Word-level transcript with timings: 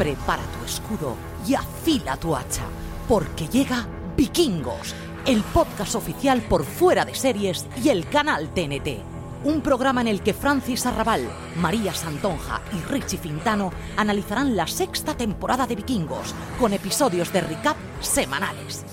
Prepara 0.00 0.42
tu 0.58 0.64
escudo 0.64 1.14
y 1.46 1.52
afila 1.52 2.16
tu 2.16 2.34
hacha, 2.34 2.62
porque 3.06 3.46
llega 3.48 3.86
Vikingos, 4.16 4.94
el 5.26 5.42
podcast 5.42 5.94
oficial 5.94 6.40
por 6.40 6.64
fuera 6.64 7.04
de 7.04 7.14
series 7.14 7.66
y 7.84 7.90
el 7.90 8.08
canal 8.08 8.48
TNT. 8.54 9.02
Un 9.44 9.60
programa 9.60 10.00
en 10.00 10.08
el 10.08 10.22
que 10.22 10.32
Francis 10.32 10.86
Arrabal, 10.86 11.28
María 11.56 11.92
Santonja 11.92 12.62
y 12.72 12.80
Richie 12.90 13.18
Fintano 13.18 13.74
analizarán 13.98 14.56
la 14.56 14.66
sexta 14.66 15.14
temporada 15.14 15.66
de 15.66 15.76
Vikingos, 15.76 16.34
con 16.58 16.72
episodios 16.72 17.30
de 17.34 17.42
recap 17.42 17.76
semanales. 18.00 18.86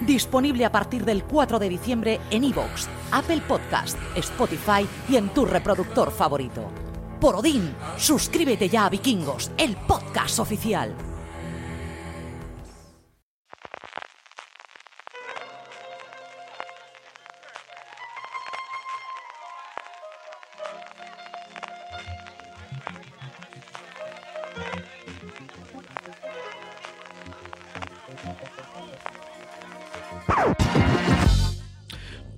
Disponible 0.00 0.64
a 0.64 0.72
partir 0.72 1.04
del 1.04 1.22
4 1.22 1.60
de 1.60 1.68
diciembre 1.68 2.20
en 2.32 2.42
iVoox, 2.42 2.88
Apple 3.12 3.42
Podcast, 3.46 3.96
Spotify 4.16 4.84
y 5.08 5.14
en 5.14 5.28
tu 5.28 5.44
reproductor 5.44 6.10
favorito. 6.10 6.83
Por 7.24 7.36
Odín, 7.36 7.74
suscríbete 7.96 8.68
ya 8.68 8.84
a 8.84 8.90
Vikingos, 8.90 9.50
el 9.56 9.76
podcast 9.76 10.40
oficial. 10.40 11.13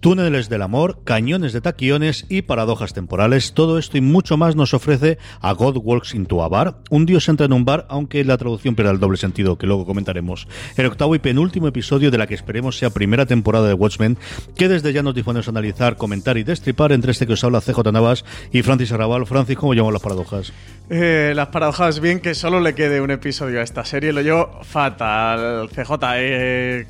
Túneles 0.07 0.49
del 0.49 0.63
amor, 0.63 1.01
cañones 1.03 1.53
de 1.53 1.61
taquiones 1.61 2.27
y 2.29 2.43
paradojas 2.43 2.95
temporales. 2.95 3.55
Todo 3.55 3.77
esto 3.77 3.99
y 3.99 4.01
mucho 4.01 4.37
más 4.37 4.55
nos 4.55 4.73
ofrece 4.73 5.19
a 5.41 5.51
God 5.51 5.79
Walks 5.83 6.15
into 6.15 6.45
a 6.45 6.49
Bar. 6.49 6.77
Un 6.91 7.07
dios 7.07 7.29
entra 7.29 7.47
en 7.47 7.53
un 7.53 7.65
bar, 7.65 7.87
aunque 7.89 8.23
la 8.23 8.39
traducción 8.39 8.77
pierde 8.77 8.93
el 8.93 9.01
doble 9.01 9.17
sentido, 9.17 9.59
que 9.59 9.67
luego 9.67 9.85
comentaremos. 9.85 10.47
El 10.77 10.87
octavo 10.87 11.17
y 11.17 11.19
penúltimo 11.19 11.67
episodio 11.67 12.13
de 12.13 12.19
la 12.19 12.29
que 12.29 12.37
esperemos 12.37 12.79
sea 12.79 12.91
primera 12.91 13.27
temporada 13.27 13.67
de 13.67 13.75
Watchmen, 13.75 14.17
que 14.57 14.69
desde 14.69 14.93
ya 14.93 15.03
nos 15.03 15.13
disponemos 15.13 15.49
a 15.49 15.51
analizar, 15.51 15.97
comentar 15.97 16.39
y 16.39 16.45
destripar 16.45 16.93
entre 16.93 17.11
este 17.11 17.27
que 17.27 17.33
os 17.33 17.43
habla 17.43 17.61
CJ 17.61 17.91
Navas 17.93 18.25
y 18.53 18.63
Francis 18.63 18.93
Arrabal. 18.93 19.27
Francis, 19.27 19.57
¿cómo 19.57 19.75
llamamos 19.75 19.95
las 19.95 20.03
paradojas? 20.03 20.53
Eh, 20.89 21.33
las 21.35 21.49
paradojas, 21.49 21.99
bien 21.99 22.21
que 22.21 22.37
solo 22.37 22.61
le 22.61 22.77
quede 22.77 23.01
un 23.01 23.11
episodio 23.11 23.59
a 23.59 23.65
esta 23.65 23.85
serie. 23.85 24.13
Lo 24.13 24.23
llevo 24.23 24.61
fatal. 24.63 25.69
CJ, 25.69 25.95
eh 26.15 26.87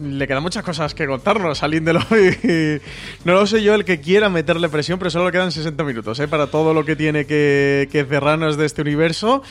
le 0.00 0.26
quedan 0.26 0.42
muchas 0.42 0.64
cosas 0.64 0.94
que 0.94 1.06
contarnos 1.06 1.62
al 1.62 1.74
Indelo 1.74 2.00
y 2.10 2.80
no 3.24 3.34
lo 3.34 3.46
sé 3.46 3.62
yo 3.62 3.74
el 3.74 3.84
que 3.84 4.00
quiera 4.00 4.28
meterle 4.28 4.68
presión, 4.68 4.98
pero 4.98 5.10
solo 5.10 5.26
le 5.26 5.32
quedan 5.32 5.52
60 5.52 5.84
minutos 5.84 6.18
¿eh? 6.20 6.28
para 6.28 6.46
todo 6.46 6.74
lo 6.74 6.84
que 6.84 6.96
tiene 6.96 7.26
que, 7.26 7.88
que 7.90 8.04
cerrarnos 8.04 8.56
de 8.56 8.66
este 8.66 8.82
universo. 8.82 9.42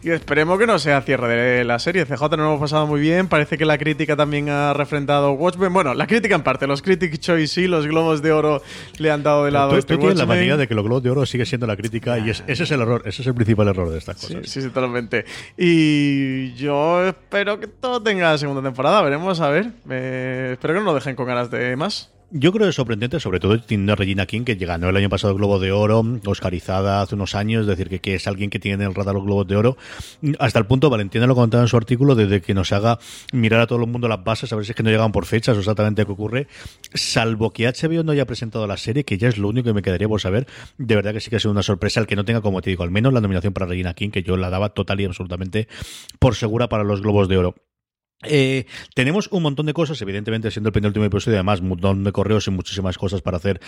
Y 0.00 0.10
esperemos 0.10 0.60
que 0.60 0.66
no 0.68 0.78
sea 0.78 1.02
cierre 1.02 1.26
de 1.34 1.64
la 1.64 1.80
serie. 1.80 2.04
CJ 2.06 2.20
nos 2.20 2.38
hemos 2.38 2.60
pasado 2.60 2.86
muy 2.86 3.00
bien. 3.00 3.26
Parece 3.26 3.58
que 3.58 3.64
la 3.64 3.76
crítica 3.78 4.14
también 4.14 4.48
ha 4.48 4.72
refrendado 4.72 5.32
Watchmen. 5.32 5.72
Bueno, 5.72 5.92
la 5.92 6.06
crítica 6.06 6.36
en 6.36 6.42
parte. 6.44 6.68
Los 6.68 6.82
Critic 6.82 7.18
Choice 7.18 7.48
sí, 7.52 7.66
los 7.66 7.84
Globos 7.84 8.22
de 8.22 8.30
Oro 8.30 8.62
le 8.98 9.10
han 9.10 9.24
dado 9.24 9.44
de 9.44 9.50
lado. 9.50 9.70
Tú, 9.70 9.76
este 9.76 9.94
tú 9.94 10.00
tienes 10.00 10.18
la 10.18 10.24
manía 10.26 10.56
de 10.56 10.68
que 10.68 10.74
los 10.76 10.84
Globos 10.84 11.02
de 11.02 11.10
Oro 11.10 11.26
sigue 11.26 11.44
siendo 11.46 11.66
la 11.66 11.76
crítica 11.76 12.16
y 12.20 12.30
es- 12.30 12.44
ese 12.46 12.62
es 12.62 12.70
el 12.70 12.80
error, 12.80 13.02
ese 13.06 13.22
es 13.22 13.28
el 13.28 13.34
principal 13.34 13.66
error 13.66 13.90
de 13.90 13.98
estas 13.98 14.16
cosas. 14.20 14.48
sí, 14.48 14.60
sí, 14.62 14.68
totalmente. 14.68 15.24
Y 15.56 16.54
yo 16.54 17.04
espero 17.04 17.58
que 17.58 17.66
todo 17.66 18.00
tenga 18.00 18.38
segunda 18.38 18.62
temporada. 18.62 19.02
Veremos, 19.02 19.40
a 19.40 19.48
ver. 19.50 19.72
Eh, 19.90 20.50
espero 20.52 20.74
que 20.74 20.80
no 20.80 20.86
lo 20.86 20.94
dejen 20.94 21.16
con 21.16 21.26
ganas 21.26 21.50
de 21.50 21.74
más. 21.74 22.12
Yo 22.30 22.52
creo 22.52 22.66
que 22.66 22.70
es 22.70 22.74
sorprendente, 22.74 23.20
sobre 23.20 23.40
todo 23.40 23.58
teniendo 23.58 23.94
a 23.94 23.96
Regina 23.96 24.26
King, 24.26 24.44
que 24.44 24.54
ganó 24.54 24.90
el 24.90 24.96
año 24.98 25.08
pasado 25.08 25.34
Globo 25.34 25.58
de 25.58 25.72
Oro, 25.72 26.04
Oscarizada 26.26 27.00
hace 27.00 27.14
unos 27.14 27.34
años, 27.34 27.66
decir, 27.66 27.88
que, 27.88 28.00
que 28.00 28.16
es 28.16 28.26
alguien 28.26 28.50
que 28.50 28.58
tiene 28.58 28.84
en 28.84 28.90
el 28.90 28.94
radar 28.94 29.14
los 29.14 29.24
Globos 29.24 29.48
de 29.48 29.56
Oro, 29.56 29.78
hasta 30.38 30.58
el 30.58 30.66
punto, 30.66 30.90
Valentina 30.90 31.26
lo 31.26 31.34
comentaba 31.34 31.62
en 31.62 31.68
su 31.68 31.78
artículo, 31.78 32.14
desde 32.14 32.42
que 32.42 32.52
nos 32.52 32.70
haga 32.72 32.98
mirar 33.32 33.62
a 33.62 33.66
todo 33.66 33.80
el 33.80 33.86
mundo 33.86 34.08
las 34.08 34.22
bases, 34.22 34.52
a 34.52 34.56
ver 34.56 34.66
si 34.66 34.72
es 34.72 34.76
que 34.76 34.82
no 34.82 34.90
llegan 34.90 35.10
por 35.10 35.24
fechas 35.24 35.56
o 35.56 35.60
exactamente 35.60 36.04
qué 36.04 36.12
ocurre, 36.12 36.48
salvo 36.92 37.50
que 37.50 37.66
HBO 37.66 38.02
no 38.02 38.12
haya 38.12 38.26
presentado 38.26 38.66
la 38.66 38.76
serie, 38.76 39.04
que 39.04 39.16
ya 39.16 39.28
es 39.28 39.38
lo 39.38 39.48
único 39.48 39.70
que 39.70 39.74
me 39.74 39.80
quedaría 39.80 40.06
por 40.06 40.20
saber, 40.20 40.46
de 40.76 40.96
verdad 40.96 41.14
que 41.14 41.20
sí 41.20 41.30
que 41.30 41.36
ha 41.36 41.40
sido 41.40 41.52
una 41.52 41.62
sorpresa 41.62 41.98
el 42.00 42.06
que 42.06 42.16
no 42.16 42.26
tenga, 42.26 42.42
como 42.42 42.60
te 42.60 42.68
digo, 42.68 42.82
al 42.82 42.90
menos 42.90 43.14
la 43.14 43.22
nominación 43.22 43.54
para 43.54 43.64
Regina 43.64 43.94
King, 43.94 44.10
que 44.10 44.22
yo 44.22 44.36
la 44.36 44.50
daba 44.50 44.68
total 44.68 45.00
y 45.00 45.06
absolutamente 45.06 45.66
por 46.18 46.34
segura 46.34 46.68
para 46.68 46.84
los 46.84 47.00
Globos 47.00 47.26
de 47.30 47.38
Oro. 47.38 47.54
Eh, 48.24 48.66
tenemos 48.94 49.28
un 49.30 49.44
montón 49.44 49.66
de 49.66 49.72
cosas, 49.72 50.00
evidentemente 50.02 50.50
siendo 50.50 50.68
el 50.68 50.72
penúltimo 50.72 51.04
episodio, 51.04 51.36
además 51.36 51.60
un 51.60 51.68
montón 51.68 52.02
de 52.02 52.10
correos 52.10 52.48
y 52.48 52.50
muchísimas 52.50 52.98
cosas 52.98 53.22
para 53.22 53.36
hacer 53.36 53.60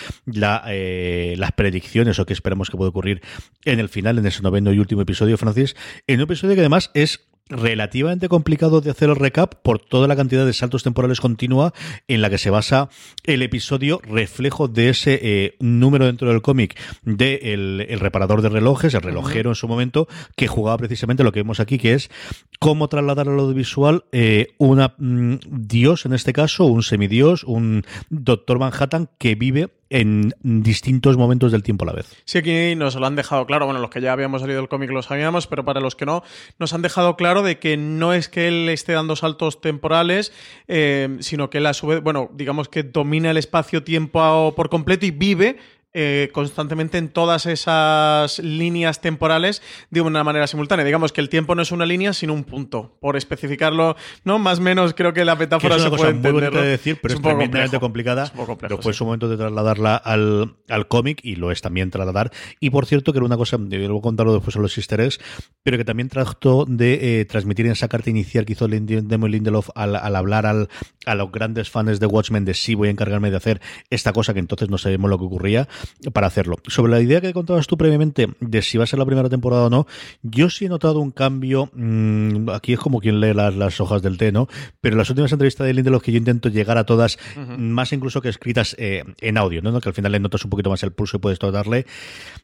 eh, 0.66 1.34
las 1.38 1.52
predicciones 1.52 2.18
o 2.18 2.26
que 2.26 2.32
esperamos 2.32 2.68
que 2.68 2.76
puede 2.76 2.90
ocurrir 2.90 3.22
en 3.64 3.78
el 3.78 3.88
final, 3.88 4.18
en 4.18 4.26
ese 4.26 4.42
noveno 4.42 4.72
y 4.72 4.78
último 4.78 5.02
episodio, 5.02 5.38
Francis. 5.38 5.76
En 6.08 6.16
un 6.16 6.24
episodio 6.24 6.54
que 6.54 6.60
además 6.60 6.90
es 6.94 7.29
relativamente 7.50 8.28
complicado 8.28 8.80
de 8.80 8.90
hacer 8.90 9.10
el 9.10 9.16
recap 9.16 9.54
por 9.62 9.78
toda 9.78 10.08
la 10.08 10.16
cantidad 10.16 10.46
de 10.46 10.52
saltos 10.52 10.82
temporales 10.82 11.20
continua 11.20 11.74
en 12.08 12.22
la 12.22 12.30
que 12.30 12.38
se 12.38 12.50
basa 12.50 12.88
el 13.24 13.42
episodio 13.42 14.00
reflejo 14.02 14.68
de 14.68 14.88
ese 14.88 15.18
eh, 15.22 15.56
número 15.60 16.06
dentro 16.06 16.28
del 16.28 16.42
cómic 16.42 16.78
de 17.04 17.40
el, 17.52 17.86
el 17.88 18.00
reparador 18.00 18.40
de 18.42 18.48
relojes, 18.48 18.94
el 18.94 19.02
relojero 19.02 19.50
en 19.50 19.56
su 19.56 19.68
momento, 19.68 20.08
que 20.36 20.48
jugaba 20.48 20.78
precisamente 20.78 21.24
lo 21.24 21.32
que 21.32 21.40
vemos 21.40 21.60
aquí, 21.60 21.78
que 21.78 21.94
es 21.94 22.10
cómo 22.58 22.88
trasladar 22.88 23.28
al 23.28 23.38
audiovisual 23.38 24.04
eh, 24.12 24.48
una 24.58 24.94
mm, 24.98 25.36
dios, 25.48 26.06
en 26.06 26.12
este 26.12 26.32
caso, 26.32 26.64
un 26.64 26.82
semidios, 26.82 27.44
un 27.44 27.84
doctor 28.10 28.58
Manhattan 28.58 29.08
que 29.18 29.34
vive 29.34 29.70
en 29.90 30.32
distintos 30.42 31.16
momentos 31.16 31.50
del 31.50 31.64
tiempo 31.64 31.84
a 31.84 31.88
la 31.88 31.92
vez. 31.92 32.16
Sí, 32.24 32.38
aquí 32.38 32.74
nos 32.76 32.94
lo 32.94 33.06
han 33.06 33.16
dejado 33.16 33.44
claro. 33.44 33.66
Bueno, 33.66 33.80
los 33.80 33.90
que 33.90 34.00
ya 34.00 34.12
habíamos 34.12 34.40
salido 34.40 34.60
del 34.60 34.68
cómic 34.68 34.90
lo 34.90 35.02
sabíamos, 35.02 35.48
pero 35.48 35.64
para 35.64 35.80
los 35.80 35.96
que 35.96 36.06
no, 36.06 36.22
nos 36.58 36.72
han 36.72 36.82
dejado 36.82 37.16
claro 37.16 37.42
de 37.42 37.58
que 37.58 37.76
no 37.76 38.14
es 38.14 38.28
que 38.28 38.48
él 38.48 38.68
esté 38.68 38.92
dando 38.92 39.16
saltos 39.16 39.60
temporales, 39.60 40.32
eh, 40.68 41.16
sino 41.20 41.50
que 41.50 41.58
él 41.58 41.66
a 41.66 41.74
su 41.74 41.88
vez, 41.88 42.02
bueno, 42.02 42.30
digamos 42.32 42.68
que 42.68 42.84
domina 42.84 43.32
el 43.32 43.36
espacio-tiempo 43.36 44.54
por 44.54 44.68
completo 44.70 45.06
y 45.06 45.10
vive 45.10 45.58
eh, 45.92 46.30
constantemente 46.32 46.98
en 46.98 47.08
todas 47.08 47.46
esas 47.46 48.38
líneas 48.38 49.00
temporales 49.00 49.60
de 49.90 50.00
una 50.00 50.22
manera 50.22 50.46
simultánea. 50.46 50.84
Digamos 50.84 51.12
que 51.12 51.20
el 51.20 51.28
tiempo 51.28 51.54
no 51.54 51.62
es 51.62 51.72
una 51.72 51.86
línea, 51.86 52.12
sino 52.12 52.32
un 52.32 52.44
punto. 52.44 52.96
Por 53.00 53.16
especificarlo, 53.16 53.96
¿no? 54.24 54.38
Más 54.38 54.58
o 54.58 54.62
menos 54.62 54.94
creo 54.94 55.12
que 55.12 55.24
la 55.24 55.34
Que 55.34 55.40
metáfora 55.40 55.76
es 55.76 55.82
una 55.82 55.90
se 55.90 55.90
cosa 55.90 56.02
puede 56.04 56.32
muy 56.32 56.42
bonita 56.42 56.62
de 56.62 56.68
decir, 56.68 56.98
pero 57.02 57.14
es, 57.14 57.16
un 57.16 57.22
poco 57.22 57.36
tremendamente 57.36 57.78
complejo. 57.78 57.80
complicada. 57.80 58.24
Es 58.24 58.32
un 58.34 58.46
complejo, 58.46 58.82
fue 58.82 58.92
sí. 58.92 58.98
su 58.98 59.04
momento 59.04 59.28
de 59.28 59.36
trasladarla 59.36 59.96
al, 59.96 60.56
al 60.68 60.88
cómic 60.88 61.20
y 61.24 61.36
lo 61.36 61.50
es 61.50 61.60
también 61.60 61.90
trasladar. 61.90 62.30
Y 62.60 62.70
por 62.70 62.86
cierto, 62.86 63.12
que 63.12 63.18
era 63.18 63.26
una 63.26 63.36
cosa, 63.36 63.56
yo 63.58 63.78
luego 63.78 64.00
contarlo 64.00 64.34
después 64.34 64.56
a 64.56 64.60
los 64.60 64.76
easter 64.78 65.00
eggs, 65.00 65.18
pero 65.62 65.76
que 65.76 65.84
también 65.84 66.08
trató 66.08 66.66
de 66.68 67.20
eh, 67.20 67.24
transmitir 67.24 67.66
en 67.66 67.72
esa 67.72 67.88
carta 67.88 68.10
inicial 68.10 68.44
que 68.44 68.52
hizo 68.52 68.68
Damon 68.68 69.30
Lindelof 69.30 69.70
al, 69.74 69.96
al 69.96 70.16
hablar 70.16 70.46
al, 70.46 70.68
a 71.06 71.14
los 71.14 71.32
grandes 71.32 71.68
fans 71.68 72.00
de 72.00 72.06
Watchmen 72.06 72.44
de 72.44 72.54
sí 72.54 72.74
voy 72.74 72.88
a 72.88 72.90
encargarme 72.90 73.30
de 73.30 73.36
hacer 73.36 73.60
esta 73.90 74.12
cosa 74.12 74.32
que 74.32 74.40
entonces 74.40 74.68
no 74.68 74.78
sabemos 74.78 75.10
lo 75.10 75.18
que 75.18 75.24
ocurría 75.24 75.68
para 76.12 76.26
hacerlo. 76.26 76.56
Sobre 76.66 76.92
la 76.92 77.00
idea 77.00 77.20
que 77.20 77.32
contabas 77.32 77.66
tú 77.66 77.76
previamente 77.76 78.28
de 78.40 78.62
si 78.62 78.78
va 78.78 78.84
a 78.84 78.86
ser 78.86 78.98
la 78.98 79.06
primera 79.06 79.28
temporada 79.28 79.66
o 79.66 79.70
no, 79.70 79.86
yo 80.22 80.50
sí 80.50 80.66
he 80.66 80.68
notado 80.68 81.00
un 81.00 81.10
cambio. 81.10 81.70
mm, 81.74 82.50
aquí 82.50 82.72
es 82.72 82.78
como 82.78 83.00
quien 83.00 83.20
lee 83.20 83.34
las, 83.34 83.54
las 83.54 83.80
hojas 83.80 84.02
del 84.02 84.18
té, 84.18 84.32
¿no? 84.32 84.48
Pero 84.80 84.96
las 84.96 85.10
últimas 85.10 85.32
entrevistas 85.32 85.66
de 85.66 85.74
Lindelof 85.74 86.02
que 86.02 86.12
yo 86.12 86.18
intento 86.18 86.48
llegar 86.48 86.78
a 86.78 86.84
todas, 86.84 87.18
más 87.58 87.92
incluso 87.92 88.20
que 88.20 88.28
escritas 88.28 88.74
eh, 88.78 89.04
en 89.20 89.38
audio, 89.38 89.62
¿no? 89.62 89.80
Que 89.80 89.88
al 89.88 89.94
final 89.94 90.12
le 90.12 90.20
notas 90.20 90.44
un 90.44 90.50
poquito 90.50 90.70
más 90.70 90.82
el 90.82 90.92
pulso 90.92 91.16
y 91.16 91.20
puedes 91.20 91.38
darle. 91.38 91.86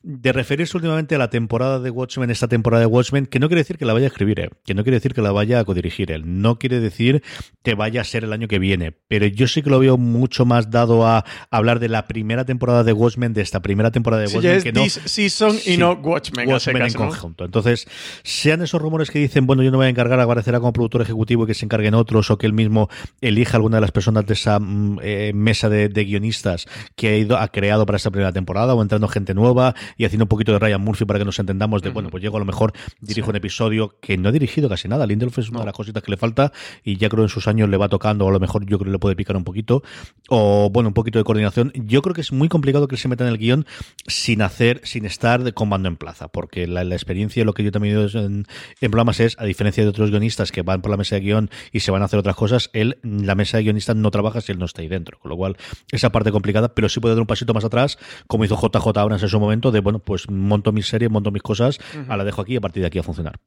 De 0.02 0.32
referirse 0.32 0.76
últimamente 0.76 1.14
a 1.14 1.18
la 1.18 1.30
temporada 1.30 1.80
de 1.80 1.90
Watchmen, 1.90 2.30
esta 2.30 2.48
temporada 2.48 2.80
de 2.80 2.86
Watchmen, 2.86 3.26
que 3.26 3.38
no 3.38 3.48
quiere 3.48 3.60
decir 3.60 3.78
que 3.78 3.84
la 3.84 3.92
vaya 3.92 4.06
a 4.06 4.08
escribir 4.08 4.40
él, 4.40 4.50
que 4.64 4.74
no 4.74 4.82
quiere 4.82 4.96
decir 4.96 5.14
que 5.14 5.22
la 5.22 5.32
vaya 5.32 5.60
a 5.60 5.64
codirigir 5.64 6.10
él, 6.12 6.22
no 6.40 6.58
quiere 6.58 6.80
decir 6.80 7.22
que 7.62 7.74
vaya 7.74 8.00
a 8.00 8.04
ser 8.04 8.24
el 8.24 8.32
año 8.32 8.48
que 8.48 8.58
viene, 8.58 8.92
pero 9.08 9.26
yo 9.26 9.48
sí 9.48 9.62
que 9.62 9.70
lo 9.70 9.78
veo 9.78 9.98
mucho 9.98 10.44
más 10.44 10.70
dado 10.70 11.06
a 11.06 11.24
hablar 11.50 11.80
de 11.80 11.88
la 11.88 12.06
primera 12.06 12.44
temporada 12.44 12.84
de 12.84 12.92
Watchmen 12.92 13.25
Watchmen 13.26 13.34
de 13.34 13.42
esta 13.42 13.60
primera 13.60 13.90
temporada 13.90 14.22
de 14.22 14.28
Sí, 14.28 14.36
Watchmen 14.36 14.52
ya 14.52 14.58
es 14.58 14.64
que 14.64 14.72
no 14.72 14.82
This 14.82 15.00
Season 15.04 15.56
y 15.66 15.76
no 15.76 15.92
Watchmen, 15.92 16.48
en 16.48 16.92
¿no? 16.92 16.98
conjunto. 16.98 17.44
Entonces, 17.44 17.86
sean 18.22 18.62
esos 18.62 18.80
rumores 18.80 19.10
que 19.10 19.18
dicen, 19.18 19.46
bueno, 19.46 19.62
yo 19.62 19.70
no 19.70 19.78
me 19.78 19.84
voy 19.84 19.86
a 19.86 19.90
encargar, 19.90 20.20
aparecerá 20.20 20.60
como 20.60 20.72
productor 20.72 21.02
ejecutivo 21.02 21.44
y 21.44 21.46
que 21.46 21.54
se 21.54 21.64
encarguen 21.64 21.94
otros, 21.94 22.30
o 22.30 22.38
que 22.38 22.46
él 22.46 22.52
mismo 22.52 22.88
elija 23.20 23.56
alguna 23.56 23.78
de 23.78 23.80
las 23.82 23.92
personas 23.92 24.26
de 24.26 24.34
esa 24.34 24.58
mm, 24.58 24.98
eh, 25.02 25.32
mesa 25.34 25.68
de, 25.68 25.88
de 25.88 26.04
guionistas 26.04 26.66
que 26.94 27.08
ha 27.08 27.16
ido, 27.16 27.38
ha 27.38 27.48
creado 27.48 27.86
para 27.86 27.96
esta 27.96 28.10
primera 28.10 28.32
temporada, 28.32 28.74
o 28.74 28.82
entrando 28.82 29.08
gente 29.08 29.34
nueva 29.34 29.74
y 29.96 30.04
haciendo 30.04 30.24
un 30.24 30.28
poquito 30.28 30.52
de 30.52 30.58
Ryan 30.58 30.80
Murphy 30.80 31.04
para 31.04 31.18
que 31.18 31.24
nos 31.24 31.38
entendamos 31.38 31.82
de, 31.82 31.90
bueno, 31.90 32.10
pues 32.10 32.22
llego 32.22 32.36
a 32.36 32.40
lo 32.40 32.46
mejor, 32.46 32.72
dirijo 33.00 33.30
un 33.30 33.36
episodio 33.36 33.96
que 34.00 34.16
no 34.16 34.28
ha 34.28 34.32
dirigido 34.32 34.68
casi 34.68 34.88
nada. 34.88 35.06
Lindelof 35.06 35.38
es 35.38 35.50
una 35.50 35.60
de 35.60 35.66
las 35.66 35.74
cositas 35.74 36.02
que 36.02 36.10
le 36.10 36.16
falta 36.16 36.52
y 36.84 36.96
ya 36.96 37.08
creo 37.08 37.24
en 37.24 37.28
sus 37.28 37.48
años 37.48 37.68
le 37.68 37.76
va 37.76 37.88
tocando, 37.88 38.26
o 38.26 38.28
a 38.28 38.32
lo 38.32 38.40
mejor 38.40 38.64
yo 38.66 38.78
creo 38.78 38.86
que 38.86 38.92
le 38.92 38.98
puede 38.98 39.16
picar 39.16 39.36
un 39.36 39.44
poquito, 39.44 39.82
o 40.28 40.70
bueno, 40.70 40.88
un 40.88 40.94
poquito 40.94 41.18
de 41.18 41.24
coordinación. 41.24 41.72
Yo 41.74 42.02
creo 42.02 42.14
que 42.14 42.20
es 42.20 42.32
muy 42.32 42.48
complicado 42.48 42.88
que 42.88 42.94
él 42.94 43.00
se 43.00 43.08
meta 43.08 43.15
en 43.24 43.30
el 43.30 43.38
guion 43.38 43.66
sin 44.06 44.42
hacer, 44.42 44.80
sin 44.84 45.04
estar 45.04 45.42
de 45.42 45.52
comando 45.52 45.88
en 45.88 45.96
plaza, 45.96 46.28
porque 46.28 46.66
la, 46.66 46.84
la 46.84 46.94
experiencia, 46.94 47.44
lo 47.44 47.54
que 47.54 47.64
yo 47.64 47.72
también 47.72 47.94
he 47.94 47.98
oído 47.98 48.20
en, 48.20 48.46
en 48.80 48.90
programas 48.90 49.20
es, 49.20 49.36
a 49.38 49.44
diferencia 49.44 49.82
de 49.82 49.90
otros 49.90 50.10
guionistas 50.10 50.52
que 50.52 50.62
van 50.62 50.82
por 50.82 50.90
la 50.90 50.96
mesa 50.96 51.16
de 51.16 51.22
guion 51.22 51.50
y 51.72 51.80
se 51.80 51.90
van 51.90 52.02
a 52.02 52.06
hacer 52.06 52.18
otras 52.18 52.36
cosas, 52.36 52.70
él, 52.72 52.98
la 53.02 53.34
mesa 53.34 53.56
de 53.56 53.64
guionistas 53.64 53.96
no 53.96 54.10
trabaja 54.10 54.40
si 54.40 54.52
él 54.52 54.58
no 54.58 54.64
está 54.64 54.82
ahí 54.82 54.88
dentro, 54.88 55.18
con 55.18 55.30
lo 55.30 55.36
cual 55.36 55.56
esa 55.90 56.10
parte 56.10 56.30
complicada, 56.30 56.74
pero 56.74 56.88
sí 56.88 57.00
puede 57.00 57.14
dar 57.14 57.20
un 57.20 57.26
pasito 57.26 57.54
más 57.54 57.64
atrás, 57.64 57.98
como 58.26 58.44
hizo 58.44 58.56
JJ 58.56 58.98
ahora 58.98 59.16
en 59.16 59.28
su 59.28 59.40
momento, 59.40 59.70
de 59.70 59.80
bueno, 59.80 59.98
pues 59.98 60.30
monto 60.30 60.72
mis 60.72 60.86
series, 60.86 61.10
monto 61.10 61.30
mis 61.30 61.42
cosas, 61.42 61.78
a 62.08 62.16
la 62.16 62.24
dejo 62.24 62.42
aquí 62.42 62.54
y 62.54 62.56
a 62.56 62.60
partir 62.60 62.82
de 62.82 62.86
aquí 62.88 62.98
a 62.98 63.02
funcionar. 63.02 63.40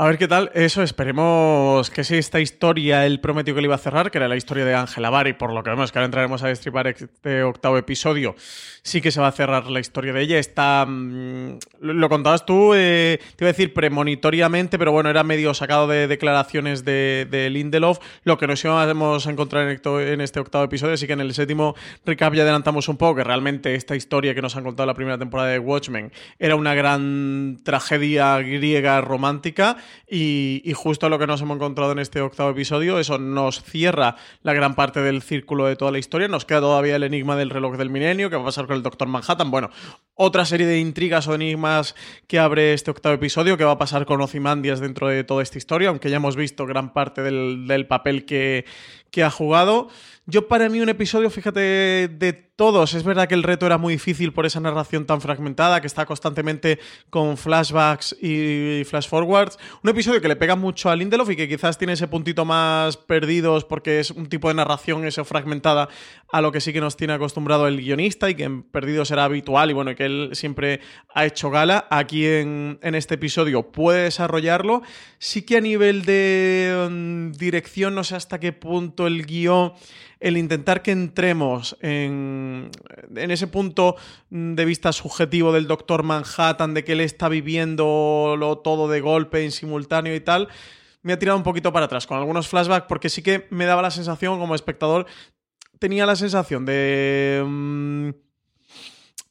A 0.00 0.06
ver 0.06 0.16
qué 0.16 0.28
tal. 0.28 0.52
Eso, 0.54 0.84
esperemos 0.84 1.90
que 1.90 2.04
si 2.04 2.14
esta 2.14 2.38
historia 2.38 3.04
él 3.04 3.18
prometió 3.18 3.52
que 3.52 3.60
le 3.60 3.66
iba 3.66 3.74
a 3.74 3.78
cerrar, 3.78 4.12
que 4.12 4.18
era 4.18 4.28
la 4.28 4.36
historia 4.36 4.64
de 4.64 4.72
Ángela 4.72 5.10
Bari, 5.10 5.32
por 5.32 5.52
lo 5.52 5.64
que 5.64 5.70
vemos 5.70 5.90
que 5.90 5.98
ahora 5.98 6.06
entraremos 6.06 6.40
a 6.44 6.46
destripar 6.46 6.86
este 6.86 7.42
octavo 7.42 7.76
episodio, 7.76 8.36
sí 8.84 9.00
que 9.00 9.10
se 9.10 9.20
va 9.20 9.26
a 9.26 9.32
cerrar 9.32 9.66
la 9.66 9.80
historia 9.80 10.12
de 10.12 10.22
ella. 10.22 10.38
Está. 10.38 10.86
mm, 10.86 11.58
lo 11.80 12.08
contabas 12.08 12.46
tú, 12.46 12.74
eh, 12.74 13.18
te 13.34 13.42
iba 13.42 13.48
a 13.48 13.52
decir 13.52 13.74
premonitoriamente, 13.74 14.78
pero 14.78 14.92
bueno, 14.92 15.10
era 15.10 15.24
medio 15.24 15.52
sacado 15.52 15.88
de 15.88 16.06
declaraciones 16.06 16.84
de, 16.84 17.26
de 17.28 17.50
Lindelof. 17.50 17.98
Lo 18.22 18.38
que 18.38 18.46
nos 18.46 18.64
íbamos 18.64 19.26
a 19.26 19.30
encontrar 19.32 19.68
en, 19.68 19.80
en 19.84 20.20
este 20.20 20.38
octavo 20.38 20.62
episodio, 20.62 20.94
así 20.94 21.08
que 21.08 21.14
en 21.14 21.20
el 21.22 21.34
séptimo 21.34 21.74
recap 22.06 22.34
ya 22.34 22.44
adelantamos 22.44 22.88
un 22.88 22.98
poco 22.98 23.16
que 23.16 23.24
realmente 23.24 23.74
esta 23.74 23.96
historia 23.96 24.32
que 24.32 24.42
nos 24.42 24.54
han 24.54 24.62
contado 24.62 24.86
la 24.86 24.94
primera 24.94 25.18
temporada 25.18 25.48
de 25.48 25.58
Watchmen 25.58 26.12
era 26.38 26.54
una 26.54 26.76
gran 26.76 27.58
tragedia 27.64 28.38
griega 28.38 29.00
romántica 29.00 29.76
y, 30.10 30.72
justo 30.74 31.08
lo 31.08 31.18
que 31.18 31.26
nos 31.26 31.40
hemos 31.40 31.56
encontrado 31.56 31.92
en 31.92 31.98
este 31.98 32.20
octavo 32.20 32.50
episodio, 32.50 32.98
eso 32.98 33.18
nos 33.18 33.62
cierra 33.62 34.16
la 34.42 34.52
gran 34.52 34.74
parte 34.74 35.00
del 35.00 35.22
círculo 35.22 35.66
de 35.66 35.76
toda 35.76 35.90
la 35.90 35.98
historia, 35.98 36.28
nos 36.28 36.44
queda 36.44 36.60
todavía 36.60 36.96
el 36.96 37.02
enigma 37.02 37.36
del 37.36 37.50
reloj 37.50 37.76
del 37.76 37.90
milenio, 37.90 38.30
qué 38.30 38.36
va 38.36 38.42
a 38.42 38.46
pasar 38.46 38.66
con 38.66 38.76
el 38.76 38.82
Doctor 38.82 39.08
Manhattan, 39.08 39.50
bueno, 39.50 39.70
otra 40.14 40.44
serie 40.44 40.66
de 40.66 40.78
intrigas 40.78 41.28
o 41.28 41.34
enigmas 41.34 41.94
que 42.26 42.38
abre 42.38 42.72
este 42.72 42.90
octavo 42.90 43.14
episodio, 43.14 43.56
qué 43.56 43.64
va 43.64 43.72
a 43.72 43.78
pasar 43.78 44.06
con 44.06 44.20
Ozymandias 44.20 44.80
dentro 44.80 45.08
de 45.08 45.24
toda 45.24 45.42
esta 45.42 45.58
historia, 45.58 45.90
aunque 45.90 46.10
ya 46.10 46.16
hemos 46.16 46.36
visto 46.36 46.66
gran 46.66 46.92
parte 46.92 47.22
del, 47.22 47.66
del 47.66 47.86
papel 47.86 48.24
que, 48.24 48.64
que 49.10 49.22
ha 49.22 49.30
jugado. 49.30 49.88
Yo 50.26 50.48
para 50.48 50.68
mí 50.68 50.80
un 50.80 50.88
episodio, 50.88 51.30
fíjate, 51.30 51.60
de 52.08 52.47
todos, 52.58 52.94
es 52.94 53.04
verdad 53.04 53.28
que 53.28 53.36
el 53.36 53.44
reto 53.44 53.66
era 53.66 53.78
muy 53.78 53.94
difícil 53.94 54.32
por 54.32 54.44
esa 54.44 54.58
narración 54.58 55.06
tan 55.06 55.20
fragmentada, 55.20 55.80
que 55.80 55.86
está 55.86 56.04
constantemente 56.06 56.80
con 57.08 57.36
flashbacks 57.36 58.16
y 58.20 58.82
flash 58.84 59.06
forwards. 59.08 59.56
Un 59.84 59.90
episodio 59.90 60.20
que 60.20 60.26
le 60.26 60.34
pega 60.34 60.56
mucho 60.56 60.90
a 60.90 60.96
Lindelof 60.96 61.30
y 61.30 61.36
que 61.36 61.48
quizás 61.48 61.78
tiene 61.78 61.92
ese 61.92 62.08
puntito 62.08 62.44
más 62.44 62.96
perdidos 62.96 63.64
porque 63.64 64.00
es 64.00 64.10
un 64.10 64.28
tipo 64.28 64.48
de 64.48 64.54
narración 64.54 65.06
eso 65.06 65.24
fragmentada 65.24 65.88
a 66.32 66.40
lo 66.40 66.50
que 66.50 66.60
sí 66.60 66.72
que 66.72 66.80
nos 66.80 66.96
tiene 66.96 67.12
acostumbrado 67.12 67.68
el 67.68 67.80
guionista 67.80 68.28
y 68.28 68.34
que 68.34 68.42
en 68.42 68.64
Perdidos 68.64 69.12
era 69.12 69.22
habitual 69.22 69.70
y 69.70 69.74
bueno, 69.74 69.94
que 69.94 70.06
él 70.06 70.30
siempre 70.32 70.80
ha 71.14 71.26
hecho 71.26 71.50
gala. 71.50 71.86
Aquí 71.90 72.26
en, 72.26 72.80
este 72.82 73.14
episodio 73.14 73.70
puede 73.70 74.02
desarrollarlo. 74.02 74.82
Sí 75.20 75.42
que 75.42 75.58
a 75.58 75.60
nivel 75.60 76.04
de 76.04 76.88
mm, 76.90 77.32
dirección, 77.38 77.94
no 77.94 78.02
sé 78.02 78.16
hasta 78.16 78.40
qué 78.40 78.52
punto 78.52 79.06
el 79.06 79.24
guion 79.26 79.74
el 80.20 80.36
intentar 80.36 80.82
que 80.82 80.90
entremos 80.90 81.76
en, 81.80 82.47
en 83.14 83.30
ese 83.30 83.46
punto 83.46 83.96
de 84.30 84.64
vista 84.64 84.92
subjetivo 84.92 85.52
del 85.52 85.66
Doctor 85.66 86.02
Manhattan, 86.02 86.74
de 86.74 86.84
que 86.84 86.92
él 86.92 87.00
está 87.00 87.28
viviendo 87.28 88.60
todo 88.64 88.88
de 88.88 89.00
golpe, 89.00 89.44
en 89.44 89.50
simultáneo 89.50 90.14
y 90.14 90.20
tal, 90.20 90.48
me 91.02 91.12
ha 91.12 91.18
tirado 91.18 91.38
un 91.38 91.44
poquito 91.44 91.72
para 91.72 91.86
atrás 91.86 92.06
con 92.06 92.18
algunos 92.18 92.48
flashbacks, 92.48 92.86
porque 92.88 93.08
sí 93.08 93.22
que 93.22 93.46
me 93.50 93.64
daba 93.64 93.82
la 93.82 93.90
sensación 93.90 94.38
como 94.38 94.54
espectador, 94.54 95.06
tenía 95.78 96.06
la 96.06 96.16
sensación 96.16 96.64
de... 96.64 97.42
mm, 97.46 98.27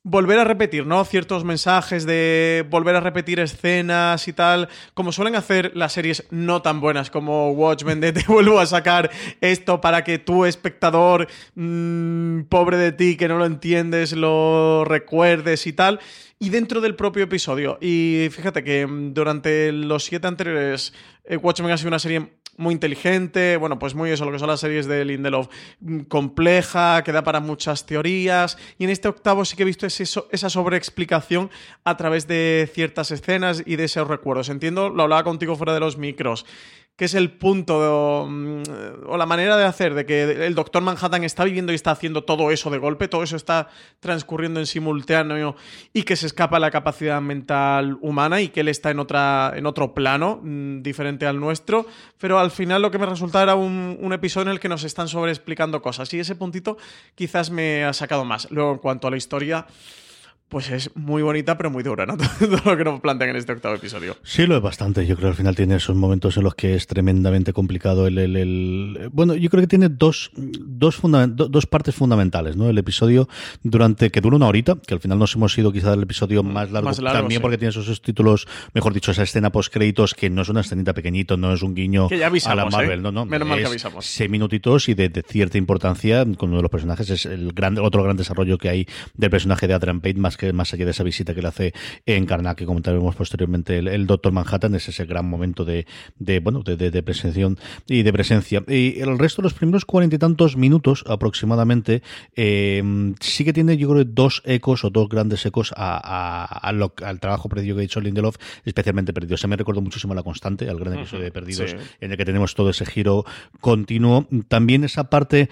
volver 0.10 0.40
a 0.40 0.46
repetir, 0.46 0.86
¿no? 0.86 1.04
Ciertos 1.04 1.44
mensajes 1.44 2.06
de 2.06 2.66
volver 2.70 2.96
a 2.96 3.02
repetir 3.02 3.42
escenas 3.42 4.30
y 4.30 4.34
tal, 4.34 4.70
como 4.94 5.12
suelen 5.12 5.36
hacer 5.36 5.74
las 5.76 5.92
series 5.92 6.26
no 6.32 6.62
tan 6.62 6.80
buenas 6.80 7.12
como 7.12 7.52
Watchmen, 7.52 8.00
de 8.00 8.14
te 8.14 8.24
vuelvo 8.26 8.60
a 8.60 8.66
sacar 8.66 9.12
esto 9.42 9.82
para 9.82 10.06
que 10.06 10.18
tú, 10.18 10.46
espectador, 10.46 11.28
mm, 11.56 12.44
pobre 12.44 12.78
de 12.78 12.94
ti, 12.94 13.18
que 13.18 13.28
no 13.28 13.38
lo 13.38 13.46
entiendes, 13.46 14.14
lo 14.14 14.86
recuerdes 14.86 15.68
y 15.68 15.74
tal. 15.74 16.00
Y 16.40 16.52
dentro 16.52 16.82
del 16.82 16.96
propio 16.96 17.24
episodio. 17.24 17.78
Y 17.82 18.30
fíjate 18.32 18.64
que 18.64 18.88
mm, 18.88 19.14
durante 19.14 19.74
los 19.74 20.06
siete 20.06 20.28
anteriores, 20.28 20.94
eh, 21.26 21.36
Watchmen 21.36 21.72
ha 21.72 21.78
sido 21.78 21.90
una 21.90 22.00
serie 22.00 22.37
muy 22.58 22.74
inteligente, 22.74 23.56
bueno, 23.58 23.80
pues 23.80 23.96
muy 23.96 24.10
eso, 24.10 24.26
lo 24.26 24.32
que 24.32 24.40
son 24.40 24.50
las 24.50 24.60
series 24.60 24.88
de 24.88 25.06
Lindelof, 25.06 25.48
mm, 25.80 26.02
compleja, 26.02 27.04
que 27.04 27.12
da 27.12 27.24
para 27.24 27.40
muchas 27.40 27.86
teorías, 27.86 28.58
y 28.78 28.84
en 28.84 28.90
este 28.90 29.08
octavo 29.08 29.46
sí 29.46 29.56
que 29.56 29.64
he 29.64 29.66
visto 29.66 29.86
esa 29.86 30.50
sobreexplicación 30.50 31.50
a 31.84 31.96
través 31.98 32.28
de 32.28 32.70
ciertas 32.74 33.12
escenas 33.12 33.64
y 33.66 33.76
de 33.76 33.86
esos 33.86 34.08
recuerdos. 34.08 34.50
Entiendo, 34.50 34.90
lo 34.90 35.04
hablaba 35.04 35.24
contigo 35.24 35.56
fuera 35.56 35.74
de 35.74 35.80
los 35.80 35.98
micros, 35.98 36.46
que 36.98 37.06
es 37.06 37.14
el 37.14 37.32
punto 37.32 38.26
mm, 38.28 38.64
o 39.06 39.18
la 39.18 39.26
manera 39.28 39.56
de 39.56 39.64
hacer 39.64 39.94
de 39.94 40.06
que 40.06 40.46
el 40.46 40.56
Doctor 40.56 40.82
Manhattan 40.82 41.24
está 41.24 41.46
viviendo 41.46 41.72
y 41.72 41.76
está 41.76 41.92
haciendo 41.92 42.24
todo 42.24 42.52
eso 42.52 42.72
de 42.72 42.80
golpe, 42.80 43.08
todo 43.08 43.22
eso 43.22 43.36
está 43.36 43.70
transcurriendo 44.00 44.60
en 44.60 44.66
simultáneo 44.66 45.56
y 45.94 46.04
que 46.04 46.16
se 46.16 46.26
escapa 46.26 46.60
la 46.60 46.72
capacidad 46.72 47.22
mental 47.22 48.00
humana 48.02 48.42
y 48.42 48.50
que 48.50 48.62
él 48.62 48.68
está 48.68 48.90
en, 48.90 49.00
otra, 49.00 49.54
en 49.56 49.68
otro 49.68 49.94
plano 49.94 50.42
mm, 50.42 50.82
diferente 50.82 51.28
al 51.28 51.40
nuestro, 51.40 51.86
pero 52.18 52.40
al 52.40 52.50
final 52.50 52.82
lo 52.82 52.90
que 52.90 52.98
me 52.98 53.06
resulta 53.06 53.44
era 53.44 53.54
un, 53.54 53.98
un 54.02 54.14
episodio 54.14 54.48
en 54.48 54.54
el 54.54 54.60
que 54.60 54.68
nos 54.68 54.84
están 54.84 55.08
sobreexplicando 55.08 55.84
cosas 55.84 56.12
y 56.16 56.20
ese 56.20 56.36
puntito 56.36 56.78
quizás 57.14 57.52
me 57.52 57.86
ha 57.86 57.94
sacado 57.94 58.26
más. 58.26 58.50
Luego, 58.50 58.72
en 58.72 58.78
cuanto 58.80 59.08
a 59.08 59.12
la 59.12 59.18
historia, 59.18 59.68
pues 60.50 60.70
es 60.70 60.92
muy 60.96 61.22
bonita 61.24 61.58
pero 61.58 61.70
muy 61.70 61.84
dura, 61.84 62.06
¿no? 62.06 62.16
Todo 62.40 62.62
lo 62.72 62.78
que 62.78 62.84
nos 62.84 63.02
plantean 63.02 63.32
en 63.32 63.36
este 63.36 63.52
octavo 63.52 63.76
episodio. 63.76 64.16
Sí, 64.24 64.46
lo 64.46 64.56
es 64.56 64.62
bastante. 64.62 65.06
Yo 65.06 65.16
creo 65.16 65.28
que 65.28 65.32
al 65.32 65.36
final 65.36 65.56
tiene 65.56 65.76
esos 65.76 65.96
momentos 65.96 66.38
en 66.38 66.44
los 66.44 66.56
que 66.56 66.76
es 66.76 66.88
tremendamente 66.88 67.52
complicado 67.54 68.08
el... 68.08 68.18
el- 68.18 68.36
el- 68.38 69.10
Bueno, 69.12 69.36
yo 69.36 69.50
creo 69.50 69.62
que 69.62 69.68
tiene 69.68 69.90
dos, 69.90 70.32
dos, 70.36 71.00
do- 71.02 71.50
dos 71.50 71.66
partes 71.66 71.96
fundamentales, 71.96 72.56
¿no? 72.56 72.70
El 72.70 72.78
episodio 72.78 73.28
durante 73.64 74.10
que 74.10 74.22
dura 74.22 74.38
una 74.38 74.48
horita, 74.48 74.76
que 74.86 74.94
al 74.94 75.00
final 75.00 75.20
nos 75.20 75.36
hemos 75.36 75.58
ido 75.58 75.72
quizás 75.72 75.92
del 75.92 76.04
episodio 76.04 76.44
más 76.44 76.72
largo, 76.72 76.88
Más 76.90 77.00
largo, 77.00 77.20
también 77.20 77.40
sí. 77.40 77.42
porque 77.42 77.58
tiene 77.58 77.70
esos 77.72 78.02
títulos, 78.02 78.48
mejor 78.74 78.94
dicho, 78.94 79.12
esa 79.12 79.24
escena 79.24 79.52
post 79.52 79.74
créditos 79.74 80.14
que 80.14 80.30
no 80.30 80.44
es 80.44 80.50
una 80.50 80.62
escenita 80.62 80.94
pequeñito, 80.94 81.36
no 81.38 81.52
es 81.54 81.62
un 81.62 81.76
guiño 81.76 82.08
Que 82.08 82.18
ya 82.20 82.28
avisamos, 82.28 82.54
a 82.54 82.64
la 82.64 82.70
Marvel, 82.70 83.00
¿eh? 83.00 83.04
no, 83.04 83.12
no. 83.12 83.26
Menos 83.26 83.48
mal 83.48 83.60
que 83.60 83.66
avisamos. 83.66 84.06
Seis 84.06 84.30
minutitos 84.30 84.88
y 84.88 84.94
de, 84.94 85.10
de 85.10 85.24
cierta 85.24 85.58
importancia 85.58 86.26
con 86.38 86.50
uno 86.50 86.58
de 86.58 86.62
los 86.64 86.72
personajes. 86.72 87.10
Es 87.10 87.26
el 87.26 87.52
gran, 87.54 87.78
otro 87.80 88.02
gran 88.04 88.16
desarrollo 88.16 88.58
que 88.58 88.70
hay 88.70 88.88
del 89.16 89.30
personaje 89.30 89.68
de 89.68 89.74
Adrian 89.74 90.00
Pate, 90.00 90.14
más 90.16 90.37
que 90.38 90.54
más 90.54 90.74
allá 90.74 90.86
de 90.86 90.92
esa 90.92 91.04
visita 91.04 91.34
que 91.36 91.42
le 91.42 91.48
hace 91.50 91.74
en 92.06 92.26
Karnak, 92.26 92.58
que 92.58 92.66
comentaremos 92.66 93.16
posteriormente 93.16 93.80
el, 93.80 93.88
el 93.88 94.08
Doctor 94.08 94.32
Manhattan, 94.32 94.76
es 94.76 94.88
ese 94.88 95.06
gran 95.06 95.28
momento 95.30 95.66
de, 95.66 95.86
de 96.20 96.40
bueno, 96.40 96.62
de, 96.64 96.78
de, 96.78 96.92
de 96.92 97.04
presencia 97.04 97.50
y 97.88 98.04
de 98.04 98.14
presencia. 98.14 98.64
Y 98.68 99.00
el 99.00 99.18
resto, 99.20 99.42
los 99.42 99.54
primeros 99.54 99.86
cuarenta 99.86 100.16
y 100.16 100.20
tantos 100.20 100.56
minutos 100.58 101.04
aproximadamente, 101.08 102.02
eh, 102.36 103.14
sí 103.20 103.44
que 103.44 103.54
tiene, 103.54 103.78
yo 103.78 103.90
creo, 103.90 104.06
dos 104.06 104.42
ecos 104.46 104.84
o 104.86 104.90
dos 104.90 105.10
grandes 105.10 105.46
ecos 105.46 105.74
a, 105.76 105.98
a- 105.98 106.46
a 106.46 106.72
lo- 106.72 106.94
al 107.04 107.20
trabajo 107.20 107.50
previo 107.50 107.76
que 107.76 107.82
ha 107.82 107.86
hecho 107.86 108.00
Lindelof, 108.02 108.38
especialmente 108.66 109.14
perdido. 109.14 109.38
Se 109.38 109.48
me 109.48 109.56
recordó 109.56 109.82
muchísimo 109.82 110.14
a 110.14 110.16
la 110.16 110.24
constante, 110.24 110.70
al 110.70 110.80
gran 110.80 110.96
episodio 111.00 111.24
de 111.24 111.32
Perdidos, 111.32 111.72
sí. 111.72 111.78
en 112.02 112.12
el 112.12 112.18
que 112.18 112.26
tenemos 112.26 112.54
todo 112.56 112.70
ese 112.70 112.86
giro 112.86 113.26
continuo. 113.62 114.28
También 114.48 114.84
esa 114.84 115.10
parte 115.10 115.50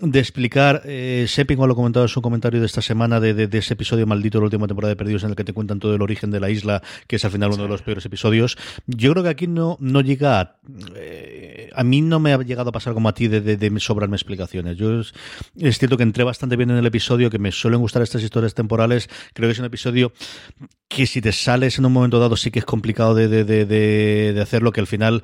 de 0.00 0.18
explicar, 0.18 0.82
eh, 0.84 1.24
Sepping 1.26 1.56
lo 1.56 1.64
ha 1.72 1.74
comentado 1.74 2.04
en 2.04 2.08
su 2.10 2.20
comentario 2.20 2.60
de 2.60 2.66
esta 2.66 2.82
semana, 2.82 3.18
de, 3.18 3.32
de- 3.32 3.46
de 3.46 3.58
ese 3.58 3.72
episodio 3.72 4.06
maldito 4.06 4.36
de 4.36 4.42
la 4.42 4.44
última 4.46 4.66
temporada 4.66 4.90
de 4.90 4.96
Perdidos 4.96 5.22
en 5.24 5.30
el 5.30 5.36
que 5.36 5.44
te 5.44 5.54
cuentan 5.54 5.78
todo 5.80 5.94
el 5.94 6.02
origen 6.02 6.30
de 6.30 6.38
la 6.38 6.50
isla, 6.50 6.82
que 7.06 7.16
es 7.16 7.24
al 7.24 7.30
final 7.30 7.52
uno 7.52 7.62
de 7.62 7.68
los 7.70 7.80
peores 7.80 8.04
episodios. 8.04 8.58
Yo 8.86 9.12
creo 9.12 9.22
que 9.22 9.30
aquí 9.30 9.46
no, 9.46 9.78
no 9.80 10.02
llega 10.02 10.38
a, 10.40 10.56
eh, 10.96 11.70
a 11.74 11.82
mí 11.82 12.02
no 12.02 12.20
me 12.20 12.34
ha 12.34 12.38
llegado 12.42 12.68
a 12.68 12.72
pasar 12.72 12.92
como 12.92 13.08
a 13.08 13.14
ti 13.14 13.28
de, 13.28 13.40
de, 13.40 13.56
de 13.56 13.80
sobrarme 13.80 14.16
explicaciones. 14.16 14.76
Yo 14.76 15.00
es, 15.00 15.14
es 15.58 15.78
cierto 15.78 15.96
que 15.96 16.02
entré 16.02 16.24
bastante 16.24 16.56
bien 16.56 16.70
en 16.70 16.76
el 16.76 16.86
episodio, 16.86 17.30
que 17.30 17.38
me 17.38 17.50
suelen 17.50 17.80
gustar 17.80 18.02
estas 18.02 18.22
historias 18.22 18.52
temporales. 18.52 19.08
Creo 19.32 19.48
que 19.48 19.52
es 19.52 19.58
un 19.58 19.64
episodio 19.64 20.12
que 20.88 21.06
si 21.06 21.20
te 21.20 21.32
sales 21.32 21.78
en 21.78 21.86
un 21.86 21.92
momento 21.92 22.20
dado 22.20 22.36
sí 22.36 22.50
que 22.50 22.60
es 22.60 22.64
complicado 22.64 23.14
de, 23.14 23.26
de, 23.28 23.44
de, 23.44 23.64
de, 23.66 24.40
hacerlo, 24.40 24.72
que 24.72 24.80
al 24.80 24.86
final 24.86 25.22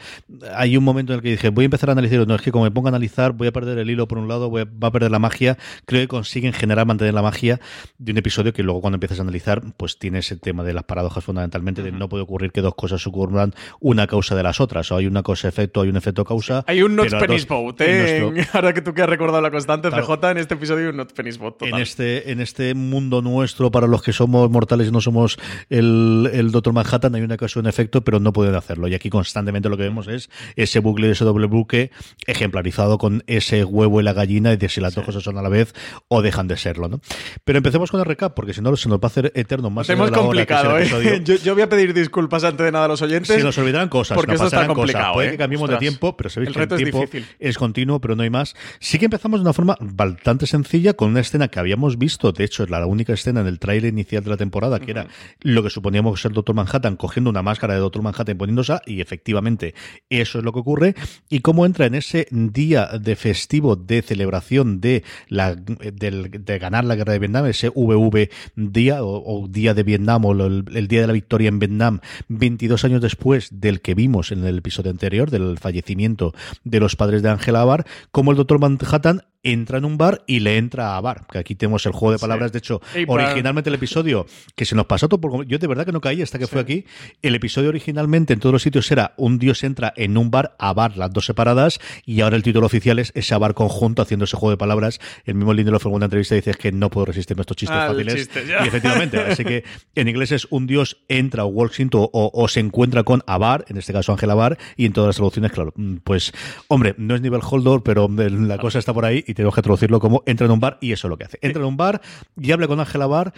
hay 0.54 0.76
un 0.76 0.82
momento 0.82 1.12
en 1.12 1.18
el 1.18 1.22
que 1.22 1.30
dije, 1.30 1.50
voy 1.50 1.64
a 1.64 1.66
empezar 1.66 1.88
a 1.88 1.92
analizar, 1.92 2.26
no, 2.26 2.34
es 2.34 2.42
que 2.42 2.50
como 2.50 2.64
me 2.64 2.70
pongo 2.70 2.88
a 2.88 2.90
analizar 2.90 3.32
voy 3.32 3.48
a 3.48 3.52
perder 3.52 3.78
el 3.78 3.88
hilo 3.88 4.08
por 4.08 4.18
un 4.18 4.28
lado, 4.28 4.50
voy 4.50 4.62
a, 4.62 4.64
va 4.64 4.88
a 4.88 4.92
perder 4.92 5.12
la 5.12 5.20
magia, 5.20 5.56
creo 5.86 6.00
que 6.00 6.08
consiguen 6.08 6.52
generar, 6.52 6.86
mantener 6.86 7.14
la 7.14 7.22
magia 7.22 7.60
de 7.98 8.12
un 8.12 8.18
episodio 8.18 8.52
que 8.52 8.62
luego 8.62 8.80
cuando 8.80 8.96
empiezas 8.96 9.20
a 9.20 9.22
analizar, 9.22 9.62
pues 9.76 9.98
tiene 9.98 10.18
ese 10.18 10.36
tema 10.36 10.64
de 10.64 10.72
las 10.72 10.84
paradojas 10.84 11.24
fundamentalmente, 11.24 11.82
de 11.82 11.92
no 11.92 12.08
puede 12.08 12.24
ocurrir 12.24 12.50
que 12.50 12.60
dos 12.60 12.74
cosas 12.74 13.06
ocurran 13.06 13.54
una 13.80 14.08
causa 14.08 14.34
de 14.34 14.42
las 14.42 14.60
otras, 14.60 14.90
o 14.90 14.96
hay 14.96 15.06
una 15.06 15.22
cosa 15.22 15.46
efecto, 15.48 15.82
hay 15.82 15.90
un 15.90 15.96
efecto 15.96 16.24
causa. 16.24 16.64
Hay 16.66 16.82
un 16.82 16.96
not 16.96 17.10
penis 17.10 17.46
boat, 17.46 17.80
¿eh? 17.80 18.46
ahora 18.52 18.72
que 18.72 18.82
tú 18.82 18.94
que 18.94 19.02
has 19.02 19.08
recordado 19.08 19.40
la 19.40 19.50
constante, 19.50 19.90
CJ, 19.90 20.30
en 20.30 20.38
este 20.38 20.54
episodio 20.54 20.86
hay 20.86 20.90
un 20.90 20.96
not 20.96 21.12
penis 21.12 21.38
boat. 21.38 21.62
En 21.62 21.76
este, 21.76 22.32
en 22.32 22.40
este 22.40 22.74
mundo 22.74 23.22
nuestro, 23.22 23.70
para 23.70 23.86
los 23.86 24.02
que 24.02 24.12
somos 24.12 24.50
mortales 24.50 24.88
y 24.88 24.90
no 24.90 25.00
somos 25.00 25.38
el, 25.70 26.30
el 26.32 26.50
Doctor 26.50 26.72
Manhattan, 26.72 27.14
hay 27.14 27.22
una 27.22 27.36
causa 27.36 27.60
un 27.60 27.66
efecto, 27.66 28.02
pero 28.02 28.20
no 28.20 28.32
pueden 28.32 28.54
hacerlo. 28.54 28.88
Y 28.88 28.94
aquí 28.94 29.10
constantemente 29.10 29.68
lo 29.68 29.76
que 29.76 29.84
vemos 29.84 30.08
es 30.08 30.30
ese 30.56 30.80
bucle 30.80 31.06
de 31.06 31.12
ese 31.12 31.24
doble 31.24 31.46
buque 31.46 31.90
ejemplarizado 32.26 32.98
con 32.98 33.22
ese 33.26 33.64
huevo 33.64 34.00
y 34.00 34.04
la 34.04 34.12
gallina 34.12 34.52
y 34.52 34.56
de 34.56 34.68
si 34.68 34.80
las 34.80 34.94
dos 34.94 35.04
cosas 35.04 35.22
son 35.22 35.38
a 35.38 35.42
la 35.42 35.48
vez 35.48 35.74
o 36.08 36.22
dejan 36.22 36.48
de 36.48 36.56
serlo, 36.56 36.88
¿no? 36.88 37.00
Pero 37.44 37.58
empecemos 37.58 37.90
con 37.90 38.00
el 38.00 38.06
recap, 38.06 38.34
porque 38.34 38.54
si 38.54 38.60
no 38.60 38.74
se 38.76 38.88
nos 38.88 38.98
va 38.98 39.04
a 39.04 39.06
hacer 39.06 39.32
eterno 39.34 39.70
más. 39.70 39.88
Hemos 39.88 40.10
complicado, 40.10 40.78
¿eh? 40.78 41.22
yo, 41.24 41.54
voy 41.54 41.62
a 41.62 41.68
pedir 41.68 41.94
disculpas 41.94 42.44
antes 42.44 42.64
de 42.64 42.72
nada 42.72 42.86
a 42.86 42.88
los 42.88 43.02
oyentes. 43.02 43.36
Si 43.36 43.42
nos 43.42 43.56
olvidarán 43.58 43.88
cosas, 43.88 44.16
porque 44.16 44.34
esto 44.34 44.46
está 44.46 44.66
complicado. 44.66 45.14
Puede 45.14 45.28
¿eh? 45.28 45.30
que 45.32 45.38
cambiemos 45.38 45.68
de 45.68 45.76
tiempo, 45.76 46.16
pero 46.16 46.30
sabéis 46.30 46.52
que 46.52 46.62
el 46.62 46.68
tiempo 46.68 47.04
es, 47.38 47.58
continuo, 47.58 48.00
pero 48.00 48.16
no 48.16 48.22
hay 48.22 48.30
más. 48.30 48.54
Sí 48.80 48.98
que 48.98 49.06
empezamos 49.06 49.40
de 49.40 49.42
una 49.42 49.52
forma 49.52 49.76
bastante 49.80 50.46
sencilla 50.46 50.94
con 50.94 51.10
una 51.10 51.20
escena 51.20 51.48
que 51.48 51.58
habíamos 51.58 51.98
visto, 51.98 52.32
de 52.32 52.44
hecho 52.44 52.64
es 52.64 52.70
la 52.70 52.84
única 52.86 53.12
escena 53.12 53.40
en 53.40 53.46
el 53.46 53.58
tráiler 53.58 53.92
inicial 53.92 54.24
de 54.24 54.30
la 54.30 54.36
temporada, 54.36 54.80
que 54.80 54.90
era 54.90 55.06
lo 55.42 55.62
que 55.62 55.70
suponíamos 55.70 56.20
ser 56.20 56.32
Doctor 56.32 56.54
Manhattan 56.54 56.96
cogiendo 56.96 57.30
una 57.30 57.42
máscara 57.42 57.74
de 57.74 57.80
Doctor 57.80 58.02
Manhattan 58.02 58.36
y 58.36 58.38
poniéndose 58.38 58.72
y 58.86 59.00
efectivamente 59.00 59.74
eso 60.08 60.38
es 60.38 60.44
lo 60.44 60.52
que 60.52 60.60
ocurre, 60.60 60.94
y 61.28 61.40
cómo 61.40 61.66
entra 61.66 61.86
en 61.86 61.94
ese 61.94 62.26
día 62.30 62.86
de 62.86 63.16
festivo 63.16 63.76
de 63.76 64.02
celebración 64.02 64.80
de, 64.80 65.04
la, 65.28 65.54
de, 65.54 66.58
ganar 66.58 66.84
la 66.84 66.94
guerra 66.94 67.12
de 67.12 67.18
Vietnam, 67.18 67.46
ese 67.46 67.68
VV 67.68 68.30
día 68.56 68.98
o, 69.02 69.46
día 69.48 69.74
de 69.74 69.82
Vietnam 69.82 70.24
o 70.24 70.32
el, 70.32 70.88
día 70.88 71.00
de 71.00 71.06
la 71.06 71.12
victoria 71.12 71.48
en 71.48 71.58
Vietnam, 71.58 72.00
22 72.28 72.84
años 72.84 73.00
después 73.00 73.48
del 73.60 73.80
que 73.80 73.94
vimos 73.94 74.32
en 74.32 74.44
el 74.44 74.58
episodio 74.58 74.90
anterior, 74.90 75.30
del 75.30 75.58
fallecimiento 75.58 76.34
de 76.64 76.80
los 76.80 76.96
padres 76.96 77.22
de 77.22 77.30
Angela 77.30 77.62
Abar, 77.62 77.86
como 78.10 78.30
el 78.30 78.36
Doctor 78.36 78.60
Manhattan 78.60 79.22
entra 79.42 79.78
en 79.78 79.84
un 79.84 79.98
bar 79.98 80.22
y 80.26 80.40
le 80.40 80.56
entra 80.56 80.96
a 80.96 81.00
bar. 81.00 81.26
Que 81.30 81.38
aquí 81.38 81.54
tenemos 81.54 81.84
el 81.86 81.92
juego 81.92 82.12
de 82.12 82.18
palabras. 82.18 82.52
De 82.52 82.58
hecho, 82.58 82.80
originalmente 83.06 83.70
el 83.70 83.74
episodio 83.74 84.26
que 84.54 84.64
se 84.64 84.74
nos 84.74 84.86
pasó 84.86 85.08
todo 85.08 85.20
por. 85.20 85.46
Yo 85.46 85.58
de 85.58 85.66
verdad 85.66 85.84
que 85.84 85.92
no 85.92 86.00
caí 86.00 86.22
hasta 86.22 86.38
que 86.38 86.46
fue 86.46 86.60
aquí. 86.60 86.84
El 87.22 87.34
episodio 87.34 87.68
originalmente 87.68 88.32
en 88.32 88.40
todos 88.40 88.52
los 88.52 88.62
sitios 88.62 88.90
era 88.90 89.14
un 89.16 89.38
dios 89.38 89.64
entra 89.64 89.92
en 89.96 90.16
un 90.16 90.30
bar 90.30 90.56
a 90.58 90.72
bar, 90.72 90.96
las 90.96 91.12
dos 91.12 91.26
separadas. 91.26 91.80
Y 92.04 92.20
ahora 92.20 92.36
el 92.36 92.42
título 92.42 92.66
oficial 92.66 92.98
es 92.98 93.12
ese 93.14 93.36
bar 93.36 93.54
conjunto 93.54 94.02
haciendo 94.02 94.24
ese 94.24 94.36
juego 94.36 94.50
de 94.50 94.56
palabras. 94.56 95.00
El 95.24 95.34
mismo 95.34 95.52
Lindelof 95.52 95.86
en 95.86 95.92
una 95.92 96.06
entrevista 96.06 96.34
dice 96.34 96.54
que 96.54 96.72
no 96.72 96.90
puedo 96.90 97.06
resistirme 97.06 97.40
a 97.40 97.42
estos 97.42 97.56
chistes 97.56 97.78
ah, 97.78 97.88
fáciles. 97.88 98.30
y 98.64 98.66
efectivamente, 98.66 99.18
así 99.18 99.44
que 99.44 99.64
en 99.94 100.08
inglés 100.08 100.32
es 100.32 100.46
un 100.50 100.66
dios 100.66 100.98
entra 101.08 101.44
o 101.44 101.48
walks 101.48 101.80
into 101.80 102.10
o, 102.12 102.48
se 102.48 102.60
encuentra 102.60 103.04
con 103.04 103.22
a 103.26 103.38
bar, 103.38 103.64
en 103.68 103.78
este 103.78 103.92
caso 103.92 104.12
Ángela 104.12 104.34
Bar, 104.34 104.58
y 104.76 104.86
en 104.86 104.92
todas 104.92 105.08
las 105.08 105.16
traducciones, 105.16 105.52
claro. 105.52 105.72
Mm, 105.76 105.96
pues, 106.04 106.32
hombre, 106.68 106.94
no 106.98 107.14
es 107.14 107.20
nivel 107.20 107.40
Holdor, 107.42 107.82
pero 107.82 108.08
la 108.08 108.58
cosa 108.58 108.78
está 108.78 108.92
por 108.92 109.04
ahí 109.04 109.24
y 109.32 109.34
tenemos 109.34 109.54
que 109.54 109.62
traducirlo 109.62 109.98
como 109.98 110.22
entra 110.26 110.44
en 110.44 110.52
un 110.52 110.60
bar 110.60 110.76
y 110.80 110.92
eso 110.92 111.08
es 111.08 111.10
lo 111.10 111.16
que 111.16 111.24
hace. 111.24 111.38
Entra 111.40 111.62
en 111.62 111.68
un 111.68 111.76
bar 111.76 112.02
y 112.40 112.52
habla 112.52 112.68
con 112.68 112.78
Ángela 112.78 113.06
Bar 113.06 113.32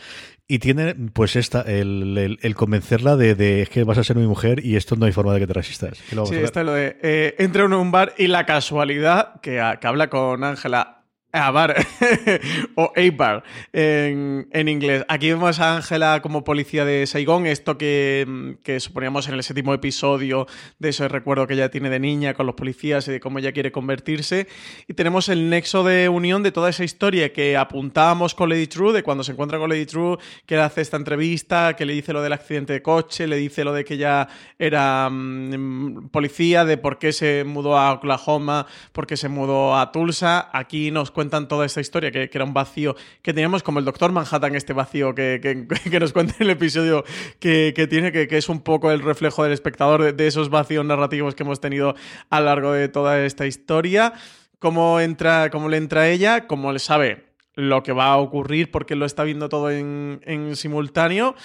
y 0.49 0.59
tiene 0.59 0.95
pues 0.95 1.37
esta, 1.37 1.63
el, 1.63 2.39
el, 2.43 2.55
convencerla 2.55 3.17
de, 3.17 3.35
de, 3.35 3.69
que 3.71 3.85
vas 3.85 3.97
a 3.97 4.05
ser 4.05 4.17
mi 4.17 4.27
mujer 4.27 4.65
y 4.65 4.77
esto 4.77 4.97
no 4.97 5.07
hay 5.07 5.13
forma 5.13 5.33
de 5.35 5.41
que 5.41 5.47
te 5.47 5.53
resistas. 5.53 5.99
sí, 5.99 6.35
esto 6.35 6.61
es 6.61 6.67
lo 6.67 6.73
de 6.73 6.99
eh, 7.03 7.37
entra 7.39 7.65
en 7.65 7.73
un 7.73 7.93
bar 7.93 8.13
y 8.19 8.27
la 8.27 8.45
casualidad 8.45 9.41
que, 9.41 9.63
que 9.81 9.87
habla 9.87 10.11
con 10.11 10.43
Ángela 10.43 11.04
a 11.35 11.51
bar 11.51 11.75
o 12.77 12.93
A-bar 12.97 13.43
en, 13.73 14.47
en, 14.53 14.69
inglés. 14.69 15.05
Aquí 15.09 15.29
vemos 15.31 15.59
a 15.59 15.77
Ángela 15.77 16.23
como 16.23 16.45
policía 16.45 16.85
de 16.85 17.07
Saigón, 17.09 17.47
esto 17.47 17.77
que, 17.77 18.57
que, 18.63 18.79
suponíamos 18.79 19.29
en 19.29 19.35
el 19.35 19.43
séptimo 19.43 19.75
episodio 19.75 20.47
de 20.79 20.91
ese 20.91 21.09
recuerdo 21.09 21.49
que 21.49 21.55
ella 21.55 21.73
tiene 21.73 21.91
de 21.91 21.99
niña 21.99 22.35
con 22.35 22.47
los 22.47 22.55
policías 22.55 23.09
y 23.09 23.13
de 23.13 23.21
cómo 23.21 23.41
ella 23.41 23.51
quiere 23.51 23.73
convertirse. 23.73 24.47
Y 24.87 24.95
tenemos 24.95 25.29
el 25.29 25.51
nexo 25.51 25.83
de 25.83 26.09
unión 26.09 26.45
de 26.45 26.53
toda 26.53 26.71
esa 26.71 26.85
historia 26.85 27.33
que 27.33 27.57
apuntábamos 27.57 28.37
con 28.37 28.49
Lady 28.49 28.69
True, 28.69 28.93
de 28.93 29.03
cuando 29.03 29.25
se 29.25 29.33
encuentra 29.33 29.59
con 29.59 29.71
Lady 29.71 29.87
True, 29.87 30.19
que 30.47 30.55
le 30.55 30.63
hace 30.63 30.83
esta 30.83 30.97
entrevista, 30.97 31.75
que 31.75 31.85
le 31.85 31.95
dice 31.95 32.13
lo 32.13 32.23
del 32.23 32.33
accidente 32.33 32.73
de 32.75 32.83
coche, 32.83 33.27
le 33.27 33.37
dice 33.37 33.65
lo 33.65 33.73
de 33.73 33.85
que 33.85 33.95
ella 33.95 34.29
era 34.57 35.11
mm, 35.11 36.11
policía, 36.11 36.65
de 36.65 36.77
por 36.79 36.99
qué 37.01 37.13
se 37.13 37.43
mudó 37.43 37.77
a 37.77 37.93
Oklahoma, 37.93 38.67
por 38.93 39.09
qué 39.09 39.17
se 39.17 39.29
mudó 39.29 39.77
a 39.77 39.91
Tulsa. 39.91 40.49
Aquí 40.53 40.93
nos 40.93 41.11
cuenta 41.11 41.24
cuentan 41.25 41.49
toda 41.49 41.65
esta 41.65 41.81
historia, 41.81 42.11
que, 42.11 42.29
era 42.31 42.45
un 42.45 42.53
vacío 42.53 42.97
que 43.23 43.33
teníamos 43.33 43.63
como 43.63 43.79
el 43.79 43.87
Doctor 43.87 44.13
Manhattan, 44.13 44.55
este 44.57 44.75
vacío 44.75 45.15
que, 45.15 45.41
que, 45.41 45.99
nos 46.01 46.13
cuenta 46.13 46.35
en 46.39 46.43
el 46.43 46.51
episodio 46.51 47.03
que, 47.39 47.73
tiene, 47.89 48.13
que, 48.13 48.29
es 48.37 48.51
un 48.51 48.61
poco 48.61 48.91
el 48.91 49.01
reflejo 49.01 49.43
del 49.43 49.53
espectador 49.53 50.15
de, 50.15 50.27
esos 50.27 50.51
vacíos 50.51 50.85
narrativos 50.85 51.35
que 51.35 51.43
hemos 51.43 51.61
tenido 51.61 51.95
a 52.29 52.41
lo 52.41 52.47
largo 52.47 52.73
de 52.73 52.89
toda 52.89 53.25
esta 53.25 53.47
historia. 53.47 54.13
Cómo, 54.59 55.01
entra, 55.01 55.49
cómo 55.49 55.71
le 55.71 55.79
entra 55.79 56.09
ella, 56.09 56.47
cómo 56.47 56.73
le 56.73 56.79
sabe 56.79 57.25
lo 57.55 57.83
que 57.83 57.93
va 57.93 58.09
a 58.09 58.19
ocurrir 58.19 58.71
porque 58.71 58.97
lo 58.97 59.07
está 59.07 59.25
viendo 59.25 59.49
todo 59.49 59.71
en, 59.71 60.21
en 60.25 60.57
simultáneo 60.57 61.37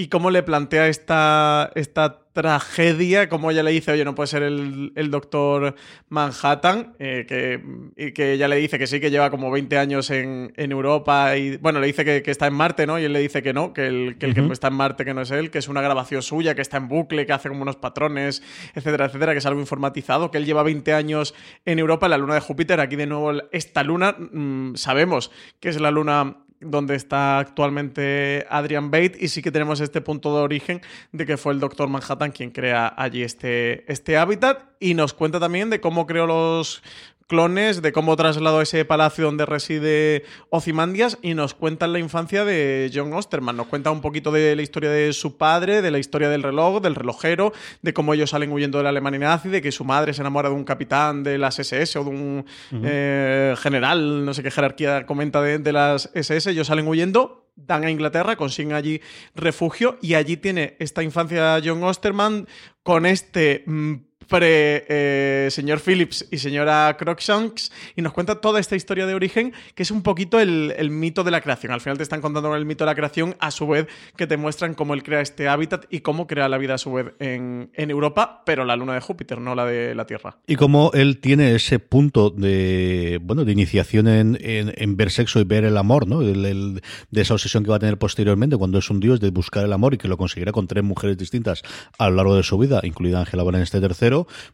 y 0.00 0.06
cómo 0.06 0.30
le 0.30 0.44
plantea 0.44 0.86
esta, 0.86 1.72
esta 1.74 2.20
tragedia, 2.32 3.28
como 3.28 3.50
ella 3.50 3.64
le 3.64 3.72
dice, 3.72 3.90
oye, 3.90 4.04
no 4.04 4.14
puede 4.14 4.28
ser 4.28 4.44
el, 4.44 5.10
doctor 5.10 5.74
Manhattan, 6.08 6.94
eh, 7.00 7.26
que, 7.28 7.60
y 7.96 8.12
que 8.12 8.34
ella 8.34 8.46
le 8.46 8.54
dice 8.54 8.78
que 8.78 8.86
sí, 8.86 9.00
que 9.00 9.10
lleva 9.10 9.28
como 9.28 9.50
20 9.50 9.76
años 9.76 10.08
en, 10.10 10.52
Europa, 10.56 11.36
y 11.36 11.56
bueno, 11.56 11.80
le 11.80 11.88
dice 11.88 12.04
que, 12.04 12.30
está 12.30 12.46
en 12.46 12.54
Marte, 12.54 12.86
¿no? 12.86 13.00
Y 13.00 13.06
él 13.06 13.12
le 13.12 13.18
dice 13.18 13.42
que 13.42 13.52
no, 13.52 13.72
que 13.72 13.88
el, 13.88 14.18
que, 14.18 14.26
el 14.26 14.34
que 14.34 14.52
está 14.52 14.68
en 14.68 14.74
Marte 14.74 15.04
que 15.04 15.14
no 15.14 15.22
es 15.22 15.32
él, 15.32 15.50
que 15.50 15.58
es 15.58 15.66
una 15.66 15.82
grabación 15.82 16.22
suya, 16.22 16.54
que 16.54 16.62
está 16.62 16.76
en 16.76 16.86
bucle, 16.86 17.26
que 17.26 17.32
hace 17.32 17.48
como 17.48 17.62
unos 17.62 17.74
patrones, 17.74 18.40
etcétera, 18.76 19.06
etcétera, 19.06 19.32
que 19.32 19.38
es 19.38 19.46
algo 19.46 19.58
informatizado, 19.58 20.30
que 20.30 20.38
él 20.38 20.46
lleva 20.46 20.62
20 20.62 20.92
años 20.92 21.34
en 21.64 21.80
Europa, 21.80 22.06
en 22.06 22.10
la 22.10 22.18
luna 22.18 22.34
de 22.34 22.40
Júpiter, 22.40 22.78
aquí 22.78 22.94
de 22.94 23.06
nuevo 23.06 23.32
esta 23.50 23.82
luna, 23.82 24.12
mm, 24.12 24.76
sabemos 24.76 25.32
que 25.58 25.70
es 25.70 25.80
la 25.80 25.90
luna 25.90 26.36
donde 26.60 26.96
está 26.96 27.38
actualmente 27.38 28.46
Adrian 28.50 28.90
Bate 28.90 29.16
y 29.18 29.28
sí 29.28 29.42
que 29.42 29.52
tenemos 29.52 29.80
este 29.80 30.00
punto 30.00 30.36
de 30.36 30.42
origen 30.42 30.82
de 31.12 31.26
que 31.26 31.36
fue 31.36 31.52
el 31.52 31.60
Doctor 31.60 31.88
Manhattan 31.88 32.32
quien 32.32 32.50
crea 32.50 32.92
allí 32.96 33.22
este, 33.22 33.90
este 33.90 34.16
hábitat. 34.16 34.64
Y 34.80 34.94
nos 34.94 35.14
cuenta 35.14 35.40
también 35.40 35.70
de 35.70 35.80
cómo 35.80 36.06
creó 36.06 36.26
los 36.26 36.82
clones, 37.28 37.82
de 37.82 37.92
cómo 37.92 38.16
trasladó 38.16 38.60
ese 38.62 38.84
palacio 38.84 39.26
donde 39.26 39.46
reside 39.46 40.24
Ozymandias 40.50 41.18
y 41.22 41.34
nos 41.34 41.54
cuenta 41.54 41.86
la 41.86 41.98
infancia 41.98 42.44
de 42.44 42.90
John 42.92 43.12
Osterman. 43.12 43.56
Nos 43.56 43.68
cuenta 43.68 43.90
un 43.90 44.00
poquito 44.00 44.32
de 44.32 44.56
la 44.56 44.62
historia 44.62 44.90
de 44.90 45.12
su 45.12 45.36
padre, 45.36 45.82
de 45.82 45.90
la 45.90 45.98
historia 45.98 46.30
del 46.30 46.42
reloj, 46.42 46.80
del 46.82 46.94
relojero, 46.94 47.52
de 47.82 47.92
cómo 47.92 48.14
ellos 48.14 48.30
salen 48.30 48.50
huyendo 48.50 48.78
de 48.78 48.84
la 48.84 48.90
Alemania 48.90 49.20
nazi, 49.20 49.50
de 49.50 49.62
que 49.62 49.70
su 49.70 49.84
madre 49.84 50.14
se 50.14 50.22
enamora 50.22 50.48
de 50.48 50.54
un 50.54 50.64
capitán 50.64 51.22
de 51.22 51.38
las 51.38 51.58
SS 51.58 51.98
o 51.98 52.04
de 52.04 52.10
un 52.10 52.46
eh, 52.82 53.54
general, 53.58 54.24
no 54.24 54.32
sé 54.32 54.42
qué 54.42 54.50
jerarquía 54.50 55.06
comenta 55.06 55.42
de, 55.42 55.58
de 55.58 55.72
las 55.72 56.10
SS. 56.14 56.50
Ellos 56.50 56.66
salen 56.66 56.88
huyendo, 56.88 57.50
dan 57.56 57.84
a 57.84 57.90
Inglaterra, 57.90 58.36
consiguen 58.36 58.72
allí 58.72 59.00
refugio 59.34 59.98
y 60.00 60.14
allí 60.14 60.36
tiene 60.36 60.76
esta 60.78 61.02
infancia 61.02 61.60
John 61.62 61.82
Osterman 61.82 62.46
con 62.82 63.04
este 63.04 63.64
mm, 63.66 63.94
pre 64.28 64.84
eh, 64.88 65.48
señor 65.50 65.80
Phillips 65.80 66.26
y 66.30 66.38
señora 66.38 66.96
Crocshanks 66.98 67.72
y 67.96 68.02
nos 68.02 68.12
cuenta 68.12 68.40
toda 68.40 68.60
esta 68.60 68.76
historia 68.76 69.06
de 69.06 69.14
origen 69.14 69.52
que 69.74 69.82
es 69.82 69.90
un 69.90 70.02
poquito 70.02 70.38
el, 70.38 70.90
mito 70.90 71.24
de 71.24 71.30
la 71.30 71.40
creación. 71.40 71.72
Al 71.72 71.80
final 71.80 71.96
te 71.96 72.02
están 72.02 72.20
contando 72.20 72.54
el 72.54 72.64
mito 72.64 72.84
de 72.84 72.90
la 72.90 72.94
creación 72.94 73.36
a 73.40 73.50
su 73.50 73.66
vez 73.66 73.86
que 74.16 74.26
te 74.26 74.36
muestran 74.36 74.74
cómo 74.74 74.94
él 74.94 75.02
crea 75.02 75.20
este 75.20 75.48
hábitat 75.48 75.86
y 75.90 76.00
cómo 76.00 76.26
crea 76.26 76.48
la 76.48 76.58
vida 76.58 76.74
a 76.74 76.78
su 76.78 76.92
vez 76.92 77.12
en, 77.18 77.70
Europa, 77.88 78.42
pero 78.44 78.66
la 78.66 78.76
luna 78.76 78.94
de 78.94 79.00
Júpiter, 79.00 79.40
no 79.40 79.54
la 79.54 79.64
de 79.64 79.94
la 79.94 80.04
Tierra. 80.04 80.36
Y 80.46 80.56
cómo 80.56 80.90
él 80.92 81.20
tiene 81.20 81.54
ese 81.54 81.78
punto 81.78 82.28
de, 82.28 83.18
bueno, 83.22 83.46
de 83.46 83.52
iniciación 83.52 84.08
en, 84.08 84.96
ver 84.96 85.10
sexo 85.10 85.40
y 85.40 85.44
ver 85.44 85.64
el 85.64 85.76
amor, 85.76 86.06
¿no? 86.06 86.20
de 86.20 86.80
esa 87.12 87.34
obsesión 87.34 87.64
que 87.64 87.70
va 87.70 87.76
a 87.76 87.78
tener 87.78 87.98
posteriormente 87.98 88.56
cuando 88.56 88.78
es 88.78 88.90
un 88.90 89.00
dios 89.00 89.20
de 89.20 89.30
buscar 89.30 89.64
el 89.64 89.72
amor 89.72 89.94
y 89.94 89.98
que 89.98 90.08
lo 90.08 90.18
conseguirá 90.18 90.52
con 90.52 90.66
tres 90.66 90.84
mujeres 90.84 91.16
distintas 91.16 91.62
a 91.98 92.10
lo 92.10 92.16
largo 92.16 92.36
de 92.36 92.42
su 92.42 92.58
vida, 92.58 92.80
incluida 92.82 93.20
Angela 93.20 93.42
Van 93.42 93.54
en 93.54 93.62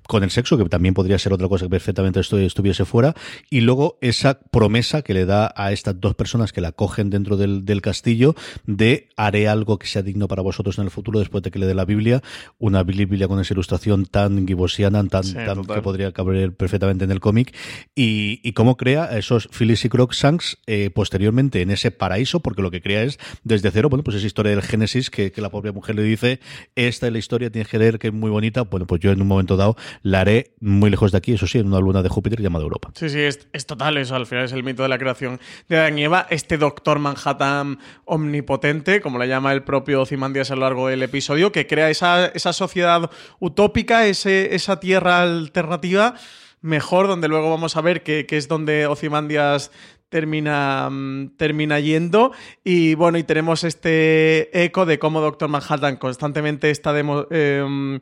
con 0.06 0.22
el 0.22 0.30
sexo, 0.30 0.58
que 0.58 0.64
también 0.64 0.94
podría 0.94 1.18
ser 1.18 1.32
otra 1.32 1.48
cosa 1.48 1.66
que 1.66 1.70
perfectamente 1.70 2.20
estuviese 2.20 2.84
fuera, 2.84 3.14
y 3.50 3.60
luego 3.60 3.98
esa 4.00 4.40
promesa 4.40 5.02
que 5.02 5.14
le 5.14 5.26
da 5.26 5.52
a 5.56 5.72
estas 5.72 6.00
dos 6.00 6.14
personas 6.14 6.52
que 6.52 6.60
la 6.60 6.72
cogen 6.72 7.10
dentro 7.10 7.36
del, 7.36 7.64
castillo 7.82 8.34
de 8.66 9.08
haré 9.16 9.46
algo 9.46 9.78
que 9.78 9.86
sea 9.86 10.02
digno 10.02 10.26
para 10.26 10.40
vosotros 10.42 10.78
en 10.78 10.84
el 10.84 10.90
futuro 10.90 11.18
después 11.18 11.42
de 11.42 11.50
que 11.50 11.58
le 11.58 11.66
dé 11.66 11.74
la 11.74 11.84
Biblia, 11.84 12.22
una 12.58 12.82
Biblia 12.82 13.28
con 13.28 13.40
esa 13.40 13.52
ilustración 13.52 14.06
tan 14.06 14.46
gibosiana, 14.46 15.04
tan, 15.08 15.34
tan 15.34 15.64
que 15.64 15.82
podría 15.82 16.12
caber 16.12 16.54
perfectamente 16.54 17.04
en 17.04 17.10
el 17.10 17.20
cómic, 17.20 17.54
y, 17.94 18.40
y 18.42 18.52
cómo 18.52 18.76
crea 18.76 19.16
esos 19.16 19.48
Phyllis 19.48 19.84
y 19.84 19.88
Crocshanks 19.88 20.58
eh, 20.66 20.90
posteriormente 20.94 21.62
en 21.62 21.70
ese 21.70 21.90
paraíso, 21.90 22.40
porque 22.40 22.62
lo 22.62 22.70
que 22.70 22.80
crea 22.80 23.02
es 23.02 23.18
desde 23.42 23.70
cero, 23.70 23.88
bueno, 23.88 24.02
pues 24.02 24.16
esa 24.16 24.26
historia 24.26 24.50
del 24.52 24.62
Génesis 24.62 25.10
que, 25.10 25.32
que 25.32 25.40
la 25.40 25.50
propia 25.50 25.72
mujer 25.72 25.96
le 25.96 26.02
dice, 26.02 26.40
esta 26.74 27.06
es 27.06 27.12
la 27.12 27.18
historia, 27.18 27.50
tienes 27.50 27.68
que 27.68 27.78
leer 27.78 27.98
que 27.98 28.08
es 28.08 28.14
muy 28.14 28.30
bonita, 28.30 28.62
bueno, 28.62 28.86
pues 28.86 29.00
yo 29.00 29.12
en 29.12 29.20
un 29.20 29.28
momento 29.28 29.53
dado 29.56 29.76
la 30.02 30.20
haré 30.20 30.52
muy 30.60 30.90
lejos 30.90 31.12
de 31.12 31.18
aquí, 31.18 31.32
eso 31.32 31.46
sí, 31.46 31.58
en 31.58 31.66
una 31.66 31.80
luna 31.80 32.02
de 32.02 32.08
Júpiter 32.08 32.40
llamada 32.40 32.64
Europa. 32.64 32.90
Sí, 32.94 33.08
sí, 33.08 33.20
es, 33.20 33.48
es 33.52 33.66
total 33.66 33.96
eso, 33.96 34.14
al 34.14 34.26
final 34.26 34.44
es 34.44 34.52
el 34.52 34.64
mito 34.64 34.82
de 34.82 34.88
la 34.88 34.98
creación 34.98 35.40
de 35.68 35.78
Adán 35.78 35.98
y 35.98 36.04
Eva, 36.04 36.26
este 36.30 36.58
doctor 36.58 36.98
Manhattan 36.98 37.78
omnipotente, 38.04 39.00
como 39.00 39.18
le 39.18 39.28
llama 39.28 39.52
el 39.52 39.62
propio 39.62 40.02
Ozymandias 40.02 40.50
a 40.50 40.54
lo 40.54 40.62
largo 40.62 40.88
del 40.88 41.02
episodio, 41.02 41.52
que 41.52 41.66
crea 41.66 41.90
esa, 41.90 42.26
esa 42.26 42.52
sociedad 42.52 43.10
utópica, 43.40 44.06
ese, 44.06 44.54
esa 44.54 44.80
tierra 44.80 45.22
alternativa 45.22 46.14
mejor, 46.60 47.08
donde 47.08 47.28
luego 47.28 47.50
vamos 47.50 47.76
a 47.76 47.82
ver 47.82 48.02
que, 48.02 48.24
que 48.24 48.38
es 48.38 48.48
donde 48.48 48.86
Ozymandias 48.86 49.70
termina, 50.14 50.88
mm, 50.90 51.36
termina 51.36 51.80
yendo. 51.80 52.30
Y 52.62 52.94
bueno, 52.94 53.18
y 53.18 53.24
tenemos 53.24 53.64
este 53.64 54.64
eco 54.64 54.86
de 54.86 55.00
cómo 55.00 55.20
Doctor 55.20 55.48
Manhattan 55.48 55.96
constantemente 55.96 56.70
está 56.70 56.96
em, 56.98 58.00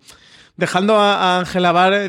dejando 0.56 0.94
a 0.97 1.38
Angela 1.38 1.73
Barr. 1.73 2.09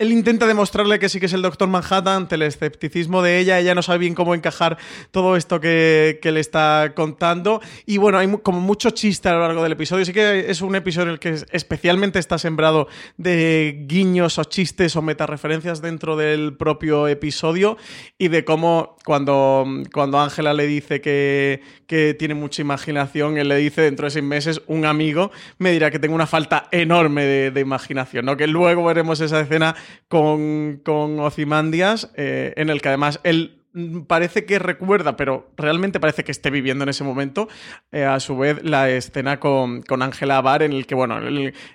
Él 0.00 0.12
intenta 0.12 0.46
demostrarle 0.46 0.98
que 0.98 1.10
sí 1.10 1.20
que 1.20 1.26
es 1.26 1.32
el 1.34 1.42
Doctor 1.42 1.68
Manhattan 1.68 2.22
ante 2.22 2.36
el 2.36 2.40
escepticismo 2.40 3.20
de 3.20 3.38
ella. 3.38 3.58
Ella 3.58 3.74
no 3.74 3.82
sabe 3.82 3.98
bien 3.98 4.14
cómo 4.14 4.34
encajar 4.34 4.78
todo 5.10 5.36
esto 5.36 5.60
que, 5.60 6.18
le 6.22 6.40
está 6.40 6.94
contando. 6.96 7.60
Y 7.84 7.98
bueno, 7.98 8.16
hay 8.16 8.26
como 8.42 8.60
mucho 8.60 8.88
chiste 8.92 9.28
a 9.28 9.32
lo 9.34 9.40
largo 9.40 9.62
del 9.62 9.72
episodio. 9.72 10.06
Sí 10.06 10.14
que 10.14 10.50
es 10.50 10.62
un 10.62 10.74
episodio 10.74 11.08
en 11.08 11.12
el 11.12 11.18
que 11.18 11.44
especialmente 11.52 12.18
está 12.18 12.38
sembrado 12.38 12.88
de 13.18 13.84
guiños 13.86 14.38
o 14.38 14.44
chistes 14.44 14.96
o 14.96 15.02
metareferencias 15.02 15.82
dentro 15.82 16.16
del 16.16 16.56
propio 16.56 17.06
episodio. 17.06 17.76
Y 18.16 18.28
de 18.28 18.42
cómo 18.42 18.96
cuando, 19.04 19.66
cuando 19.92 20.18
Ángela 20.18 20.54
le 20.54 20.66
dice 20.66 21.02
que, 21.02 21.60
que 21.86 22.14
tiene 22.14 22.32
mucha 22.32 22.62
imaginación, 22.62 23.36
él 23.36 23.48
le 23.48 23.56
dice 23.56 23.82
dentro 23.82 24.06
de 24.06 24.12
seis 24.12 24.24
meses, 24.24 24.62
un 24.66 24.86
amigo 24.86 25.30
me 25.58 25.72
dirá 25.72 25.90
que 25.90 25.98
tengo 25.98 26.14
una 26.14 26.26
falta 26.26 26.68
enorme 26.70 27.26
de, 27.26 27.50
de 27.50 27.60
imaginación. 27.60 28.24
¿no? 28.24 28.38
Que 28.38 28.46
luego 28.46 28.82
veremos 28.82 29.20
esa 29.20 29.40
escena 29.40 29.76
con, 30.08 30.80
con 30.84 31.18
Ozymandias, 31.20 32.10
eh, 32.16 32.52
en 32.56 32.70
el 32.70 32.80
que 32.80 32.88
además 32.88 33.20
él 33.24 33.60
parece 34.08 34.44
que 34.44 34.58
recuerda, 34.58 35.16
pero 35.16 35.50
realmente 35.56 36.00
parece 36.00 36.24
que 36.24 36.32
esté 36.32 36.50
viviendo 36.50 36.82
en 36.82 36.88
ese 36.88 37.04
momento, 37.04 37.48
eh, 37.92 38.04
a 38.04 38.18
su 38.18 38.36
vez, 38.36 38.62
la 38.64 38.90
escena 38.90 39.38
con 39.38 39.84
Ángela 40.02 40.40
Bar, 40.40 40.62
en 40.62 40.72
el 40.72 40.86
que, 40.86 40.94
bueno, 40.94 41.20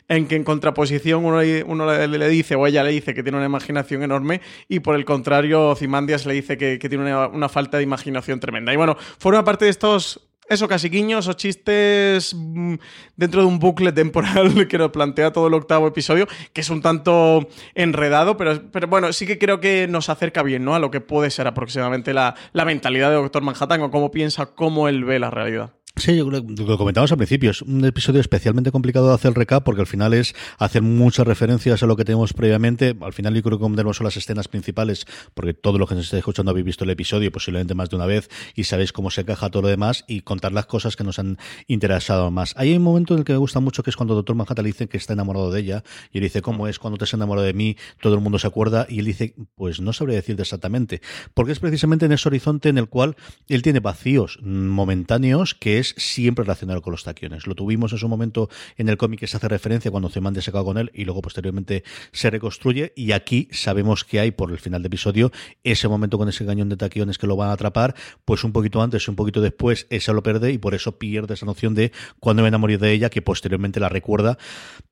en 0.08 0.28
que 0.28 0.36
en 0.36 0.44
contraposición 0.44 1.24
uno, 1.24 1.42
le, 1.42 2.30
dice, 2.30 2.56
o 2.56 2.68
ella 2.68 2.84
le 2.84 2.92
dice 2.92 3.14
que 3.14 3.24
tiene 3.24 3.38
una 3.38 3.46
imaginación 3.46 4.04
enorme, 4.04 4.42
y 4.68 4.80
por 4.82 4.96
el 4.96 5.06
contrario, 5.06 5.70
Ozymandias 5.70 6.26
le 6.26 6.34
dice 6.34 6.58
que, 6.58 6.78
tiene 6.78 6.98
una, 6.98 7.28
una, 7.28 7.50
falta 7.50 7.78
de 7.78 7.84
imaginación 7.84 8.40
tremenda. 8.40 8.74
Y 8.74 8.76
bueno, 8.76 8.98
forma 9.18 9.44
parte 9.44 9.66
de 9.66 9.72
estos 9.72 10.28
eso, 10.48 10.68
casi 10.68 10.90
guiños 10.90 11.28
o 11.28 11.34
chistes 11.34 12.34
mm, 12.36 12.76
dentro 13.16 13.42
de 13.42 13.48
un 13.48 13.60
bucle 13.60 13.92
temporal 13.92 14.68
que 14.70 14.78
nos 14.78 14.92
plantea 14.92 15.32
todo 15.32 15.48
el 15.48 15.54
octavo 15.54 15.88
episodio, 15.88 16.28
que 16.54 16.62
es 16.62 16.70
un 16.70 16.82
tanto 16.82 17.48
enredado, 17.74 18.38
pero, 18.38 18.62
pero 18.72 18.88
bueno, 18.88 19.12
sí 19.14 19.26
que 19.26 19.40
creo 19.40 19.60
que 19.60 19.88
nos 19.88 20.10
acerca 20.10 20.44
bien, 20.44 20.64
¿no? 20.64 20.76
A 20.76 20.80
lo 20.80 20.92
que 20.92 21.02
puede 21.02 21.32
ser 21.32 21.48
aproximadamente 21.48 22.14
la, 22.14 22.36
la 22.54 22.66
mentalidad 22.66 23.10
de 23.10 23.16
Doctor 23.16 23.44
Manhattan 23.44 23.82
o 23.82 23.92
cómo 23.92 24.12
piensa, 24.12 24.48
cómo 24.48 24.88
él 24.88 25.04
ve 25.04 25.20
la 25.20 25.32
realidad. 25.32 25.74
Sí, 25.98 26.14
yo 26.18 26.28
creo 26.28 26.46
que 26.46 26.64
lo 26.64 26.78
comentamos 26.78 27.10
al 27.14 27.18
principio, 27.18 27.52
es 27.52 27.62
un 27.62 27.86
episodio 27.86 28.20
especialmente 28.20 28.70
complicado 28.70 29.08
de 29.08 29.16
hacer 29.16 29.34
recap 29.34 29.64
porque 29.64 29.80
al 29.80 29.88
final 29.88 30.14
es 30.14 30.36
hacer 30.58 30.82
muchas 30.82 31.26
referencias 31.26 31.82
a 31.84 31.86
lo 31.86 31.96
que 31.96 32.04
tenemos 32.04 32.34
previamente. 32.34 32.98
Al 33.00 33.14
final 33.14 33.34
yo 33.34 33.42
creo 33.42 33.58
que 33.58 33.94
son 33.94 34.04
las 34.04 34.18
escenas 34.18 34.50
principales, 34.50 35.08
porque 35.34 35.54
todo 35.54 35.78
lo 35.78 35.88
que 35.88 35.96
nos 35.96 36.04
estáis 36.04 36.20
escuchando 36.20 36.52
habéis 36.52 36.66
visto 36.66 36.84
el 36.84 36.90
episodio 36.90 37.32
posiblemente 37.32 37.76
más 37.76 37.90
de 37.90 37.96
una 37.96 38.06
vez 38.08 38.30
y 38.56 38.66
sabéis 38.66 38.92
cómo 38.92 39.10
se 39.10 39.22
encaja 39.22 39.50
todo 39.50 39.62
lo 39.62 39.68
demás 39.70 40.04
y 40.06 40.20
contar 40.20 40.52
las 40.52 40.66
cosas 40.66 40.98
que 40.98 41.06
nos 41.06 41.18
han 41.18 41.38
interesado 41.68 42.30
más. 42.30 42.54
Hay 42.58 42.76
un 42.76 42.84
momento 42.84 43.14
en 43.14 43.20
el 43.20 43.26
que 43.26 43.32
me 43.32 43.40
gusta 43.40 43.62
mucho 43.62 43.82
que 43.82 43.90
es 43.90 43.96
cuando 43.96 44.16
Doctor 44.16 44.36
Manhattan 44.36 44.64
le 44.64 44.72
dice 44.72 44.90
que 44.90 44.98
está 44.98 45.14
enamorado 45.14 45.50
de 45.50 45.62
ella 45.62 45.84
y 46.12 46.18
él 46.18 46.26
dice, 46.26 46.42
¿cómo 46.42 46.68
es 46.68 46.78
cuando 46.78 46.98
te 46.98 47.06
has 47.06 47.14
enamorado 47.14 47.48
de 47.48 47.54
mí? 47.54 47.78
Todo 48.02 48.16
el 48.16 48.20
mundo 48.20 48.38
se 48.38 48.48
acuerda 48.48 48.86
y 48.90 49.00
él 49.00 49.06
dice, 49.06 49.34
pues 49.56 49.80
no 49.80 49.94
sabría 49.94 50.18
decirte 50.18 50.42
exactamente, 50.42 51.02
porque 51.34 51.54
es 51.54 51.60
precisamente 51.60 52.06
en 52.06 52.12
ese 52.12 52.28
horizonte 52.28 52.68
en 52.68 52.80
el 52.80 52.90
cual 52.90 53.16
él 53.48 53.62
tiene 53.62 53.80
vacíos 53.80 54.40
momentáneos 54.44 55.56
que 55.56 55.80
es 55.80 55.85
siempre 55.98 56.44
relacionado 56.44 56.82
con 56.82 56.92
los 56.92 57.04
taquiones. 57.04 57.48
Lo 57.48 57.56
tuvimos 57.56 57.92
en 57.92 57.98
su 57.98 58.08
momento 58.08 58.50
en 58.78 58.90
el 58.90 58.98
cómic 58.98 59.20
que 59.20 59.28
se 59.28 59.38
hace 59.38 59.48
referencia 59.48 59.92
cuando 59.92 60.10
Zemande 60.10 60.42
se 60.42 60.50
acaba 60.50 60.66
con 60.66 60.78
él 60.78 60.92
y 60.94 61.06
luego 61.06 61.22
posteriormente 61.22 61.84
se 62.12 62.30
reconstruye. 62.30 62.94
Y 62.96 63.12
aquí 63.12 63.48
sabemos 63.52 64.04
que 64.04 64.20
hay 64.20 64.32
por 64.32 64.52
el 64.52 64.60
final 64.60 64.82
del 64.82 64.88
episodio 64.88 65.32
ese 65.64 65.88
momento 65.88 66.18
con 66.18 66.30
ese 66.30 66.46
cañón 66.46 66.70
de 66.70 66.78
taquiones 66.78 67.18
que 67.18 67.28
lo 67.28 67.36
van 67.36 67.50
a 67.50 67.54
atrapar, 67.54 67.96
pues 68.24 68.44
un 68.44 68.52
poquito 68.52 68.82
antes 68.82 69.08
y 69.08 69.10
un 69.10 69.16
poquito 69.16 69.42
después 69.42 69.88
esa 69.90 70.14
lo 70.14 70.24
pierde 70.24 70.52
y 70.52 70.58
por 70.58 70.74
eso 70.74 70.98
pierde 70.98 71.34
esa 71.34 71.46
noción 71.46 71.76
de 71.76 71.92
cuando 72.20 72.42
me 72.42 72.48
enamoré 72.48 72.78
de 72.78 72.92
ella, 72.92 73.10
que 73.10 73.22
posteriormente 73.22 73.80
la 73.80 73.90
recuerda 73.90 74.38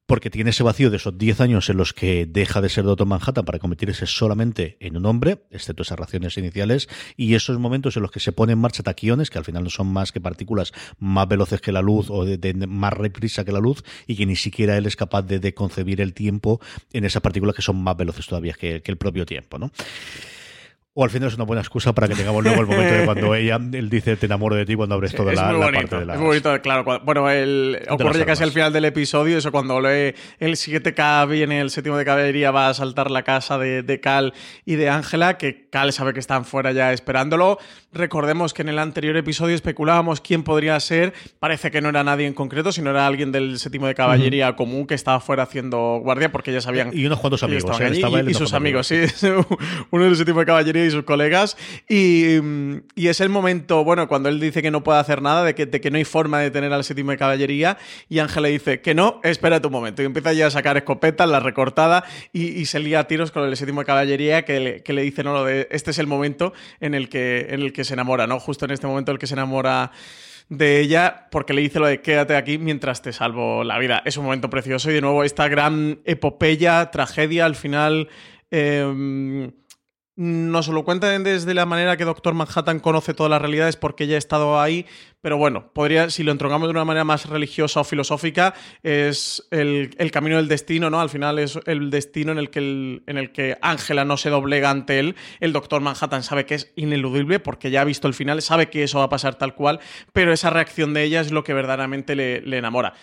porque 0.06 0.30
tiene 0.30 0.50
ese 0.50 0.64
vacío 0.64 0.90
de 0.90 0.98
esos 0.98 1.18
10 1.18 1.42
años 1.42 1.70
en 1.70 1.78
los 1.78 1.94
que 1.94 2.26
deja 2.26 2.62
de 2.62 2.70
ser 2.70 2.84
Doctor 2.84 3.08
Manhattan 3.08 3.46
para 3.46 3.60
convertirse 3.60 4.06
solamente 4.06 4.78
en 4.80 4.98
un 4.98 5.06
hombre, 5.06 5.46
excepto 5.50 5.84
esas 5.84 5.98
reacciones 5.98 6.38
iniciales, 6.38 6.90
y 7.16 7.36
esos 7.36 7.58
momentos 7.58 7.96
en 7.96 8.04
los 8.04 8.12
que 8.12 8.20
se 8.20 8.34
pone 8.34 8.54
en 8.54 8.60
marcha 8.60 8.84
taquiones, 8.84 9.30
que 9.30 9.38
al 9.38 9.46
final 9.46 9.64
no 9.64 9.70
son 9.70 9.88
más 9.88 10.12
que 10.12 10.20
partículas 10.20 10.74
más 11.00 11.28
veloces 11.28 11.62
que 11.62 11.72
la 11.72 11.82
luz 11.82 12.10
o 12.10 12.26
de, 12.26 12.54
más 12.68 12.94
reprisa 12.94 13.44
que 13.46 13.52
la 13.52 13.60
luz, 13.60 13.84
y 14.08 14.16
que 14.16 14.26
ni 14.26 14.36
siquiera 14.36 14.78
él 14.78 14.86
es 14.86 14.96
capaz 14.96 15.24
de, 15.24 15.54
concebir 15.54 16.02
el 16.02 16.14
tiempo 16.14 16.60
en 16.94 17.06
esas 17.06 17.22
partículas 17.22 17.56
que 17.56 17.62
son 17.62 17.84
más 17.84 17.96
veloces 17.96 18.26
todavía 18.26 18.54
que, 18.54 18.82
que 18.82 18.92
el 18.92 18.98
propio 18.98 19.26
tiempo, 19.26 19.60
¿no? 19.60 19.72
O 20.96 21.04
al 21.04 21.10
final 21.10 21.30
es 21.30 21.36
una 21.36 21.46
buena 21.46 21.62
excusa 21.62 21.92
para 21.94 22.08
que 22.08 22.14
tengamos 22.14 22.44
luego 22.44 22.62
el 22.62 22.68
momento 22.68 22.94
de 22.94 23.06
cuando 23.06 23.34
ella, 23.34 23.56
él 23.56 23.90
dice 23.90 24.16
te 24.16 24.28
enamoro 24.28 24.56
de 24.56 24.64
ti 24.64 24.76
cuando 24.76 24.94
abres 24.94 25.16
toda 25.16 25.34
la, 25.34 25.72
parte 25.72 25.98
de 25.98 26.06
la. 26.06 26.14
Es 26.14 26.20
muy 26.20 26.28
bonito, 26.28 26.62
claro. 26.62 27.02
bueno, 27.04 27.32
el, 27.32 27.80
ocurre 27.90 28.24
casi 28.26 28.44
al 28.44 28.52
final 28.52 28.72
del 28.72 28.86
episodio, 28.86 29.40
eso 29.40 29.52
cuando 29.52 29.82
lee 29.82 30.14
el 30.40 30.52
7K 30.52 31.28
viene 31.28 31.62
el 31.62 31.72
séptimo 31.72 31.98
de 31.98 32.06
caballería, 32.06 32.52
va 32.52 32.70
a 32.70 32.76
saltar 32.76 33.10
la 33.10 33.24
casa 33.24 33.58
de, 33.58 33.82
de 33.82 34.00
Cal 34.00 34.36
y 34.66 34.76
de 34.76 34.90
Ángela, 34.90 35.40
que 35.40 35.68
Cal 35.72 35.94
sabe 35.94 36.14
que 36.14 36.20
están 36.20 36.46
fuera 36.46 36.72
ya 36.74 36.94
esperándolo. 36.94 37.58
Recordemos 37.92 38.54
que 38.54 38.62
en 38.62 38.70
el 38.70 38.80
anterior 38.80 39.16
episodio 39.18 39.56
especulábamos 39.56 40.22
quién 40.22 40.44
podría 40.44 40.80
ser. 40.80 41.14
Parece 41.40 41.72
que 41.72 41.80
no 41.80 41.90
era 41.90 42.04
nadie 42.04 42.26
en 42.28 42.34
concreto, 42.34 42.72
sino 42.72 42.90
era 42.90 43.06
alguien 43.06 43.32
del 43.32 43.60
séptimo 43.60 43.86
de 43.88 43.96
caballería 43.96 44.56
común 44.56 44.88
que 44.88 44.96
estaba 44.96 45.20
fuera 45.20 45.44
haciendo 45.44 46.00
guardia 46.04 46.32
porque 46.32 46.52
ya 46.52 46.62
sabían. 46.62 46.90
Y 46.94 47.06
unos 47.06 47.20
cuantos 47.20 47.44
amigos. 47.44 47.80
¿eh? 47.80 48.26
y, 48.28 48.34
sus 48.34 48.54
amigos, 48.54 48.88
sí. 48.88 49.02
Uno 49.92 50.06
del 50.06 50.16
séptimo 50.16 50.40
de 50.40 50.46
caballería 50.46 50.83
y 50.86 50.92
sus 50.92 51.04
colegas. 51.04 51.58
Y, 51.88 52.38
es 52.96 53.22
el 53.22 53.30
momento, 53.30 53.84
bueno, 53.84 54.08
cuando 54.08 54.30
él 54.30 54.40
dice 54.40 54.62
que 54.62 54.72
no 54.72 54.84
puede 54.84 55.00
hacer 55.00 55.22
nada, 55.22 55.44
de 55.44 55.56
que, 55.56 55.70
que 55.70 55.92
no 55.92 55.98
hay 55.98 56.04
forma 56.04 56.40
de 56.40 56.52
tener 56.52 56.74
al 56.74 56.84
séptimo 56.84 57.12
de 57.12 57.18
caballería, 57.18 57.78
y 58.10 58.20
Ángela 58.20 58.48
dice 58.48 58.82
que 58.82 58.96
no, 58.96 59.20
espérate 59.24 59.68
un 59.68 59.74
momento. 59.74 60.02
Y 60.02 60.06
empieza 60.06 60.34
ya 60.34 60.48
a 60.48 60.52
sacar 60.52 60.78
escopetas, 60.78 61.30
la 61.30 61.40
recortada, 61.40 62.04
y, 62.32 62.66
se 62.66 62.80
lía 62.80 63.02
a 63.02 63.08
tiros 63.08 63.32
con 63.32 63.44
el 63.44 63.56
séptimo 63.58 63.82
de 63.82 63.86
caballería, 63.86 64.46
que 64.46 64.60
le, 64.60 64.84
que 64.84 64.94
le 64.94 65.04
dice, 65.04 65.24
no, 65.24 65.34
lo 65.34 65.46
de, 65.46 65.68
este 65.72 65.92
es 65.92 66.00
el 66.00 66.08
momento 66.08 66.54
en 66.80 66.94
el, 66.94 67.10
que, 67.10 67.48
en 67.50 67.62
el 67.62 67.74
que 67.74 67.84
se 67.84 67.94
enamora, 67.94 68.28
¿no? 68.28 68.40
Justo 68.40 68.66
en 68.66 68.72
este 68.72 68.88
momento 68.88 69.12
el 69.12 69.20
que 69.20 69.28
se 69.28 69.34
enamora 69.34 69.92
de 70.50 70.80
ella 70.80 71.28
porque 71.32 71.54
le 71.54 71.62
dice 71.62 71.80
lo 71.80 71.88
de 71.88 72.02
quédate 72.02 72.36
aquí 72.36 72.58
mientras 72.58 73.02
te 73.02 73.14
salvo 73.14 73.64
la 73.64 73.80
vida. 73.80 74.02
Es 74.06 74.18
un 74.18 74.26
momento 74.26 74.50
precioso 74.50 74.90
y 74.92 74.94
de 74.94 75.02
nuevo 75.02 75.24
esta 75.24 75.48
gran 75.48 76.00
epopeya, 76.06 76.92
tragedia, 76.92 77.46
al 77.46 77.56
final... 77.56 78.10
Em, 78.52 79.52
nos 80.16 80.68
lo 80.68 80.84
cuentan 80.84 81.24
desde 81.24 81.54
la 81.56 81.66
manera 81.66 81.98
que 81.98 82.06
Doctor 82.06 82.36
Manhattan 82.36 82.80
conoce 82.80 83.16
todas 83.16 83.32
las 83.32 83.42
realidades 83.42 83.78
porque 83.78 84.04
ella 84.04 84.16
ha 84.16 84.20
estado 84.20 84.62
ahí, 84.62 84.86
pero 85.22 85.38
bueno, 85.38 85.72
podría, 85.74 86.12
si 86.12 86.24
lo 86.24 86.32
entrongamos 86.32 86.68
de 86.68 86.72
una 86.72 86.86
manera 86.86 87.04
más 87.04 87.28
religiosa 87.28 87.80
o 87.80 87.84
filosófica, 87.84 88.54
es 88.84 89.48
el, 89.50 89.90
camino 90.12 90.38
del 90.38 90.48
destino, 90.48 90.92
¿no? 90.92 91.02
Al 91.02 91.10
final 91.10 91.40
es 91.40 91.60
el 91.66 91.90
destino 91.90 92.32
en 92.32 92.38
el 92.38 92.52
que 92.52 92.60
en 92.60 93.18
el 93.18 93.32
que 93.32 93.58
Ángela 93.62 94.06
no 94.06 94.18
se 94.18 94.30
doblega 94.30 94.70
ante 94.70 95.00
él. 95.00 95.16
El 95.40 95.52
Doctor 95.52 95.82
Manhattan 95.82 96.22
sabe 96.22 96.46
que 96.46 96.56
es 96.56 96.72
ineludible 96.76 97.40
porque 97.40 97.72
ya 97.72 97.82
ha 97.82 97.86
visto 97.86 98.08
el 98.08 98.14
final, 98.14 98.42
sabe 98.44 98.70
que 98.70 98.84
eso 98.84 99.00
va 99.00 99.06
a 99.06 99.10
pasar 99.10 99.36
tal 99.36 99.56
cual, 99.56 99.80
pero 100.12 100.32
esa 100.32 100.52
reacción 100.52 100.94
de 100.94 101.04
ella 101.04 101.22
es 101.22 101.32
lo 101.32 101.44
que 101.44 101.54
verdaderamente 101.54 102.16
le 102.16 102.58
enamora. 102.58 102.94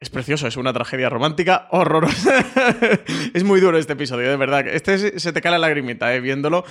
Es 0.00 0.10
precioso, 0.10 0.46
es 0.46 0.56
una 0.56 0.72
tragedia 0.72 1.10
romántica 1.10 1.66
horrorosa. 1.72 2.44
es 3.34 3.42
muy 3.42 3.60
duro 3.60 3.78
este 3.78 3.94
episodio, 3.94 4.30
de 4.30 4.36
verdad. 4.36 4.68
Este 4.68 5.18
se 5.18 5.32
te 5.32 5.40
cae 5.40 5.50
la 5.50 5.58
lagrimita, 5.58 6.14
¿eh? 6.14 6.20
viéndolo. 6.20 6.64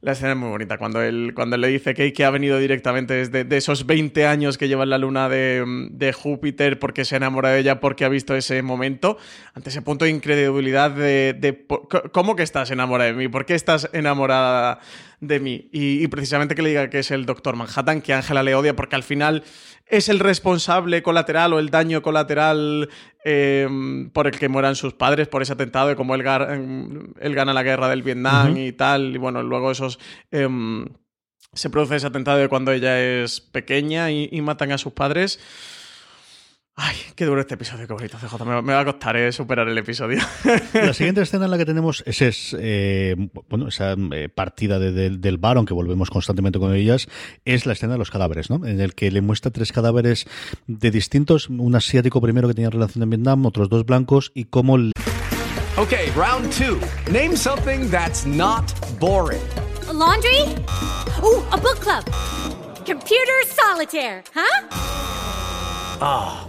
La 0.00 0.12
escena 0.12 0.32
es 0.32 0.38
muy 0.38 0.48
bonita. 0.48 0.78
Cuando 0.78 1.02
él, 1.02 1.32
cuando 1.34 1.58
le 1.58 1.68
dice 1.68 1.92
que, 1.92 2.14
que 2.14 2.24
ha 2.24 2.30
venido 2.30 2.58
directamente 2.58 3.12
desde 3.12 3.44
de 3.44 3.56
esos 3.58 3.84
20 3.86 4.26
años 4.26 4.56
que 4.56 4.68
lleva 4.68 4.84
en 4.84 4.90
la 4.90 4.96
luna 4.96 5.28
de, 5.28 6.14
Júpiter 6.16 6.78
porque 6.78 7.04
se 7.04 7.16
enamora 7.16 7.50
de 7.50 7.60
ella 7.60 7.78
porque 7.78 8.06
ha 8.06 8.08
visto 8.08 8.34
ese 8.34 8.62
momento, 8.62 9.18
ante 9.52 9.68
ese 9.68 9.82
punto 9.82 10.06
de 10.06 10.10
incredulidad 10.10 10.92
de, 10.92 11.36
de 11.38 11.66
¿cómo 12.10 12.34
que 12.34 12.42
estás 12.42 12.70
enamorada 12.70 13.10
de 13.10 13.16
mí? 13.16 13.28
¿Por 13.28 13.44
qué 13.44 13.54
estás 13.54 13.90
enamorada 13.92 14.80
de 15.22 15.40
mí? 15.40 15.68
Y, 15.72 16.02
y 16.02 16.08
precisamente 16.08 16.54
que 16.54 16.62
le 16.62 16.68
diga 16.70 16.90
que 16.90 16.98
es 16.98 17.10
el 17.10 17.24
Doctor 17.24 17.56
Manhattan, 17.56 18.02
que 18.02 18.12
Ángela 18.12 18.42
le 18.42 18.54
odia 18.54 18.76
porque 18.76 18.96
al 18.96 19.04
final 19.04 19.44
es 19.86 20.08
el 20.08 20.18
responsable 20.18 21.02
colateral 21.02 21.52
o 21.52 21.58
el 21.58 21.70
daño 21.70 22.02
colateral 22.02 22.88
em, 23.24 24.10
por 24.10 24.26
el 24.26 24.38
que 24.38 24.48
mueran 24.48 24.74
sus 24.74 24.94
padres 24.94 25.28
por 25.28 25.42
ese 25.42 25.52
atentado 25.52 25.92
y 25.92 25.94
como 25.94 26.14
él, 26.14 26.22
em, 26.26 27.14
él 27.20 27.34
gana 27.34 27.52
la 27.52 27.62
guerra 27.62 27.88
del 27.88 28.02
Vietnam 28.02 28.56
y 28.56 28.72
tal. 28.72 29.14
Y 29.14 29.18
bueno, 29.18 29.42
luego 29.42 29.70
esos... 29.70 29.98
Em, 30.30 30.86
se 31.54 31.68
produce 31.68 31.96
ese 31.96 32.06
atentado 32.06 32.38
de 32.38 32.48
cuando 32.48 32.72
ella 32.72 32.98
es 32.98 33.40
pequeña 33.40 34.10
y 34.10 34.40
matan 34.40 34.72
a 34.72 34.78
sus 34.78 34.94
padres. 34.94 35.38
Ay, 36.74 36.96
qué 37.14 37.26
duro 37.26 37.42
este 37.42 37.54
episodio, 37.54 37.86
qué 37.86 37.92
bonito, 37.92 38.16
CJ. 38.16 38.44
Me, 38.44 38.72
va 38.72 38.80
a 38.80 38.84
costar 38.84 39.14
eh, 39.16 39.30
superar 39.30 39.68
el 39.68 39.76
episodio. 39.76 40.20
La 40.72 40.94
siguiente 40.94 41.20
escena 41.20 41.44
en 41.44 41.50
la 41.50 41.58
que 41.58 41.66
tenemos 41.66 42.02
es, 42.06 42.56
eh, 42.58 43.14
bueno, 43.50 43.68
esa 43.68 43.94
eh, 44.12 44.30
partida 44.30 44.78
del 44.78 45.38
bar, 45.38 45.58
aunque 45.58 45.74
volvemos 45.74 46.08
constantemente 46.08 46.58
con 46.58 46.74
ellas, 46.74 47.08
es 47.44 47.66
la 47.66 47.74
escena 47.74 47.92
de 47.92 47.98
los 47.98 48.10
cadáveres, 48.10 48.48
¿no? 48.48 48.66
En 48.66 48.80
el 48.80 48.94
que 48.94 49.10
le 49.10 49.20
muestra 49.20 49.50
tres 49.50 49.70
cadáveres 49.70 50.26
de 50.66 50.90
distintos, 50.90 51.50
un 51.50 51.74
asiático 51.74 52.22
primero 52.22 52.48
que 52.48 52.54
tenía 52.54 52.70
relación 52.70 53.02
en 53.02 53.10
Vietnam, 53.10 53.44
otros 53.44 53.68
dos 53.68 53.84
blancos, 53.84 54.32
y 54.34 54.44
cómo... 54.44 54.76
Ok, 55.76 55.92
round 56.16 56.50
two. 56.56 56.78
Name 57.12 57.36
something 57.36 57.90
that's 57.90 58.24
not 58.24 58.72
boring. 58.98 59.42
laundry? 59.92 60.40
Oh, 61.22 61.46
a 61.52 61.58
book 61.58 61.80
club. 61.80 62.04
Computer 62.86 63.44
solitaire, 63.46 64.24
huh? 64.34 64.68
Ah. 66.00 66.48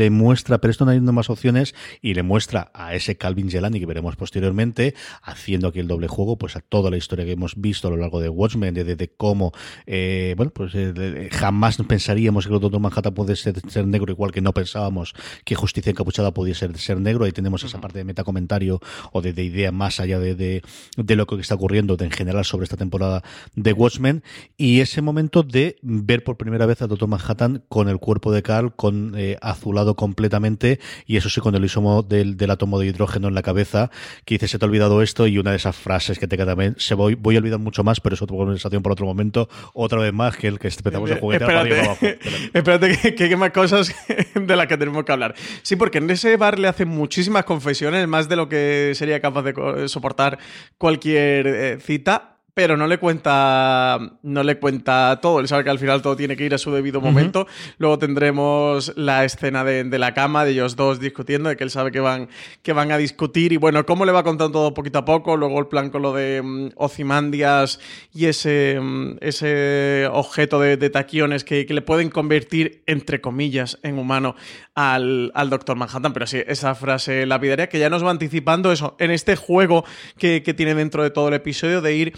Le 0.00 0.08
muestra, 0.08 0.58
pero 0.58 0.70
esto 0.70 0.86
no 0.86 0.92
hay 0.92 1.00
más 1.00 1.28
opciones, 1.28 1.74
y 2.00 2.14
le 2.14 2.22
muestra 2.22 2.70
a 2.72 2.94
ese 2.94 3.18
Calvin 3.18 3.50
Gelani 3.50 3.80
que 3.80 3.84
veremos 3.84 4.16
posteriormente, 4.16 4.94
haciendo 5.22 5.68
aquí 5.68 5.78
el 5.78 5.88
doble 5.88 6.08
juego, 6.08 6.38
pues 6.38 6.56
a 6.56 6.60
toda 6.60 6.90
la 6.90 6.96
historia 6.96 7.26
que 7.26 7.32
hemos 7.32 7.60
visto 7.60 7.88
a 7.88 7.90
lo 7.90 7.98
largo 7.98 8.18
de 8.18 8.30
Watchmen, 8.30 8.72
de, 8.72 9.12
cómo, 9.18 9.52
eh, 9.86 10.32
bueno, 10.38 10.52
pues 10.54 10.72
eh, 10.74 11.28
jamás 11.30 11.76
pensaríamos 11.86 12.46
que 12.46 12.54
el 12.54 12.60
Doctor 12.60 12.80
Manhattan 12.80 13.12
puede 13.12 13.36
ser, 13.36 13.60
ser, 13.68 13.86
negro, 13.86 14.10
igual 14.10 14.32
que 14.32 14.40
no 14.40 14.54
pensábamos 14.54 15.12
que 15.44 15.54
Justicia 15.54 15.90
Encapuchada 15.90 16.32
podía 16.32 16.54
ser, 16.54 16.78
ser 16.78 16.98
negro, 16.98 17.26
ahí 17.26 17.32
tenemos 17.32 17.62
esa 17.62 17.78
parte 17.78 17.98
de 17.98 18.04
metacomentario 18.04 18.80
o 19.12 19.20
de, 19.20 19.30
idea 19.44 19.70
más 19.70 20.00
allá 20.00 20.18
de, 20.18 20.34
de, 20.34 21.16
lo 21.16 21.26
que 21.26 21.36
está 21.36 21.56
ocurriendo 21.56 21.98
en 22.00 22.10
general 22.10 22.46
sobre 22.46 22.64
esta 22.64 22.78
temporada 22.78 23.22
de 23.54 23.74
Watchmen, 23.74 24.22
y 24.56 24.80
ese 24.80 25.02
momento 25.02 25.42
de 25.42 25.76
ver 25.82 26.24
por 26.24 26.38
primera 26.38 26.64
vez 26.64 26.80
a 26.80 26.86
Doctor 26.86 27.08
Manhattan 27.08 27.64
con 27.68 27.90
el 27.90 27.98
cuerpo 27.98 28.32
de 28.32 28.42
Carl, 28.42 28.74
con 28.74 29.12
eh, 29.16 29.36
azulado 29.42 29.89
completamente 29.94 30.80
y 31.06 31.16
eso 31.16 31.28
sí 31.30 31.40
con 31.40 31.54
el 31.54 31.64
isomo 31.64 32.02
del, 32.02 32.36
átomo 32.50 32.78
de 32.78 32.86
hidrógeno 32.86 33.28
en 33.28 33.34
la 33.34 33.42
cabeza 33.42 33.90
que 34.24 34.34
dice 34.34 34.48
se 34.48 34.58
te 34.58 34.64
ha 34.64 34.68
olvidado 34.68 35.02
esto 35.02 35.26
y 35.26 35.38
una 35.38 35.50
de 35.50 35.56
esas 35.56 35.76
frases 35.76 36.18
que 36.18 36.26
te 36.26 36.36
queda 36.36 36.46
también 36.46 36.74
se 36.78 36.94
voy, 36.94 37.14
voy 37.14 37.36
a 37.36 37.38
olvidar 37.38 37.58
mucho 37.58 37.84
más 37.84 38.00
pero 38.00 38.14
es 38.14 38.22
otra 38.22 38.36
conversación 38.36 38.82
por 38.82 38.92
otro 38.92 39.06
momento 39.06 39.48
otra 39.74 40.00
vez 40.00 40.12
más 40.12 40.36
que 40.36 40.48
el 40.48 40.58
que 40.58 40.68
empezamos 40.68 41.10
a 41.10 41.16
juguetear 41.16 41.50
espérate, 41.50 41.80
abajo. 41.80 42.06
espérate 42.54 43.14
que, 43.14 43.24
hay 43.24 43.36
más 43.36 43.50
cosas 43.50 43.94
de 44.34 44.56
las 44.56 44.66
que 44.66 44.76
tenemos 44.76 45.04
que 45.04 45.12
hablar 45.12 45.34
sí 45.62 45.76
porque 45.76 45.98
en 45.98 46.10
ese 46.10 46.36
bar 46.36 46.58
le 46.58 46.68
hacen 46.68 46.88
muchísimas 46.88 47.44
confesiones 47.44 48.06
más 48.08 48.28
de 48.28 48.36
lo 48.36 48.48
que 48.48 48.92
sería 48.94 49.20
capaz 49.20 49.42
de 49.42 49.88
soportar 49.88 50.38
cualquier 50.78 51.46
eh, 51.46 51.78
cita 51.80 52.29
pero 52.60 52.76
no 52.76 52.86
le 52.86 52.98
cuenta 52.98 53.98
no 54.22 54.42
le 54.42 54.58
cuenta 54.58 55.18
todo. 55.22 55.40
Él 55.40 55.48
sabe 55.48 55.64
que 55.64 55.70
al 55.70 55.78
final 55.78 56.02
todo 56.02 56.14
tiene 56.14 56.36
que 56.36 56.44
ir 56.44 56.52
a 56.52 56.58
su 56.58 56.70
debido 56.70 57.00
momento. 57.00 57.46
Luego 57.78 57.98
tendremos 57.98 58.92
la 58.96 59.24
escena 59.24 59.64
de, 59.64 59.98
la 59.98 60.12
cama 60.12 60.44
de 60.44 60.50
ellos 60.50 60.76
dos 60.76 61.00
discutiendo, 61.00 61.48
de 61.48 61.56
que 61.56 61.64
él 61.64 61.70
sabe 61.70 61.90
que 61.90 62.00
van, 62.00 62.28
que 62.62 62.74
van 62.74 62.92
a 62.92 62.98
discutir. 62.98 63.54
Y 63.54 63.56
bueno, 63.56 63.86
cómo 63.86 64.04
le 64.04 64.12
va 64.12 64.24
contando 64.24 64.52
todo 64.52 64.74
poquito 64.74 64.98
a 64.98 65.06
poco. 65.06 65.38
Luego 65.38 65.58
el 65.58 65.68
plan 65.68 65.88
con 65.88 66.02
lo 66.02 66.12
de 66.12 66.42
um, 66.42 66.68
Ozymandias 66.76 67.80
y 68.12 68.26
ese, 68.26 68.78
mm, 68.78 69.16
ese 69.22 70.06
objeto 70.12 70.60
de, 70.60 70.76
taquiones 70.90 71.44
que, 71.44 71.64
le 71.66 71.80
pueden 71.80 72.10
convertir, 72.10 72.82
entre 72.86 73.22
comillas, 73.22 73.78
en 73.82 73.98
humano 73.98 74.36
al, 74.74 75.32
Doctor 75.48 75.78
Manhattan. 75.78 76.12
Pero 76.12 76.26
sí, 76.26 76.42
esa 76.46 76.74
frase 76.74 77.24
lapidaria 77.24 77.70
que 77.70 77.78
ya 77.78 77.88
nos 77.88 78.04
va 78.04 78.10
anticipando 78.10 78.70
eso 78.70 78.96
en 78.98 79.12
este 79.12 79.34
juego 79.34 79.86
que, 80.18 80.42
que 80.42 80.52
tiene 80.52 80.74
dentro 80.74 81.02
de 81.02 81.08
todo 81.08 81.28
el 81.28 81.34
episodio 81.34 81.80
de 81.80 81.94
ir 81.94 82.12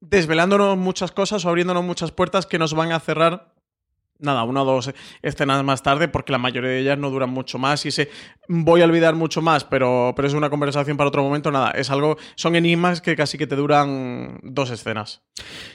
desvelándonos 0.00 0.76
muchas 0.76 1.12
cosas 1.12 1.44
o 1.44 1.48
abriéndonos 1.48 1.84
muchas 1.84 2.12
puertas 2.12 2.46
que 2.46 2.58
nos 2.58 2.74
van 2.74 2.92
a 2.92 3.00
cerrar 3.00 3.56
nada, 4.18 4.44
una 4.44 4.62
o 4.62 4.64
dos 4.64 4.92
escenas 5.22 5.62
más 5.64 5.82
tarde, 5.82 6.08
porque 6.08 6.32
la 6.32 6.38
mayoría 6.38 6.70
de 6.70 6.80
ellas 6.80 6.98
no 6.98 7.10
duran 7.10 7.30
mucho 7.30 7.58
más. 7.58 7.84
Y 7.86 7.90
se 7.90 8.10
voy 8.48 8.82
a 8.82 8.84
olvidar 8.84 9.14
mucho 9.14 9.42
más, 9.42 9.64
pero, 9.64 10.12
pero 10.16 10.28
es 10.28 10.34
una 10.34 10.50
conversación 10.50 10.96
para 10.96 11.08
otro 11.08 11.22
momento. 11.22 11.50
Nada, 11.50 11.70
es 11.72 11.90
algo, 11.90 12.16
son 12.34 12.56
enigmas 12.56 13.00
que 13.00 13.16
casi 13.16 13.38
que 13.38 13.46
te 13.46 13.56
duran 13.56 14.38
dos 14.42 14.70
escenas. 14.70 15.22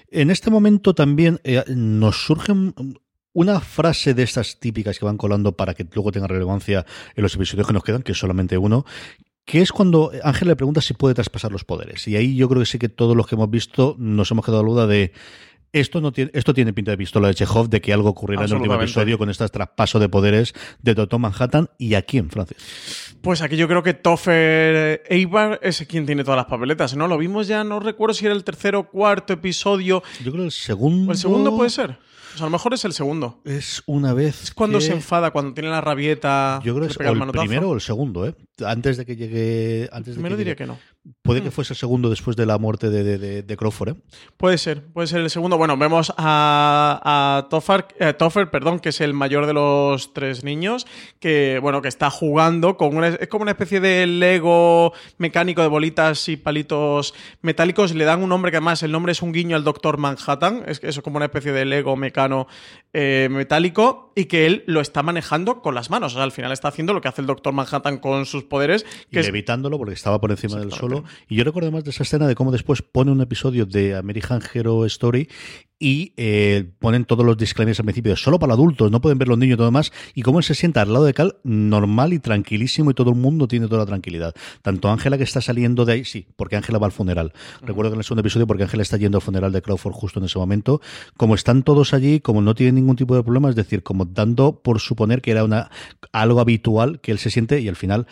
En 0.09 0.31
este 0.31 0.49
momento 0.49 0.93
también 0.93 1.39
eh, 1.43 1.63
nos 1.67 2.25
surge 2.25 2.53
una 3.33 3.59
frase 3.61 4.13
de 4.13 4.23
estas 4.23 4.59
típicas 4.59 4.99
que 4.99 5.05
van 5.05 5.17
colando 5.17 5.55
para 5.55 5.73
que 5.73 5.87
luego 5.93 6.11
tenga 6.11 6.27
relevancia 6.27 6.85
en 7.15 7.23
los 7.23 7.35
episodios 7.35 7.67
que 7.67 7.73
nos 7.73 7.83
quedan, 7.83 8.01
que 8.01 8.11
es 8.11 8.17
solamente 8.17 8.57
uno, 8.57 8.85
que 9.51 9.61
es 9.61 9.73
cuando 9.73 10.13
Ángel 10.23 10.47
le 10.47 10.55
pregunta 10.55 10.79
si 10.79 10.93
puede 10.93 11.13
traspasar 11.13 11.51
los 11.51 11.65
poderes. 11.65 12.07
Y 12.07 12.15
ahí 12.15 12.37
yo 12.37 12.47
creo 12.47 12.61
que 12.61 12.65
sí 12.65 12.79
que 12.79 12.87
todos 12.87 13.17
los 13.17 13.27
que 13.27 13.35
hemos 13.35 13.49
visto 13.49 13.97
nos 13.99 14.31
hemos 14.31 14.45
quedado 14.45 14.61
a 14.61 14.65
duda 14.65 14.87
de 14.87 15.11
esto 15.73 16.01
no 16.01 16.11
tiene, 16.11 16.31
esto 16.33 16.53
tiene 16.53 16.73
pinta 16.73 16.91
de 16.91 16.97
pistola 16.97 17.27
de 17.27 17.35
Chekhov 17.35 17.69
de 17.69 17.81
que 17.81 17.93
algo 17.93 18.09
ocurrirá 18.09 18.43
en 18.43 18.49
el 18.49 18.57
último 18.57 18.75
episodio 18.75 19.17
con 19.17 19.29
este 19.29 19.47
traspaso 19.47 19.99
de 19.99 20.09
poderes 20.09 20.53
de 20.81 20.93
Doctor 20.93 21.19
Manhattan 21.19 21.69
y 21.77 21.93
aquí 21.95 22.17
en 22.17 22.29
Francia. 22.29 22.57
Pues 23.21 23.41
aquí 23.41 23.55
yo 23.55 23.67
creo 23.67 23.83
que 23.83 23.93
Toffer 23.93 25.03
Eibar 25.07 25.59
es 25.61 25.85
quien 25.87 26.05
tiene 26.05 26.23
todas 26.23 26.37
las 26.37 26.45
papeletas, 26.47 26.95
¿no? 26.95 27.07
Lo 27.07 27.17
vimos 27.17 27.47
ya, 27.47 27.63
no 27.63 27.79
recuerdo 27.79 28.13
si 28.13 28.25
era 28.25 28.35
el 28.35 28.43
tercero 28.43 28.79
o 28.79 28.83
cuarto 28.89 29.33
episodio. 29.33 30.03
Yo 30.23 30.31
creo 30.31 30.45
el 30.45 30.51
segundo. 30.51 31.11
el 31.11 31.17
segundo 31.17 31.55
puede 31.55 31.69
ser? 31.69 31.97
a 32.39 32.43
lo 32.43 32.49
mejor 32.49 32.73
es 32.73 32.85
el 32.85 32.93
segundo. 32.93 33.41
Es 33.43 33.83
una 33.85 34.13
vez. 34.13 34.43
Es 34.43 34.53
cuando 34.53 34.79
se 34.79 34.93
enfada, 34.93 35.31
cuando 35.31 35.53
tiene 35.53 35.69
la 35.69 35.81
rabieta. 35.81 36.61
Yo 36.63 36.73
creo 36.75 36.87
que 36.87 36.93
es 36.93 36.99
el, 36.99 37.31
primero 37.31 37.69
o 37.69 37.73
el 37.73 37.81
segundo, 37.81 38.27
¿eh? 38.27 38.35
Antes 38.65 38.97
de 38.97 39.05
que 39.05 39.15
llegue. 39.15 39.89
Antes 39.91 40.15
primero 40.15 40.37
diría 40.37 40.55
que 40.55 40.65
no. 40.65 40.79
Puede 41.23 41.41
que 41.41 41.49
mm. 41.49 41.51
fuese 41.51 41.73
el 41.73 41.77
segundo 41.77 42.11
después 42.11 42.37
de 42.37 42.45
la 42.45 42.59
muerte 42.59 42.91
de, 42.91 43.41
de, 43.41 43.57
Crawford, 43.57 43.89
¿eh? 43.89 43.95
Puede 44.37 44.59
ser, 44.59 44.85
puede 44.85 45.07
ser 45.07 45.21
el 45.21 45.31
segundo. 45.31 45.57
Bueno, 45.57 45.75
vemos 45.75 46.13
a, 46.15 47.01
a 47.03 47.49
Toffer, 47.49 47.87
eh, 47.99 48.13
Toffer, 48.13 48.51
perdón, 48.51 48.79
que 48.79 48.89
es 48.89 49.01
el 49.01 49.15
mayor 49.15 49.47
de 49.47 49.53
los 49.53 50.13
tres 50.13 50.43
niños, 50.43 50.85
que, 51.19 51.57
bueno, 51.59 51.81
que 51.81 51.87
está 51.87 52.11
jugando 52.11 52.77
con 52.77 52.95
una, 52.95 53.07
es 53.07 53.27
como 53.29 53.41
una 53.41 53.51
especie 53.51 53.79
de 53.79 54.05
Lego 54.05 54.93
mecánico 55.17 55.63
de 55.63 55.69
bolitas 55.69 56.29
y 56.29 56.37
palitos 56.37 57.15
metálicos. 57.41 57.95
Le 57.95 58.05
dan 58.05 58.21
un 58.21 58.29
nombre 58.29 58.51
que 58.51 58.57
además 58.57 58.83
el 58.83 58.91
nombre 58.91 59.13
es 59.13 59.23
un 59.23 59.31
guiño 59.31 59.55
al 59.55 59.63
Doctor 59.63 59.97
Manhattan. 59.97 60.63
Es, 60.67 60.83
eso 60.83 60.99
es 60.99 61.01
como 61.01 61.17
una 61.17 61.25
especie 61.25 61.51
de 61.51 61.65
Lego 61.65 61.95
mecano 61.95 62.47
eh, 62.93 63.27
metálico 63.31 64.13
y 64.15 64.25
que 64.25 64.45
él 64.45 64.63
lo 64.67 64.81
está 64.81 65.01
manejando 65.01 65.63
con 65.63 65.73
las 65.73 65.89
manos. 65.89 66.13
O 66.13 66.15
sea, 66.17 66.23
al 66.23 66.31
final 66.31 66.51
está 66.51 66.67
haciendo 66.67 66.93
lo 66.93 67.01
que 67.01 67.07
hace 67.07 67.21
el 67.21 67.27
Doctor 67.27 67.53
Manhattan 67.53 67.97
con 67.97 68.27
sus 68.27 68.43
poderes. 68.43 68.85
y 69.09 69.17
evitándolo 69.17 69.79
porque 69.79 69.95
estaba 69.95 70.21
por 70.21 70.29
encima 70.29 70.59
del 70.59 70.71
sol 70.71 70.90
solo. 70.99 71.03
Y 71.27 71.35
yo 71.35 71.43
recuerdo 71.43 71.71
más 71.71 71.83
de 71.83 71.91
esa 71.91 72.03
escena 72.03 72.27
de 72.27 72.35
cómo 72.35 72.51
después 72.51 72.81
pone 72.81 73.11
un 73.11 73.21
episodio 73.21 73.65
de 73.65 73.95
American 73.95 74.41
Hero 74.53 74.85
Story 74.85 75.27
y 75.81 76.13
eh, 76.15 76.71
ponen 76.77 77.05
todos 77.05 77.25
los 77.25 77.35
disclaimers 77.35 77.79
al 77.79 77.85
principio, 77.85 78.15
solo 78.15 78.37
para 78.37 78.53
adultos, 78.53 78.91
no 78.91 79.01
pueden 79.01 79.17
ver 79.17 79.27
los 79.27 79.37
niños 79.39 79.55
y 79.55 79.57
todo 79.57 79.65
demás, 79.65 79.91
y 80.13 80.21
cómo 80.21 80.37
él 80.37 80.45
se 80.45 80.53
sienta 80.53 80.83
al 80.83 80.93
lado 80.93 81.05
de 81.05 81.13
Cal 81.15 81.37
normal 81.43 82.13
y 82.13 82.19
tranquilísimo 82.19 82.91
y 82.91 82.93
todo 82.93 83.09
el 83.09 83.15
mundo 83.15 83.47
tiene 83.47 83.67
toda 83.67 83.79
la 83.79 83.85
tranquilidad. 83.87 84.35
Tanto 84.61 84.91
Ángela 84.91 85.17
que 85.17 85.23
está 85.23 85.41
saliendo 85.41 85.83
de 85.83 85.93
ahí, 85.93 86.05
sí, 86.05 86.27
porque 86.35 86.55
Ángela 86.55 86.77
va 86.77 86.85
al 86.85 86.91
funeral. 86.91 87.33
Recuerdo 87.63 87.89
que 87.89 87.95
en 87.95 87.99
el 88.01 88.03
segundo 88.03 88.21
episodio 88.21 88.45
porque 88.45 88.61
Ángela 88.61 88.83
está 88.83 88.97
yendo 88.97 89.17
al 89.17 89.23
funeral 89.23 89.51
de 89.51 89.63
Crawford 89.63 89.93
justo 89.93 90.19
en 90.19 90.25
ese 90.25 90.37
momento, 90.37 90.81
como 91.17 91.33
están 91.33 91.63
todos 91.63 91.95
allí, 91.95 92.19
como 92.19 92.43
no 92.43 92.53
tienen 92.53 92.75
ningún 92.75 92.95
tipo 92.95 93.15
de 93.15 93.23
problema, 93.23 93.49
es 93.49 93.55
decir, 93.55 93.81
como 93.81 94.05
dando 94.05 94.61
por 94.61 94.79
suponer 94.79 95.23
que 95.23 95.31
era 95.31 95.43
una 95.43 95.71
algo 96.11 96.41
habitual 96.41 97.01
que 97.01 97.11
él 97.11 97.17
se 97.17 97.31
siente 97.31 97.59
y 97.59 97.67
al 97.67 97.75
final 97.75 98.05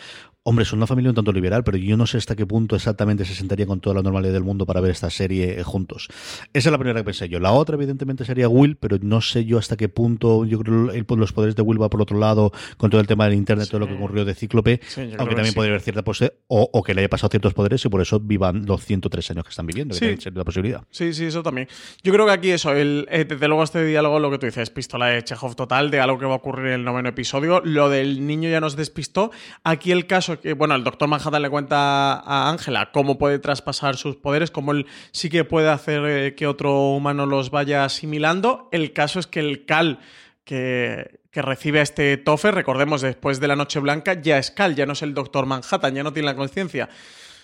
Hombre, 0.43 0.63
es 0.63 0.71
una 0.71 0.87
familia 0.87 1.11
un 1.11 1.15
tanto 1.15 1.33
liberal, 1.33 1.65
pero 1.65 1.77
yo 1.77 1.97
no 1.97 2.07
sé 2.07 2.17
hasta 2.17 2.33
qué 2.33 2.45
punto 2.45 2.77
exactamente 2.77 3.25
se 3.25 3.35
sentaría 3.35 3.65
con 3.65 3.81
toda 3.81 3.97
la 3.97 4.01
normalidad 4.01 4.31
del 4.31 4.43
mundo 4.43 4.65
para 4.65 4.79
ver 4.79 4.91
esta 4.91 5.09
serie 5.09 5.59
eh, 5.59 5.63
juntos. 5.63 6.07
Esa 6.53 6.69
es 6.69 6.71
la 6.71 6.77
primera 6.77 7.01
que 7.01 7.03
pensé 7.03 7.27
yo. 7.27 7.41
La 7.41 7.51
otra, 7.51 7.75
evidentemente, 7.75 8.23
sería 8.23 8.47
Will, 8.47 8.77
pero 8.77 8.97
no 9.01 9.19
sé 9.19 9.43
yo 9.43 9.57
hasta 9.57 9.75
qué 9.75 9.89
punto. 9.89 10.45
Yo 10.45 10.59
creo 10.59 10.91
que 10.91 11.15
los 11.17 11.33
poderes 11.33 11.57
de 11.57 11.61
Will 11.61 11.81
va 11.81 11.89
por 11.89 12.01
otro 12.01 12.17
lado, 12.17 12.53
con 12.77 12.89
todo 12.89 13.01
el 13.01 13.07
tema 13.07 13.25
del 13.25 13.33
internet, 13.33 13.67
todo 13.69 13.81
lo 13.81 13.87
que 13.87 13.95
ocurrió 13.95 14.23
de 14.23 14.33
Cíclope, 14.33 14.79
aunque 15.17 15.35
también 15.35 15.53
podría 15.53 15.73
haber 15.73 15.81
cierta 15.81 16.03
pose, 16.03 16.33
o, 16.47 16.83
que 16.83 16.93
le 16.93 17.01
haya 17.01 17.09
pasado 17.09 17.29
ciertos 17.29 17.53
poderes 17.53 17.83
y 17.83 17.89
por 17.89 18.01
eso 18.01 18.21
vivan 18.21 18.65
los 18.65 18.85
103 18.85 19.31
años 19.31 19.43
que 19.43 19.49
están 19.49 19.67
viviendo, 19.67 19.93
sí. 19.93 20.15
que 20.15 20.31
la 20.31 20.45
posibilidad. 20.45 20.83
Sí, 20.89 21.13
sí, 21.13 21.25
eso 21.25 21.43
también. 21.43 21.67
Yo 22.01 22.13
creo 22.13 22.25
que 22.25 22.31
aquí 22.31 22.51
eso, 22.51 22.71
el, 22.71 23.07
eh, 23.11 23.25
desde 23.25 23.47
luego 23.49 23.63
este 23.63 23.83
diálogo, 23.83 24.19
lo 24.19 24.31
que 24.31 24.37
tú 24.37 24.45
dices, 24.45 24.69
pistola 24.69 25.07
de 25.07 25.21
Chekhov 25.21 25.55
total, 25.55 25.91
de 25.91 25.99
algo 25.99 26.17
que 26.17 26.25
va 26.25 26.33
a 26.33 26.37
ocurrir 26.37 26.67
en 26.67 26.73
el 26.73 26.85
noveno 26.85 27.09
episodio. 27.09 27.61
Lo 27.65 27.89
del 27.89 28.25
niño 28.25 28.49
ya 28.49 28.61
nos 28.61 28.77
despistó. 28.77 29.31
Aquí 29.63 29.91
el 29.91 30.07
caso 30.07 30.28
que, 30.37 30.53
bueno, 30.53 30.75
el 30.75 30.83
doctor 30.83 31.07
Manhattan 31.07 31.41
le 31.41 31.49
cuenta 31.49 32.13
a 32.13 32.49
Ángela 32.49 32.91
cómo 32.91 33.17
puede 33.17 33.39
traspasar 33.39 33.97
sus 33.97 34.15
poderes, 34.15 34.51
cómo 34.51 34.71
él 34.71 34.85
sí 35.11 35.29
que 35.29 35.43
puede 35.43 35.69
hacer 35.69 36.05
eh, 36.05 36.35
que 36.35 36.45
otro 36.47 36.89
humano 36.91 37.25
los 37.25 37.49
vaya 37.49 37.85
asimilando. 37.85 38.69
El 38.71 38.93
caso 38.93 39.19
es 39.19 39.27
que 39.27 39.39
el 39.39 39.65
Cal 39.65 39.99
que, 40.43 41.19
recibe 41.33 41.79
a 41.79 41.83
este 41.83 42.17
Toffer, 42.17 42.53
recordemos, 42.53 43.01
después 43.01 43.39
de 43.39 43.47
la 43.47 43.55
Noche 43.55 43.79
Blanca, 43.79 44.19
ya 44.19 44.37
es 44.37 44.51
Cal, 44.51 44.75
ya 44.75 44.85
no 44.85 44.93
es 44.93 45.01
el 45.01 45.13
Doctor 45.13 45.45
Manhattan, 45.45 45.95
ya 45.95 46.03
no 46.03 46.11
tiene 46.11 46.25
la 46.25 46.35
conciencia. 46.35 46.89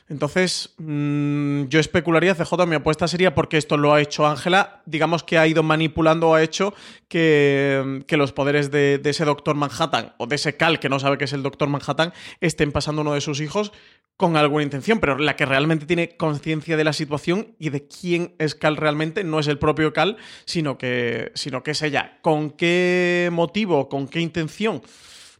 Entonces, 0.07 0.75
mm, 0.77 1.63
yo 1.63 1.79
especularía, 1.79 2.35
CJ, 2.35 2.67
mi 2.67 2.75
apuesta 2.75 3.07
sería 3.07 3.33
porque 3.33 3.57
esto 3.57 3.75
lo 3.75 3.93
ha 3.93 4.01
hecho 4.01 4.27
Ángela, 4.27 4.83
digamos 4.85 5.23
que 5.23 5.39
ha 5.39 5.47
ido 5.47 5.63
manipulando 5.63 6.29
o 6.29 6.35
ha 6.35 6.43
hecho 6.43 6.75
que, 7.07 8.03
los 8.07 8.31
poderes 8.31 8.69
de, 8.69 9.01
ese 9.03 9.25
Doctor 9.25 9.55
Manhattan 9.55 10.13
o 10.17 10.27
de 10.27 10.35
ese 10.35 10.57
Cal 10.57 10.79
que 10.79 10.89
no 10.89 10.99
sabe 10.99 11.17
que 11.17 11.25
es 11.25 11.33
el 11.33 11.41
Doctor 11.41 11.69
Manhattan 11.69 12.13
estén 12.39 12.71
pasando 12.71 13.01
uno 13.01 13.13
de 13.13 13.21
sus 13.21 13.41
hijos 13.41 13.71
con 14.15 14.37
alguna 14.37 14.63
intención, 14.63 14.99
pero 14.99 15.17
la 15.17 15.35
que 15.35 15.45
realmente 15.45 15.87
tiene 15.87 16.15
conciencia 16.15 16.77
de 16.77 16.83
la 16.83 16.93
situación 16.93 17.55
y 17.59 17.69
de 17.69 17.87
quién 17.87 18.35
es 18.37 18.53
Cal 18.53 18.77
realmente 18.77 19.23
no 19.23 19.39
es 19.39 19.47
el 19.47 19.57
propio 19.57 19.91
Cal, 19.91 20.17
sino 20.45 20.77
que, 20.77 21.31
sino 21.33 21.63
que 21.63 21.71
es 21.71 21.81
ella. 21.81 22.19
¿Con 22.21 22.51
qué 22.51 23.29
motivo, 23.31 23.89
con 23.89 24.07
qué 24.07 24.21
intención? 24.21 24.83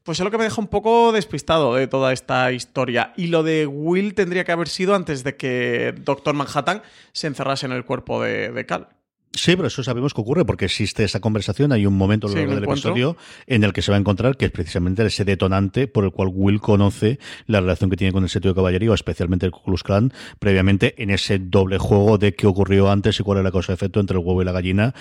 Pues 0.05 0.19
es 0.19 0.23
lo 0.23 0.29
que 0.29 0.37
me 0.37 0.43
deja 0.43 0.61
un 0.61 0.67
poco 0.67 1.11
despistado 1.11 1.73
de 1.73 1.87
toda 1.87 2.13
esta 2.13 2.51
historia. 2.51 3.11
Y 3.17 3.27
lo 3.27 3.41
de 3.41 3.65
Will 3.65 4.13
tendría 4.13 4.43
que 4.43 4.51
haber 4.51 4.67
sido 4.67 4.93
antes 4.93 5.23
de 5.23 5.35
que 5.35 5.95
Doctor 5.97 6.35
Manhattan 6.35 6.83
se 7.11 7.25
encerrase 7.25 7.65
en 7.65 7.71
el 7.71 7.85
cuerpo 7.85 8.21
de, 8.21 8.65
Cal. 8.67 8.89
Sí, 9.31 9.55
pero 9.55 9.67
eso 9.67 9.83
sabemos 9.83 10.13
que 10.13 10.21
ocurre 10.21 10.45
porque 10.45 10.65
existe 10.65 11.03
esa 11.03 11.21
conversación. 11.21 11.71
Hay 11.71 11.87
un 11.87 11.97
momento 11.97 12.27
a 12.27 12.29
lo 12.29 12.35
largo 12.35 12.53
del 12.53 12.63
episodio 12.65 13.17
en 13.47 13.63
el 13.63 13.73
que 13.73 13.81
se 13.81 13.89
va 13.89 13.97
a 13.97 13.99
encontrar 13.99 14.37
que 14.37 14.45
es 14.45 14.51
precisamente 14.51 15.03
ese 15.03 15.25
detonante 15.25 15.87
por 15.87 16.03
el 16.03 16.11
cual 16.11 16.29
Will 16.31 16.61
conoce 16.61 17.17
la 17.47 17.59
relación 17.59 17.89
que 17.89 17.97
tiene 17.97 18.13
con 18.13 18.21
el 18.21 18.29
sitio 18.29 18.51
de 18.51 18.55
caballería, 18.55 18.93
especialmente 18.93 19.47
el 19.47 19.51
Ku 19.51 19.73
Klan, 19.73 20.13
previamente 20.37 21.01
en 21.01 21.09
ese 21.09 21.39
doble 21.39 21.79
juego 21.79 22.19
de 22.19 22.35
qué 22.35 22.45
ocurrió 22.45 22.91
antes 22.91 23.19
y 23.19 23.23
cuál 23.23 23.39
es 23.39 23.43
la 23.43 23.51
causa 23.51 23.71
de 23.71 23.77
efecto 23.77 23.99
entre 23.99 24.19
el 24.19 24.23
huevo 24.23 24.43
y 24.43 24.45
la 24.45 24.51
gallina, 24.51 24.93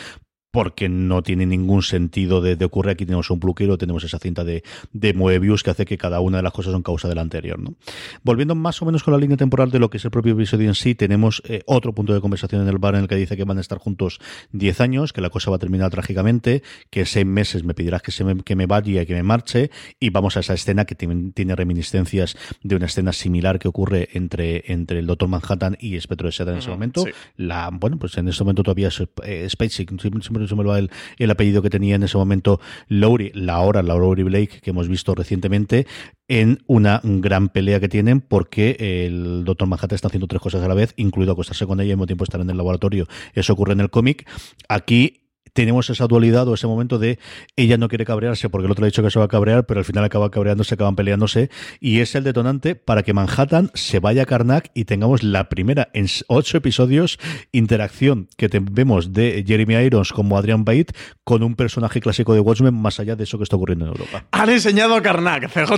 porque 0.55 0.89
no 0.89 1.21
tiene 1.25 1.47
ningún 1.47 1.83
sentido 1.83 2.41
de, 2.41 2.55
de 2.55 2.65
ocurrir. 2.65 2.93
Aquí 2.93 3.05
tenemos 3.05 3.29
un 3.29 3.41
pluquero, 3.41 3.77
tenemos 3.77 4.05
esa 4.05 4.21
cinta 4.21 4.45
de, 4.45 4.63
de 4.93 5.13
Moebius 5.13 5.65
que 5.65 5.71
hace 5.71 5.85
que 5.85 5.99
cada 5.99 6.21
una 6.21 6.37
de 6.37 6.45
las 6.45 6.53
cosas 6.53 6.71
son 6.71 6.85
causa 6.85 7.09
de 7.09 7.17
la 7.17 7.23
anterior. 7.23 7.59
¿no? 7.59 7.75
Volviendo 8.23 8.55
más 8.55 8.81
o 8.81 8.85
menos 8.87 9.03
con 9.03 9.13
la 9.13 9.19
línea 9.19 9.37
temporal 9.37 9.73
de 9.73 9.81
lo 9.81 9.91
que 9.91 9.97
es 9.97 10.05
el 10.05 10.13
propio 10.13 10.35
episodio 10.35 10.69
en 10.69 10.77
sí, 10.77 10.95
tenemos 10.95 11.43
eh, 11.47 11.65
otro 11.67 11.93
punto 11.93 12.15
de 12.15 12.21
conversación 12.21 12.63
en 12.63 12.69
el 12.69 12.79
bar 12.79 12.95
en 12.95 13.01
el 13.01 13.09
que 13.09 13.17
dice 13.17 13.37
que 13.37 13.43
van 13.43 13.59
a 13.59 13.63
estar 13.63 13.79
juntos 13.79 14.21
10 14.53 14.81
años, 14.81 15.13
que 15.13 15.21
la 15.21 15.29
cosa 15.29 15.51
va 15.51 15.57
a 15.57 15.59
terminar 15.59 15.91
trágicamente, 15.91 16.63
que 16.89 17.01
en 17.01 17.07
seis 17.07 17.27
meses 17.27 17.65
me 17.65 17.75
pedirás 17.75 18.03
que, 18.03 18.13
se 18.13 18.23
me, 18.23 18.41
que 18.45 18.55
me 18.55 18.67
vaya 18.67 19.03
y 19.03 19.07
que 19.07 19.15
me 19.15 19.25
marche, 19.25 19.73
y 19.99 20.11
vamos 20.11 20.37
a 20.37 20.41
esa 20.41 20.55
escena 20.55 20.85
que 20.85 20.95
tiene, 20.95 21.57
reminiscencias 21.57 22.37
de 22.63 22.77
una 22.77 22.87
escena 22.87 23.13
similar 23.13 23.59
que 23.59 23.67
ocurre 23.67 24.11
entre, 24.13 24.71
entre 24.73 25.01
el 25.01 25.07
Doctor 25.07 25.29
Manhattan 25.29 25.77
y 25.81 25.97
Espectro 25.97 26.29
de 26.29 26.33
Seda 26.33 26.53
en 26.53 26.59
ese 26.59 26.71
momento. 26.71 27.05
La, 27.37 27.71
bueno, 27.73 27.99
pues 27.99 28.17
en 28.19 28.29
ese 28.29 28.45
momento 28.45 28.63
todavía 28.63 28.87
es 28.87 29.03
eh, 29.25 29.49
siempre 29.69 30.44
se 30.49 30.55
me 30.55 30.65
va 30.65 30.79
el, 30.79 30.91
el, 31.19 31.31
apellido 31.31 31.63
que 31.63 31.71
tenía 31.71 31.95
en 31.95 32.03
ese 32.03 32.17
momento 32.17 32.61
Lowry, 32.89 33.33
la 33.35 33.61
hora, 33.61 33.83
Lowry 33.83 34.23
Blake, 34.23 34.61
que 34.61 34.71
hemos 34.71 34.89
visto 34.89 35.15
recientemente, 35.15 35.87
en 36.29 36.63
una 36.67 37.01
gran 37.03 37.49
pelea 37.49 37.81
que 37.81 37.89
tienen 37.89 38.21
porque 38.21 38.77
el 38.79 39.45
Doctor 39.45 39.69
Manhattan 39.69 39.95
está 39.95 40.09
haciendo 40.09 40.27
tres 40.27 40.41
cosas 40.41 40.63
a 40.63 40.69
la 40.69 40.75
vez, 40.75 40.95
incluido 40.97 41.33
acostarse 41.33 41.67
con 41.67 41.81
ella 41.81 41.89
y 41.89 41.91
al 41.93 41.97
mismo 41.97 42.07
tiempo 42.07 42.25
estar 42.25 42.41
en 42.41 42.51
el 42.51 42.57
laboratorio. 42.57 43.07
Eso 43.35 43.53
ocurre 43.53 43.73
en 43.73 43.81
el 43.81 43.91
cómic. 43.91 44.29
Aquí 44.69 45.24
tenemos 45.55 45.89
esa 45.89 46.07
dualidad 46.07 46.47
o 46.49 46.55
ese 46.55 46.67
momento 46.67 46.99
de 46.99 47.19
ella 47.57 47.79
no 47.79 47.89
quiere 47.89 48.05
cabrearse 48.05 48.51
porque 48.51 48.67
el 48.67 48.73
otro 48.73 48.85
ha 48.85 48.87
dicho 48.87 49.03
que 49.03 49.11
se 49.11 49.19
va 49.19 49.25
a 49.25 49.29
cabrear, 49.29 49.65
pero 49.65 49.81
al 49.81 49.87
final 49.87 50.05
acaba 50.05 50.31
cabreándose, 50.31 50.75
acaban 50.75 50.97
peleándose, 50.97 51.49
y 51.81 52.01
es 52.01 52.15
el 52.15 52.25
detonante 52.25 52.75
para 52.75 53.03
que 53.03 53.15
Manhattan 53.15 53.71
se 53.75 54.01
vaya 54.01 54.25
a 54.25 54.27
Karnak 54.27 54.71
y 54.75 54.85
tengamos 54.85 55.23
la 55.23 55.49
primera 55.49 55.89
en 55.95 56.07
ocho 56.27 56.59
episodios 56.59 57.19
interacción 57.53 58.29
que 58.37 58.51
vemos 58.71 59.13
de 59.13 59.45
Jeremy 59.47 59.75
Irons 59.77 60.13
como 60.13 60.37
Adrian 60.37 60.65
Bate 60.65 60.93
con 61.23 61.43
un 61.43 61.55
personaje 61.55 62.01
clásico 62.01 62.35
de 62.35 62.41
Watchmen 62.41 62.75
más 62.75 63.01
allá 63.01 63.17
de 63.17 63.25
eso 63.25 63.39
que 63.39 63.45
está 63.45 63.57
ocurriendo 63.57 63.87
en 63.87 63.93
Europa. 63.93 64.25
Han 64.33 64.51
enseñado 64.51 64.95
a 64.95 65.03
Karnak, 65.03 65.51
CJ. 65.51 65.73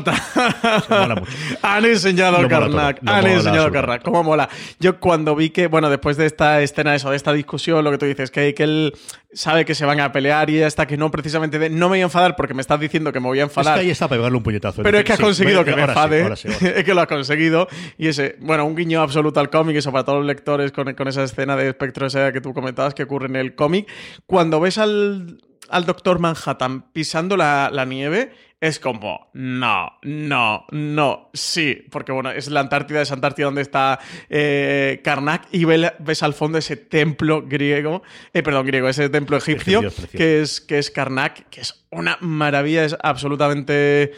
Han 1.63 1.85
enseñado 1.85 2.39
a 2.39 2.49
Karnak. 2.49 3.01
Han 3.07 3.27
enseñado 3.27 3.67
a 3.67 3.73
Karnak. 3.73 4.03
¿Cómo 4.03 4.23
mola? 4.25 4.49
Yo 4.81 4.99
cuando 4.99 5.37
vi 5.37 5.51
que, 5.51 5.67
bueno, 5.67 5.91
después 5.91 6.17
de 6.17 6.27
esta 6.27 6.63
escena, 6.63 6.95
eso, 6.95 7.11
de 7.11 7.17
esta 7.17 7.33
discusión, 7.33 7.85
lo 7.85 7.91
que 7.91 7.99
tú 7.99 8.07
dices, 8.07 8.31
que, 8.31 8.55
que 8.55 8.63
él 8.65 8.95
sabe 9.33 9.66
que 9.67 9.75
se 9.75 9.85
van 9.85 10.01
a 10.01 10.11
pelear 10.13 10.49
y 10.49 10.63
hasta 10.63 10.87
que 10.87 10.97
no 10.97 11.11
precisamente 11.11 11.59
de, 11.59 11.69
no 11.69 11.87
me 11.87 11.97
voy 11.97 12.01
a 12.01 12.05
enfadar 12.05 12.37
porque 12.37 12.55
me 12.55 12.63
estás 12.63 12.81
diciendo 12.81 13.13
que 13.13 13.21
me 13.21 13.27
voy 13.27 13.41
a 13.41 13.43
enfadar. 13.43 13.75
Es 13.75 13.81
que 13.81 13.87
ahí 13.87 13.91
está 13.91 14.09
para 14.09 14.21
pegarle 14.21 14.39
un 14.39 14.43
puñetazo. 14.43 14.83
Pero 14.83 14.99
es 14.99 15.05
que 15.05 15.13
has 15.13 15.21
conseguido 15.21 15.65
que 15.65 15.77
me 15.77 15.83
enfade. 15.83 16.33
es 16.43 16.85
que 16.85 16.95
lo 16.95 17.01
has 17.03 17.07
conseguido. 17.07 17.69
Y 17.99 18.09
ese, 18.09 18.37
bueno, 18.41 18.65
un 18.65 18.75
guiño 18.75 19.03
absoluto 19.03 19.41
al 19.41 19.51
cómic, 19.51 19.77
eso 19.77 19.93
para 19.93 20.05
todos 20.05 20.19
los 20.19 20.27
lectores 20.27 20.73
con, 20.73 20.95
con 20.95 21.09
esa 21.09 21.23
escena 21.23 21.57
de 21.57 21.69
espectro 21.69 22.07
esa 22.07 22.33
que 22.33 22.41
tú 22.41 22.55
comentabas 22.55 22.95
que 22.95 23.03
ocurre 23.03 23.27
en 23.27 23.37
el 23.37 23.55
cómic. 23.55 23.87
Cuando 24.25 24.61
ves 24.61 24.79
al, 24.79 25.39
al 25.69 25.85
Doctor 25.85 26.19
Manhattan 26.19 26.93
pisando 26.93 27.37
la, 27.37 27.71
la 27.73 27.85
nieve 27.85 28.33
es 28.67 28.81
como, 28.81 29.29
no, 29.35 29.93
no, 30.03 30.67
no, 30.71 31.31
sí, 31.33 31.87
porque 31.91 32.13
bueno, 32.13 32.31
es 32.31 32.49
la 32.49 32.61
Antártida, 32.61 33.03
es 33.03 33.13
Antártida 33.13 33.47
donde 33.47 33.63
está 33.63 33.99
eh, 34.29 35.01
Karnak 35.05 35.49
y 35.53 35.65
ves 35.65 36.23
al 36.23 36.35
fondo 36.35 36.59
ese 36.59 36.77
templo 36.77 37.43
griego, 37.47 38.03
eh, 38.33 38.43
perdón, 38.43 38.67
griego, 38.67 38.89
ese 38.89 39.09
templo 39.09 39.37
egipcio, 39.37 39.83
que 40.13 40.43
es, 40.43 40.61
que 40.61 40.79
es 40.79 40.91
Karnak, 40.91 41.49
que 41.49 41.61
es 41.61 41.87
una 41.91 42.19
maravilla, 42.21 42.85
es 42.85 42.97
absolutamente 43.03 44.13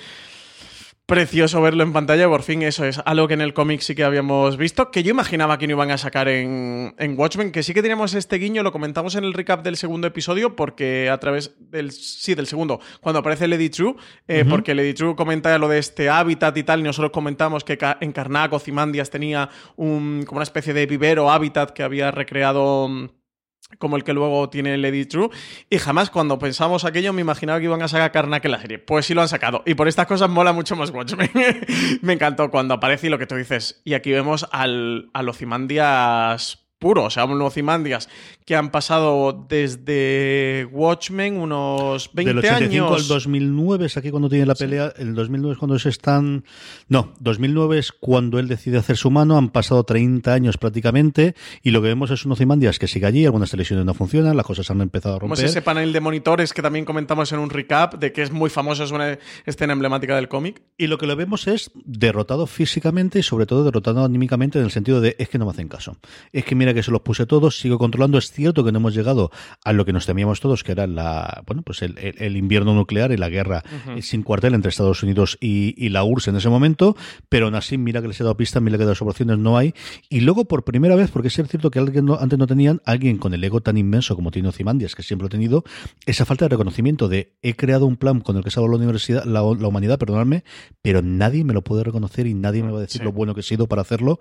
precioso 1.09 1.63
verlo 1.63 1.83
en 1.85 1.95
pantalla. 1.95 2.29
Por 2.29 2.43
fin, 2.43 2.63
eso 2.63 2.85
es 2.85 3.01
algo 3.07 3.27
que 3.27 3.35
en 3.35 3.41
el 3.41 3.55
cómic 3.55 3.81
sí 3.81 3.95
que 3.95 4.05
habíamos 4.05 4.59
visto, 4.59 4.91
que 4.91 5.03
yo 5.03 5.11
imaginaba 5.11 5.57
que 5.57 5.67
no 5.67 5.73
iban 5.73 5.91
a 5.91 5.97
sacar 5.97 6.29
en, 6.29 6.95
Watchmen, 7.17 7.51
que 7.51 7.63
sí 7.63 7.73
que 7.73 7.81
teníamos 7.81 8.13
este 8.13 8.37
guiño, 8.37 8.63
lo 8.63 8.73
comentamos 8.73 9.15
en 9.15 9.25
el 9.25 9.33
recap 9.33 9.65
del 9.65 9.79
segundo 9.79 10.07
episodio, 10.07 10.55
porque 10.55 11.09
a 11.09 11.19
través 11.19 11.57
del. 11.59 11.93
Sí, 11.93 12.35
del 12.35 12.47
segundo, 12.47 12.79
cuando 13.01 13.21
aparece 13.21 13.49
Lady 13.49 13.71
True, 13.71 13.97
eh, 14.29 14.45
porque 14.49 14.75
Lady 14.75 14.93
True 14.93 15.17
comenta 15.17 15.57
lo 15.57 15.69
de 15.69 15.79
este 15.79 16.11
hábitat 16.11 16.55
y 16.59 16.63
tal, 16.63 16.81
y 16.81 16.83
nosotros 16.83 17.11
comentamos 17.11 17.65
que 17.65 17.79
en 18.01 18.13
Karnak 18.13 18.53
o 18.53 18.59
Zimandias 18.59 19.09
tenía 19.09 19.49
un, 19.77 20.25
como 20.27 20.39
una 20.39 20.45
especie 20.45 20.75
de 20.75 20.85
vivero 20.85 21.31
hábitat 21.31 21.71
que 21.71 21.83
había 21.83 22.11
recreado 22.11 22.87
mm, 22.87 23.09
como 23.79 23.97
el 23.97 24.05
que 24.05 24.13
luego 24.13 24.49
tiene 24.49 24.77
Lady 24.79 25.05
True. 25.05 25.31
Y 25.69 25.79
jamás 25.79 26.11
cuando 26.11 26.39
pensamos 26.39 26.85
aquello 26.85 27.13
me 27.13 27.21
imaginaba 27.21 27.59
que 27.59 27.67
iban 27.67 27.83
a 27.83 27.89
sacar 27.89 28.13
Karnak 28.13 28.45
en 28.45 28.53
la 28.53 28.61
serie. 28.61 28.79
Pues 28.79 29.07
sí 29.07 29.15
lo 29.15 29.23
han 29.23 29.29
sacado. 29.29 29.63
Y 29.67 29.75
por 29.75 29.89
estas 29.89 30.07
cosas 30.07 30.31
mola 30.31 30.53
mucho 30.53 30.77
más 30.77 30.91
Watchmen. 30.91 31.31
me 32.03 32.13
encantó 32.13 32.51
cuando 32.51 32.75
aparece 32.75 33.09
y 33.09 33.11
lo 33.11 33.19
que 33.19 33.27
tú 33.27 33.37
dices. 33.37 33.81
Y 33.85 33.95
aquí 33.95 34.11
vemos 34.11 34.47
al, 34.53 35.11
a 35.13 35.21
Ozymandias 35.23 36.68
puro, 36.79 37.05
o 37.05 37.11
sea, 37.11 37.25
unos 37.25 37.49
Ozymandias 37.49 38.09
que 38.45 38.55
han 38.57 38.71
pasado 38.71 39.47
desde 39.49 40.67
Watchmen 40.73 41.37
unos 41.39 42.11
20 42.13 42.29
Del 42.35 42.39
85 42.39 42.87
años. 42.87 43.03
al 43.03 43.09
2009 43.09 43.87
es 43.87 43.97
aquí 43.97 44.11
cuando 44.11 44.29
tiene 44.29 44.47
la 44.47 44.55
pelea. 44.55 44.93
El 44.97 45.15
2009 45.15 45.53
es 45.55 45.59
cuando 45.59 45.79
se 45.79 45.89
están. 45.89 46.45
No, 46.89 47.13
2009 47.21 47.79
es 47.79 47.93
cuando 47.93 48.39
él 48.39 48.49
decide 48.49 48.79
hacer 48.79 48.97
su 48.97 49.11
mano. 49.11 49.37
Han 49.37 49.51
pasado 49.51 49.85
30 49.85 50.33
años 50.33 50.57
prácticamente. 50.57 51.35
Y 51.63 51.71
lo 51.71 51.83
que 51.83 51.89
vemos 51.89 52.11
es 52.11 52.25
un 52.25 52.33
Ozymandias 52.33 52.79
que 52.79 52.87
sigue 52.89 53.07
allí. 53.07 53.25
Algunas 53.25 53.51
televisiones 53.51 53.85
no 53.85 53.95
funcionan. 53.95 54.37
Las 54.37 54.47
cosas 54.47 54.71
han 54.71 54.81
empezado 54.81 55.17
a 55.17 55.19
Como 55.19 55.31
romper. 55.35 55.45
es 55.45 55.51
ese 55.51 55.63
panel 55.63 55.93
de 55.93 56.01
monitores 56.01 56.53
que 56.53 56.63
también 56.63 56.85
comentamos 56.85 57.33
en 57.33 57.39
un 57.41 57.51
recap, 57.51 57.95
de 57.95 58.13
que 58.13 58.23
es 58.23 58.31
muy 58.31 58.51
famoso, 58.51 58.85
es 58.85 58.91
una 58.93 59.19
escena 59.47 59.73
emblemática 59.73 60.17
del 60.17 60.29
cómic. 60.29 60.63
Y 60.77 60.87
lo 60.87 60.97
que 60.99 61.07
lo 61.07 61.17
vemos 61.17 61.47
es 61.49 61.71
derrotado 61.75 62.47
físicamente 62.47 63.19
y 63.19 63.23
sobre 63.23 63.47
todo 63.47 63.65
derrotado 63.65 64.05
anímicamente 64.05 64.59
en 64.59 64.65
el 64.65 64.71
sentido 64.71 65.01
de 65.01 65.17
es 65.19 65.29
que 65.29 65.39
no 65.39 65.45
me 65.45 65.51
hacen 65.51 65.69
caso. 65.69 65.97
Es 66.33 66.45
que 66.45 66.55
mira 66.55 66.68
que 66.75 66.83
se 66.83 66.91
los 66.91 67.01
puse 67.03 67.27
todos, 67.27 67.59
sigo 67.59 67.79
controlando. 67.79 68.19
Es 68.19 68.31
cierto 68.31 68.65
que 68.65 68.73
no 68.73 68.79
hemos 68.79 68.95
llegado 68.95 69.31
a 69.65 69.73
lo 69.73 69.85
que 69.85 69.93
nos 69.93 70.07
temíamos 70.07 70.41
todos, 70.41 70.65
que 70.65 70.73
era 70.73 70.87
la 70.87 71.43
bueno 71.47 71.63
pues 71.63 71.83
el, 71.83 71.97
el- 71.99 72.15
el 72.19 72.37
invierno 72.37 72.75
nuclear 72.75 73.13
y 73.13 73.17
la 73.17 73.29
guerra 73.29 73.63
eh, 73.97 74.03
sin 74.03 74.23
cuartel 74.23 74.55
entre 74.55 74.69
Estados 74.71 75.03
Unidos 75.03 75.37
y, 75.41 75.75
y 75.77 75.89
la 75.91 76.05
URSS 76.05 76.29
en 76.29 76.37
ese 76.37 76.49
momento, 76.49 76.97
pero 77.29 77.47
aún 77.47 77.55
así 77.55 77.79
mira 77.79 78.01
que 78.03 78.09
les 78.09 78.21
he 78.21 78.25
dado 78.25 78.37
pistas, 78.37 78.63
mira 78.63 78.77
que 78.79 78.85
de 78.85 78.91
las 78.91 79.03
operaciones 79.03 79.39
no 79.39 79.57
hay. 79.57 79.75
Y 80.09 80.21
luego 80.21 80.47
por 80.47 80.65
primera 80.65 80.95
vez, 80.97 81.11
porque 81.11 81.29
es 81.29 81.35
cierto 81.35 81.71
que 81.71 81.79
alguien 81.79 82.05
no- 82.05 82.19
antes 82.19 82.39
no 82.39 82.47
tenían, 82.47 82.81
alguien 82.85 83.19
con 83.19 83.35
el 83.35 83.43
ego 83.45 83.61
tan 83.61 83.77
inmenso 83.77 84.15
como 84.17 84.31
tiene 84.31 84.49
Ozymandias, 84.49 84.95
que 84.95 85.03
siempre 85.03 85.25
lo 85.25 85.27
ha 85.27 85.31
tenido, 85.31 85.65
esa 86.07 86.25
falta 86.25 86.45
de 86.45 86.51
reconocimiento 86.51 87.09
de 87.09 87.37
he 87.43 87.55
creado 87.55 87.87
un 87.87 87.97
plan 87.97 88.21
con 88.21 88.37
el 88.37 88.45
que 88.45 88.51
salvo 88.51 88.69
la 88.69 88.77
universidad, 88.77 89.25
la, 89.25 89.41
la 89.41 89.69
humanidad, 89.69 89.99
perdonadme, 89.99 90.45
pero 90.83 91.03
nadie 91.03 91.45
me 91.45 91.53
lo 91.55 91.63
puede 91.63 91.85
reconocer 91.85 92.27
y 92.27 92.35
nadie 92.35 92.63
me 92.63 92.73
va 92.73 92.79
a 92.79 92.83
decir 92.83 93.01
Sí. 93.01 93.05
lo 93.05 93.13
bueno 93.13 93.35
que 93.35 93.41
he 93.41 93.45
sido 93.45 93.67
para 93.69 93.83
hacerlo, 93.83 94.19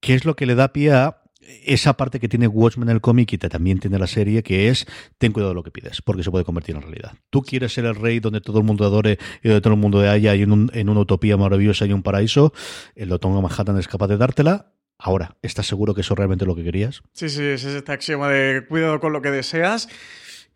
que 0.00 0.14
es 0.14 0.24
lo 0.24 0.36
que 0.36 0.46
le 0.46 0.54
da 0.54 0.72
pie 0.72 0.92
a 0.92 1.22
esa 1.64 1.96
parte 1.96 2.20
que 2.20 2.28
tiene 2.28 2.46
Watchmen 2.48 2.88
en 2.88 2.94
el 2.96 3.00
cómic 3.00 3.32
y 3.32 3.38
también 3.38 3.78
tiene 3.78 3.98
la 3.98 4.06
serie, 4.06 4.42
que 4.42 4.68
es 4.68 4.86
ten 5.18 5.32
cuidado 5.32 5.50
de 5.50 5.54
lo 5.54 5.62
que 5.62 5.70
pides, 5.70 6.02
porque 6.02 6.22
se 6.22 6.30
puede 6.30 6.44
convertir 6.44 6.74
en 6.76 6.82
realidad. 6.82 7.12
Tú 7.30 7.42
quieres 7.42 7.72
ser 7.72 7.84
el 7.84 7.94
rey 7.94 8.20
donde 8.20 8.40
todo 8.40 8.58
el 8.58 8.64
mundo 8.64 8.84
adore 8.84 9.18
y 9.42 9.48
donde 9.48 9.60
todo 9.60 9.74
el 9.74 9.80
mundo 9.80 10.00
haya 10.00 10.34
y 10.34 10.42
en, 10.42 10.52
un- 10.52 10.70
en 10.74 10.88
una 10.88 11.00
utopía 11.00 11.36
maravillosa 11.36 11.86
y 11.86 11.92
un 11.92 12.02
paraíso, 12.02 12.52
el 12.94 13.08
Doctor 13.08 13.30
Manhattan 13.32 13.78
es 13.78 13.88
capaz 13.88 14.08
de 14.08 14.16
dártela. 14.16 14.72
Ahora, 14.98 15.36
¿estás 15.42 15.66
seguro 15.66 15.94
que 15.94 16.00
eso 16.00 16.14
es 16.14 16.18
realmente 16.18 16.46
lo 16.46 16.56
que 16.56 16.64
querías? 16.64 17.02
Sí, 17.12 17.28
sí, 17.28 17.42
es 17.42 17.64
este 17.64 17.92
axioma 17.92 18.30
de 18.30 18.64
cuidado 18.66 18.98
con 18.98 19.12
lo 19.12 19.20
que 19.20 19.30
deseas. 19.30 19.88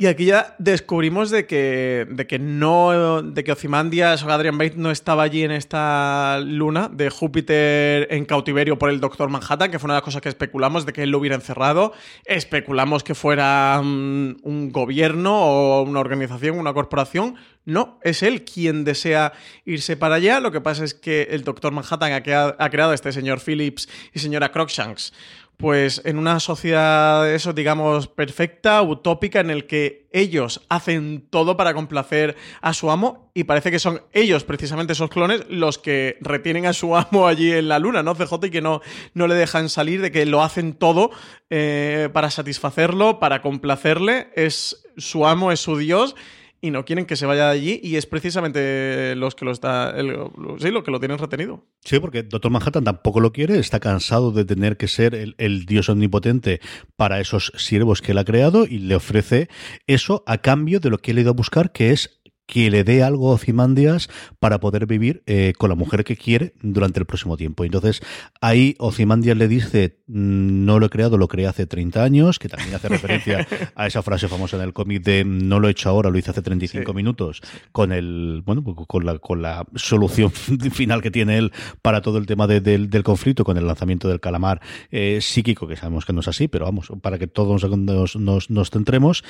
Y 0.00 0.06
aquí 0.06 0.24
ya 0.24 0.54
descubrimos 0.58 1.28
de 1.28 1.44
que, 1.46 2.06
de 2.08 2.26
que 2.26 2.38
no, 2.38 3.20
de 3.20 3.44
que 3.44 3.52
Ozymandias 3.52 4.22
o 4.24 4.30
Adrian 4.30 4.56
Bates 4.56 4.78
no 4.78 4.90
estaba 4.90 5.24
allí 5.24 5.42
en 5.42 5.50
esta 5.50 6.40
luna 6.42 6.88
de 6.90 7.10
Júpiter 7.10 8.08
en 8.10 8.24
cautiverio 8.24 8.78
por 8.78 8.88
el 8.88 8.98
Doctor 8.98 9.28
Manhattan, 9.28 9.70
que 9.70 9.78
fue 9.78 9.88
una 9.88 9.94
de 9.94 9.98
las 9.98 10.04
cosas 10.04 10.22
que 10.22 10.30
especulamos 10.30 10.86
de 10.86 10.94
que 10.94 11.02
él 11.02 11.10
lo 11.10 11.18
hubiera 11.18 11.36
encerrado. 11.36 11.92
Especulamos 12.24 13.04
que 13.04 13.14
fuera 13.14 13.78
mm, 13.84 14.36
un 14.42 14.72
gobierno 14.72 15.36
o 15.38 15.82
una 15.82 16.00
organización, 16.00 16.58
una 16.58 16.72
corporación. 16.72 17.34
No, 17.66 17.98
es 18.02 18.22
él 18.22 18.46
quien 18.46 18.84
desea 18.84 19.34
irse 19.66 19.98
para 19.98 20.14
allá. 20.14 20.40
Lo 20.40 20.50
que 20.50 20.62
pasa 20.62 20.82
es 20.82 20.94
que 20.94 21.24
el 21.30 21.44
Doctor 21.44 21.72
Manhattan 21.74 22.14
ha, 22.14 22.22
crea- 22.22 22.56
ha 22.58 22.70
creado 22.70 22.94
este 22.94 23.12
señor 23.12 23.38
Phillips 23.44 23.86
y 24.14 24.18
señora 24.20 24.50
Crookshanks 24.50 25.12
pues 25.60 26.00
en 26.04 26.16
una 26.16 26.40
sociedad, 26.40 27.30
eso 27.32 27.52
digamos, 27.52 28.08
perfecta, 28.08 28.80
utópica, 28.82 29.40
en 29.40 29.50
el 29.50 29.66
que 29.66 30.08
ellos 30.12 30.62
hacen 30.68 31.26
todo 31.28 31.56
para 31.56 31.74
complacer 31.74 32.36
a 32.62 32.72
su 32.72 32.90
amo 32.90 33.30
y 33.34 33.44
parece 33.44 33.70
que 33.70 33.78
son 33.78 34.02
ellos, 34.12 34.44
precisamente 34.44 34.94
esos 34.94 35.10
clones, 35.10 35.44
los 35.48 35.78
que 35.78 36.16
retienen 36.20 36.66
a 36.66 36.72
su 36.72 36.96
amo 36.96 37.26
allí 37.26 37.52
en 37.52 37.68
la 37.68 37.78
luna, 37.78 38.02
¿no? 38.02 38.14
CJ 38.14 38.46
y 38.46 38.50
que 38.50 38.62
no, 38.62 38.80
no 39.14 39.26
le 39.26 39.34
dejan 39.34 39.68
salir, 39.68 40.00
de 40.00 40.10
que 40.10 40.24
lo 40.24 40.42
hacen 40.42 40.72
todo 40.72 41.10
eh, 41.50 42.08
para 42.12 42.30
satisfacerlo, 42.30 43.18
para 43.20 43.42
complacerle, 43.42 44.30
es 44.34 44.82
su 44.96 45.26
amo, 45.26 45.52
es 45.52 45.60
su 45.60 45.76
dios. 45.76 46.16
Y 46.62 46.70
no 46.70 46.84
quieren 46.84 47.06
que 47.06 47.16
se 47.16 47.24
vaya 47.26 47.46
de 47.46 47.52
allí, 47.52 47.80
y 47.82 47.96
es 47.96 48.04
precisamente 48.04 49.14
los 49.16 49.34
que 49.34 49.44
lo 49.46 49.50
está. 49.52 49.92
lo- 50.02 50.30
sí, 50.58 50.70
lo 50.70 50.82
que 50.84 50.90
lo 50.90 51.00
tienen 51.00 51.16
retenido. 51.18 51.64
Sí, 51.84 51.98
porque 51.98 52.22
Doctor 52.22 52.50
Manhattan 52.50 52.84
tampoco 52.84 53.20
lo 53.20 53.32
quiere, 53.32 53.58
está 53.58 53.80
cansado 53.80 54.30
de 54.30 54.44
tener 54.44 54.76
que 54.76 54.86
ser 54.88 55.14
el, 55.14 55.34
el 55.38 55.64
dios 55.64 55.88
omnipotente 55.88 56.60
para 56.96 57.18
esos 57.20 57.52
siervos 57.56 58.02
que 58.02 58.12
él 58.12 58.18
ha 58.18 58.24
creado 58.24 58.66
y 58.66 58.78
le 58.78 58.94
ofrece 58.94 59.48
eso 59.86 60.22
a 60.26 60.38
cambio 60.38 60.80
de 60.80 60.90
lo 60.90 60.98
que 60.98 61.12
él 61.12 61.18
ha 61.18 61.20
ido 61.22 61.30
a 61.30 61.34
buscar, 61.34 61.72
que 61.72 61.92
es 61.92 62.19
que 62.52 62.68
le 62.68 62.82
dé 62.82 63.04
algo 63.04 63.30
a 63.30 63.34
Ozymandias 63.34 64.08
para 64.40 64.58
poder 64.58 64.86
vivir 64.86 65.22
eh, 65.26 65.52
con 65.56 65.68
la 65.70 65.76
mujer 65.76 66.02
que 66.02 66.16
quiere 66.16 66.52
durante 66.62 66.98
el 66.98 67.06
próximo 67.06 67.36
tiempo. 67.36 67.64
Entonces, 67.64 68.02
ahí 68.40 68.74
Ozymandias 68.80 69.36
le 69.36 69.46
dice, 69.46 69.98
"Mm, 70.08 70.64
no 70.64 70.80
lo 70.80 70.86
he 70.86 70.90
creado, 70.90 71.16
lo 71.16 71.28
creé 71.28 71.46
hace 71.46 71.66
30 71.66 72.02
años, 72.02 72.40
que 72.40 72.48
también 72.48 72.74
hace 72.74 72.88
referencia 72.88 73.46
a 73.76 73.86
esa 73.86 74.02
frase 74.02 74.26
famosa 74.26 74.56
en 74.56 74.62
el 74.64 74.72
cómic 74.72 75.02
de 75.04 75.24
no 75.24 75.60
lo 75.60 75.68
he 75.68 75.70
hecho 75.70 75.88
ahora, 75.90 76.10
lo 76.10 76.18
hice 76.18 76.32
hace 76.32 76.42
35 76.42 76.90
Sí. 76.90 76.96
minutos, 76.96 77.40
con 77.70 77.92
el, 77.92 78.42
bueno, 78.44 78.64
pues 78.64 78.76
con 78.88 79.06
la, 79.06 79.18
con 79.20 79.42
la 79.42 79.64
solución 79.76 80.32
final 80.72 81.02
que 81.02 81.12
tiene 81.12 81.38
él 81.38 81.52
para 81.82 82.00
todo 82.02 82.18
el 82.18 82.26
tema 82.26 82.48
de- 82.48 82.60
del, 82.60 82.90
del 82.90 83.04
conflicto, 83.04 83.44
con 83.44 83.58
el 83.58 83.66
lanzamiento 83.66 84.08
del 84.08 84.18
calamar 84.18 84.60
eh, 84.90 85.20
psíquico, 85.20 85.68
que 85.68 85.76
sabemos 85.76 86.04
que 86.04 86.12
no 86.12 86.18
es 86.20 86.26
así, 86.28 86.48
pero 86.48 86.64
vamos, 86.64 86.90
para 87.00 87.16
que 87.16 87.28
todos 87.28 87.62
nos, 87.64 88.16
nos, 88.16 88.50
nos 88.50 88.70
centremos 88.70 89.22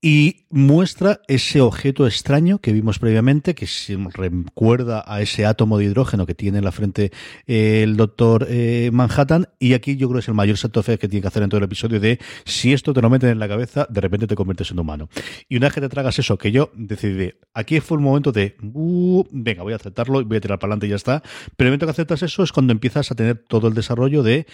y 0.00 0.46
muestra 0.50 1.20
ese 1.26 1.60
objeto 1.60 2.06
extraño 2.06 2.58
que 2.60 2.72
vimos 2.72 3.00
previamente, 3.00 3.54
que 3.54 3.66
se 3.66 3.96
recuerda 3.96 5.04
a 5.06 5.20
ese 5.20 5.44
átomo 5.44 5.76
de 5.76 5.86
hidrógeno 5.86 6.24
que 6.24 6.34
tiene 6.34 6.58
en 6.58 6.64
la 6.64 6.72
frente 6.72 7.10
eh, 7.46 7.82
el 7.82 7.96
doctor 7.96 8.46
eh, 8.48 8.90
Manhattan. 8.92 9.48
Y 9.58 9.74
aquí 9.74 9.96
yo 9.96 10.08
creo 10.08 10.18
que 10.18 10.22
es 10.22 10.28
el 10.28 10.34
mayor 10.34 10.56
salto 10.56 10.82
fe 10.84 10.98
que 10.98 11.08
tiene 11.08 11.22
que 11.22 11.28
hacer 11.28 11.42
en 11.42 11.48
todo 11.48 11.58
el 11.58 11.64
episodio 11.64 11.98
de 11.98 12.20
si 12.44 12.72
esto 12.72 12.94
te 12.94 13.02
lo 13.02 13.10
meten 13.10 13.30
en 13.30 13.40
la 13.40 13.48
cabeza, 13.48 13.86
de 13.90 14.00
repente 14.00 14.28
te 14.28 14.36
conviertes 14.36 14.70
en 14.70 14.78
humano. 14.78 15.08
Y 15.48 15.56
una 15.56 15.66
vez 15.66 15.74
que 15.74 15.80
te 15.80 15.88
tragas 15.88 16.18
eso, 16.18 16.38
que 16.38 16.52
yo 16.52 16.70
decidí, 16.74 17.32
aquí 17.52 17.80
fue 17.80 17.98
un 17.98 18.04
momento 18.04 18.30
de, 18.30 18.56
"Uh, 18.62 19.24
venga, 19.32 19.64
voy 19.64 19.72
a 19.72 19.76
aceptarlo 19.76 20.20
y 20.20 20.24
voy 20.24 20.36
a 20.36 20.40
tirar 20.40 20.58
para 20.60 20.68
adelante 20.68 20.86
y 20.86 20.90
ya 20.90 20.96
está. 20.96 21.22
Pero 21.56 21.68
el 21.68 21.72
momento 21.72 21.86
que 21.86 21.90
aceptas 21.90 22.22
eso 22.22 22.44
es 22.44 22.52
cuando 22.52 22.72
empiezas 22.72 23.10
a 23.10 23.16
tener 23.16 23.42
todo 23.48 23.66
el 23.66 23.74
desarrollo 23.74 24.22
de 24.22 24.46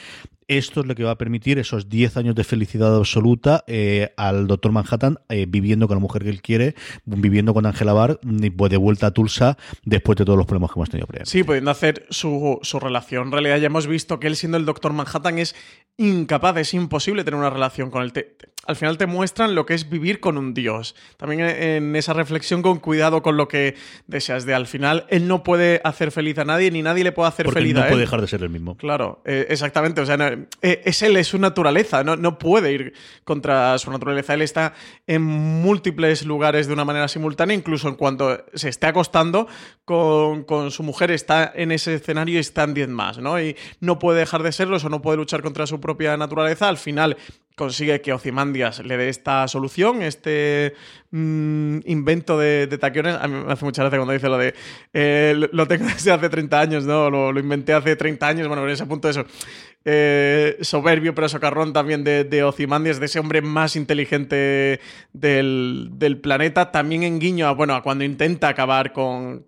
esto 0.49 0.81
es 0.81 0.87
lo 0.87 0.95
que 0.95 1.05
va 1.05 1.13
a 1.13 1.19
permitir 1.19 1.59
esos 1.59 1.89
10 1.89 2.17
años 2.17 2.35
de 2.35 2.45
felicidad 2.45 2.95
absoluta 2.97 3.65
eh, 3.67 4.13
al 4.17 4.47
doctor 4.47 4.73
Manhattan 4.73 5.19
eh, 5.29 5.47
viviendo 5.49 5.87
con 5.89 5.97
la 5.97 6.01
mujer 6.01 6.23
que 6.23 6.31
él 6.31 6.43
quiere, 6.43 6.75
viviendo 7.05 7.55
con 7.55 7.67
Angela 7.67 7.93
Barr, 7.93 8.21
y, 8.23 8.51
pues, 8.51 8.71
de 8.71 8.77
vuelta 8.77 9.09
a 9.09 9.11
Tulsa 9.13 9.57
después 9.85 10.17
de 10.17 10.25
todos 10.25 10.37
los 10.37 10.47
problemas 10.47 10.71
que 10.73 10.79
hemos 10.79 10.91
tenido 10.91 11.07
previamente. 11.07 11.31
Sí, 11.31 11.43
pudiendo 11.45 11.71
hacer 11.71 12.07
su, 12.11 12.59
su 12.63 12.81
relación. 12.81 13.27
En 13.27 13.33
realidad 13.33 13.59
ya 13.59 13.67
hemos 13.67 13.87
visto 13.87 14.21
que 14.21 14.27
él 14.27 14.37
siendo 14.37 14.59
el 14.59 14.65
Doctor 14.65 14.93
Manhattan 14.93 15.39
es 15.39 15.55
incapaz, 15.97 16.57
es 16.59 16.75
imposible 16.75 17.25
tener 17.25 17.39
una 17.39 17.51
relación 17.51 17.91
con 17.91 18.03
él. 18.03 18.13
Te- 18.13 18.37
al 18.67 18.77
final 18.77 18.97
te 18.97 19.07
muestran 19.07 19.55
lo 19.55 19.67
que 19.67 19.75
es 19.75 19.91
vivir 19.91 20.21
con 20.21 20.39
un 20.39 20.55
dios. 20.55 20.97
También 21.19 21.43
en, 21.43 21.63
en 21.63 21.97
esa 21.97 22.15
reflexión 22.15 22.63
con 22.63 22.79
cuidado 22.79 23.21
con 23.23 23.37
lo 23.37 23.47
que 23.47 23.75
deseas 24.07 24.47
de 24.47 24.55
al 24.55 24.67
final, 24.67 25.05
él 25.11 25.29
no 25.29 25.43
puede 25.43 25.83
hacer 25.85 26.11
feliz 26.11 26.39
a 26.39 26.47
nadie 26.47 26.71
ni 26.71 26.81
nadie 26.81 27.05
le 27.05 27.13
puede 27.13 27.29
hacer 27.29 27.45
Porque 27.45 27.61
feliz 27.61 27.75
no 27.75 27.81
a 27.81 27.85
él. 27.85 27.89
puede 27.91 28.01
dejar 28.01 28.23
de 28.23 28.27
ser 28.27 28.43
el 28.43 28.49
mismo. 28.49 28.75
Claro, 28.79 29.21
eh, 29.27 29.47
exactamente. 29.51 30.01
O 30.01 30.07
sea, 30.07 30.17
no- 30.17 30.34
eh, 30.63 30.83
es 30.85 31.03
él, 31.03 31.17
es 31.17 31.29
su 31.29 31.39
naturaleza. 31.39 32.05
No, 32.05 32.39
puede 32.39 32.73
ir 32.73 32.93
contra 33.25 33.77
su 33.79 33.91
naturaleza. 33.91 34.35
Él 34.35 34.43
está 34.43 34.75
en 35.07 35.23
múltiples 35.23 36.25
lugares 36.25 36.67
de 36.67 36.73
una 36.73 36.85
manera 36.85 37.09
simultánea, 37.09 37.57
incluso 37.57 37.89
en 37.89 37.95
cuanto 37.95 38.45
se 38.55 38.69
esté 38.69 38.87
acostando 38.87 39.47
con, 39.85 40.71
su 40.71 40.83
mujer, 40.83 41.11
está 41.11 41.53
en 41.55 41.73
ese 41.73 41.95
escenario 41.95 42.37
y 42.37 42.39
están 42.39 42.75
10 42.75 42.89
más, 42.89 43.19
¿no? 43.19 43.41
Y 43.41 43.57
no 43.81 43.99
puede 43.99 44.21
dejar 44.21 44.43
de 44.43 44.53
serlo, 44.53 44.77
eso 44.77 44.89
no 44.89 45.03
puede 45.03 45.17
luchar 45.17 45.43
contra 45.43 45.67
su 45.67 45.81
propia 45.81 46.17
naturaleza. 46.17 46.69
Al 46.69 46.79
final 46.79 47.17
consigue 47.57 48.01
que 48.01 48.13
Ozymandias 48.13 48.85
le 48.85 48.97
dé 48.97 49.09
esta 49.09 49.47
solución, 49.49 50.03
este 50.03 50.75
mm, 51.11 51.79
invento 51.87 52.39
de, 52.39 52.67
de 52.67 52.79
taquiones. 52.79 53.17
A 53.21 53.29
mí 53.29 53.45
me 53.47 53.53
hace 53.53 53.65
mucha 53.65 53.83
gracia 53.83 53.99
cuando 53.99 54.13
dice 54.13 54.29
lo 54.29 54.39
de 54.39 54.55
eh, 54.93 55.49
lo- 55.53 55.67
tengo 55.67 55.85
desde 55.95 56.13
hace 56.13 56.29
30 56.29 56.61
años, 56.61 56.85
¿no? 56.85 57.11
Lo, 57.11 57.39
inventé 57.39 57.73
hace 57.73 57.97
30 57.97 58.27
años. 58.27 58.49
Bueno, 58.49 58.65
en 58.65 58.71
ese 58.71 58.87
punto 58.87 59.09
eso. 59.09 59.25
eh, 59.87 60.57
soberbio 60.63 61.15
pero 61.15 61.29
socarrón 61.29 61.73
también 61.73 62.05
de, 62.05 62.25
de 62.25 62.43
Ozymandias, 62.43 62.99
de 62.99 63.07
ese 63.07 63.19
hombre 63.19 63.43
más 63.43 63.77
inteligente 63.77 64.81
del, 65.13 65.91
planeta. 66.23 66.73
También 66.73 67.03
en 67.03 67.19
guiño 67.19 67.47
a, 67.47 67.53
bueno, 67.53 67.75
a 67.75 67.83
cuando 67.83 68.03
intenta 68.05 68.49
acabar 68.49 68.93
con, 68.93 69.45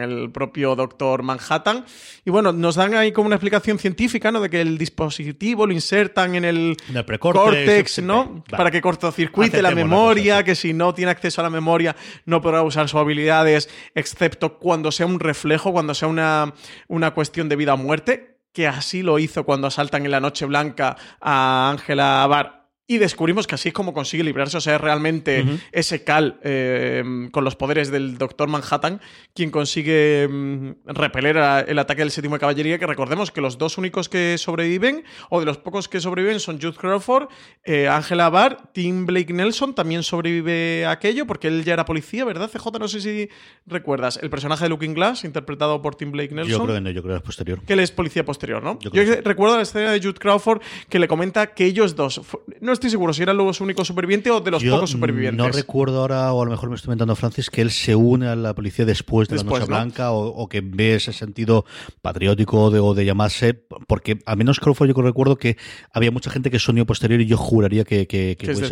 el 0.00 0.30
propio 0.32 0.74
Doctor 0.74 1.22
Manhattan. 1.22 1.84
Y 2.24 2.30
bueno, 2.30 2.52
nos 2.52 2.74
dan 2.74 2.94
ahí 2.94 3.12
como 3.12 3.26
una 3.26 3.36
explicación 3.36 3.78
científica, 3.78 4.32
¿no? 4.32 4.40
De 4.40 4.50
que 4.50 4.60
el 4.60 4.78
dispositivo 4.78 5.66
lo 5.66 5.72
insertan 5.72 6.34
En 6.34 6.44
el 6.44 6.76
precórtex, 7.06 7.44
córtex, 7.44 8.02
¿no? 8.02 8.24
vale. 8.26 8.42
Para 8.50 8.70
que 8.70 8.80
cortocircuite 8.80 9.62
la 9.62 9.68
Aceptemos 9.68 9.90
la 9.90 9.96
memoria, 9.96 10.44
que 10.44 10.54
si 10.54 10.72
no 10.72 10.92
tiene 10.94 11.10
acceso 11.10 11.40
a 11.40 11.44
la 11.44 11.50
memoria 11.50 11.96
no 12.24 12.40
podrá 12.40 12.62
usar 12.62 12.88
sus 12.88 13.00
habilidades, 13.00 13.68
excepto 13.94 14.58
cuando 14.58 14.92
sea 14.92 15.06
un 15.06 15.20
reflejo, 15.20 15.72
cuando 15.72 15.94
sea 15.94 16.08
una, 16.08 16.52
una 16.88 17.12
cuestión 17.12 17.48
de 17.48 17.56
vida 17.56 17.74
o 17.74 17.76
muerte, 17.76 18.38
que 18.52 18.66
así 18.66 19.02
lo 19.02 19.18
hizo 19.18 19.44
cuando 19.44 19.68
asaltan 19.68 20.04
en 20.04 20.10
la 20.10 20.20
Noche 20.20 20.46
Blanca 20.46 20.96
a 21.20 21.70
Ángela 21.70 22.26
Bar 22.26 22.65
Y 22.88 22.98
descubrimos 22.98 23.48
que 23.48 23.56
así 23.56 23.68
es 23.70 23.74
como 23.74 23.92
consigue 23.92 24.22
librarse, 24.22 24.56
o 24.58 24.60
sea, 24.60 24.76
es 24.76 24.80
realmente 24.80 25.44
ese 25.72 26.04
Cal 26.04 26.38
eh, 26.44 27.02
con 27.32 27.42
los 27.42 27.56
poderes 27.56 27.90
del 27.90 28.16
Doctor 28.16 28.48
Manhattan 28.48 29.00
quien 29.34 29.50
consigue 29.50 30.28
mm, 30.30 30.70
repeler 30.86 31.38
a- 31.38 31.60
el 31.60 31.78
ataque 31.80 32.02
del 32.02 32.12
séptimo 32.12 32.36
de 32.36 32.40
caballería, 32.40 32.78
que 32.78 32.86
recordemos 32.86 33.32
que 33.32 33.40
los 33.40 33.58
dos 33.58 33.76
únicos 33.76 34.08
que 34.08 34.38
sobreviven, 34.38 35.02
o 35.30 35.40
de 35.40 35.46
los 35.46 35.58
pocos 35.58 35.88
que 35.88 36.00
sobreviven, 36.00 36.38
son 36.38 36.60
Jude 36.60 36.76
Crawford, 36.76 37.26
eh, 37.64 37.88
Angela 37.88 38.30
Barr, 38.30 38.70
Tim 38.72 39.04
Blake 39.04 39.32
Nelson 39.32 39.74
también 39.74 40.04
sobrevive 40.04 40.86
a 40.86 40.92
aquello, 40.92 41.26
porque 41.26 41.48
él 41.48 41.64
ya 41.64 41.72
era 41.72 41.84
policía, 41.84 42.24
¿verdad, 42.24 42.48
CJ? 42.50 42.78
No 42.78 42.86
sé 42.86 43.00
si 43.00 43.28
recuerdas. 43.66 44.18
El 44.22 44.30
personaje 44.30 44.62
de 44.64 44.68
Looking 44.70 44.94
Glass, 44.94 45.24
interpretado 45.24 45.82
por 45.82 45.96
Tim 45.96 46.12
Blake 46.12 46.32
Nelson 46.32 46.52
Yo 46.52 46.62
creo 46.64 46.74
que 46.76 46.80
no, 46.80 46.90
yo 46.90 47.02
creo 47.02 47.14
que 47.14 47.18
es 47.18 47.24
posterior. 47.24 47.60
que 47.62 47.72
él 47.72 47.80
es 47.80 47.90
policía 47.90 48.24
posterior, 48.24 48.62
¿no? 48.62 48.78
Yo 48.80 48.90
Yo, 48.92 49.02
recuerdo 49.24 49.56
la 49.56 49.62
escena 49.62 49.90
de 49.90 49.98
Jude 49.98 50.14
Crawford 50.20 50.60
que 50.88 51.00
le 51.00 51.08
comenta 51.08 51.48
que 51.48 51.64
ellos 51.64 51.96
dos, 51.96 52.20
no 52.60 52.75
estoy 52.76 52.90
seguro 52.90 53.12
si 53.12 53.22
eran 53.22 53.36
los 53.36 53.60
únicos 53.60 53.86
supervivientes 53.86 54.32
o 54.32 54.40
de 54.40 54.50
los 54.50 54.62
Yo 54.62 54.74
pocos 54.74 54.90
supervivientes. 54.90 55.44
No 55.44 55.50
recuerdo 55.50 56.00
ahora, 56.00 56.32
o 56.32 56.42
a 56.42 56.44
lo 56.44 56.50
mejor 56.50 56.70
me 56.70 56.76
estoy 56.76 56.88
inventando 56.88 57.16
Francis, 57.16 57.50
que 57.50 57.62
él 57.62 57.70
se 57.70 57.94
une 57.94 58.28
a 58.28 58.36
la 58.36 58.54
policía 58.54 58.84
después 58.84 59.28
de 59.28 59.34
Después, 59.34 59.60
la 59.60 59.60
Noche 59.60 59.70
¿no? 59.70 59.76
Blanca 59.76 60.12
o, 60.12 60.28
o 60.28 60.48
que 60.48 60.60
ve 60.60 60.94
ese 60.94 61.12
sentido 61.12 61.64
patriótico 62.00 62.70
de, 62.70 62.80
o 62.80 62.94
de 62.94 63.04
llamarse, 63.04 63.54
porque 63.86 64.18
al 64.24 64.36
menos 64.36 64.60
Crawford 64.60 64.88
yo 64.88 65.02
recuerdo 65.02 65.36
que 65.36 65.56
había 65.92 66.10
mucha 66.10 66.30
gente 66.30 66.50
que 66.50 66.58
sonó 66.58 66.86
posterior 66.86 67.20
y 67.20 67.26
yo 67.26 67.36
juraría 67.36 67.84
que, 67.84 68.06
que, 68.06 68.36
que 68.38 68.54
sí, 68.54 68.62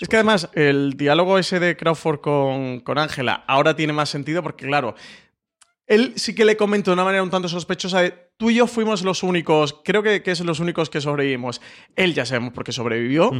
Es 0.00 0.08
que 0.08 0.16
además 0.16 0.48
el 0.54 0.94
diálogo 0.94 1.38
ese 1.38 1.58
de 1.58 1.76
Crawford 1.76 2.20
con 2.20 2.80
con 2.80 2.98
Ángela 2.98 3.44
ahora 3.46 3.74
tiene 3.76 3.92
más 3.92 4.08
sentido 4.08 4.42
porque, 4.42 4.66
claro, 4.66 4.94
él 5.90 6.14
sí 6.16 6.34
que 6.34 6.44
le 6.46 6.56
comenta 6.56 6.90
de 6.90 6.94
una 6.94 7.04
manera 7.04 7.22
un 7.22 7.30
tanto 7.30 7.48
sospechosa 7.48 8.00
de 8.00 8.14
tú 8.38 8.48
y 8.48 8.54
yo 8.54 8.66
fuimos 8.66 9.02
los 9.02 9.22
únicos, 9.22 9.78
creo 9.84 10.02
que, 10.02 10.22
que 10.22 10.30
es 10.30 10.40
los 10.40 10.60
únicos 10.60 10.88
que 10.88 11.00
sobrevivimos. 11.00 11.60
Él 11.96 12.14
ya 12.14 12.24
sabemos 12.24 12.54
por 12.54 12.64
qué 12.64 12.72
sobrevivió. 12.72 13.30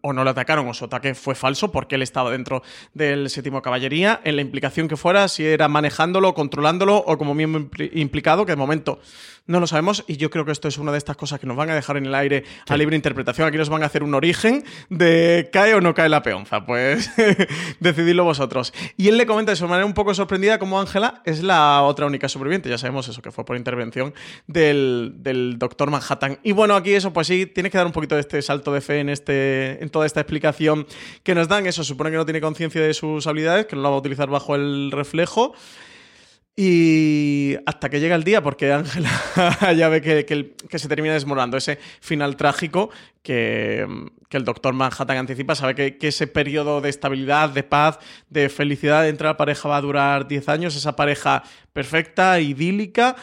O 0.00 0.12
no 0.12 0.22
le 0.22 0.30
atacaron, 0.30 0.68
o 0.68 0.74
su 0.74 0.84
ataque 0.84 1.14
fue 1.16 1.34
falso 1.34 1.72
porque 1.72 1.96
él 1.96 2.02
estaba 2.02 2.30
dentro 2.30 2.62
del 2.94 3.28
séptimo 3.30 3.62
caballería. 3.62 4.20
En 4.22 4.36
la 4.36 4.42
implicación 4.42 4.86
que 4.86 4.96
fuera, 4.96 5.26
si 5.26 5.44
era 5.44 5.66
manejándolo, 5.66 6.34
controlándolo 6.34 6.96
o 6.98 7.18
como 7.18 7.34
miembro 7.34 7.60
impli- 7.62 7.90
implicado, 7.94 8.46
que 8.46 8.52
de 8.52 8.56
momento 8.56 9.00
no 9.48 9.58
lo 9.58 9.66
sabemos. 9.66 10.04
Y 10.06 10.16
yo 10.16 10.30
creo 10.30 10.44
que 10.44 10.52
esto 10.52 10.68
es 10.68 10.78
una 10.78 10.92
de 10.92 10.98
estas 10.98 11.16
cosas 11.16 11.40
que 11.40 11.46
nos 11.46 11.56
van 11.56 11.70
a 11.70 11.74
dejar 11.74 11.96
en 11.96 12.06
el 12.06 12.14
aire 12.14 12.44
a 12.68 12.76
libre 12.76 12.94
interpretación. 12.94 13.48
Aquí 13.48 13.56
nos 13.56 13.68
van 13.68 13.82
a 13.82 13.86
hacer 13.86 14.04
un 14.04 14.14
origen 14.14 14.62
de 14.90 15.48
cae 15.52 15.74
o 15.74 15.80
no 15.80 15.94
cae 15.94 16.08
la 16.08 16.22
peonza. 16.22 16.64
Pues 16.64 17.10
decididlo 17.80 18.22
vosotros. 18.22 18.72
Y 18.96 19.08
él 19.08 19.16
le 19.16 19.26
comenta 19.26 19.50
de 19.50 19.56
su 19.56 19.66
manera 19.66 19.86
un 19.86 19.94
poco 19.94 20.14
sorprendida 20.14 20.58
como 20.58 20.78
Ángela 20.78 21.22
es 21.24 21.42
la 21.42 21.82
otra 21.82 22.06
única 22.06 22.28
sobreviviente. 22.28 22.68
Ya 22.68 22.78
sabemos 22.78 23.08
eso, 23.08 23.22
que 23.22 23.32
fue 23.32 23.44
por 23.44 23.56
intervención 23.56 24.14
del, 24.46 25.14
del 25.16 25.58
doctor 25.58 25.90
Manhattan. 25.90 26.38
Y 26.42 26.52
bueno, 26.52 26.76
aquí 26.76 26.92
eso, 26.92 27.12
pues 27.12 27.26
sí, 27.26 27.46
tienes 27.46 27.72
que 27.72 27.78
dar 27.78 27.86
un 27.86 27.92
poquito 27.92 28.14
de 28.14 28.20
este 28.20 28.40
salto 28.42 28.72
de 28.72 28.80
fe 28.82 29.00
en, 29.00 29.08
este, 29.08 29.82
en 29.82 29.88
toda 29.90 30.06
esta 30.06 30.20
explicación 30.20 30.86
que 31.22 31.34
nos 31.34 31.48
dan. 31.48 31.66
Eso 31.66 31.82
supone 31.84 32.10
que 32.10 32.16
no 32.16 32.26
tiene 32.26 32.40
conciencia 32.40 32.82
de 32.82 32.92
sus 32.92 33.26
habilidades, 33.26 33.66
que 33.66 33.76
no 33.76 33.82
la 33.82 33.88
va 33.88 33.96
a 33.96 33.98
utilizar 33.98 34.28
bajo 34.28 34.54
el 34.54 34.90
reflejo. 34.92 35.54
Y 36.60 37.54
hasta 37.66 37.88
que 37.88 38.00
llega 38.00 38.16
el 38.16 38.24
día, 38.24 38.42
porque 38.42 38.72
Ángela 38.72 39.08
ya 39.76 39.88
ve 39.88 40.02
que, 40.02 40.26
que 40.68 40.78
se 40.80 40.88
termina 40.88 41.14
desmoronando 41.14 41.56
ese 41.56 41.78
final 42.00 42.34
trágico 42.34 42.90
que, 43.22 43.86
que 44.28 44.36
el 44.38 44.44
doctor 44.44 44.74
Manhattan 44.74 45.18
anticipa, 45.18 45.54
sabe 45.54 45.76
que, 45.76 45.98
que 45.98 46.08
ese 46.08 46.26
periodo 46.26 46.80
de 46.80 46.88
estabilidad, 46.88 47.50
de 47.50 47.62
paz, 47.62 48.00
de 48.28 48.48
felicidad 48.48 49.08
entre 49.08 49.28
la 49.28 49.36
pareja 49.36 49.68
va 49.68 49.76
a 49.76 49.80
durar 49.80 50.26
10 50.26 50.48
años, 50.48 50.74
esa 50.74 50.96
pareja 50.96 51.44
perfecta, 51.72 52.40
idílica, 52.40 53.14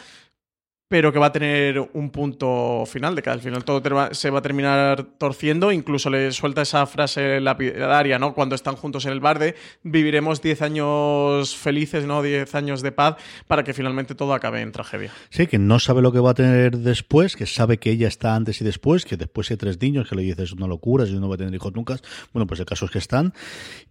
pero 0.88 1.12
que 1.12 1.18
va 1.18 1.26
a 1.26 1.32
tener 1.32 1.80
un 1.94 2.10
punto 2.10 2.84
final, 2.86 3.16
de 3.16 3.22
que 3.22 3.30
al 3.30 3.40
final 3.40 3.64
todo 3.64 3.82
se 4.12 4.30
va 4.30 4.38
a 4.38 4.42
terminar 4.42 5.04
torciendo, 5.18 5.72
incluso 5.72 6.10
le 6.10 6.30
suelta 6.30 6.62
esa 6.62 6.86
frase 6.86 7.40
lapidaria, 7.40 8.18
¿no? 8.18 8.34
Cuando 8.34 8.54
están 8.54 8.76
juntos 8.76 9.04
en 9.04 9.12
el 9.12 9.20
bar 9.20 9.40
de 9.40 9.56
viviremos 9.82 10.40
10 10.42 10.62
años 10.62 11.56
felices, 11.56 12.04
¿no? 12.04 12.22
10 12.22 12.54
años 12.54 12.82
de 12.82 12.92
paz, 12.92 13.16
para 13.48 13.64
que 13.64 13.74
finalmente 13.74 14.14
todo 14.14 14.32
acabe 14.32 14.60
en 14.60 14.70
tragedia. 14.70 15.10
Sí, 15.30 15.48
que 15.48 15.58
no 15.58 15.80
sabe 15.80 16.02
lo 16.02 16.12
que 16.12 16.20
va 16.20 16.30
a 16.30 16.34
tener 16.34 16.78
después, 16.78 17.34
que 17.34 17.46
sabe 17.46 17.78
que 17.78 17.90
ella 17.90 18.06
está 18.06 18.36
antes 18.36 18.60
y 18.60 18.64
después, 18.64 19.04
que 19.04 19.16
después 19.16 19.50
hay 19.50 19.56
tres 19.56 19.80
niños, 19.80 20.08
que 20.08 20.14
le 20.14 20.22
dices 20.22 20.36
es 20.46 20.52
una 20.52 20.68
locura, 20.68 21.06
si 21.06 21.14
no 21.14 21.28
va 21.28 21.34
a 21.34 21.38
tener 21.38 21.54
hijos 21.54 21.74
nunca. 21.74 21.96
Bueno, 22.32 22.46
pues 22.46 22.60
el 22.60 22.66
caso 22.66 22.84
es 22.84 22.92
que 22.92 22.98
están. 22.98 23.34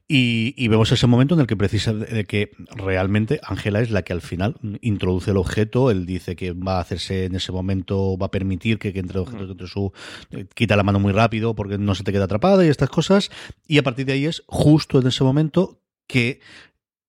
Y, 0.08 0.54
y 0.56 0.68
vemos 0.68 0.92
ese 0.92 1.08
momento 1.08 1.34
en 1.34 1.42
el 1.42 1.48
que 1.48 1.58
precisa 1.58 1.92
de 1.92 2.26
que 2.26 2.52
realmente 2.76 3.40
Ángela 3.44 3.82
es 3.82 3.90
la 3.90 4.04
que 4.04 4.14
al 4.14 4.22
final 4.22 4.56
introduce 4.82 5.32
el 5.32 5.38
objeto. 5.38 5.90
Él 5.90 6.06
dice 6.06 6.36
que 6.36 6.54
va 6.54 6.80
a 6.80 6.85
hacerse 6.86 7.26
en 7.26 7.36
ese 7.36 7.52
momento, 7.52 8.18
va 8.18 8.28
a 8.28 8.32
permitir 8.32 8.80
que, 8.80 8.94
que 8.94 9.00
entre 9.00 9.20
el 9.20 9.24
objeto 9.24 9.52
entre 9.52 9.68
su. 9.68 9.92
eh, 10.32 10.46
quita 10.54 10.76
la 10.76 10.84
mano 10.84 11.00
muy 11.00 11.12
rápido 11.12 11.56
porque 11.56 11.78
no 11.78 11.96
se 11.96 12.04
te 12.04 12.12
queda 12.12 12.26
atrapada 12.26 12.66
y 12.66 12.70
estas 12.70 12.90
cosas. 12.90 13.30
Y 13.68 13.78
a 13.78 13.84
partir 13.84 14.06
de 14.06 14.14
ahí 14.14 14.26
es 14.26 14.44
justo 14.48 15.00
en 15.00 15.08
ese 15.08 15.24
momento 15.24 15.82
que 16.08 16.40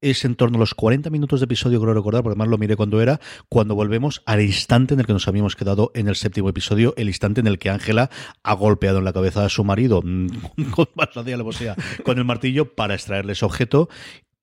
es 0.00 0.24
en 0.24 0.34
torno 0.34 0.56
a 0.56 0.60
los 0.60 0.74
40 0.74 1.10
minutos 1.10 1.40
de 1.40 1.44
episodio, 1.44 1.80
creo 1.80 1.94
recordar, 1.94 2.22
porque 2.22 2.34
además 2.34 2.48
lo 2.48 2.58
miré 2.58 2.76
cuando 2.76 3.00
era, 3.00 3.20
cuando 3.48 3.74
volvemos 3.74 4.22
al 4.26 4.42
instante 4.42 4.94
en 4.94 5.00
el 5.00 5.06
que 5.06 5.12
nos 5.12 5.26
habíamos 5.26 5.56
quedado 5.56 5.90
en 5.94 6.08
el 6.08 6.16
séptimo 6.16 6.48
episodio, 6.48 6.94
el 6.96 7.08
instante 7.08 7.40
en 7.40 7.46
el 7.46 7.58
que 7.58 7.70
Ángela 7.70 8.10
ha 8.42 8.54
golpeado 8.54 8.98
en 8.98 9.04
la 9.04 9.12
cabeza 9.12 9.44
a 9.44 9.48
su 9.48 9.64
marido, 9.64 10.02
mm, 10.04 10.28
con 10.70 10.86
alevosía, 11.16 11.74
con 12.04 12.18
el 12.18 12.24
martillo 12.24 12.74
para 12.74 12.94
extraerle 12.94 13.32
ese 13.32 13.44
objeto. 13.44 13.88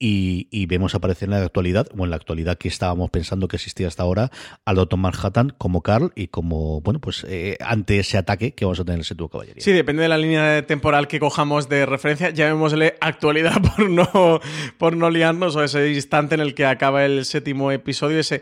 Y, 0.05 0.49
y 0.51 0.65
vemos 0.65 0.95
aparecer 0.95 1.27
en 1.27 1.31
la 1.31 1.45
actualidad, 1.45 1.87
o 1.97 2.03
en 2.03 2.09
la 2.09 2.17
actualidad 2.17 2.57
que 2.57 2.67
estábamos 2.67 3.09
pensando 3.09 3.47
que 3.47 3.55
existía 3.55 3.87
hasta 3.87 4.03
ahora, 4.03 4.31
al 4.65 4.75
Doctor 4.75 4.99
Manhattan 4.99 5.53
como 5.57 5.81
Carl 5.81 6.11
y 6.13 6.27
como, 6.27 6.81
bueno, 6.81 6.99
pues 6.99 7.25
eh, 7.29 7.55
ante 7.61 7.99
ese 7.99 8.17
ataque 8.17 8.53
que 8.53 8.65
vamos 8.65 8.81
a 8.81 8.83
tener 8.83 8.95
en 8.95 8.99
el 8.99 9.05
séptimo 9.05 9.29
caballería. 9.29 9.63
Sí, 9.63 9.71
depende 9.71 10.03
de 10.03 10.09
la 10.09 10.17
línea 10.17 10.67
temporal 10.67 11.07
que 11.07 11.21
cojamos 11.21 11.69
de 11.69 11.85
referencia. 11.85 12.31
Llamémosle 12.31 12.95
actualidad 12.99 13.61
por 13.77 13.89
no, 13.89 14.41
por 14.77 14.97
no 14.97 15.09
liarnos, 15.09 15.55
o 15.55 15.63
ese 15.63 15.93
instante 15.93 16.35
en 16.35 16.41
el 16.41 16.53
que 16.53 16.65
acaba 16.65 17.05
el 17.05 17.23
séptimo 17.23 17.71
episodio, 17.71 18.19
ese 18.19 18.41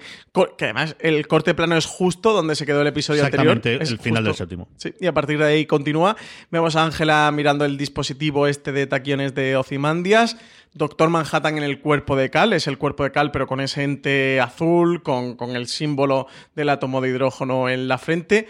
que 0.57 0.65
además 0.65 0.95
el 0.99 1.27
corte 1.27 1.53
plano 1.53 1.77
es 1.77 1.85
justo 1.85 2.33
donde 2.33 2.55
se 2.55 2.65
quedó 2.65 2.81
el 2.81 2.87
episodio 2.87 3.23
anterior. 3.23 3.57
Exactamente, 3.57 3.83
Es 3.83 3.91
el 3.91 3.99
final 3.99 4.23
del 4.23 4.33
séptimo. 4.33 4.67
Sí, 4.77 4.95
y 4.99 5.05
a 5.05 5.13
partir 5.13 5.37
de 5.37 5.45
ahí 5.45 5.67
continúa. 5.67 6.15
Vemos 6.49 6.75
a 6.75 6.83
Ángela 6.83 7.31
mirando 7.31 7.65
el 7.65 7.77
dispositivo 7.77 8.47
este 8.47 8.71
de 8.71 8.87
taquiones 8.87 9.35
de 9.35 9.55
Ozymandias. 9.57 10.37
Doctor 10.73 11.09
Manhattan 11.09 11.57
en 11.57 11.63
el 11.63 11.81
cuerpo 11.81 12.15
de 12.15 12.29
Cal, 12.29 12.53
es 12.53 12.67
el 12.67 12.77
cuerpo 12.77 13.03
de 13.03 13.11
Cal, 13.11 13.31
pero 13.31 13.45
con 13.45 13.59
ese 13.59 13.83
ente 13.83 14.39
azul, 14.39 15.03
con, 15.03 15.35
con 15.35 15.55
el 15.55 15.67
símbolo 15.67 16.27
del 16.55 16.69
átomo 16.69 17.01
de 17.01 17.09
hidrógeno 17.09 17.67
en 17.69 17.87
la 17.87 17.97
frente. 17.97 18.47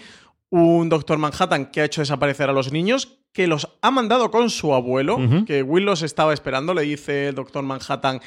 Un 0.49 0.89
Doctor 0.89 1.17
Manhattan 1.17 1.67
que 1.67 1.81
ha 1.81 1.85
hecho 1.85 2.01
desaparecer 2.01 2.49
a 2.49 2.53
los 2.53 2.71
niños, 2.71 3.19
que 3.33 3.47
los 3.47 3.69
ha 3.81 3.91
mandado 3.91 4.29
con 4.29 4.49
su 4.49 4.73
abuelo, 4.73 5.17
que 5.45 5.63
Will 5.63 5.85
los 5.85 6.01
estaba 6.01 6.33
esperando, 6.33 6.73
le 6.73 6.81
dice 6.83 7.29
el 7.29 7.35
Doctor 7.35 7.63
Manhattan 7.63 8.19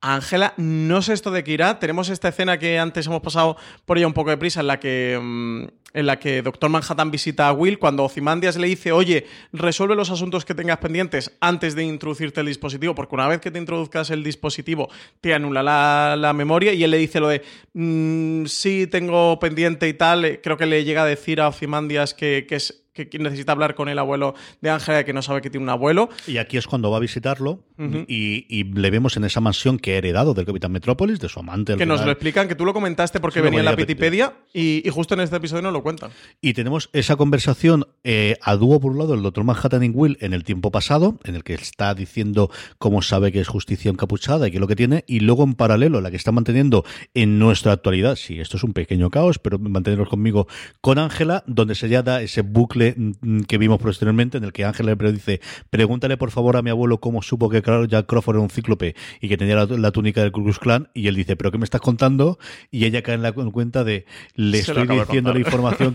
a 0.00 0.14
Ángela, 0.14 0.54
no 0.56 1.02
sé 1.02 1.12
esto 1.12 1.30
de 1.30 1.42
qué 1.44 1.52
irá. 1.52 1.78
Tenemos 1.78 2.08
esta 2.08 2.28
escena 2.28 2.58
que 2.58 2.78
antes 2.78 3.06
hemos 3.06 3.22
pasado 3.22 3.56
por 3.84 3.98
ella 3.98 4.06
un 4.06 4.12
poco 4.12 4.30
de 4.30 4.36
prisa, 4.36 4.60
en 4.60 4.66
la 4.66 4.80
que, 4.80 5.18
mm, 5.20 5.64
en 5.96 6.06
la 6.06 6.18
que 6.20 6.42
Doctor 6.42 6.70
Manhattan 6.70 7.10
visita 7.10 7.48
a 7.48 7.52
Will 7.52 7.78
cuando 7.78 8.04
Ozymandias 8.04 8.56
le 8.56 8.68
dice, 8.68 8.92
oye, 8.92 9.26
resuelve 9.52 9.96
los 9.96 10.10
asuntos 10.10 10.44
que 10.44 10.54
tengas 10.54 10.78
pendientes 10.78 11.32
antes 11.40 11.74
de 11.74 11.82
introducirte 11.82 12.40
el 12.40 12.46
dispositivo, 12.46 12.94
porque 12.94 13.14
una 13.16 13.26
vez 13.26 13.40
que 13.40 13.50
te 13.50 13.58
introduzcas 13.58 14.10
el 14.10 14.22
dispositivo 14.22 14.88
te 15.20 15.34
anula 15.34 15.62
la, 15.62 16.14
la 16.16 16.32
memoria 16.32 16.72
y 16.72 16.84
él 16.84 16.90
le 16.92 16.98
dice 16.98 17.18
lo 17.18 17.28
de, 17.28 17.42
"Mm, 17.72 18.46
sí, 18.46 18.86
tengo 18.86 19.38
pendiente 19.38 19.88
y 19.88 19.94
tal. 19.94 20.24
Eh, 20.24 20.40
Creo 20.42 20.56
que 20.56 20.66
le 20.66 20.84
llega 20.84 21.02
a 21.02 21.06
decir 21.06 21.40
a 21.40 21.48
Ozymandias 21.48 22.14
que, 22.14 22.46
que 22.48 22.56
es 22.56 22.82
que 22.96 23.18
necesita 23.18 23.52
hablar 23.52 23.74
con 23.74 23.90
el 23.90 23.98
abuelo 23.98 24.34
de 24.62 24.70
Ángela, 24.70 25.04
que 25.04 25.12
no 25.12 25.20
sabe 25.20 25.42
que 25.42 25.50
tiene 25.50 25.64
un 25.64 25.68
abuelo. 25.68 26.08
Y 26.26 26.38
aquí 26.38 26.56
es 26.56 26.66
cuando 26.66 26.90
va 26.90 26.96
a 26.96 27.00
visitarlo 27.00 27.60
y, 28.08 28.46
y 28.48 28.64
le 28.64 28.90
vemos 28.90 29.18
en 29.18 29.24
esa 29.24 29.42
mansión 29.42 29.78
que 29.78 29.92
ha 29.92 29.98
heredado 29.98 30.32
del 30.32 30.46
Capitán 30.46 30.72
Metrópolis, 30.72 31.20
de 31.20 31.28
su 31.28 31.38
amante. 31.40 31.76
Que 31.76 31.84
nos 31.84 31.96
final. 31.98 32.06
lo 32.06 32.12
explican, 32.12 32.48
que 32.48 32.54
tú 32.54 32.64
lo 32.64 32.72
comentaste 32.72 33.20
porque 33.20 33.40
Sí, 33.40 33.44
venía 33.44 33.58
en 33.58 33.66
la 33.66 33.72
ponía 33.72 33.82
Wikipedia 33.82 34.32
y, 34.54 34.80
y 34.82 34.90
justo 34.90 35.12
en 35.12 35.20
este 35.20 35.36
episodio 35.36 35.60
nos 35.60 35.74
lo 35.74 35.82
cuentan. 35.86 36.10
Y 36.40 36.52
tenemos 36.54 36.90
esa 36.92 37.14
conversación 37.14 37.86
eh, 38.02 38.36
a 38.42 38.56
dúo 38.56 38.80
por 38.80 38.90
un 38.90 38.98
lado 38.98 39.14
el 39.14 39.22
doctor 39.22 39.44
Manhattan 39.44 39.84
y 39.84 39.90
Will 39.90 40.18
en 40.20 40.32
el 40.32 40.42
tiempo 40.42 40.72
pasado, 40.72 41.20
en 41.22 41.36
el 41.36 41.44
que 41.44 41.54
está 41.54 41.94
diciendo 41.94 42.50
cómo 42.78 43.02
sabe 43.02 43.30
que 43.30 43.40
es 43.40 43.46
justicia 43.46 43.92
encapuchada 43.92 44.48
y 44.48 44.50
que 44.50 44.56
es 44.56 44.60
lo 44.60 44.66
que 44.66 44.74
tiene, 44.74 45.04
y 45.06 45.20
luego 45.20 45.44
en 45.44 45.54
paralelo 45.54 46.00
la 46.00 46.10
que 46.10 46.16
está 46.16 46.32
manteniendo 46.32 46.84
en 47.14 47.38
nuestra 47.38 47.70
actualidad, 47.70 48.16
sí, 48.16 48.40
esto 48.40 48.56
es 48.56 48.64
un 48.64 48.72
pequeño 48.72 49.10
caos, 49.10 49.38
pero 49.38 49.60
mantenerlos 49.60 50.08
conmigo 50.08 50.48
con 50.80 50.98
Ángela, 50.98 51.44
donde 51.46 51.76
se 51.76 51.88
ya 51.88 52.02
da 52.02 52.20
ese 52.20 52.42
bucle 52.42 52.94
mm, 52.96 53.42
que 53.42 53.56
vimos 53.56 53.78
posteriormente, 53.78 54.38
en 54.38 54.44
el 54.44 54.52
que 54.52 54.64
Ángela 54.64 54.96
le 54.98 55.12
dice, 55.12 55.40
pregúntale 55.70 56.16
por 56.16 56.32
favor 56.32 56.56
a 56.56 56.62
mi 56.62 56.70
abuelo 56.70 56.98
cómo 56.98 57.22
supo 57.22 57.48
que 57.48 57.62
Carl- 57.62 57.86
Jack 57.86 58.06
Crawford 58.06 58.36
era 58.36 58.42
un 58.42 58.50
cíclope 58.50 58.96
y 59.20 59.28
que 59.28 59.36
tenía 59.36 59.54
la, 59.54 59.66
la 59.66 59.92
túnica 59.92 60.20
del 60.20 60.32
Ku 60.32 60.42
Klan, 60.60 60.88
y 60.94 61.06
él 61.06 61.14
dice, 61.14 61.36
pero 61.36 61.52
¿qué 61.52 61.58
me 61.58 61.64
estás 61.64 61.80
contando? 61.80 62.38
Y 62.72 62.86
ella 62.86 63.02
cae 63.02 63.14
en 63.14 63.22
la 63.22 63.28
en 63.36 63.50
cuenta 63.50 63.84
de, 63.84 64.06
le 64.34 64.62
Se 64.62 64.72
estoy 64.72 64.86
diciendo 64.88 65.30
la 65.30 65.34
contar. 65.34 65.34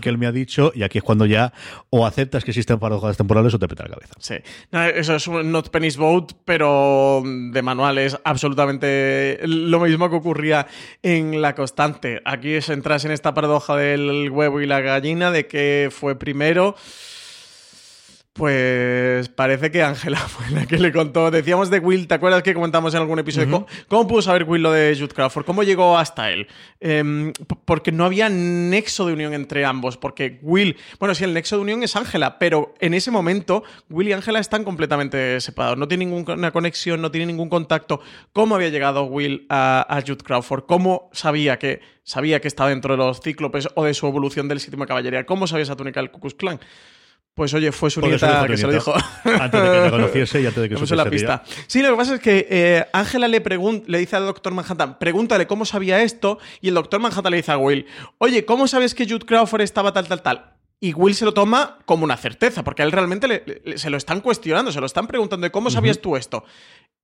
Que 0.00 0.08
él 0.08 0.18
me 0.18 0.26
ha 0.26 0.32
dicho 0.32 0.72
y 0.74 0.82
aquí 0.82 0.98
es 0.98 1.04
cuando 1.04 1.26
ya 1.26 1.52
o 1.90 2.06
aceptas 2.06 2.44
que 2.44 2.50
existen 2.50 2.78
paradojas 2.78 3.16
temporales 3.16 3.54
o 3.54 3.58
te 3.58 3.68
peta 3.68 3.84
la 3.84 3.94
cabeza. 3.94 4.14
Sí. 4.18 4.34
Eso 4.94 5.14
es 5.16 5.26
un 5.26 5.52
Not 5.52 5.70
Penny's 5.70 5.96
Boat, 5.96 6.32
pero 6.44 7.22
de 7.24 7.62
manual 7.62 7.98
es 7.98 8.18
absolutamente 8.24 9.38
lo 9.44 9.80
mismo 9.80 10.10
que 10.10 10.16
ocurría 10.16 10.66
en 11.02 11.40
La 11.40 11.54
Constante. 11.54 12.20
Aquí 12.24 12.54
es 12.54 12.68
entras 12.68 13.04
en 13.04 13.12
esta 13.12 13.34
paradoja 13.34 13.76
del 13.76 14.30
huevo 14.30 14.60
y 14.60 14.66
la 14.66 14.80
gallina, 14.80 15.30
de 15.30 15.46
que 15.46 15.88
fue 15.90 16.18
primero. 16.18 16.76
Pues 18.32 19.28
parece 19.28 19.70
que 19.70 19.82
Ángela 19.82 20.16
fue 20.28 20.48
la 20.50 20.66
que 20.66 20.78
le 20.78 20.90
contó. 20.90 21.30
Decíamos 21.30 21.68
de 21.68 21.80
Will, 21.80 22.08
¿te 22.08 22.14
acuerdas 22.14 22.42
que 22.42 22.54
comentamos 22.54 22.94
en 22.94 23.00
algún 23.00 23.18
episodio? 23.18 23.50
¿Cómo, 23.50 23.66
cómo 23.88 24.08
pudo 24.08 24.22
saber 24.22 24.44
Will 24.44 24.62
lo 24.62 24.72
de 24.72 24.96
Jude 24.98 25.12
Crawford? 25.12 25.44
¿Cómo 25.44 25.62
llegó 25.62 25.98
hasta 25.98 26.30
él? 26.30 26.46
Em, 26.80 27.34
porque 27.66 27.92
no 27.92 28.06
había 28.06 28.30
nexo 28.30 29.06
de 29.06 29.12
unión 29.12 29.34
entre 29.34 29.66
ambos. 29.66 29.98
Porque 29.98 30.38
Will, 30.40 30.78
bueno, 30.98 31.14
sí, 31.14 31.24
el 31.24 31.34
nexo 31.34 31.56
de 31.56 31.62
unión 31.62 31.82
es 31.82 31.94
Ángela, 31.94 32.38
pero 32.38 32.72
en 32.80 32.94
ese 32.94 33.10
momento 33.10 33.64
Will 33.90 34.08
y 34.08 34.12
Ángela 34.14 34.38
están 34.38 34.64
completamente 34.64 35.38
separados. 35.42 35.76
No 35.76 35.86
tienen 35.86 36.10
ninguna 36.10 36.52
conexión, 36.52 37.02
no 37.02 37.10
tienen 37.10 37.28
ningún 37.28 37.50
contacto. 37.50 38.00
¿Cómo 38.32 38.54
había 38.54 38.70
llegado 38.70 39.04
Will 39.04 39.44
a, 39.50 39.86
a 39.90 40.00
Jude 40.00 40.24
Crawford? 40.24 40.64
¿Cómo 40.64 41.10
sabía 41.12 41.58
que, 41.58 41.82
sabía 42.02 42.40
que 42.40 42.48
estaba 42.48 42.70
dentro 42.70 42.94
de 42.94 42.98
los 42.98 43.20
cíclopes 43.20 43.68
o 43.74 43.84
de 43.84 43.92
su 43.92 44.06
evolución 44.06 44.48
del 44.48 44.58
séptimo 44.58 44.84
de 44.84 44.88
caballería? 44.88 45.26
¿Cómo 45.26 45.46
sabía 45.46 45.64
esa 45.64 45.76
túnica 45.76 46.00
del 46.00 46.10
Ku 46.10 46.20
Klux 46.20 46.34
Klan? 46.34 46.58
Pues 47.34 47.54
oye, 47.54 47.72
fue 47.72 47.90
su 47.90 48.00
Porque 48.00 48.16
nieta 48.16 48.46
que 48.46 48.56
se 48.58 48.66
lo 48.66 48.72
dijo. 48.74 48.92
Antes 49.24 49.62
de 49.62 49.68
que 49.70 49.80
la 49.84 49.90
conociese 49.90 50.42
y 50.42 50.46
antes 50.46 50.62
de 50.62 50.68
que 50.68 50.76
puso 50.82 50.94
la 50.94 51.04
supiese 51.04 51.24
pista. 51.26 51.42
Sí, 51.66 51.80
lo 51.82 51.90
que 51.90 51.96
pasa 51.96 52.14
es 52.16 52.20
que 52.20 52.46
eh, 52.50 52.84
Ángela 52.92 53.26
le, 53.26 53.42
le 53.86 53.98
dice 53.98 54.16
al 54.16 54.26
doctor 54.26 54.52
Manhattan, 54.52 54.98
pregúntale 54.98 55.46
cómo 55.46 55.64
sabía 55.64 56.02
esto, 56.02 56.38
y 56.60 56.68
el 56.68 56.74
doctor 56.74 57.00
Manhattan 57.00 57.30
le 57.30 57.38
dice 57.38 57.52
a 57.52 57.56
Will, 57.58 57.86
oye, 58.18 58.44
¿cómo 58.44 58.68
sabes 58.68 58.94
que 58.94 59.04
Jude 59.06 59.24
Crawford 59.24 59.62
estaba 59.62 59.92
tal, 59.94 60.08
tal, 60.08 60.20
tal? 60.20 60.52
Y 60.78 60.92
Will 60.94 61.14
se 61.14 61.24
lo 61.24 61.32
toma 61.32 61.78
como 61.86 62.04
una 62.04 62.16
certeza, 62.18 62.64
porque 62.64 62.82
a 62.82 62.84
él 62.84 62.92
realmente 62.92 63.26
le- 63.28 63.44
le- 63.64 63.78
se 63.78 63.88
lo 63.88 63.96
están 63.96 64.20
cuestionando, 64.20 64.70
se 64.72 64.80
lo 64.80 64.86
están 64.86 65.06
preguntando, 65.06 65.44
¿de 65.46 65.50
cómo 65.52 65.70
sabías 65.70 66.00
tú 66.00 66.16
esto? 66.16 66.44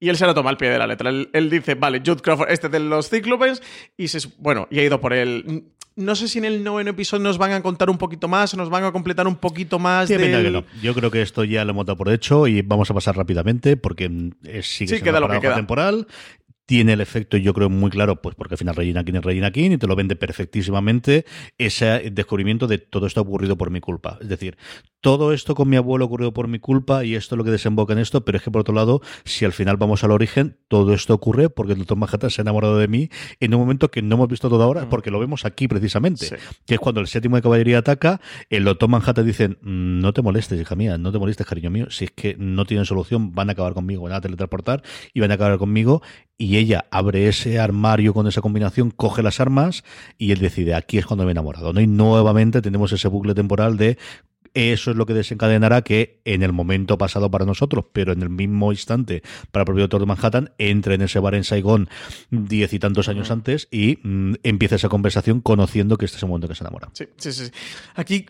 Y 0.01 0.11
él 0.11 0.16
se 0.16 0.26
lo 0.26 0.35
toma 0.35 0.51
al 0.51 0.57
pie 0.59 0.68
de 0.68 0.79
la 0.79 0.87
letra. 0.87 1.11
Él, 1.11 1.31
él 1.33 1.49
dice, 1.49 1.74
vale, 1.74 2.01
Jude 2.05 2.20
Crawford, 2.20 2.51
este 2.51 2.68
de 2.68 2.81
los 2.81 3.09
cíclopes, 3.09 3.62
y 3.97 4.09
se, 4.09 4.29
bueno, 4.39 4.66
y 4.70 4.81
ha 4.81 4.85
ido 4.85 5.01
por 5.01 5.12
él. 5.14 5.64
No 5.99 6.14
sé 6.14 6.28
si 6.28 6.38
en 6.38 6.44
el 6.44 6.62
noveno 6.62 6.90
episodio 6.90 7.24
nos 7.24 7.38
van 7.38 7.51
a 7.53 7.61
contar 7.61 7.90
un 7.90 7.99
poquito 7.99 8.28
más, 8.28 8.55
o 8.55 8.57
nos 8.57 8.70
van 8.70 8.84
a 8.84 8.92
completar 8.92 9.26
un 9.26 9.34
poquito 9.36 9.78
más 9.80 10.09
pinta 10.09 10.22
del- 10.22 10.44
que 10.44 10.51
no. 10.53 10.64
Yo 10.80 10.94
creo 10.94 11.11
que 11.11 11.22
esto 11.22 11.42
ya 11.44 11.64
lo 11.64 11.72
hemos 11.72 11.86
dado 11.86 11.96
por 11.96 12.09
hecho 12.09 12.46
y 12.46 12.62
vamos 12.62 12.88
a 12.90 12.94
pasar 12.94 13.16
rápidamente 13.16 13.76
porque 13.76 14.09
mm, 14.09 14.30
sigue 14.44 14.62
Sí, 14.62 14.86
siendo 14.86 15.05
queda 15.05 15.20
lo 15.20 15.28
que 15.28 15.40
queda. 15.40 15.57
temporal. 15.57 16.07
Tiene 16.68 16.92
el 16.92 17.00
efecto, 17.00 17.38
yo 17.38 17.54
creo, 17.54 17.70
muy 17.70 17.90
claro, 17.90 18.20
pues 18.20 18.34
porque 18.34 18.52
al 18.52 18.58
final 18.58 18.76
Regina 18.76 19.02
King 19.02 19.14
es 19.14 19.24
Regina 19.24 19.50
King 19.50 19.70
y 19.70 19.78
te 19.78 19.86
lo 19.86 19.96
vende 19.96 20.16
perfectísimamente 20.16 21.24
ese 21.56 22.10
descubrimiento 22.12 22.66
de 22.66 22.76
todo 22.76 23.06
esto 23.06 23.20
ha 23.20 23.22
ocurrido 23.22 23.56
por 23.56 23.70
mi 23.70 23.80
culpa. 23.80 24.18
Es 24.20 24.28
decir, 24.28 24.58
todo 25.00 25.32
esto 25.32 25.54
con 25.54 25.70
mi 25.70 25.76
abuelo 25.76 26.04
ocurrido 26.04 26.34
por 26.34 26.46
mi 26.46 26.58
culpa 26.58 27.06
y 27.06 27.14
esto 27.14 27.36
es 27.36 27.38
lo 27.38 27.44
que 27.44 27.52
desemboca 27.52 27.94
en 27.94 28.00
esto, 28.00 28.22
pero 28.22 28.36
es 28.36 28.44
que 28.44 28.50
por 28.50 28.60
otro 28.60 28.74
lado, 28.74 29.00
si 29.24 29.46
al 29.46 29.52
final 29.54 29.78
vamos 29.78 30.04
al 30.04 30.10
origen, 30.10 30.58
todo 30.68 30.92
esto 30.92 31.14
ocurre 31.14 31.48
porque 31.48 31.72
el 31.72 31.78
doctor 31.78 31.96
Manhattan 31.96 32.28
se 32.28 32.40
ha 32.40 32.44
enamorado 32.44 32.76
de 32.76 32.86
mí 32.86 33.08
en 33.40 33.54
un 33.54 33.60
momento 33.60 33.90
que 33.90 34.02
no 34.02 34.16
hemos 34.16 34.28
visto 34.28 34.50
todo 34.50 34.62
ahora, 34.62 34.90
porque 34.90 35.10
lo 35.10 35.18
vemos 35.18 35.46
aquí 35.46 35.68
precisamente, 35.68 36.26
Sí. 36.26 36.34
que 36.66 36.74
es 36.74 36.80
cuando 36.80 37.00
el 37.00 37.06
séptimo 37.06 37.36
de 37.36 37.42
caballería 37.42 37.78
ataca, 37.78 38.20
el 38.50 38.64
doctor 38.64 38.90
Manhattan 38.90 39.24
dice, 39.24 39.48
"Mm, 39.48 40.00
no 40.00 40.12
te 40.12 40.20
molestes, 40.20 40.60
hija 40.60 40.74
mía, 40.76 40.98
no 40.98 41.12
te 41.12 41.18
molestes, 41.18 41.46
cariño 41.46 41.70
mío, 41.70 41.86
si 41.90 42.04
es 42.04 42.10
que 42.10 42.36
no 42.38 42.66
tienen 42.66 42.84
solución, 42.84 43.34
van 43.34 43.48
a 43.48 43.52
acabar 43.52 43.72
conmigo, 43.72 44.02
van 44.02 44.12
a 44.12 44.20
teletransportar 44.20 44.82
y 45.14 45.20
van 45.20 45.30
a 45.30 45.34
acabar 45.34 45.56
conmigo, 45.58 46.02
y 46.39 46.57
ella 46.57 46.84
abre 46.91 47.26
ese 47.28 47.59
armario 47.59 48.14
con 48.14 48.26
esa 48.28 48.41
combinación, 48.41 48.91
coge 48.93 49.22
las 49.22 49.41
armas 49.41 49.82
y 50.16 50.30
él 50.32 50.39
decide, 50.39 50.74
aquí 50.74 50.97
es 50.99 51.05
cuando 51.07 51.24
me 51.24 51.30
he 51.30 51.32
enamorado, 51.32 51.72
¿no? 51.72 51.80
Y 51.80 51.86
nuevamente 51.89 52.62
tenemos 52.62 52.93
ese 52.93 53.09
bucle 53.09 53.34
temporal 53.34 53.76
de 53.76 53.99
eso 54.55 54.91
es 54.91 54.97
lo 54.97 55.05
que 55.05 55.14
desencadenará 55.14 55.82
que 55.82 56.20
en 56.24 56.43
el 56.43 56.53
momento 56.53 56.97
pasado 56.97 57.30
para 57.30 57.45
nosotros, 57.45 57.84
pero 57.93 58.12
en 58.12 58.22
el 58.22 58.30
mismo 58.30 58.72
instante 58.72 59.22
para 59.53 59.62
el 59.62 59.66
propio 59.66 59.82
doctor 59.82 60.01
de 60.01 60.07
Manhattan, 60.07 60.51
entre 60.59 60.95
en 60.95 61.03
ese 61.03 61.18
bar 61.18 61.34
en 61.34 61.45
Saigón 61.45 61.89
diez 62.30 62.72
y 62.72 62.78
tantos 62.78 63.09
años 63.09 63.30
antes 63.30 63.68
y 63.70 63.99
mm, 64.03 64.34
empieza 64.43 64.76
esa 64.76 64.89
conversación 64.89 65.41
conociendo 65.43 65.99
que 65.99 66.07
este 66.07 66.16
es 66.16 66.22
el 66.22 66.28
momento 66.30 66.49
que 66.49 66.55
se 66.55 66.64
enamora. 66.64 66.89
Sí, 66.95 67.05
sí, 67.18 67.30
sí. 67.32 67.45
Aquí 67.95 68.26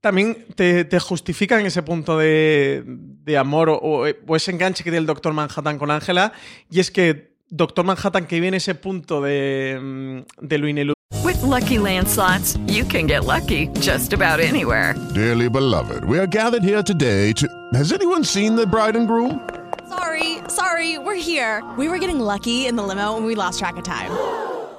también 0.00 0.46
te, 0.56 0.84
te 0.84 0.98
justifican 0.98 1.64
ese 1.64 1.82
punto 1.82 2.18
de, 2.18 2.82
de 2.84 3.38
amor 3.38 3.68
o, 3.68 3.76
o- 3.76 4.06
o 4.26 4.36
ese 4.36 4.50
enganche 4.50 4.82
que 4.82 4.90
tiene 4.90 4.98
el 4.98 5.06
Doctor 5.06 5.32
Manhattan 5.32 5.78
con 5.78 5.90
Ángela. 5.92 6.32
Y 6.70 6.80
es 6.80 6.90
que 6.90 7.31
Doctor 7.54 7.84
Manhattan, 7.84 8.24
que 8.24 8.40
viene 8.40 8.56
ese 8.56 8.74
punto 8.74 9.20
de, 9.20 9.78
mm, 9.78 10.46
de 10.46 10.58
lo 10.58 10.66
ineludible. 10.68 10.94
With 11.22 11.42
Lucky 11.42 11.78
Land 11.78 12.08
slots, 12.08 12.56
you 12.66 12.82
can 12.84 13.06
get 13.06 13.26
lucky 13.26 13.68
just 13.78 14.14
about 14.14 14.40
anywhere. 14.40 14.94
Dearly 15.14 15.50
beloved, 15.50 16.02
we 16.06 16.18
are 16.18 16.26
gathered 16.26 16.62
here 16.62 16.82
today 16.82 17.34
to. 17.34 17.46
Has 17.74 17.92
anyone 17.92 18.24
seen 18.24 18.56
the 18.56 18.66
bride 18.66 18.96
and 18.96 19.06
groom? 19.06 19.46
Sorry, 19.86 20.38
sorry, 20.48 20.96
we're 20.96 21.20
here. 21.20 21.62
We 21.76 21.88
were 21.90 21.98
getting 21.98 22.18
lucky 22.18 22.66
in 22.66 22.76
the 22.76 22.82
limo 22.82 23.18
and 23.18 23.26
we 23.26 23.34
lost 23.34 23.58
track 23.58 23.76
of 23.76 23.84
time. 23.84 24.10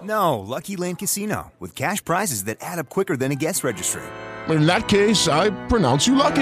No, 0.01 0.39
Lucky 0.39 0.75
Land 0.75 0.97
Casino, 0.97 1.51
with 1.59 1.75
cash 1.75 2.03
prizes 2.03 2.45
that 2.45 2.57
add 2.59 2.79
up 2.79 2.89
quicker 2.89 3.15
than 3.15 3.31
a 3.31 3.35
guest 3.35 3.63
registry. 3.63 4.01
In 4.49 4.65
that 4.65 4.87
case, 4.87 5.27
I 5.27 5.51
pronounce 5.67 6.07
you 6.07 6.15
lucky. 6.15 6.41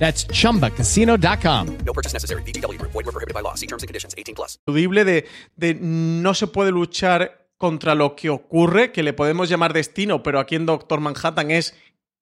That's 0.00 0.26
chumbacasino.com. 0.28 1.66
No 1.84 1.92
purchase 1.92 2.14
necessary. 2.14 2.42
VGW 2.42 2.78
Group. 2.78 2.92
Void 2.92 3.04
were 3.06 3.12
prohibited 3.12 3.34
by 3.34 3.42
law. 3.42 3.54
See 3.54 3.66
terms 3.66 3.82
and 3.84 3.88
conditions. 3.88 4.14
18 4.16 4.34
plus. 4.34 4.58
de, 4.66 5.28
de 5.56 5.74
no 5.74 6.34
se 6.34 6.46
puede 6.46 6.72
luchar 6.72 7.46
contra 7.58 7.94
lo 7.94 8.16
que 8.16 8.30
ocurre, 8.30 8.90
que 8.90 9.02
le 9.02 9.12
podemos 9.12 9.50
llamar 9.50 9.74
destino, 9.74 10.22
pero 10.22 10.40
aquí 10.40 10.54
en 10.56 10.64
Doctor 10.64 11.00
Manhattan 11.00 11.50
es 11.50 11.74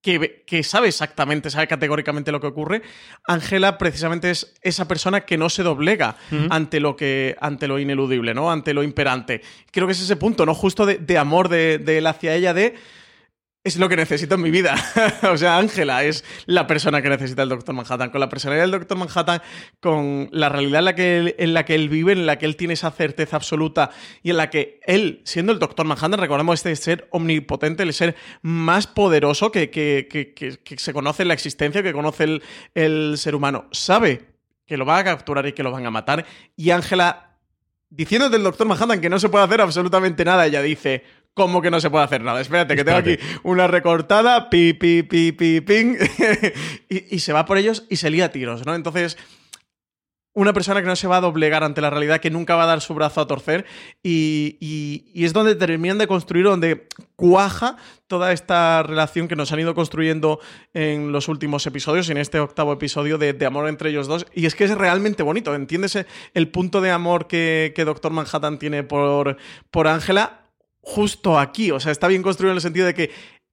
que, 0.03 0.45
que 0.45 0.65
sabe 0.65 0.89
exactamente, 0.89 1.51
sabe 1.51 1.69
categóricamente 1.69 2.33
lo 2.33 2.41
que 2.41 2.49
ocurre. 2.49 2.83
Ángela 3.25 3.79
precisamente 3.79 4.31
es 4.31 4.55
esa 4.63 4.89
persona 4.89 5.21
que 5.21 5.39
no 5.39 5.49
se 5.49 5.63
doblega 5.63 6.17
ante 6.51 6.81
lo 6.81 6.97
que 6.97 7.37
ante 7.41 7.69
lo 7.69 7.79
ineludible, 7.79 8.35
¿no? 8.35 8.51
Ante 8.51 8.75
lo 8.75 8.83
imperante. 8.83 9.43
Creo 9.71 9.87
que 9.87 9.93
es 9.93 10.01
ese 10.01 10.17
punto, 10.17 10.45
¿no? 10.45 10.55
Justo 10.55 10.85
de, 10.87 10.99
de 10.99 11.19
amor 11.19 11.49
de, 11.49 11.79
de 11.79 11.99
él 11.99 12.07
hacia 12.09 12.35
ella, 12.35 12.53
de 12.53 12.75
es 13.65 13.77
lo 13.77 13.89
que 13.89 13.97
necesito 13.97 14.37
en 14.37 14.43
mi 14.43 14.51
vida. 14.51 14.75
o 15.31 15.37
sea, 15.37 15.59
Ángela 15.59 16.03
es 16.05 16.25
la 16.47 16.67
persona 16.67 17.03
que 17.03 17.09
necesita 17.11 17.43
el 17.43 17.49
Doctor 17.51 17.75
Manhattan. 17.75 18.09
Con 18.11 18.21
la 18.21 18.29
personalidad 18.29 18.63
del 18.65 18.71
Doctor 18.71 18.97
Manhattan, 18.97 19.43
con 19.81 20.29
la 20.33 20.49
realidad 20.49 20.79
en 20.79 20.85
la, 20.87 20.95
que 20.95 21.19
él, 21.19 21.35
en 21.39 21.55
la 21.55 21.65
que 21.65 21.75
él 21.75 21.89
vive, 21.89 22.13
en 22.13 22.25
la 22.25 22.39
que 22.39 22.47
él 22.47 22.57
tiene 22.57 22.75
esa 22.75 22.91
certeza 22.91 23.37
absoluta 23.37 23.91
y 24.23 24.31
en 24.31 24.39
la 24.39 24.49
que 24.49 24.81
él, 24.87 25.21
siendo 25.25 25.53
el 25.53 25.59
Doctor 25.59 25.85
Manhattan, 25.87 26.19
recordemos 26.19 26.55
este 26.55 26.75
ser 26.77 27.09
omnipotente, 27.11 27.83
el 27.83 27.93
ser 27.93 28.17
más 28.43 28.87
poderoso 28.87 29.51
que, 29.53 29.71
que- 29.71 30.09
que- 30.11 30.33
que- 30.35 30.79
se 30.79 30.93
conoce 30.95 31.23
en 31.23 31.29
la 31.29 31.35
existencia, 31.35 31.83
que 31.83 31.93
conoce 31.93 32.25
el, 32.25 32.43
el 32.75 33.15
ser 33.19 33.35
humano, 33.35 33.69
sabe 33.73 34.29
que 34.67 34.77
lo 34.77 34.85
van 34.85 35.01
a 35.01 35.05
capturar 35.05 35.47
y 35.47 35.53
que 35.53 35.63
lo 35.63 35.73
van 35.73 35.85
a 35.85 35.91
matar. 35.91 36.25
Y 36.57 36.71
Ángela 36.71 37.37
diciendo 37.91 38.29
del 38.29 38.43
Doctor 38.43 38.67
Manhattan 38.67 39.01
que 39.01 39.09
no 39.09 39.19
se 39.19 39.29
puede 39.31 39.45
hacer 39.45 39.61
absolutamente 39.63 40.25
nada, 40.25 40.47
ella 40.47 40.61
dice, 40.63 41.05
¿cómo 41.39 41.63
que 41.63 41.71
no 41.71 41.81
se 41.81 41.89
puede 41.89 42.05
hacer 42.05 42.23
nada? 42.23 42.43
Espérate, 42.43 42.77
que 42.77 42.85
tengo 42.85 42.99
aquí 42.99 43.17
una 43.45 43.67
recortada, 43.67 44.51
pi, 44.51 44.75
pi, 44.75 45.03
pi, 45.03 45.33
pi, 45.33 45.63
ping, 45.63 45.97
y, 46.91 47.17
y 47.17 47.21
se 47.21 47.33
va 47.33 47.47
por 47.47 47.57
ellos 47.57 47.85
y 47.89 47.97
se 47.97 48.11
lía 48.11 48.27
a 48.27 48.29
tiros, 48.33 48.67
¿no? 48.67 48.75
Entonces, 48.75 49.17
una 50.35 50.53
persona 50.53 50.81
que 50.81 50.87
no 50.87 50.95
se 50.95 51.09
va 51.09 51.17
a 51.17 51.21
doblegar 51.21 51.65
ante 51.65 51.81
la 51.81 51.91
realidad, 51.91 52.21
que 52.21 52.31
nunca 52.31 52.55
va 52.55 52.63
a 52.63 52.67
dar 52.67 52.81
su 52.81 52.95
brazo 52.95 53.21
a 53.21 53.27
torcer, 53.27 53.65
y, 54.05 54.57
y- 54.61 55.11
y 55.13 55.25
es 55.25 55.33
donde 55.33 55.57
terminan 55.57 55.99
de 55.99 56.07
construir, 56.07 56.45
donde 56.45 56.87
cuaja 57.17 57.77
toda 58.07 58.33
esta 58.33 58.85
relación 58.85 59.27
que 59.27 59.35
nos 59.35 59.51
han 59.51 59.59
ido 59.59 59.75
construyendo 59.75 60.39
en 60.75 61.11
los 61.11 61.27
últimos 61.27 61.67
episodios, 61.67 62.09
en 62.11 62.19
este 62.19 62.39
octavo 62.39 62.73
episodio 62.73 63.19
de, 63.19 63.33
de 63.33 63.47
amor 63.47 63.69
entre 63.69 63.91
ellos 63.91 64.07
dos. 64.07 64.27
Y 64.33 64.47
es 64.47 64.55
que 64.55 64.63
es 64.65 64.79
realmente 64.79 65.25
bonito, 65.25 65.53
¿entiendes? 65.57 65.99
El 66.35 66.49
punto 66.49 66.81
de 66.81 66.93
amor 66.93 67.27
que, 67.27 67.73
que 67.75 67.85
Doctor 67.85 68.13
Manhattan 68.13 68.61
tiene 68.61 68.85
por 68.85 69.39
por 69.73 69.89
Ángela, 69.89 70.43
justo 70.89 71.39
aquí. 71.39 71.71
O 71.71 71.81
sea, 71.81 71.93
está 71.93 72.09
bien 72.09 72.23
construido 72.23 72.53
en 72.53 72.57
el 72.57 72.63
sentido 72.63 72.87
de 72.87 72.95
que, 72.95 73.11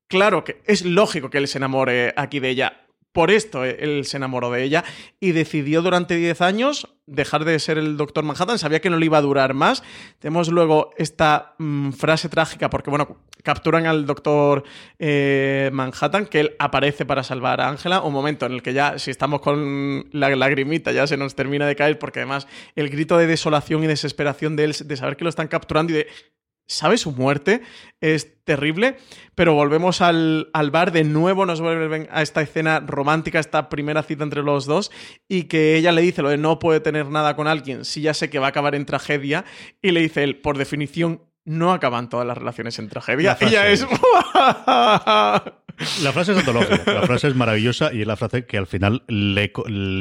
claro, 0.07 0.43
que 0.43 0.61
es 0.65 0.85
lógico 0.85 1.29
que 1.29 1.37
él 1.37 1.47
se 1.47 1.57
enamore 1.57 2.13
aquí 2.15 2.39
de 2.39 2.49
ella. 2.49 2.81
Por 3.11 3.31
esto 3.31 3.63
eh, 3.63 3.77
él 3.79 4.05
se 4.05 4.17
enamoró 4.17 4.51
de 4.51 4.63
ella 4.63 4.83
y 5.19 5.31
decidió 5.31 5.81
durante 5.81 6.15
10 6.15 6.41
años 6.41 6.89
dejar 7.05 7.45
de 7.45 7.59
ser 7.59 7.77
el 7.77 7.97
Doctor 7.97 8.23
Manhattan. 8.23 8.57
Sabía 8.57 8.79
que 8.79 8.89
no 8.89 8.97
le 8.97 9.05
iba 9.05 9.17
a 9.17 9.21
durar 9.21 9.53
más. 9.53 9.83
Tenemos 10.19 10.49
luego 10.49 10.91
esta 10.97 11.55
mm, 11.57 11.91
frase 11.91 12.29
trágica, 12.29 12.69
porque 12.69 12.89
bueno, 12.89 13.17
capturan 13.43 13.85
al 13.85 14.05
Doctor 14.05 14.63
eh, 14.97 15.69
Manhattan, 15.73 16.25
que 16.25 16.39
él 16.39 16.55
aparece 16.57 17.05
para 17.05 17.23
salvar 17.23 17.59
a 17.61 17.69
Ángela. 17.69 18.01
Un 18.01 18.13
momento 18.13 18.45
en 18.45 18.53
el 18.53 18.61
que 18.61 18.73
ya, 18.73 18.97
si 18.97 19.11
estamos 19.11 19.41
con 19.41 20.07
la 20.11 20.33
lagrimita, 20.35 20.91
ya 20.91 21.05
se 21.05 21.17
nos 21.17 21.35
termina 21.35 21.67
de 21.67 21.75
caer, 21.75 21.99
porque 21.99 22.19
además 22.19 22.47
el 22.75 22.89
grito 22.89 23.17
de 23.17 23.27
desolación 23.27 23.83
y 23.83 23.87
desesperación 23.87 24.55
de 24.55 24.65
él, 24.65 24.75
de 24.85 24.97
saber 24.97 25.15
que 25.15 25.25
lo 25.25 25.29
están 25.29 25.47
capturando 25.47 25.93
y 25.93 25.97
de 25.97 26.07
sabe 26.67 26.97
su 26.97 27.11
muerte, 27.11 27.61
es 28.01 28.43
terrible, 28.43 28.97
pero 29.35 29.53
volvemos 29.53 30.01
al, 30.01 30.49
al, 30.53 30.71
bar, 30.71 30.91
de 30.91 31.03
nuevo 31.03 31.45
nos 31.45 31.61
vuelven 31.61 32.07
a 32.11 32.21
esta 32.21 32.41
escena 32.41 32.79
romántica, 32.79 33.39
esta 33.39 33.69
primera 33.69 34.03
cita 34.03 34.23
entre 34.23 34.43
los 34.43 34.65
dos, 34.65 34.91
y 35.27 35.43
que 35.43 35.75
ella 35.75 35.91
le 35.91 36.01
dice 36.01 36.21
lo 36.21 36.29
de 36.29 36.37
no 36.37 36.59
puede 36.59 36.79
tener 36.79 37.09
nada 37.09 37.35
con 37.35 37.47
alguien 37.47 37.85
si 37.85 38.01
ya 38.01 38.13
sé 38.13 38.29
que 38.29 38.39
va 38.39 38.47
a 38.47 38.49
acabar 38.49 38.75
en 38.75 38.85
tragedia, 38.85 39.45
y 39.81 39.91
le 39.91 40.01
dice 40.01 40.23
él, 40.23 40.37
por 40.41 40.57
definición, 40.57 41.21
no 41.45 41.71
acaban 41.71 42.09
todas 42.09 42.25
las 42.25 42.37
relaciones 42.37 42.79
en 42.79 42.89
tragedia. 42.89 43.37
Ella 43.39 43.67
es... 43.67 43.85
La 46.03 46.11
frase 46.11 46.33
es 46.33 46.37
antológica, 46.37 46.93
la 46.93 47.01
frase 47.03 47.27
es 47.27 47.35
maravillosa 47.35 47.93
y 47.93 48.01
es 48.01 48.07
la 48.07 48.15
frase 48.15 48.45
que 48.45 48.57
al 48.57 48.67
final 48.67 49.03
le, 49.07 49.51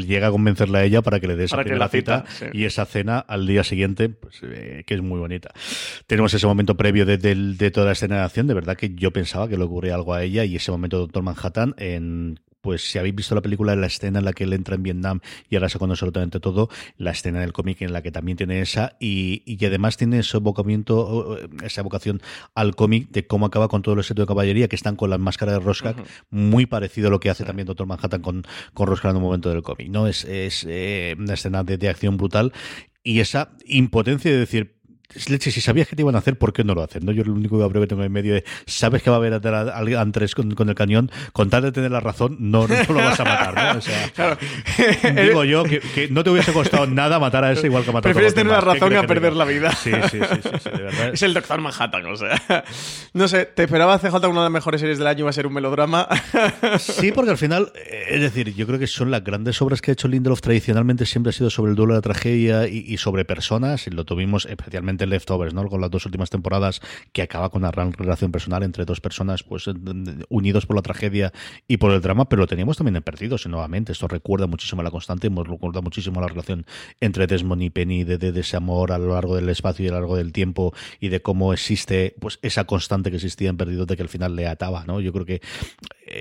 llega 0.07 0.29
a 0.29 0.31
convencerle 0.31 0.79
a 0.79 0.85
ella 0.85 1.03
para 1.03 1.21
que 1.21 1.27
le 1.27 1.37
dé 1.37 1.45
esa 1.45 1.63
primera 1.63 1.89
cita, 1.89 2.25
y 2.53 2.65
esa 2.65 2.85
cena 2.87 3.19
al 3.19 3.47
día 3.47 3.65
siguiente, 3.65 4.09
pues, 4.09 4.41
eh, 4.43 4.85
que 4.87 4.95
es 4.95 5.03
muy 5.03 5.19
bonita. 5.19 5.51
Tenemos 6.07 6.33
ese 6.35 6.47
momento 6.47 6.77
previo 6.77 7.07
de, 7.07 7.19
de, 7.19 7.71
toda 7.71 7.87
la 7.87 7.93
escena 7.93 8.17
de 8.17 8.23
acción, 8.23 8.47
de 8.47 8.55
verdad 8.55 8.77
que 8.77 8.95
yo 8.95 9.13
pensaba 9.13 9.49
que 9.49 9.57
le 9.57 9.65
ocurría 9.65 9.95
algo 9.95 10.15
a 10.15 10.23
ella 10.23 10.45
y 10.45 10.57
ese 10.57 10.71
momento 10.71 10.99
Doctor 10.99 11.23
Manhattan 11.23 11.75
en 11.79 12.41
pues 12.65 12.91
si 12.91 12.99
habéis 12.99 13.15
visto 13.15 13.35
la 13.35 13.43
película, 13.43 13.77
la 13.77 13.87
escena 13.87 14.21
en 14.21 14.25
la 14.25 14.33
que 14.33 14.45
él 14.45 14.55
entra 14.55 14.75
en 14.75 14.83
Vietnam 14.83 15.21
y 15.51 15.57
ahora 15.57 15.69
se 15.69 15.79
conoce 15.79 15.99
absolutamente 15.99 16.41
todo, 16.41 16.71
la 16.97 17.11
escena 17.11 17.41
del 17.41 17.53
cómic 17.53 17.83
en 17.83 17.93
la 17.93 18.01
que 18.01 18.11
también 18.11 18.39
tiene 18.39 18.63
esa 18.63 18.97
y, 18.99 19.43
y 19.45 19.63
además 19.67 19.99
tiene 19.99 20.21
ese 20.21 20.39
evocamiento, 20.39 21.39
esa 21.63 21.83
evocación 21.83 22.23
al 22.55 22.75
cómic 22.75 23.11
de 23.11 23.27
cómo 23.27 23.45
acaba 23.45 23.69
con 23.69 23.83
todo 23.83 23.97
el 23.97 24.03
set 24.03 24.17
de 24.17 24.25
caballería 24.25 24.67
que 24.67 24.77
están 24.77 24.97
con 24.97 25.11
las 25.11 25.21
máscaras 25.21 25.57
de 25.57 25.61
Rorschach, 25.61 25.97
muy 26.31 26.65
parecido 26.65 27.09
a 27.09 27.11
lo 27.11 27.21
que 27.21 27.29
hace 27.29 27.45
también 27.45 27.67
Doctor 27.67 27.87
Manhattan 27.87 28.23
con, 28.23 28.45
con 28.73 28.89
en 28.89 29.17
un 29.17 29.23
momento 29.23 29.51
del 29.51 29.63
cómic, 29.63 29.91
¿no? 29.91 30.07
Es, 30.07 30.25
es 30.25 30.65
eh, 30.67 31.15
una 31.19 31.35
escena 31.35 31.65
de, 31.65 31.77
de 31.77 31.91
acción 31.91 32.17
brutal 32.17 32.51
y 33.03 33.21
esa 33.21 33.51
impotencia 33.67 34.31
de 34.31 34.39
decir, 34.39 34.74
Leche, 35.29 35.51
si 35.51 35.61
sabías 35.61 35.87
que 35.87 35.95
te 35.95 36.03
iban 36.03 36.17
a 36.17 36.19
hacer, 36.19 36.37
¿por 36.37 36.53
qué 36.53 36.65
no 36.65 36.75
lo 36.75 36.83
hacen? 36.83 37.05
¿no? 37.05 37.13
Yo 37.13 37.25
lo 37.25 37.33
único 37.33 37.71
que 37.73 37.87
tengo 37.87 38.03
en 38.03 38.13
medio 38.13 38.35
de, 38.35 38.45
sabes 38.67 39.03
que 39.03 39.11
va 39.11 39.17
a 39.17 39.19
haber 39.19 39.97
antes 39.97 40.35
con, 40.35 40.55
con 40.55 40.69
el 40.69 40.75
cañón, 40.75 41.11
con 41.33 41.51
tal 41.51 41.63
de 41.63 41.73
tener 41.73 41.91
la 41.91 42.01
razón, 42.01 42.37
no, 42.41 42.67
no 42.67 42.85
lo 42.89 42.95
vas 42.95 43.21
a 43.21 43.25
matar, 43.25 43.75
¿no? 43.75 43.79
O 43.79 43.81
sea, 43.81 44.39
digo 45.23 45.45
yo 45.45 45.65
que, 45.65 46.09
no 46.11 46.25
te 46.25 46.31
hubiese 46.31 46.53
costado 46.53 46.87
nada 46.87 47.19
matar 47.19 47.45
a 47.45 47.53
ese 47.53 47.67
igual 47.67 47.85
que 47.85 47.93
matar 47.93 48.13
Prefieres 48.13 48.33
a 48.33 48.35
tener 48.35 48.53
la 48.53 48.61
razón 48.61 48.97
a 48.97 49.07
perder 49.07 49.35
la 49.35 49.45
vida. 49.45 49.73
Sí, 49.73 49.93
sí, 50.11 50.19
sí, 50.19 50.51
sí, 50.63 50.71
de 50.71 50.83
verdad. 50.83 51.05
Es 51.15 51.23
el 51.23 51.35
Doctor 51.35 51.61
Manhattan, 51.61 52.07
o 52.07 52.17
sea. 52.17 52.65
No 53.13 53.29
sé, 53.29 53.47
¿te 53.47 53.65
esperaba 53.65 53.99
CJ 53.99 54.15
una 54.15 54.41
de 54.41 54.47
las 54.47 54.51
mejores 54.51 54.81
series 54.81 54.99
del 54.99 55.07
año 55.07 55.25
va 55.25 55.31
a 55.31 55.33
ser 55.33 55.47
un 55.47 55.53
melodrama? 55.53 56.09
Sí, 56.79 57.13
porque 57.13 57.31
al 57.31 57.39
final, 57.39 57.73
es 58.09 58.21
decir, 58.21 58.55
yo 58.55 58.67
creo 58.67 58.79
que 58.79 58.87
son 58.87 59.11
las 59.11 59.23
grandes 59.23 59.61
obras 59.63 59.81
que 59.81 59.91
ha 59.91 59.95
hecho 59.95 60.09
Lindelof 60.09 60.41
tradicionalmente 60.41 61.07
siempre 61.07 61.31
ha 61.31 61.33
sido 61.33 61.51
sobre 61.51 61.71
el 61.71 61.77
duelo 61.77 61.95
de 61.95 61.99
la 61.99 62.03
tragedia 62.03 62.69
y, 62.69 62.85
y 62.87 62.97
sobre 62.97 63.25
personas, 63.25 63.87
y 63.87 63.91
lo 63.91 64.05
tuvimos 64.05 64.47
especialmente 64.47 64.94
Leftovers, 64.99 65.55
¿no? 65.55 65.69
Con 65.69 65.81
las 65.81 65.91
dos 65.91 66.07
últimas 66.07 66.31
temporadas 66.31 66.81
que 67.13 67.23
acaba 67.23 67.51
con 67.51 67.63
una 67.63 67.71
gran 67.71 67.93
relación 67.93 68.33
personal 68.33 68.63
entre 68.63 68.85
dos 68.85 69.01
personas, 69.01 69.43
pues 69.43 69.69
unidos 70.29 70.67
por 70.67 70.77
la 70.77 70.83
tragedia 70.83 71.33
y 71.69 71.77
por 71.77 71.93
el 71.93 72.01
drama, 72.01 72.29
pero 72.29 72.41
lo 72.41 72.47
teníamos 72.47 72.77
también 72.77 72.97
en 72.97 73.03
Perdidos, 73.03 73.47
y 73.47 73.49
nuevamente 73.49 73.93
esto 73.93 74.09
recuerda 74.09 74.47
muchísimo 74.47 74.81
a 74.81 74.85
la 74.85 74.91
constante, 74.91 75.31
nos 75.31 75.47
recuerda 75.47 75.81
muchísimo 75.81 76.21
a 76.21 76.23
la 76.23 76.29
relación 76.29 76.67
entre 77.01 77.27
Desmond 77.27 77.63
y 77.63 77.71
Penny, 77.71 78.05
de, 78.05 78.19
de, 78.19 78.41
ese 78.41 78.57
amor 78.57 78.93
a 78.93 78.99
lo 78.99 79.15
largo 79.15 79.37
del 79.37 79.49
espacio 79.49 79.85
y 79.85 79.89
a 79.89 79.93
lo 79.93 80.01
largo 80.01 80.17
del 80.17 80.33
tiempo, 80.33 80.73
y 81.01 81.09
de 81.09 81.21
cómo 81.21 81.53
existe 81.53 82.15
pues 82.21 82.39
esa 82.43 82.65
constante 82.65 83.11
que 83.11 83.17
existía 83.17 83.51
en 83.51 83.57
Perdidos 83.57 83.87
de 83.87 83.97
que 83.97 84.03
al 84.03 84.09
final 84.09 84.37
le 84.37 84.47
ataba, 84.47 84.85
¿no? 84.87 85.01
Yo 85.01 85.13
creo 85.13 85.25
que 85.25 85.41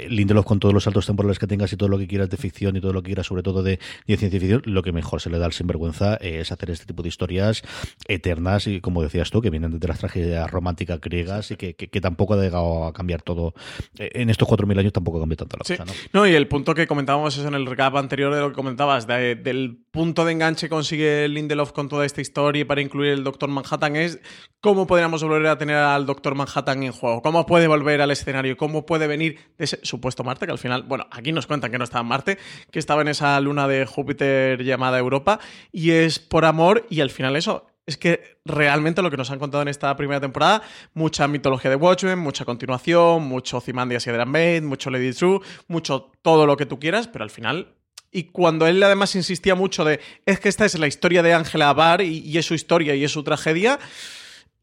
Lindelof 0.09 0.45
con 0.45 0.59
todos 0.59 0.73
los 0.73 0.83
saltos 0.83 1.05
temporales 1.05 1.39
que 1.39 1.47
tengas 1.47 1.71
y 1.73 1.77
todo 1.77 1.89
lo 1.89 1.97
que 1.97 2.07
quieras 2.07 2.29
de 2.29 2.37
ficción 2.37 2.75
y 2.75 2.81
todo 2.81 2.93
lo 2.93 3.01
que 3.01 3.07
quieras 3.07 3.27
sobre 3.27 3.43
todo 3.43 3.63
de, 3.63 3.79
de 4.07 4.17
ciencia 4.17 4.39
ficción, 4.39 4.61
lo 4.65 4.83
que 4.83 4.91
mejor 4.91 5.21
se 5.21 5.29
le 5.29 5.39
da 5.39 5.45
al 5.45 5.53
sinvergüenza 5.53 6.15
es 6.15 6.51
hacer 6.51 6.69
este 6.69 6.85
tipo 6.85 7.03
de 7.03 7.09
historias 7.09 7.63
eternas 8.07 8.67
y 8.67 8.81
como 8.81 9.01
decías 9.01 9.31
tú, 9.31 9.41
que 9.41 9.49
vienen 9.49 9.79
de 9.79 9.87
las 9.87 9.99
tragedias 9.99 10.49
románticas 10.49 10.99
griegas 11.01 11.51
y 11.51 11.55
que, 11.55 11.75
que, 11.75 12.01
tampoco 12.01 12.33
ha 12.33 12.37
llegado 12.37 12.85
a 12.85 12.93
cambiar 12.93 13.21
todo. 13.21 13.53
Eh, 13.97 14.09
en 14.13 14.29
estos 14.29 14.47
4.000 14.47 14.79
años 14.79 14.93
tampoco 14.93 15.17
ha 15.17 15.21
cambiado 15.21 15.45
tanto 15.45 15.57
la 15.57 15.63
cosa, 15.63 15.85
¿no? 15.85 15.93
No, 16.11 16.27
y 16.27 16.35
el 16.35 16.47
punto 16.47 16.75
que 16.75 16.87
comentábamos 16.87 17.37
es 17.37 17.45
en 17.45 17.53
el 17.53 17.65
recap 17.65 17.95
anterior 17.95 18.33
de 18.33 18.41
lo 18.41 18.49
que 18.49 18.55
comentabas, 18.55 19.07
del 19.07 19.83
punto 19.91 20.25
de 20.25 20.33
enganche 20.33 20.67
que 20.67 20.69
consigue 20.69 21.27
Lindelof 21.27 21.71
con 21.71 21.89
toda 21.89 22.05
esta 22.05 22.21
historia 22.21 22.67
para 22.67 22.81
incluir 22.81 23.11
el 23.11 23.23
Doctor 23.23 23.49
Manhattan 23.49 23.95
es 23.95 24.19
cómo 24.59 24.87
podríamos 24.87 25.23
volver 25.23 25.45
a 25.47 25.57
tener 25.57 25.75
al 25.75 26.05
Doctor 26.05 26.35
Manhattan 26.35 26.83
en 26.83 26.91
juego, 26.91 27.21
cómo 27.21 27.45
puede 27.45 27.67
volver 27.67 28.01
al 28.01 28.11
escenario, 28.11 28.57
cómo 28.57 28.85
puede 28.85 29.07
venir 29.07 29.39
de 29.57 29.67
supuesto 29.81 30.23
Marte, 30.23 30.45
que 30.45 30.51
al 30.51 30.59
final, 30.59 30.83
bueno, 30.83 31.07
aquí 31.11 31.31
nos 31.31 31.47
cuentan 31.47 31.71
que 31.71 31.77
no 31.77 31.83
estaba 31.83 32.01
en 32.01 32.07
Marte, 32.07 32.37
que 32.71 32.79
estaba 32.79 33.01
en 33.01 33.07
esa 33.07 33.39
luna 33.39 33.67
de 33.67 33.85
Júpiter 33.85 34.63
llamada 34.63 34.99
Europa, 34.99 35.39
y 35.71 35.91
es 35.91 36.19
por 36.19 36.45
amor, 36.45 36.85
y 36.89 37.01
al 37.01 37.09
final 37.09 37.35
eso, 37.35 37.67
es 37.85 37.97
que 37.97 38.37
realmente 38.45 39.01
lo 39.01 39.11
que 39.11 39.17
nos 39.17 39.29
han 39.31 39.39
contado 39.39 39.61
en 39.61 39.67
esta 39.67 39.95
primera 39.95 40.21
temporada, 40.21 40.61
mucha 40.93 41.27
mitología 41.27 41.69
de 41.69 41.75
Watchmen, 41.75 42.19
mucha 42.19 42.45
continuación, 42.45 43.23
mucho 43.23 43.59
Zimandias 43.59 44.07
y 44.07 44.11
Bate, 44.11 44.61
mucho 44.61 44.89
Lady 44.89 45.13
True, 45.13 45.39
mucho 45.67 46.11
todo 46.21 46.45
lo 46.45 46.55
que 46.55 46.65
tú 46.65 46.79
quieras, 46.79 47.07
pero 47.07 47.23
al 47.23 47.29
final 47.29 47.73
y 48.15 48.25
cuando 48.25 48.67
él 48.67 48.81
además 48.83 49.15
insistía 49.15 49.55
mucho 49.55 49.83
de 49.83 49.99
es 50.27 50.39
que 50.39 50.47
esta 50.47 50.65
es 50.65 50.77
la 50.77 50.85
historia 50.85 51.23
de 51.23 51.33
Angela 51.33 51.73
Barr 51.73 52.03
y, 52.03 52.19
y, 52.19 52.37
es 52.37 52.45
su 52.45 52.53
historia 52.53 52.93
y 52.93 53.03
es 53.03 53.11
su 53.11 53.23
tragedia, 53.23 53.79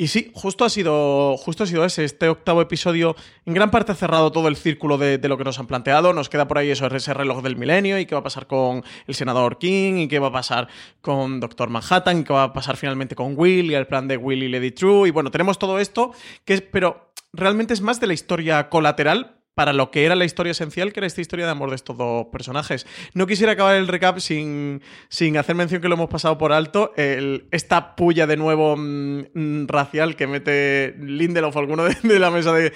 y 0.01 0.09
sí, 0.09 0.31
justo 0.35 0.65
ha 0.65 0.71
sido, 0.71 1.37
justo 1.37 1.65
ha 1.65 1.67
sido 1.67 1.85
ese. 1.85 2.05
Este 2.05 2.27
octavo 2.31 2.63
episodio 2.63 3.17
en 3.45 3.53
gran 3.53 3.71
parte 3.71 3.93
ha 3.93 3.95
cerrado 3.95 4.33
todo 4.33 4.49
el 4.49 4.57
círculo 4.57 4.97
de, 4.97 5.19
lo 5.29 5.37
que 5.37 5.45
nos 5.45 5.59
han 5.59 5.67
planteado. 5.67 6.15
Nos 6.15 6.31
queda 6.31 6.49
por 6.49 6.57
ahí 6.57 6.71
eso, 6.71 6.87
ese 6.87 7.13
reloj 7.13 7.43
del 7.43 7.57
milenio 7.57 7.99
y 7.99 8.07
qué 8.07 8.15
va 8.15 8.23
a 8.23 8.25
pasar 8.25 8.47
con 8.47 8.83
el 9.07 9.15
senador 9.15 9.59
King 9.59 9.97
y 9.99 10.09
qué 10.09 10.19
va 10.19 10.29
a 10.29 10.33
pasar 10.33 10.69
con 11.03 11.39
Doctor 11.39 11.69
Manhattan 11.69 12.21
y 12.21 12.25
qué 12.25 12.33
va 12.33 12.45
a 12.45 12.53
pasar 12.55 12.79
finalmente 12.79 13.15
con 13.15 13.35
Will 13.37 13.71
y 13.71 13.75
el 13.75 13.87
plan 13.87 14.09
de 14.09 14.17
Will 14.17 14.43
y 14.43 14.49
Lady 14.49 14.71
True. 14.71 15.07
Y 15.07 15.11
bueno, 15.11 15.31
tenemos 15.31 15.59
todo 15.59 15.79
esto, 15.79 16.13
que 16.47 16.55
es, 16.55 16.63
pero 16.63 17.13
realmente 17.35 17.75
es 17.75 17.83
más 17.83 18.01
de 18.01 18.07
la 18.07 18.15
historia 18.15 18.71
colateral 18.71 19.40
para 19.55 19.73
lo 19.73 19.91
que 19.91 20.05
era 20.05 20.15
la 20.15 20.25
historia 20.25 20.53
esencial, 20.53 20.93
que 20.93 21.01
era 21.01 21.07
esta 21.07 21.21
historia 21.21 21.45
de 21.45 21.53
amor 21.53 21.71
de 21.71 21.77
estos 21.77 21.97
dos 21.97 22.27
personajes. 22.27 22.87
No 23.15 23.27
quisiera 23.27 23.53
acabar 23.53 23.77
el 23.77 23.89
recap 23.89 24.19
sin, 24.19 24.83
sin 25.09 25.37
hacer 25.37 25.55
mención 25.55 25.83
que 25.83 25.89
lo 25.89 25.95
hemos 25.95 26.09
pasado 26.09 26.39
por 26.39 26.53
alto, 26.53 26.93
el, 26.97 27.47
esta 27.51 27.97
puya 27.97 28.27
de 28.27 28.37
nuevo 28.37 28.77
mm, 28.77 29.25
mm, 29.35 29.67
racial 29.67 30.17
que 30.17 30.27
mete 30.27 30.95
Lindelof, 30.99 31.57
alguno 31.57 31.85
de, 31.85 32.19
la 32.19 32.31
mesa 32.31 32.53
de, 32.53 32.73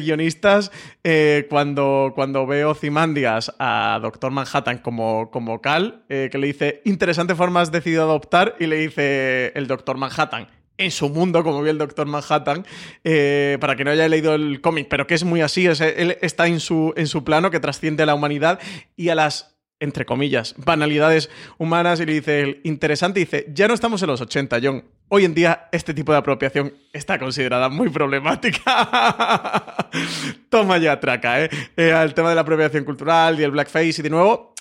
guionistas, 0.00 0.72
eh, 1.04 1.46
cuando, 1.48 2.12
cuando 2.14 2.46
veo 2.46 2.74
Zimandias 2.74 3.54
a 3.58 3.98
Doctor 4.02 4.32
Manhattan 4.32 4.78
como, 4.78 5.30
como 5.30 5.60
Cal, 5.60 6.04
eh, 6.08 6.28
que 6.30 6.38
le 6.38 6.48
dice, 6.48 6.82
interesante 6.84 7.34
forma 7.34 7.60
has 7.60 7.72
decidido 7.72 8.02
adoptar, 8.02 8.56
y 8.58 8.66
le 8.66 8.76
dice 8.76 9.52
el 9.54 9.66
Doctor 9.66 9.96
Manhattan, 9.96 10.48
en 10.78 10.90
su 10.90 11.08
mundo, 11.08 11.42
como 11.42 11.62
vi 11.62 11.70
el 11.70 11.78
Doctor 11.78 12.06
Manhattan, 12.06 12.66
eh, 13.04 13.58
para 13.60 13.76
que 13.76 13.84
no 13.84 13.90
haya 13.90 14.08
leído 14.08 14.34
el 14.34 14.60
cómic, 14.60 14.88
pero 14.88 15.06
que 15.06 15.14
es 15.14 15.24
muy 15.24 15.40
así, 15.40 15.66
él 15.66 16.18
está 16.20 16.46
en 16.46 16.60
su, 16.60 16.92
en 16.96 17.06
su 17.06 17.24
plano 17.24 17.50
que 17.50 17.60
trasciende 17.60 18.02
a 18.02 18.06
la 18.06 18.14
humanidad 18.14 18.60
y 18.96 19.08
a 19.08 19.14
las 19.14 19.56
entre 19.78 20.06
comillas, 20.06 20.54
banalidades 20.56 21.28
humanas 21.58 22.00
y 22.00 22.06
le 22.06 22.14
dice, 22.14 22.60
interesante, 22.64 23.20
dice, 23.20 23.46
ya 23.52 23.68
no 23.68 23.74
estamos 23.74 24.02
en 24.02 24.08
los 24.08 24.20
80, 24.20 24.58
John. 24.62 24.84
Hoy 25.08 25.24
en 25.24 25.34
día 25.34 25.68
este 25.70 25.92
tipo 25.92 26.12
de 26.12 26.18
apropiación 26.18 26.74
está 26.92 27.18
considerada 27.18 27.68
muy 27.68 27.90
problemática. 27.90 29.74
Toma 30.48 30.78
ya 30.78 30.98
traca, 30.98 31.44
¿eh? 31.44 31.50
¿eh? 31.76 31.92
Al 31.92 32.14
tema 32.14 32.30
de 32.30 32.36
la 32.36 32.40
apropiación 32.40 32.84
cultural 32.84 33.38
y 33.38 33.42
el 33.42 33.50
blackface 33.50 34.00
y 34.00 34.02
de 34.02 34.10
nuevo, 34.10 34.54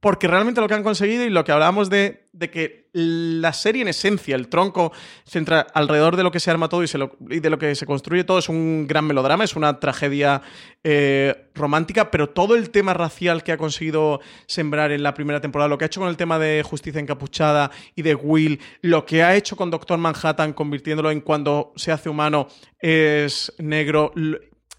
porque 0.00 0.28
realmente 0.28 0.60
lo 0.60 0.68
que 0.68 0.74
han 0.74 0.82
conseguido 0.82 1.24
y 1.24 1.30
lo 1.30 1.44
que 1.44 1.52
hablábamos 1.52 1.90
de, 1.90 2.28
de 2.32 2.50
que 2.50 2.83
la 2.94 3.52
serie 3.52 3.82
en 3.82 3.88
esencia, 3.88 4.36
el 4.36 4.48
tronco, 4.48 4.92
centra 5.26 5.66
alrededor 5.74 6.16
de 6.16 6.22
lo 6.22 6.30
que 6.30 6.38
se 6.38 6.50
arma 6.50 6.68
todo 6.68 6.84
y, 6.84 7.40
de 7.40 7.50
lo 7.50 7.58
que 7.58 7.74
se 7.74 7.86
construye 7.86 8.22
todo, 8.22 8.38
es 8.38 8.48
un 8.48 8.86
gran 8.86 9.04
melodrama, 9.04 9.42
es 9.42 9.56
una 9.56 9.80
tragedia 9.80 10.42
eh, 10.84 11.50
romántica, 11.54 12.12
pero 12.12 12.28
todo 12.28 12.54
el 12.54 12.70
tema 12.70 12.94
racial 12.94 13.42
que 13.42 13.50
ha 13.50 13.56
conseguido 13.56 14.20
sembrar 14.46 14.92
en 14.92 15.02
la 15.02 15.12
primera 15.12 15.40
temporada, 15.40 15.68
lo 15.68 15.76
que 15.76 15.84
ha 15.84 15.86
hecho 15.86 16.00
con 16.00 16.08
el 16.08 16.16
tema 16.16 16.38
de 16.38 16.62
justicia 16.62 17.00
encapuchada 17.00 17.72
y 17.96 18.02
de 18.02 18.14
Will, 18.14 18.60
lo 18.80 19.04
que 19.04 19.24
ha 19.24 19.34
hecho 19.34 19.56
con 19.56 19.72
Doctor 19.72 19.98
Manhattan, 19.98 20.52
convirtiéndolo 20.52 21.10
en 21.10 21.20
cuando 21.20 21.72
se 21.74 21.90
hace 21.90 22.08
humano 22.08 22.46
es 22.78 23.52
negro, 23.58 24.12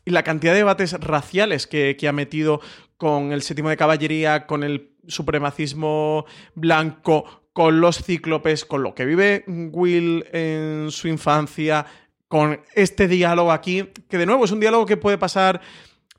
y 0.06 0.12
la 0.12 0.24
cantidad 0.24 0.54
de 0.54 0.60
debates 0.60 0.94
raciales 0.94 1.68
que, 1.68 1.98
que 1.98 2.08
ha 2.08 2.14
metido 2.14 2.62
con 2.96 3.34
el 3.34 3.42
séptimo 3.42 3.70
de 3.70 3.76
caballería, 3.76 4.46
con 4.48 4.64
el 4.64 4.92
supremacismo 5.08 6.26
blanco, 6.54 7.45
con 7.56 7.80
los 7.80 8.04
cíclopes, 8.04 8.66
con 8.66 8.84
lo 8.84 8.94
que 8.94 9.06
vive 9.06 9.46
Will 9.48 10.26
en 10.34 10.92
su 10.92 11.08
infancia, 11.08 11.86
con 12.28 12.60
este 12.74 13.08
diálogo 13.08 13.54
aquí, 13.54 13.92
que 14.10 14.18
de 14.18 14.26
nuevo 14.26 14.44
es 14.44 14.52
un 14.52 14.60
diálogo 14.60 14.86
que 14.86 14.98
puede 14.98 15.18
pasar 15.18 15.62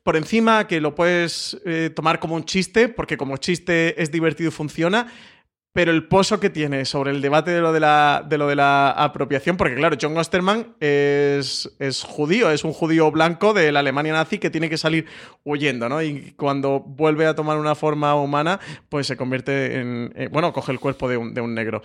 por 0.02 0.16
encima, 0.16 0.66
que 0.66 0.80
lo 0.80 0.94
puedes 0.94 1.60
eh, 1.66 1.90
tomar 1.94 2.20
como 2.20 2.36
un 2.36 2.46
chiste, 2.46 2.88
porque 2.88 3.18
como 3.18 3.36
chiste 3.36 4.00
es 4.02 4.10
divertido 4.10 4.48
y 4.48 4.50
funciona, 4.50 5.12
pero 5.76 5.92
el 5.92 6.04
pozo 6.04 6.40
que 6.40 6.48
tiene 6.48 6.86
sobre 6.86 7.10
el 7.10 7.20
debate 7.20 7.50
de 7.50 7.60
lo 7.60 7.70
de 7.70 7.80
la, 7.80 8.24
de 8.26 8.38
lo 8.38 8.46
de 8.46 8.56
la 8.56 8.92
apropiación, 8.92 9.58
porque 9.58 9.74
claro, 9.74 9.98
John 10.00 10.16
Osterman 10.16 10.68
es, 10.80 11.70
es 11.78 12.02
judío, 12.02 12.50
es 12.50 12.64
un 12.64 12.72
judío 12.72 13.10
blanco 13.10 13.52
de 13.52 13.70
la 13.70 13.80
Alemania 13.80 14.14
nazi 14.14 14.38
que 14.38 14.48
tiene 14.48 14.70
que 14.70 14.78
salir 14.78 15.04
huyendo, 15.44 15.90
¿no? 15.90 16.00
Y 16.00 16.32
cuando 16.38 16.80
vuelve 16.80 17.26
a 17.26 17.34
tomar 17.34 17.58
una 17.58 17.74
forma 17.74 18.14
humana, 18.14 18.58
pues 18.88 19.06
se 19.06 19.18
convierte 19.18 19.78
en, 19.78 20.30
bueno, 20.32 20.50
coge 20.54 20.72
el 20.72 20.80
cuerpo 20.80 21.10
de 21.10 21.18
un, 21.18 21.34
de 21.34 21.42
un 21.42 21.54
negro. 21.54 21.82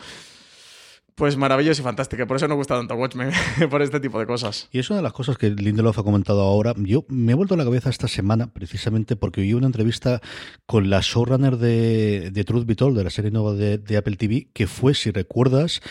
Pues 1.22 1.38
maravillosa 1.38 1.82
y 1.82 1.84
fantástica. 1.84 2.26
Por 2.26 2.38
eso 2.38 2.48
nos 2.48 2.58
gusta 2.58 2.76
tanto 2.76 2.96
Watchmen, 2.96 3.30
por 3.70 3.84
este 3.84 4.00
tipo 4.00 4.20
de 4.20 4.26
cosas. 4.26 4.68
Y 4.72 4.80
es 4.80 4.90
una 4.90 4.98
de 4.98 5.04
las 5.04 5.14
cosas 5.14 5.38
que 5.38 5.52
Lindelof 5.52 6.00
ha 6.00 6.02
comentado 6.02 6.42
ahora. 6.42 6.74
Yo 6.78 7.06
me 7.10 7.34
he 7.34 7.36
vuelto 7.36 7.54
a 7.54 7.58
la 7.58 7.64
cabeza 7.64 7.92
esta 7.92 8.08
semana, 8.08 8.52
precisamente 8.52 9.16
porque 9.16 9.42
oí 9.42 9.54
una 9.54 9.68
entrevista 9.68 10.20
con 10.66 10.90
la 10.90 11.02
showrunner 11.04 11.58
de, 11.58 12.32
de 12.32 12.44
Truth 12.44 12.66
Be 12.66 12.74
Told, 12.74 12.98
de 12.98 13.04
la 13.04 13.12
serie 13.12 13.30
nueva 13.30 13.54
de, 13.54 13.78
de 13.78 13.98
Apple 13.98 14.16
TV, 14.16 14.48
que 14.52 14.66
fue, 14.66 14.96
si 14.96 15.12
recuerdas, 15.12 15.82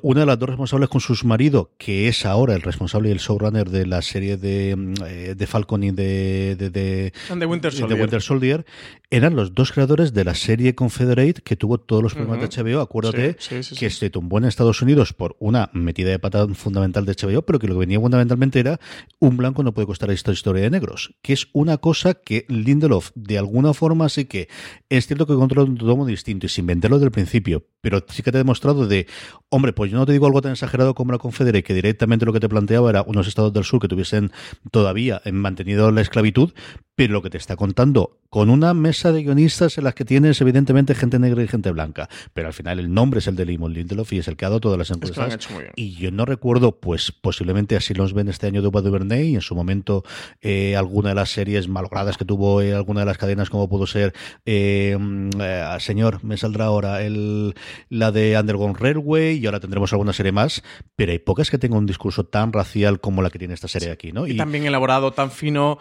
una 0.00 0.20
de 0.20 0.26
las 0.26 0.38
dos 0.38 0.48
responsables 0.48 0.88
con 0.88 1.02
su 1.02 1.14
marido, 1.26 1.72
que 1.76 2.08
es 2.08 2.24
ahora 2.24 2.54
el 2.54 2.62
responsable 2.62 3.10
y 3.10 3.12
el 3.12 3.18
showrunner 3.18 3.68
de 3.68 3.84
la 3.84 4.00
serie 4.00 4.38
de, 4.38 4.70
eh, 5.04 5.34
de 5.36 5.46
Falcon 5.46 5.84
y 5.84 5.90
de, 5.90 6.56
de, 6.56 7.12
Winter 7.46 7.74
Soldier. 7.74 8.00
Winter 8.00 8.22
Soldier, 8.22 8.66
eran 9.10 9.36
los 9.36 9.54
dos 9.54 9.72
creadores 9.72 10.14
de 10.14 10.24
la 10.24 10.34
serie 10.34 10.74
Confederate 10.74 11.42
que 11.42 11.56
tuvo 11.56 11.76
todos 11.76 12.02
los 12.02 12.14
problemas 12.14 12.40
de 12.40 12.62
HBO. 12.62 12.80
Acuérdate 12.80 13.36
Sí, 13.38 13.62
sí, 13.62 13.74
sí, 13.74 13.76
que 13.76 13.90
se 13.90 14.08
tumbó 14.08 14.38
en 14.38 14.45
Estados 14.46 14.82
Unidos 14.82 15.12
por 15.12 15.36
una 15.38 15.70
metida 15.72 16.10
de 16.10 16.18
pata 16.18 16.46
fundamental 16.48 17.04
de 17.04 17.14
HBO, 17.14 17.42
pero 17.42 17.58
que 17.58 17.66
lo 17.66 17.74
que 17.74 17.80
venía 17.80 18.00
fundamentalmente 18.00 18.60
era 18.60 18.80
un 19.18 19.36
blanco 19.36 19.62
no 19.62 19.72
puede 19.72 19.86
costar 19.86 20.10
esta 20.10 20.32
historia 20.32 20.62
de 20.62 20.70
negros, 20.70 21.14
que 21.22 21.32
es 21.32 21.48
una 21.52 21.78
cosa 21.78 22.14
que 22.14 22.46
Lindelof 22.48 23.10
de 23.14 23.38
alguna 23.38 23.74
forma 23.74 24.08
sí 24.08 24.26
que 24.26 24.48
es 24.88 25.06
cierto 25.06 25.26
que 25.26 25.34
controla 25.34 25.68
un 25.68 25.76
tomo 25.76 26.06
distinto 26.06 26.46
y 26.46 26.48
sin 26.48 26.66
venderlo 26.66 26.96
desde 26.96 27.06
el 27.06 27.12
principio, 27.12 27.66
pero 27.80 28.04
sí 28.08 28.22
que 28.22 28.32
te 28.32 28.38
ha 28.38 28.40
demostrado 28.40 28.86
de, 28.86 29.06
hombre, 29.48 29.72
pues 29.72 29.90
yo 29.90 29.98
no 29.98 30.06
te 30.06 30.12
digo 30.12 30.26
algo 30.26 30.42
tan 30.42 30.52
exagerado 30.52 30.94
como 30.94 31.12
la 31.12 31.18
Confederate, 31.18 31.62
que 31.62 31.74
directamente 31.74 32.26
lo 32.26 32.32
que 32.32 32.40
te 32.40 32.48
planteaba 32.48 32.90
era 32.90 33.02
unos 33.02 33.26
estados 33.26 33.52
del 33.52 33.64
sur 33.64 33.80
que 33.80 33.88
tuviesen 33.88 34.32
todavía 34.70 35.22
mantenido 35.32 35.90
la 35.90 36.00
esclavitud, 36.00 36.52
pero 36.96 37.12
lo 37.12 37.22
que 37.22 37.30
te 37.30 37.38
está 37.38 37.56
contando 37.56 38.18
con 38.30 38.50
una 38.50 38.74
mesa 38.74 39.12
de 39.12 39.22
guionistas 39.22 39.78
en 39.78 39.84
las 39.84 39.94
que 39.94 40.04
tienes 40.04 40.40
evidentemente 40.40 40.94
gente 40.94 41.18
negra 41.18 41.42
y 41.42 41.48
gente 41.48 41.70
blanca, 41.70 42.08
pero 42.34 42.48
al 42.48 42.54
final 42.54 42.78
el 42.78 42.92
nombre 42.92 43.20
es 43.20 43.28
el 43.28 43.36
de 43.36 43.46
Limon 43.46 43.72
Lindelof 43.72 44.12
y 44.12 44.18
es 44.18 44.28
el 44.28 44.36
que 44.36 44.44
ha 44.44 44.48
dado 44.48 44.60
todas 44.60 44.78
las 44.78 44.90
Es 44.90 44.98
que 44.98 45.06
encuestas. 45.08 45.48
Y 45.76 45.94
yo 45.94 46.10
no 46.10 46.24
recuerdo, 46.24 46.80
pues 46.80 47.12
posiblemente 47.12 47.76
así 47.76 47.94
los 47.94 48.14
ven 48.14 48.28
este 48.28 48.46
año 48.46 48.62
de 48.62 48.68
Bob 48.68 48.82
Duvernay 48.82 49.28
y 49.28 49.34
en 49.36 49.40
su 49.40 49.54
momento 49.54 50.04
eh, 50.40 50.74
alguna 50.76 51.10
de 51.10 51.14
las 51.14 51.30
series 51.30 51.68
malogradas 51.68 52.16
que 52.16 52.24
tuvo 52.24 52.62
eh, 52.62 52.74
alguna 52.74 53.00
de 53.00 53.06
las 53.06 53.18
cadenas 53.18 53.50
como 53.50 53.68
pudo 53.68 53.86
ser, 53.86 54.14
eh, 54.44 54.96
mm, 54.98 55.30
eh, 55.40 55.76
señor, 55.78 56.24
me 56.24 56.36
saldrá 56.36 56.66
ahora 56.66 57.02
el, 57.02 57.54
la 57.90 58.10
de 58.10 58.38
Underground 58.38 58.78
Railway 58.78 59.38
y 59.38 59.46
ahora 59.46 59.60
tendremos 59.60 59.92
alguna 59.92 60.12
serie 60.12 60.32
más, 60.32 60.62
pero 60.96 61.12
hay 61.12 61.18
pocas 61.18 61.50
que 61.50 61.58
tengan 61.58 61.78
un 61.78 61.86
discurso 61.86 62.24
tan 62.24 62.52
racial 62.52 63.00
como 63.00 63.22
la 63.22 63.30
que 63.30 63.38
tiene 63.38 63.54
esta 63.54 63.68
serie 63.68 63.90
aquí, 63.90 64.12
¿no? 64.12 64.26
Y, 64.26 64.36
tan 64.36 64.50
bien 64.50 64.64
elaborado, 64.66 65.12
tan 65.12 65.30
fino, 65.30 65.78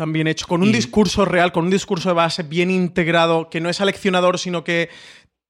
tan 0.00 0.14
bien 0.14 0.28
hecho, 0.28 0.46
con 0.46 0.62
un 0.62 0.72
discurso 0.72 1.26
real, 1.26 1.52
con 1.52 1.66
un 1.66 1.70
discurso 1.70 2.08
de 2.08 2.14
base 2.14 2.42
bien 2.42 2.70
integrado, 2.70 3.50
que 3.50 3.60
no 3.60 3.68
es 3.68 3.82
aleccionador, 3.82 4.38
sino 4.38 4.64
que 4.64 4.88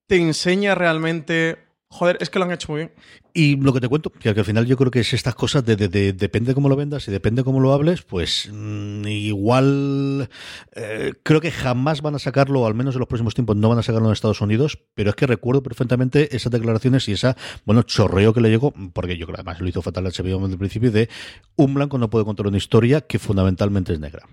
te 0.08 0.16
enseña 0.16 0.74
realmente. 0.74 1.69
Joder, 1.92 2.18
es 2.20 2.30
que 2.30 2.38
lo 2.38 2.44
han 2.44 2.52
hecho 2.52 2.70
muy 2.70 2.82
bien. 2.82 2.92
Y 3.34 3.56
lo 3.56 3.72
que 3.72 3.80
te 3.80 3.88
cuento, 3.88 4.10
que 4.10 4.28
al 4.28 4.44
final 4.44 4.64
yo 4.64 4.76
creo 4.76 4.92
que 4.92 5.00
es 5.00 5.12
estas 5.12 5.34
cosas 5.34 5.64
de, 5.64 5.74
de- 5.74 5.88
de- 5.88 6.12
depende 6.12 6.54
cómo 6.54 6.68
lo 6.68 6.76
vendas 6.76 7.06
y 7.08 7.10
depende 7.10 7.42
cómo 7.42 7.58
lo 7.58 7.72
hables, 7.72 8.02
pues 8.02 8.48
mm, 8.52 9.06
igual 9.08 10.28
eh, 10.76 11.14
creo 11.24 11.40
que 11.40 11.50
jamás 11.50 12.00
van 12.00 12.14
a 12.14 12.20
sacarlo, 12.20 12.64
al 12.64 12.74
menos 12.74 12.94
en 12.94 13.00
los 13.00 13.08
próximos 13.08 13.34
tiempos 13.34 13.56
no 13.56 13.68
van 13.68 13.78
a 13.78 13.82
sacarlo 13.82 14.06
en 14.06 14.12
Estados 14.12 14.40
Unidos, 14.40 14.78
pero 14.94 15.10
es 15.10 15.16
que 15.16 15.26
recuerdo 15.26 15.64
perfectamente 15.64 16.34
esas 16.36 16.52
declaraciones 16.52 17.08
y 17.08 17.12
esa, 17.12 17.36
bueno, 17.64 17.82
chorreo 17.82 18.32
que 18.32 18.40
le 18.40 18.50
llegó, 18.50 18.72
porque 18.92 19.16
yo 19.18 19.26
creo 19.26 19.34
que 19.36 19.40
además 19.42 19.60
lo 19.60 19.68
hizo 19.68 19.82
fatal 19.82 20.04
HBO 20.04 20.38
desde 20.38 20.52
el 20.52 20.58
principio, 20.58 20.92
de 20.92 21.08
un 21.56 21.74
blanco 21.74 21.98
no 21.98 22.08
puede 22.08 22.24
contar 22.24 22.46
una 22.46 22.56
historia 22.58 23.00
que 23.00 23.18
fundamentalmente 23.18 23.92
es 23.92 23.98
negra. 24.00 24.28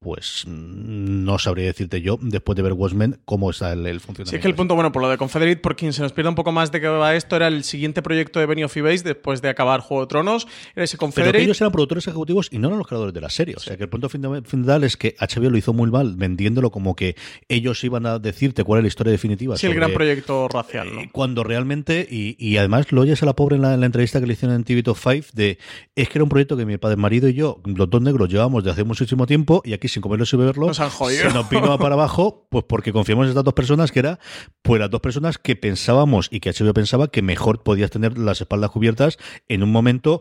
Pues 0.00 0.44
mm, 0.46 1.24
no 1.24 1.38
sabría 1.38 1.66
decirte 1.66 2.00
yo, 2.00 2.18
después 2.20 2.54
de 2.56 2.62
ver 2.62 2.72
Watchmen, 2.72 3.18
cómo 3.24 3.50
está 3.50 3.72
el, 3.72 3.84
el 3.86 3.98
funcionamiento. 4.00 4.30
Sí, 4.30 4.36
es 4.36 4.42
que 4.42 4.48
el 4.48 4.54
punto, 4.54 4.74
bueno, 4.76 4.92
por 4.92 5.02
lo 5.02 5.08
de 5.10 5.18
Confederate, 5.18 5.60
por 5.60 5.74
quien 5.74 5.92
se 5.92 6.02
nos 6.02 6.12
pierde 6.12 6.28
un 6.28 6.34
poco 6.36 6.52
más 6.52 6.70
de 6.70 6.80
qué 6.80 6.86
va 6.86 7.16
esto, 7.16 7.34
era 7.34 7.48
el 7.48 7.64
siguiente 7.64 8.00
proyecto 8.00 8.38
de 8.38 8.46
Benioff 8.46 8.76
y 8.76 8.82
Weiss 8.82 9.02
después 9.02 9.42
de 9.42 9.48
acabar 9.48 9.80
Juego 9.80 10.04
de 10.04 10.08
Tronos. 10.08 10.46
Era 10.76 10.84
ese 10.84 10.96
Pero 10.96 11.00
Confederate. 11.00 11.38
que 11.38 11.44
ellos 11.44 11.60
eran 11.60 11.72
productores 11.72 12.06
ejecutivos 12.06 12.48
y 12.52 12.58
no 12.58 12.68
eran 12.68 12.78
los 12.78 12.86
creadores 12.86 13.12
de 13.12 13.20
la 13.20 13.30
serie. 13.30 13.56
O 13.56 13.60
sea 13.60 13.76
que 13.76 13.82
el 13.82 13.88
punto 13.88 14.08
fundamental 14.08 14.84
es 14.84 14.96
que 14.96 15.16
HBO 15.18 15.50
lo 15.50 15.58
hizo 15.58 15.72
muy 15.72 15.90
mal, 15.90 16.14
vendiéndolo 16.16 16.70
como 16.70 16.94
que 16.94 17.16
ellos 17.48 17.82
iban 17.82 18.06
a 18.06 18.20
decirte 18.20 18.62
cuál 18.62 18.78
es 18.78 18.82
la 18.84 18.88
historia 18.88 19.10
definitiva. 19.10 19.56
sí, 19.56 19.66
el 19.66 19.74
gran 19.74 19.92
proyecto 19.92 20.46
racial, 20.46 20.94
¿no? 20.94 21.02
Cuando 21.10 21.42
realmente, 21.42 22.06
y, 22.08 22.36
y 22.38 22.56
además 22.58 22.92
lo 22.92 23.00
oyes 23.00 23.20
a 23.24 23.26
la 23.26 23.34
pobre 23.34 23.56
en 23.56 23.62
la, 23.62 23.74
en 23.74 23.80
la 23.80 23.86
entrevista 23.86 24.20
que 24.20 24.26
le 24.26 24.34
hicieron 24.34 24.54
en 24.54 24.62
TV 24.64 24.82
Top 24.84 24.96
5, 24.96 25.28
de 25.32 25.58
es 25.96 26.08
que 26.08 26.18
era 26.18 26.22
un 26.22 26.30
proyecto 26.30 26.56
que 26.56 26.64
mi 26.64 26.76
padre, 26.78 26.96
marido 26.96 27.28
y 27.28 27.34
yo, 27.34 27.60
los 27.64 27.90
dos 27.90 28.00
negros, 28.00 28.28
llevamos 28.28 28.62
de 28.62 28.70
hace 28.70 28.84
muchísimo 28.84 29.26
tiempo 29.26 29.62
y 29.64 29.72
aquí 29.72 29.87
sin 29.88 30.02
comerlo 30.02 30.24
y 30.30 30.36
beberlo, 30.36 30.66
Nos 30.66 30.80
han 30.80 30.90
jodido. 30.90 31.28
se 31.28 31.34
nos 31.34 31.48
vino 31.48 31.78
para 31.78 31.94
abajo, 31.94 32.46
pues 32.50 32.64
porque 32.68 32.92
confiamos 32.92 33.24
en 33.24 33.30
estas 33.30 33.44
dos 33.44 33.54
personas 33.54 33.92
que 33.92 33.98
era, 34.00 34.18
pues 34.62 34.80
las 34.80 34.90
dos 34.90 35.00
personas 35.00 35.38
que 35.38 35.56
pensábamos 35.56 36.28
y 36.30 36.40
que 36.40 36.50
HBO 36.52 36.72
pensaba 36.74 37.08
que 37.08 37.22
mejor 37.22 37.62
podías 37.62 37.90
tener 37.90 38.18
las 38.18 38.40
espaldas 38.40 38.70
cubiertas 38.70 39.18
en 39.48 39.62
un 39.62 39.72
momento 39.72 40.20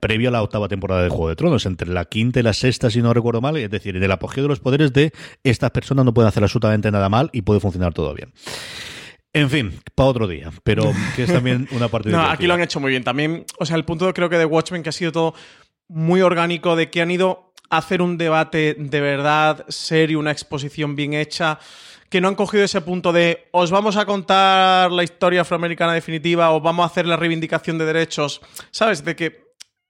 previo 0.00 0.28
a 0.28 0.32
la 0.32 0.42
octava 0.42 0.68
temporada 0.68 1.02
de 1.02 1.08
Juego 1.08 1.28
de 1.28 1.36
Tronos, 1.36 1.66
entre 1.66 1.88
la 1.90 2.04
quinta 2.04 2.40
y 2.40 2.42
la 2.42 2.52
sexta, 2.52 2.90
si 2.90 3.02
no 3.02 3.12
recuerdo 3.14 3.40
mal, 3.40 3.56
es 3.56 3.70
decir, 3.70 3.96
en 3.96 4.02
el 4.02 4.12
apogeo 4.12 4.42
de 4.44 4.48
los 4.48 4.60
poderes 4.60 4.92
de 4.92 5.12
estas 5.44 5.70
personas 5.70 6.04
no 6.04 6.12
pueden 6.14 6.28
hacer 6.28 6.42
absolutamente 6.42 6.90
nada 6.90 7.08
mal 7.08 7.30
y 7.32 7.42
puede 7.42 7.60
funcionar 7.60 7.92
todo 7.94 8.12
bien. 8.14 8.32
En 9.32 9.50
fin, 9.50 9.80
para 9.94 10.08
otro 10.08 10.26
día, 10.26 10.50
pero 10.64 10.92
que 11.14 11.24
es 11.24 11.32
también 11.32 11.68
una 11.72 11.88
parte 11.88 12.08
No, 12.10 12.16
divertida. 12.16 12.32
aquí 12.32 12.46
lo 12.46 12.54
han 12.54 12.62
hecho 12.62 12.80
muy 12.80 12.90
bien. 12.90 13.04
También, 13.04 13.44
o 13.58 13.66
sea, 13.66 13.76
el 13.76 13.84
punto 13.84 14.12
creo 14.14 14.30
que 14.30 14.38
de 14.38 14.46
Watchmen 14.46 14.82
que 14.82 14.88
ha 14.88 14.92
sido 14.92 15.12
todo 15.12 15.34
muy 15.88 16.22
orgánico, 16.22 16.74
de 16.74 16.88
que 16.90 17.02
han 17.02 17.10
ido 17.10 17.45
hacer 17.70 18.02
un 18.02 18.18
debate 18.18 18.74
de 18.78 19.00
verdad 19.00 19.64
serio, 19.68 20.18
una 20.18 20.32
exposición 20.32 20.96
bien 20.96 21.14
hecha, 21.14 21.58
que 22.08 22.20
no 22.20 22.28
han 22.28 22.34
cogido 22.34 22.64
ese 22.64 22.80
punto 22.80 23.12
de 23.12 23.48
os 23.50 23.70
vamos 23.70 23.96
a 23.96 24.06
contar 24.06 24.92
la 24.92 25.02
historia 25.02 25.40
afroamericana 25.40 25.92
definitiva 25.92 26.52
o 26.52 26.60
vamos 26.60 26.84
a 26.84 26.86
hacer 26.86 27.06
la 27.06 27.16
reivindicación 27.16 27.78
de 27.78 27.84
derechos, 27.84 28.40
¿sabes? 28.70 29.04
De 29.04 29.16
que 29.16 29.46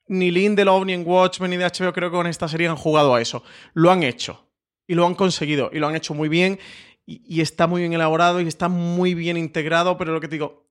ni 0.09 0.31
Lindelof, 0.31 0.85
ni 0.85 0.93
en 0.93 1.07
Watchmen, 1.07 1.51
ni 1.51 1.57
de 1.57 1.65
HBO 1.65 1.93
creo 1.93 2.11
que 2.11 2.17
con 2.17 2.27
esta 2.27 2.49
serie 2.49 2.69
han 2.69 2.77
jugado 2.77 3.15
a 3.15 3.21
eso. 3.21 3.43
Lo 3.75 3.91
han 3.91 4.03
hecho. 4.03 4.47
Y 4.87 4.95
lo 4.95 5.07
han 5.07 5.15
conseguido. 5.15 5.71
Y 5.73 5.79
lo 5.79 5.89
han 5.89 5.97
hecho 5.97 6.15
muy 6.15 6.29
bien. 6.29 6.59
Y, 7.07 7.23
y 7.27 7.41
está 7.41 7.67
muy 7.67 7.81
bien 7.81 7.93
elaborado 7.93 8.41
y 8.41 8.47
está 8.47 8.69
muy 8.69 9.15
bien 9.15 9.37
integrado. 9.37 9.99
Pero 9.99 10.13
lo 10.13 10.21
que 10.21 10.29
te 10.29 10.37
digo, 10.37 10.66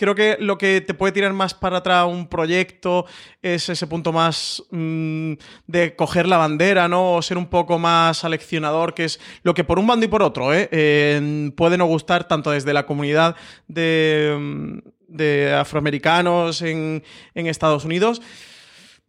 creo 0.00 0.14
que 0.14 0.38
lo 0.40 0.56
que 0.56 0.80
te 0.80 0.94
puede 0.94 1.12
tirar 1.12 1.34
más 1.34 1.52
para 1.52 1.76
atrás 1.76 2.06
un 2.06 2.26
proyecto 2.26 3.04
es 3.42 3.68
ese 3.68 3.86
punto 3.86 4.12
más 4.12 4.64
mm, 4.70 5.34
de 5.66 5.94
coger 5.94 6.26
la 6.26 6.38
bandera, 6.38 6.88
¿no? 6.88 7.16
O 7.16 7.22
ser 7.22 7.36
un 7.36 7.46
poco 7.46 7.78
más 7.78 8.16
seleccionador, 8.18 8.94
que 8.94 9.04
es 9.04 9.20
lo 9.42 9.52
que 9.52 9.62
por 9.62 9.78
un 9.78 9.86
bando 9.86 10.06
y 10.06 10.08
por 10.08 10.22
otro, 10.22 10.54
¿eh? 10.54 11.52
Puede 11.54 11.76
no 11.76 11.84
gustar 11.84 12.26
tanto 12.26 12.50
desde 12.50 12.72
la 12.72 12.86
comunidad 12.86 13.36
de, 13.68 14.36
mm, 14.40 15.58
afroamericanos 15.60 16.62
en 16.62 17.02
Estados 17.34 17.84
Unidos. 17.84 18.22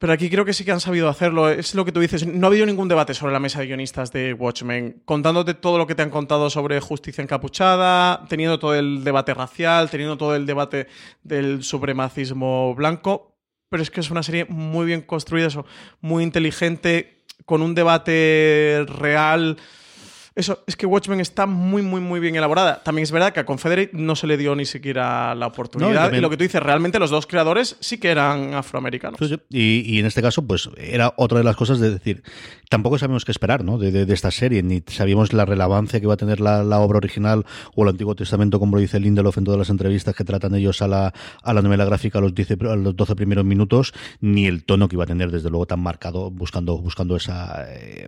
Pero 0.02 0.14
aquí 0.14 0.32
creo 0.32 0.46
que 0.46 0.54
sí 0.54 0.66
que 0.66 0.72
han 0.72 0.80
sabido 0.80 1.10
hacerlo. 1.10 1.48
Es 1.48 1.76
lo 1.76 1.86
que 1.86 1.92
tú 1.92 2.00
dices. 2.00 2.26
No 2.26 2.48
ha 2.48 2.50
habido 2.50 2.66
ningún 2.66 2.88
debate 2.88 3.14
sobre 3.14 3.34
la 3.34 3.40
mesa 3.40 3.60
de 3.60 3.68
guionistas 3.68 4.12
de 4.12 4.34
Watchmen, 4.34 5.04
contándote 5.06 5.54
todo 5.54 5.78
lo 5.78 5.86
que 5.86 5.94
te 5.94 6.02
han 6.02 6.10
contado 6.10 6.50
sobre 6.50 6.80
justicia 6.80 7.22
encapuchada, 7.22 8.26
teniendo 8.28 8.58
todo 8.58 8.74
el 8.74 9.04
debate 9.04 9.36
racial, 9.36 9.92
teniendo 9.92 10.18
todo 10.18 10.36
el 10.36 10.48
debate 10.48 10.88
del 11.22 11.64
supremacismo 11.64 12.74
blanco. 12.74 13.38
Pero 13.70 13.84
es 13.84 13.92
que 13.92 14.00
es 14.00 14.10
una 14.10 14.24
serie 14.24 14.46
muy 14.46 14.88
bien 14.88 15.04
construida, 15.04 15.50
muy 16.00 16.24
inteligente, 16.24 17.20
con 17.46 17.62
un 17.62 17.76
debate 17.76 18.84
real. 18.88 19.58
Eso, 20.34 20.64
es 20.66 20.78
que 20.78 20.86
Watchmen 20.86 21.20
está 21.20 21.46
muy, 21.46 21.82
muy, 21.82 22.00
muy 22.00 22.22
bien 22.22 22.36
elaborada. 22.38 22.82
También 22.84 23.04
es 23.04 23.12
verdad 23.12 23.34
que 23.34 23.42
a 23.42 23.46
Confederate 23.46 23.90
no 23.94 24.16
se 24.16 24.28
le 24.28 24.38
dio 24.38 24.56
ni 24.56 24.66
siquiera 24.66 25.36
la 25.36 25.48
oportunidad. 25.48 25.92
y, 25.92 25.96
también- 25.96 26.22
lo 26.22 26.30
que 26.30 26.38
tú 26.38 26.44
dices, 26.44 26.64
realmente 26.64 27.00
los 27.00 27.10
dos 27.10 27.28
creadores 27.28 27.76
sí 27.82 27.98
que 27.98 28.10
eran 28.10 28.54
afroamericanos. 28.54 29.20
Sí, 29.20 29.28
sí. 29.28 29.36
Y, 29.50 29.96
y 29.96 30.00
en 30.00 30.06
este 30.06 30.22
caso, 30.22 30.42
pues 30.48 30.70
era 30.78 31.14
otra 31.18 31.40
de 31.40 31.44
las 31.44 31.58
cosas 31.58 31.80
de 31.82 31.90
decir, 31.92 32.24
tampoco 32.70 32.98
sabemos 32.98 33.26
qué 33.26 33.32
esperar, 33.34 33.66
¿no? 33.66 33.78
De, 33.78 33.92
de- 33.92 34.06
de 34.06 34.14
esta 34.14 34.32
serie, 34.32 34.64
ni 34.64 34.82
sabíamos 34.88 35.34
la 35.34 35.44
relevancia 35.46 36.00
que 36.00 36.08
va 36.08 36.14
a 36.14 36.18
tener 36.18 36.40
la, 36.40 36.64
la 36.64 36.80
obra 36.80 36.98
original 37.00 37.46
o 37.76 37.84
el 37.84 37.90
Antiguo 37.90 38.16
Testamento, 38.16 38.58
como 38.58 38.78
lo 38.78 38.82
dice 38.82 39.02
Lindelof 39.02 39.38
en 39.38 39.44
todas 39.44 39.58
las 39.60 39.70
entrevistas 39.70 40.16
que 40.16 40.24
tratan 40.24 40.56
ellos 40.56 40.82
a 40.82 40.88
la, 40.88 41.14
a 41.44 41.54
la 41.54 41.62
novela 41.62 41.84
gráfica 41.84 42.20
a 42.20 42.22
los, 42.22 42.34
10 42.34 42.50
pr- 42.58 42.72
a 42.72 42.76
los 42.78 42.96
12 42.96 43.16
primeros 43.18 43.44
minutos, 43.44 43.94
ni 44.22 44.46
el 44.48 44.64
tono 44.64 44.88
que 44.88 44.96
iba 44.96 45.04
a 45.04 45.08
tener, 45.08 45.30
desde 45.30 45.50
luego, 45.50 45.66
tan 45.66 45.82
marcado, 45.82 46.32
buscando, 46.32 46.78
buscando 46.78 47.18
esa, 47.18 47.66
eh, 47.68 48.08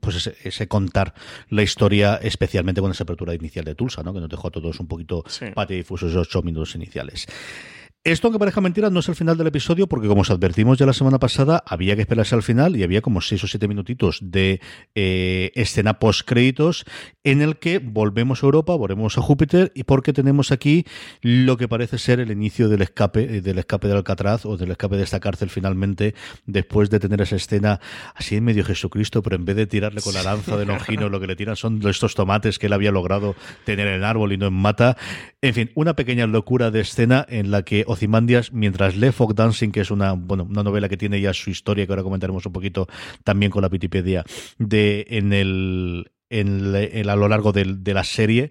pues 0.00 0.14
ese, 0.16 0.36
ese 0.44 0.68
contar 0.68 1.14
la 1.50 1.62
historia, 1.62 2.16
especialmente 2.22 2.80
con 2.80 2.90
esa 2.90 3.04
apertura 3.04 3.34
inicial 3.34 3.64
de 3.64 3.74
Tulsa, 3.74 4.02
¿no? 4.02 4.12
Que 4.12 4.20
nos 4.20 4.28
dejó 4.28 4.48
a 4.48 4.50
todos 4.50 4.78
un 4.80 4.86
poquito 4.86 5.24
Sí. 5.26 5.46
pate 5.54 5.74
difusos 5.74 6.10
esos 6.10 6.26
ocho 6.28 6.42
minutos 6.42 6.74
iniciales. 6.74 7.26
Esto, 8.08 8.28
aunque 8.28 8.38
parezca 8.38 8.62
mentira, 8.62 8.88
no 8.88 9.00
es 9.00 9.08
el 9.10 9.16
final 9.16 9.36
del 9.36 9.48
episodio, 9.48 9.86
porque 9.86 10.08
como 10.08 10.22
os 10.22 10.30
advertimos 10.30 10.78
ya 10.78 10.86
la 10.86 10.94
semana 10.94 11.18
pasada, 11.18 11.62
había 11.66 11.94
que 11.94 12.00
esperarse 12.00 12.34
al 12.34 12.42
final 12.42 12.74
y 12.74 12.82
había 12.82 13.02
como 13.02 13.20
seis 13.20 13.44
o 13.44 13.46
siete 13.46 13.68
minutitos 13.68 14.20
de 14.22 14.62
eh, 14.94 15.52
escena 15.54 15.98
post-créditos 15.98 16.86
en 17.22 17.42
el 17.42 17.58
que 17.58 17.80
volvemos 17.80 18.42
a 18.42 18.46
Europa, 18.46 18.74
volvemos 18.76 19.18
a 19.18 19.20
Júpiter, 19.20 19.72
y 19.74 19.84
porque 19.84 20.14
tenemos 20.14 20.52
aquí 20.52 20.86
lo 21.20 21.58
que 21.58 21.68
parece 21.68 21.98
ser 21.98 22.18
el 22.18 22.30
inicio 22.30 22.70
del 22.70 22.80
escape, 22.80 23.24
eh, 23.24 23.40
del 23.42 23.58
escape 23.58 23.88
de 23.88 23.92
Alcatraz 23.92 24.46
o 24.46 24.56
del 24.56 24.70
escape 24.70 24.96
de 24.96 25.02
esta 25.02 25.20
cárcel 25.20 25.50
finalmente, 25.50 26.14
después 26.46 26.88
de 26.88 27.00
tener 27.00 27.20
esa 27.20 27.36
escena 27.36 27.78
así 28.14 28.36
en 28.36 28.44
medio 28.44 28.64
Jesucristo, 28.64 29.22
pero 29.22 29.36
en 29.36 29.44
vez 29.44 29.56
de 29.56 29.66
tirarle 29.66 30.00
con 30.00 30.14
la 30.14 30.22
lanza 30.22 30.56
de 30.56 30.64
Longino, 30.64 31.10
lo 31.10 31.20
que 31.20 31.26
le 31.26 31.36
tiran 31.36 31.56
son 31.56 31.86
estos 31.86 32.14
tomates 32.14 32.58
que 32.58 32.68
él 32.68 32.72
había 32.72 32.90
logrado 32.90 33.36
tener 33.66 33.86
en 33.86 33.96
el 33.96 34.04
árbol 34.04 34.32
y 34.32 34.38
no 34.38 34.46
en 34.46 34.54
mata. 34.54 34.96
En 35.42 35.52
fin, 35.52 35.70
una 35.74 35.94
pequeña 35.94 36.26
locura 36.26 36.70
de 36.70 36.80
escena 36.80 37.26
en 37.28 37.50
la 37.50 37.64
que 37.64 37.84
Ozymandias, 37.98 38.52
mientras 38.52 38.96
lee 38.96 39.12
Folk 39.12 39.34
Dancing, 39.34 39.70
que 39.70 39.80
es 39.80 39.90
una, 39.90 40.12
bueno, 40.12 40.46
una 40.48 40.62
novela 40.62 40.88
que 40.88 40.96
tiene 40.96 41.20
ya 41.20 41.34
su 41.34 41.50
historia, 41.50 41.86
que 41.86 41.92
ahora 41.92 42.02
comentaremos 42.02 42.46
un 42.46 42.52
poquito 42.52 42.88
también 43.24 43.50
con 43.50 43.62
la 43.62 43.68
Wikipedia, 43.68 44.24
de, 44.58 45.06
en 45.10 45.32
el, 45.32 46.10
en, 46.30 47.08
a 47.08 47.16
lo 47.16 47.28
largo 47.28 47.52
de 47.52 47.92
la 47.94 48.04
serie, 48.04 48.50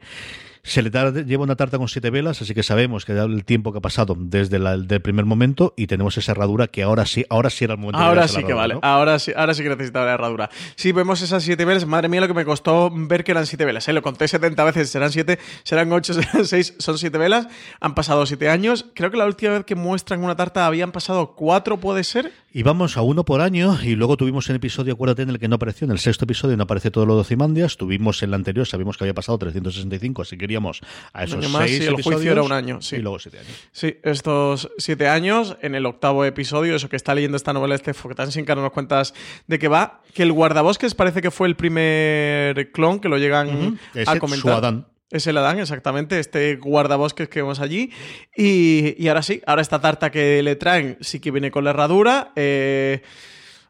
se 0.68 0.82
le 0.82 0.92
lleva 1.24 1.44
una 1.44 1.56
tarta 1.56 1.78
con 1.78 1.88
siete 1.88 2.10
velas, 2.10 2.42
así 2.42 2.54
que 2.54 2.62
sabemos 2.62 3.06
que 3.06 3.14
el 3.14 3.46
tiempo 3.46 3.72
que 3.72 3.78
ha 3.78 3.82
pasado 3.82 4.16
desde 4.18 4.58
el 4.58 5.02
primer 5.02 5.26
momento 5.26 5.74
y 5.78 5.88
tenemos 5.88 6.18
esa 6.18 6.34
herradura 6.34 6.68
que 6.68 6.84
ahora 6.84 7.06
sí, 7.06 7.26
ahora 7.30 7.50
sí 7.50 7.64
era 7.64 7.76
el 7.76 7.80
momento. 7.80 8.00
Ahora 8.00 8.28
sí 8.28 8.44
que 8.44 8.54
vale, 8.54 8.78
ahora 8.82 9.18
sí, 9.18 9.32
ahora 9.36 9.54
sí 9.54 9.64
que 9.64 9.70
necesitaba 9.70 10.06
la 10.06 10.14
herradura. 10.16 10.50
Sí, 10.76 10.92
vemos 10.92 11.22
esas 11.22 11.44
siete 11.44 11.64
velas. 11.64 11.86
Madre 11.86 12.10
mía, 12.10 12.20
lo 12.20 12.28
que 12.28 12.34
me 12.34 12.44
costó 12.44 12.92
ver 12.94 13.24
que 13.24 13.32
eran 13.32 13.46
siete 13.46 13.64
velas. 13.64 13.88
¿eh? 13.88 13.94
Lo 13.94 14.02
conté 14.02 14.28
70 14.28 14.62
veces, 14.66 14.90
serán 14.90 15.12
siete, 15.12 15.40
serán 15.64 15.92
ocho, 15.94 16.14
serán 16.22 16.46
seis, 16.46 16.74
son 16.80 16.98
siete 16.98 17.18
velas. 17.18 17.48
Han 17.80 17.96
pasado 17.96 18.26
siete 18.26 18.50
años. 18.50 18.86
Creo 18.94 19.10
que 19.10 19.18
la 19.18 19.26
última 19.26 19.54
vez 19.54 19.64
que 19.64 19.76
muestran 19.76 20.24
una 20.24 20.36
tarta 20.36 20.66
habían 20.66 20.92
pasado 20.92 21.34
cuatro, 21.36 21.78
puede 21.78 22.04
ser. 22.04 22.34
Y 22.58 22.64
vamos 22.64 22.98
a 22.98 23.04
uno 23.04 23.24
por 23.24 23.42
año, 23.42 23.78
y 23.84 23.96
luego 23.96 24.18
tuvimos 24.18 24.50
el 24.50 24.56
episodio, 24.56 24.94
acuérdate, 24.94 25.22
en 25.22 25.30
el 25.30 25.38
que 25.38 25.48
no 25.48 25.58
apareció, 25.58 25.86
en 25.86 25.92
el 25.92 26.00
sexto 26.00 26.26
episodio 26.26 26.58
no 26.58 26.64
aparece 26.64 26.90
todo 26.90 27.06
lo 27.06 27.14
de 27.14 27.22
Ozymandias, 27.22 27.78
tuvimos 27.78 28.24
en 28.24 28.32
el 28.32 28.34
anterior, 28.34 28.66
sabíamos 28.66 28.98
que 28.98 29.04
había 29.04 29.14
pasado 29.14 29.38
365, 29.38 30.24
así 30.24 30.40
queríamos 30.40 30.82
a 31.14 31.26
esos 31.26 31.46
seis 31.46 31.82
el 31.82 32.02
juicio 32.02 32.32
era 32.32 32.42
un 32.42 32.52
año, 32.52 32.82
sí. 32.82 32.96
Y 32.96 33.02
luego 33.02 33.20
siete 33.20 33.38
años. 33.38 33.52
Sí, 33.72 33.98
estos 34.02 34.72
siete 34.80 35.08
años, 35.08 35.56
en 35.62 35.76
el 35.76 35.86
octavo 35.86 36.26
episodio, 36.26 36.76
eso 36.76 36.90
que 36.90 36.96
está 36.96 37.14
leyendo 37.14 37.38
esta 37.38 37.54
novela 37.54 37.76
este 37.76 37.94
tan 37.94 38.32
sin 38.32 38.44
que 38.44 38.56
no 38.56 38.64
nos 38.64 38.72
cuentas 38.72 39.14
de 39.46 39.60
qué 39.60 39.68
va, 39.68 40.02
que 40.16 40.24
el 40.24 40.32
guardabosques 40.32 40.96
parece 40.96 41.22
que 41.22 41.30
fue 41.30 41.48
el 41.48 41.56
primer 41.56 42.72
clon 42.72 43.00
que 43.00 43.08
lo 43.08 43.20
llegan 43.20 43.78
a 44.08 44.18
comentar. 44.18 44.84
Es 45.10 45.26
el 45.26 45.38
Adán, 45.38 45.58
exactamente, 45.58 46.20
este 46.20 46.58
guardabosques 46.58 47.30
que 47.30 47.42
vemos 47.42 47.62
allí. 47.62 47.92
Y, 48.36 49.08
ahora 49.08 49.22
sí, 49.22 49.42
ahora 49.46 49.62
esta 49.62 49.80
tarta 49.80 50.12
que 50.12 50.44
le 50.44 50.58
traen 50.58 50.98
sí 51.00 51.22
que 51.22 51.32
viene 51.32 51.50
con 51.50 51.64
la 51.64 51.70
herradura. 51.70 52.34
Eh, 52.36 53.02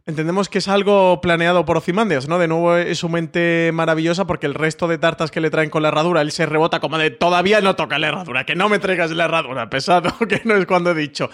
entendemos 0.08 0.50
que 0.50 0.58
es 0.58 0.68
algo 0.68 1.22
planeado 1.22 1.64
por 1.64 1.78
Ozymandias, 1.78 2.28
¿no? 2.28 2.40
De 2.40 2.48
nuevo 2.48 2.76
es 2.76 2.98
su 2.98 3.08
mente 3.08 3.70
maravillosa 3.72 4.26
porque 4.26 4.48
el 4.48 4.56
resto 4.56 4.88
de 4.88 4.98
tartas 4.98 5.30
que 5.30 5.40
le 5.40 5.52
traen 5.52 5.70
con 5.70 5.84
la 5.84 5.90
herradura, 5.90 6.22
él 6.22 6.32
se 6.32 6.48
rebota 6.48 6.80
como 6.80 6.98
de 6.98 7.12
todavía 7.12 7.62
no 7.62 7.76
toca 7.76 8.00
la 8.00 8.08
herradura, 8.08 8.44
que 8.44 8.56
no 8.56 8.68
me 8.68 8.80
traigas 8.80 9.12
la 9.12 9.26
herradura, 9.26 9.70
pesado, 9.70 10.18
que 10.28 10.42
no 10.44 10.56
es 10.56 10.66
cuando 10.66 10.90
he 10.90 10.96
dicho. 10.96 11.30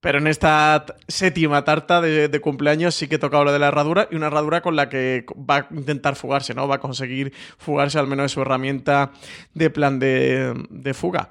Pero 0.00 0.18
en 0.18 0.28
esta 0.28 0.86
séptima 1.08 1.64
tarta 1.64 2.00
de, 2.00 2.40
cumpleaños 2.40 2.94
sí 2.94 3.08
que 3.08 3.18
toca 3.18 3.42
lo 3.42 3.50
de 3.50 3.58
la 3.58 3.66
herradura 3.66 4.06
y 4.10 4.14
una 4.14 4.28
herradura 4.28 4.60
con 4.60 4.76
la 4.76 4.88
que 4.88 5.26
va 5.34 5.56
a 5.56 5.68
intentar 5.72 6.14
fugarse, 6.14 6.54
¿no? 6.54 6.68
Va 6.68 6.76
a 6.76 6.80
conseguir 6.80 7.32
fugarse 7.58 7.98
al 7.98 8.06
menos 8.06 8.24
de 8.24 8.28
su 8.28 8.40
herramienta 8.40 9.10
de 9.54 9.70
plan 9.70 9.98
de, 9.98 10.94
fuga. 10.94 11.30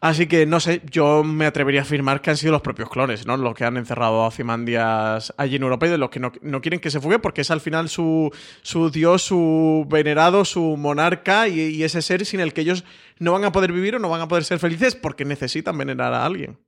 Así 0.00 0.26
que 0.26 0.44
no 0.44 0.60
sé, 0.60 0.82
yo 0.90 1.24
me 1.24 1.46
atrevería 1.46 1.80
a 1.80 1.84
afirmar 1.84 2.20
que 2.20 2.28
han 2.28 2.36
sido 2.36 2.52
los 2.52 2.60
propios 2.60 2.90
clones, 2.90 3.26
¿no? 3.26 3.38
Los 3.38 3.54
que 3.54 3.64
han 3.64 3.78
encerrado 3.78 4.22
a 4.22 4.26
Ozymandias 4.28 5.32
allí 5.38 5.56
en 5.56 5.62
Europa 5.62 5.86
y 5.86 5.90
de 5.90 5.98
los 5.98 6.10
que 6.10 6.20
no, 6.20 6.60
quieren 6.60 6.80
que 6.80 6.90
se 6.90 7.00
fugue 7.00 7.18
porque 7.18 7.40
es 7.40 7.50
al 7.50 7.62
final 7.62 7.88
su, 7.88 8.30
su 8.60 8.90
dios, 8.90 9.22
su 9.22 9.86
venerado, 9.88 10.44
su 10.44 10.76
monarca 10.76 11.48
y 11.48 11.82
ese 11.82 12.02
ser 12.02 12.26
sin 12.26 12.40
el 12.40 12.52
que 12.52 12.60
ellos 12.60 12.84
no 13.18 13.32
van 13.32 13.44
a 13.44 13.52
poder 13.52 13.72
vivir 13.72 13.96
o 13.96 13.98
no 13.98 14.10
van 14.10 14.20
a 14.20 14.28
poder 14.28 14.44
ser 14.44 14.58
felices 14.58 14.96
porque 14.96 15.24
necesitan 15.24 15.78
venerar 15.78 16.12
a 16.12 16.26
alguien. 16.26 16.58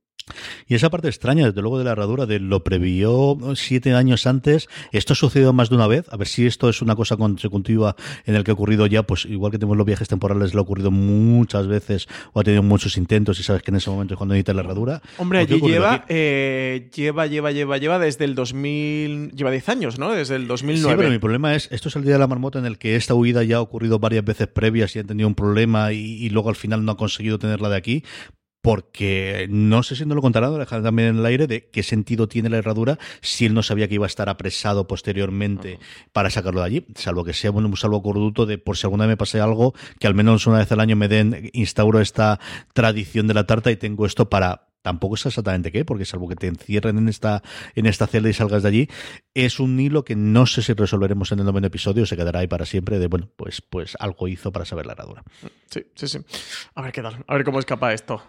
Y 0.67 0.73
esa 0.73 0.89
parte 0.89 1.07
extraña, 1.07 1.45
desde 1.45 1.61
luego, 1.61 1.77
de 1.77 1.83
la 1.83 1.91
herradura, 1.91 2.25
de 2.25 2.39
lo 2.39 2.63
previó 2.63 3.37
siete 3.55 3.93
años 3.93 4.25
antes, 4.25 4.67
esto 4.91 5.13
ha 5.13 5.15
sucedido 5.15 5.53
más 5.53 5.69
de 5.69 5.75
una 5.75 5.87
vez, 5.87 6.07
a 6.11 6.17
ver 6.17 6.27
si 6.27 6.47
esto 6.47 6.69
es 6.69 6.81
una 6.81 6.95
cosa 6.95 7.17
consecutiva 7.17 7.95
en 8.25 8.35
el 8.35 8.43
que 8.43 8.51
ha 8.51 8.55
ocurrido 8.55 8.87
ya, 8.87 9.03
pues 9.03 9.25
igual 9.25 9.51
que 9.51 9.59
tenemos 9.59 9.77
los 9.77 9.85
viajes 9.85 10.07
temporales, 10.07 10.53
lo 10.53 10.61
ha 10.61 10.63
ocurrido 10.63 10.89
muchas 10.89 11.67
veces 11.67 12.07
o 12.33 12.39
ha 12.39 12.43
tenido 12.43 12.63
muchos 12.63 12.97
intentos 12.97 13.39
y 13.39 13.43
sabes 13.43 13.61
que 13.61 13.71
en 13.71 13.77
ese 13.77 13.89
momento 13.91 14.15
es 14.15 14.17
cuando 14.17 14.33
necesitas 14.33 14.55
la 14.55 14.61
herradura. 14.63 15.01
Hombre, 15.17 15.39
allí 15.39 15.61
lleva, 15.61 16.05
eh, 16.09 16.89
lleva, 16.93 17.27
lleva, 17.27 17.51
lleva, 17.51 17.77
lleva 17.77 17.99
desde 17.99 18.25
el 18.25 18.33
2000, 18.33 19.31
lleva 19.33 19.51
10 19.51 19.69
años, 19.69 19.99
¿no? 19.99 20.11
Desde 20.11 20.35
el 20.35 20.47
2009. 20.47 20.91
Sí, 20.91 20.97
pero 20.97 21.09
mi 21.11 21.19
problema 21.19 21.55
es, 21.55 21.71
esto 21.71 21.89
es 21.89 21.95
el 21.95 22.03
día 22.03 22.13
de 22.13 22.19
la 22.19 22.27
marmota 22.27 22.57
en 22.57 22.65
el 22.65 22.79
que 22.79 22.95
esta 22.95 23.13
huida 23.13 23.43
ya 23.43 23.57
ha 23.57 23.61
ocurrido 23.61 23.99
varias 23.99 24.25
veces 24.25 24.47
previas 24.47 24.95
y 24.95 24.99
han 24.99 25.07
tenido 25.07 25.27
un 25.27 25.35
problema 25.35 25.93
y, 25.93 25.99
y 25.99 26.29
luego 26.29 26.49
al 26.49 26.55
final 26.55 26.83
no 26.83 26.93
ha 26.93 26.97
conseguido 26.97 27.37
tenerla 27.37 27.69
de 27.69 27.77
aquí 27.77 28.03
porque 28.65 29.45
no 29.47 29.83
sé 29.83 29.95
si 29.95 30.07
no 30.07 30.15
lo 30.15 30.23
contará, 30.23 30.49
dejar 30.49 30.81
también 30.81 31.09
en 31.09 31.17
el 31.17 31.25
aire 31.27 31.45
de 31.45 31.69
qué 31.69 31.83
sentido 31.83 32.27
tiene 32.27 32.49
la 32.49 32.57
herradura 32.57 32.97
si 33.21 33.45
él 33.45 33.53
no 33.53 33.61
sabía 33.61 33.87
que 33.87 33.93
iba 33.93 34.07
a 34.07 34.07
estar 34.07 34.27
apresado 34.27 34.87
posteriormente 34.87 35.77
para 36.13 36.31
sacarlo 36.31 36.61
de 36.61 36.65
allí, 36.65 36.85
salvo 36.95 37.23
que 37.23 37.33
sea 37.33 37.51
un 37.51 37.77
salvo 37.77 38.01
corduto 38.01 38.47
de 38.47 38.57
por 38.57 38.75
si 38.75 38.87
alguna 38.87 39.05
vez 39.05 39.11
me 39.11 39.17
pase 39.17 39.39
algo, 39.39 39.75
que 39.99 40.07
al 40.07 40.15
menos 40.15 40.47
una 40.47 40.57
vez 40.57 40.71
al 40.71 40.79
año 40.79 40.95
me 40.95 41.07
den, 41.07 41.51
instauro 41.53 42.01
esta 42.01 42.39
tradición 42.73 43.27
de 43.27 43.35
la 43.35 43.45
tarta 43.45 43.69
y 43.69 43.75
tengo 43.75 44.07
esto 44.07 44.31
para 44.31 44.69
tampoco 44.81 45.15
sé 45.15 45.29
exactamente 45.29 45.71
qué, 45.71 45.85
porque 45.85 46.05
salvo 46.05 46.27
que 46.27 46.35
te 46.35 46.47
encierren 46.47 46.97
en 46.97 47.07
esta, 47.07 47.43
en 47.75 47.85
esta 47.85 48.07
celda 48.07 48.29
y 48.29 48.33
salgas 48.33 48.63
de 48.63 48.69
allí, 48.69 48.89
es 49.35 49.59
un 49.59 49.79
hilo 49.79 50.03
que 50.03 50.15
no 50.15 50.47
sé 50.47 50.63
si 50.63 50.73
resolveremos 50.73 51.31
en 51.31 51.39
el 51.39 51.45
noveno 51.45 51.67
episodio, 51.67 52.07
se 52.07 52.17
quedará 52.17 52.39
ahí 52.39 52.47
para 52.47 52.65
siempre 52.65 52.97
de, 52.97 53.05
bueno, 53.05 53.29
pues, 53.35 53.61
pues 53.61 53.95
algo 53.99 54.27
hizo 54.27 54.51
para 54.51 54.65
saber 54.65 54.87
la 54.87 54.93
herradura. 54.93 55.23
Sí, 55.69 55.85
sí, 55.93 56.07
sí. 56.07 56.19
A 56.73 56.81
ver 56.81 56.91
qué 56.91 57.03
tal, 57.03 57.23
a 57.27 57.33
ver 57.35 57.43
cómo 57.43 57.59
escapa 57.59 57.93
esto. 57.93 58.23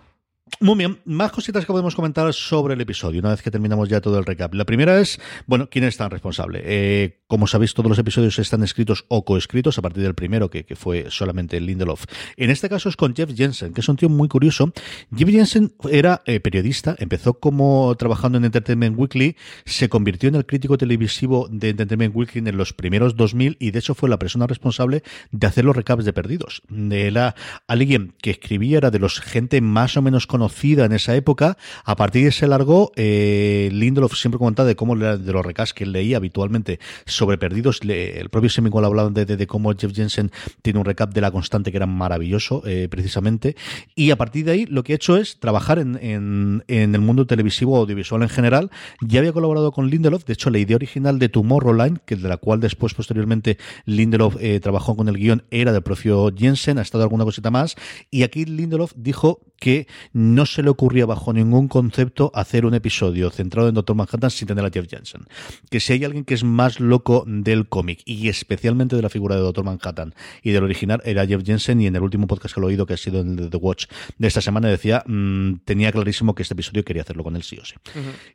Muy 0.61 0.79
bien, 0.79 1.01
más 1.05 1.33
cositas 1.33 1.67
que 1.67 1.73
podemos 1.73 1.97
comentar 1.97 2.33
sobre 2.33 2.75
el 2.75 2.81
episodio, 2.81 3.19
una 3.19 3.31
vez 3.31 3.43
que 3.43 3.51
terminamos 3.51 3.89
ya 3.89 4.01
todo 4.01 4.17
el 4.17 4.25
recap. 4.25 4.55
La 4.55 4.65
primera 4.65 5.01
es, 5.01 5.21
bueno, 5.47 5.69
¿quién 5.69 5.83
es 5.85 5.97
tan 5.97 6.09
responsable? 6.09 6.63
Eh, 6.65 7.19
como 7.27 7.49
sabéis, 7.49 7.75
todos 7.75 7.89
los 7.89 7.99
episodios 7.99 8.39
están 8.39 8.63
escritos 8.63 9.05
o 9.09 9.25
coescritos 9.25 9.77
a 9.77 9.83
partir 9.83 10.05
del 10.05 10.15
primero, 10.15 10.49
que, 10.49 10.65
fue 10.77 11.07
solamente 11.11 11.61
Lindelof. 11.61 12.05
En 12.37 12.51
este 12.51 12.69
caso 12.69 12.89
es 12.89 12.97
con 12.97 13.17
Jeff 13.17 13.35
Jensen, 13.35 13.75
que 13.75 13.81
es 13.81 13.89
un 13.89 13.97
tío 13.97 14.09
muy 14.09 14.29
curioso. 14.29 14.73
Jeff 15.15 15.29
Jensen 15.29 15.75
era 15.91 16.23
eh, 16.27 16.39
periodista, 16.39 16.95
empezó 17.01 17.35
como 17.35 17.93
trabajando 17.97 18.39
en 18.39 18.45
Entertainment 18.45 18.97
Weekly, 18.97 19.37
se 19.65 19.89
convirtió 19.89 20.29
en 20.29 20.37
el 20.37 20.47
crítico 20.47 20.79
televisivo 20.79 21.49
de 21.51 21.71
Entertainment 21.71 22.15
Weekly 22.15 22.49
en 22.49 22.57
los 22.57 22.73
primeros 22.73 23.17
2000 23.17 23.57
y 23.59 23.73
de 23.73 23.81
hecho 23.81 23.97
fue 23.97 24.09
la 24.09 24.21
persona 24.21 24.47
responsable 24.47 25.03
de 25.33 25.47
hacer 25.49 25.65
los 25.65 25.75
recaps 25.75 26.05
de 26.05 26.13
Perdidos. 26.13 26.63
Era 26.93 27.35
alguien 27.67 28.15
que 28.23 28.31
escribía, 28.31 28.79
era 28.79 28.93
de 28.93 29.01
los 29.01 29.19
gente 29.19 29.61
más 29.61 29.97
o 29.97 30.03
menos 30.03 30.29
conocida 30.37 30.85
en 30.85 30.93
esa 30.93 31.17
época. 31.17 31.57
A 31.85 31.97
partir 31.97 32.25
de 32.25 32.29
ese 32.29 32.47
largo, 32.47 32.93
eh, 32.95 33.71
Lindelof 33.73 34.15
siempre 34.15 34.39
comentaba 34.39 34.69
de 34.69 34.77
cómo 34.77 34.95
de 34.95 35.33
los 35.33 35.47
recaps 35.47 35.73
que 35.73 35.85
él 35.85 35.93
leía 35.93 36.19
habitualmente 36.19 36.79
sobre 37.07 37.39
Perdidos. 37.39 37.81
el 37.83 38.29
propio 38.29 38.51
Semicol 38.51 38.85
hablaba 38.85 39.09
de, 39.09 39.47
cómo 39.47 39.73
Jeff 39.75 39.95
Jensen 39.95 40.31
tiene 40.61 40.79
un 40.79 40.85
recap 40.85 41.15
de 41.15 41.23
La 41.23 41.31
Constante 41.31 41.71
que 41.71 41.79
era 41.79 41.87
maravilloso, 41.87 42.63
eh, 42.67 42.89
precisamente. 42.91 43.57
Y 43.95 44.11
a 44.11 44.17
partir 44.17 44.45
de 44.45 44.53
ahí 44.53 44.67
lo 44.67 44.85
que 44.85 44.93
ha 44.93 44.97
hecho 44.97 45.17
es 45.17 45.41
trabajar 45.41 45.79
en, 45.79 45.99
en, 46.03 46.95
el 46.95 47.01
mundo 47.01 47.27
televisivo 47.27 47.79
audiovisual 47.79 48.23
en 48.23 48.29
general. 48.29 48.71
Ya 49.01 49.21
había 49.21 49.33
colaborado 49.33 49.73
con 49.73 49.89
Lindelof. 49.89 50.27
De 50.27 50.35
hecho, 50.35 50.51
la 50.51 50.59
idea 50.59 50.77
original 50.77 51.19
de 51.19 51.31
Tomorrowland, 51.31 52.01
que 52.05 52.17
de 52.17 52.29
la 52.29 52.37
cual 52.37 52.61
después, 52.61 52.93
posteriormente, 52.93 53.57
Lindelof 53.87 54.37
eh, 54.39 54.61
trabajó 54.61 54.97
con 54.97 55.09
el 55.09 55.17
guion, 55.17 55.45
era 55.51 55.73
del 55.73 55.83
propio 55.83 56.31
Jensen. 56.37 56.79
Ha 56.79 56.83
estado 56.83 57.05
alguna 57.05 57.25
cosita 57.25 57.51
más. 57.51 57.77
Y 58.11 58.23
aquí 58.23 58.45
Lindelof 58.45 58.93
dijo 58.97 59.41
que 59.59 59.87
no 60.35 60.47
se 60.47 60.63
le 60.63 60.71
ocurría 60.71 61.07
bajo 61.07 61.33
ningún 61.33 61.69
concepto 61.69 62.31
hacer 62.35 62.67
un 62.67 62.75
episodio 62.75 63.31
centrado 63.31 63.69
en 63.69 63.75
Doctor 63.75 63.97
Manhattan 63.97 64.31
sin 64.31 64.49
tener 64.49 64.65
a 64.65 64.71
Jeff 64.71 64.87
Jensen. 64.89 65.23
Que 65.71 65.81
si 65.81 65.93
hay 65.93 66.05
alguien 66.05 66.25
que 66.25 66.35
es 66.35 66.45
más 66.45 66.81
loco 66.81 67.25
del 67.27 67.69
cómic 67.69 68.03
y 68.05 68.29
especialmente 68.29 68.97
de 68.97 69.03
la 69.03 69.09
figura 69.09 69.37
de 69.37 69.43
Doctor 69.43 69.65
Manhattan 69.65 70.15
y 70.43 70.51
del 70.51 70.65
original 70.65 71.01
era 71.05 71.27
Jeff 71.27 71.43
Jensen 71.45 71.81
y 71.81 71.87
en 71.87 71.97
el 71.97 72.03
último 72.03 72.27
podcast 72.27 72.55
que 72.55 72.61
lo 72.61 72.69
he 72.69 72.71
oído 72.71 72.87
que 72.87 72.95
ha 72.95 72.97
sido 72.97 73.21
en 73.21 73.51
The 73.51 73.57
Watch 73.57 73.87
de 74.19 74.29
esta 74.29 74.41
semana 74.41 74.69
decía 74.69 75.03
mm, 75.07 75.57
tenía 75.65 75.93
clarísimo 75.93 76.35
que 76.35 76.43
este 76.43 76.55
episodio 76.55 76.85
quería 76.85 77.03
hacerlo 77.03 77.25
con 77.25 77.37
él 77.37 77.43
sí 77.43 77.59
o 77.59 77.65
sí. 77.65 77.75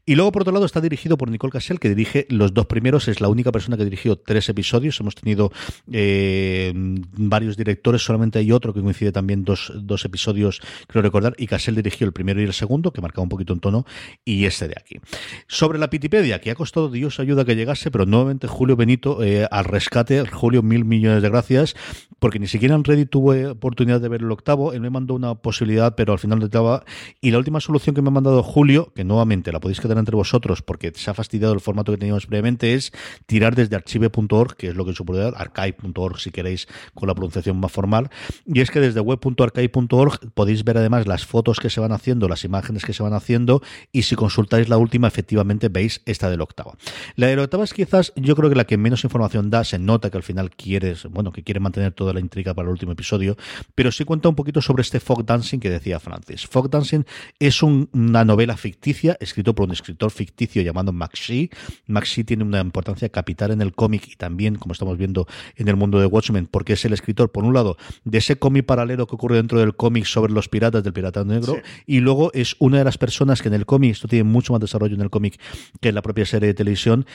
Y 0.05 0.15
luego 0.15 0.31
por 0.31 0.43
otro 0.43 0.53
lado 0.53 0.65
está 0.65 0.81
dirigido 0.81 1.17
por 1.17 1.29
Nicole 1.29 1.51
Cassell 1.51 1.79
que 1.79 1.89
dirige 1.89 2.25
los 2.29 2.53
dos 2.53 2.65
primeros, 2.67 3.07
es 3.07 3.21
la 3.21 3.27
única 3.27 3.51
persona 3.51 3.77
que 3.77 3.83
dirigió 3.83 4.17
tres 4.17 4.49
episodios, 4.49 4.99
hemos 4.99 5.15
tenido 5.15 5.51
eh, 5.91 6.71
varios 6.73 7.57
directores, 7.57 8.01
solamente 8.01 8.39
hay 8.39 8.51
otro 8.51 8.73
que 8.73 8.81
coincide 8.81 9.11
también 9.11 9.43
dos, 9.43 9.71
dos 9.75 10.05
episodios, 10.05 10.61
creo 10.87 11.01
recordar, 11.01 11.35
y 11.37 11.47
Cassell 11.47 11.75
dirigió 11.81 12.05
el 12.07 12.13
primero 12.13 12.41
y 12.41 12.45
el 12.45 12.53
segundo, 12.53 12.91
que 12.91 13.01
marcaba 13.01 13.23
un 13.23 13.29
poquito 13.29 13.53
en 13.53 13.59
tono, 13.59 13.85
y 14.25 14.45
este 14.45 14.67
de 14.67 14.75
aquí. 14.77 14.99
Sobre 15.47 15.79
la 15.79 15.89
Pitipedia, 15.89 16.39
que 16.41 16.51
ha 16.51 16.55
costado 16.55 16.89
Dios 16.89 17.19
ayuda 17.19 17.45
que 17.45 17.55
llegase, 17.55 17.91
pero 17.91 18.05
nuevamente 18.05 18.47
Julio 18.47 18.75
Benito 18.75 19.23
eh, 19.23 19.47
al 19.49 19.65
rescate. 19.65 20.25
Julio, 20.25 20.63
mil 20.63 20.85
millones 20.85 21.21
de 21.21 21.29
gracias 21.29 21.75
porque 22.21 22.37
ni 22.37 22.45
siquiera 22.45 22.75
en 22.75 22.83
Reddit 22.83 23.09
tuve 23.09 23.47
oportunidad 23.47 23.99
de 23.99 24.07
ver 24.07 24.21
el 24.21 24.31
octavo. 24.31 24.73
Él 24.73 24.81
me 24.81 24.91
mandó 24.91 25.15
una 25.15 25.33
posibilidad, 25.33 25.95
pero 25.95 26.13
al 26.13 26.19
final 26.19 26.37
no 26.37 26.45
estaba. 26.45 26.85
Y 27.19 27.31
la 27.31 27.39
última 27.39 27.59
solución 27.59 27.95
que 27.95 28.03
me 28.03 28.09
ha 28.09 28.11
mandado 28.11 28.43
Julio, 28.43 28.93
que 28.93 29.03
nuevamente 29.03 29.51
la 29.51 29.59
podéis 29.59 29.81
quedar 29.81 29.97
entre 29.97 30.15
vosotros 30.15 30.61
porque 30.61 30.93
se 30.95 31.09
ha 31.09 31.15
fastidiado 31.15 31.51
el 31.51 31.61
formato 31.61 31.91
que 31.91 31.97
teníamos 31.97 32.27
previamente, 32.27 32.75
es 32.75 32.91
tirar 33.25 33.55
desde 33.55 33.75
archive.org, 33.75 34.55
que 34.55 34.67
es 34.67 34.75
lo 34.75 34.85
que 34.85 34.91
es 34.91 34.99
archive.org 35.35 36.19
si 36.19 36.29
queréis 36.29 36.67
con 36.93 37.07
la 37.07 37.15
pronunciación 37.15 37.59
más 37.59 37.71
formal. 37.71 38.11
Y 38.45 38.61
es 38.61 38.69
que 38.69 38.79
desde 38.79 38.99
web.archive.org 38.99 40.31
podéis 40.35 40.63
ver 40.63 40.77
además 40.77 41.07
las 41.07 41.25
fotos 41.25 41.59
que 41.59 41.71
se 41.71 41.81
van 41.81 41.91
haciendo, 41.91 42.27
las 42.27 42.43
imágenes 42.43 42.85
que 42.85 42.93
se 42.93 43.01
van 43.01 43.13
haciendo, 43.13 43.63
y 43.91 44.03
si 44.03 44.15
consultáis 44.15 44.69
la 44.69 44.77
última, 44.77 45.07
efectivamente 45.07 45.69
veis 45.69 46.03
esta 46.05 46.29
del 46.29 46.41
octavo. 46.41 46.77
La 47.15 47.25
de 47.25 47.35
la 47.35 47.41
octava 47.41 47.63
es 47.63 47.73
quizás, 47.73 48.13
yo 48.15 48.35
creo 48.35 48.51
que 48.51 48.55
la 48.55 48.65
que 48.65 48.77
menos 48.77 49.03
información 49.05 49.49
da, 49.49 49.63
se 49.63 49.79
nota 49.79 50.11
que 50.11 50.17
al 50.17 50.23
final 50.23 50.51
quieres, 50.51 51.05
bueno, 51.05 51.31
que 51.31 51.41
quiere 51.41 51.59
mantener 51.59 51.93
toda 52.11 52.19
la 52.19 52.19
intriga 52.19 52.53
para 52.53 52.67
el 52.67 52.71
último 52.71 52.91
episodio, 52.91 53.37
pero 53.73 53.91
sí 53.91 54.03
cuenta 54.03 54.27
un 54.29 54.35
poquito 54.35 54.61
sobre 54.61 54.81
este 54.81 54.99
Fog 54.99 55.25
Dancing 55.25 55.59
que 55.59 55.69
decía 55.69 55.99
Francis. 55.99 56.45
Fog 56.45 56.69
Dancing 56.69 57.03
es 57.39 57.63
una 57.63 58.25
novela 58.25 58.57
ficticia, 58.57 59.17
escrito 59.19 59.55
por 59.55 59.67
un 59.67 59.71
escritor 59.71 60.11
ficticio 60.11 60.61
llamado 60.61 60.91
Max 60.91 61.19
Shee. 61.19 61.49
Max 61.87 62.09
Shee 62.09 62.23
tiene 62.23 62.43
una 62.43 62.59
importancia 62.59 63.09
capital 63.09 63.51
en 63.51 63.61
el 63.61 63.73
cómic 63.73 64.07
y 64.07 64.15
también, 64.15 64.55
como 64.55 64.73
estamos 64.73 64.97
viendo 64.97 65.27
en 65.55 65.67
el 65.67 65.75
mundo 65.75 65.99
de 65.99 66.05
Watchmen, 66.05 66.47
porque 66.47 66.73
es 66.73 66.83
el 66.85 66.93
escritor, 66.93 67.31
por 67.31 67.43
un 67.43 67.53
lado, 67.53 67.77
de 68.03 68.17
ese 68.17 68.37
cómic 68.37 68.65
paralelo 68.65 69.07
que 69.07 69.15
ocurre 69.15 69.37
dentro 69.37 69.59
del 69.59 69.75
cómic 69.75 70.05
sobre 70.05 70.33
los 70.33 70.49
piratas 70.49 70.83
del 70.83 70.93
Pirata 70.93 71.23
Negro, 71.23 71.61
y 71.85 71.99
luego 71.99 72.31
es 72.33 72.55
una 72.59 72.79
de 72.79 72.83
las 72.83 72.97
personas 72.97 73.41
que 73.41 73.47
en 73.47 73.53
el 73.53 73.65
cómic, 73.65 73.91
esto 73.91 74.07
tiene 74.07 74.23
mucho 74.23 74.53
más 74.53 74.59
desarrollo 74.59 74.95
en 74.95 75.01
el 75.01 75.09
cómic 75.09 75.39
que 75.79 75.89
en 75.89 75.95
la 75.95 76.01
propia 76.01 76.25
serie 76.25 76.47
de 76.47 76.53
televisión, 76.53 77.05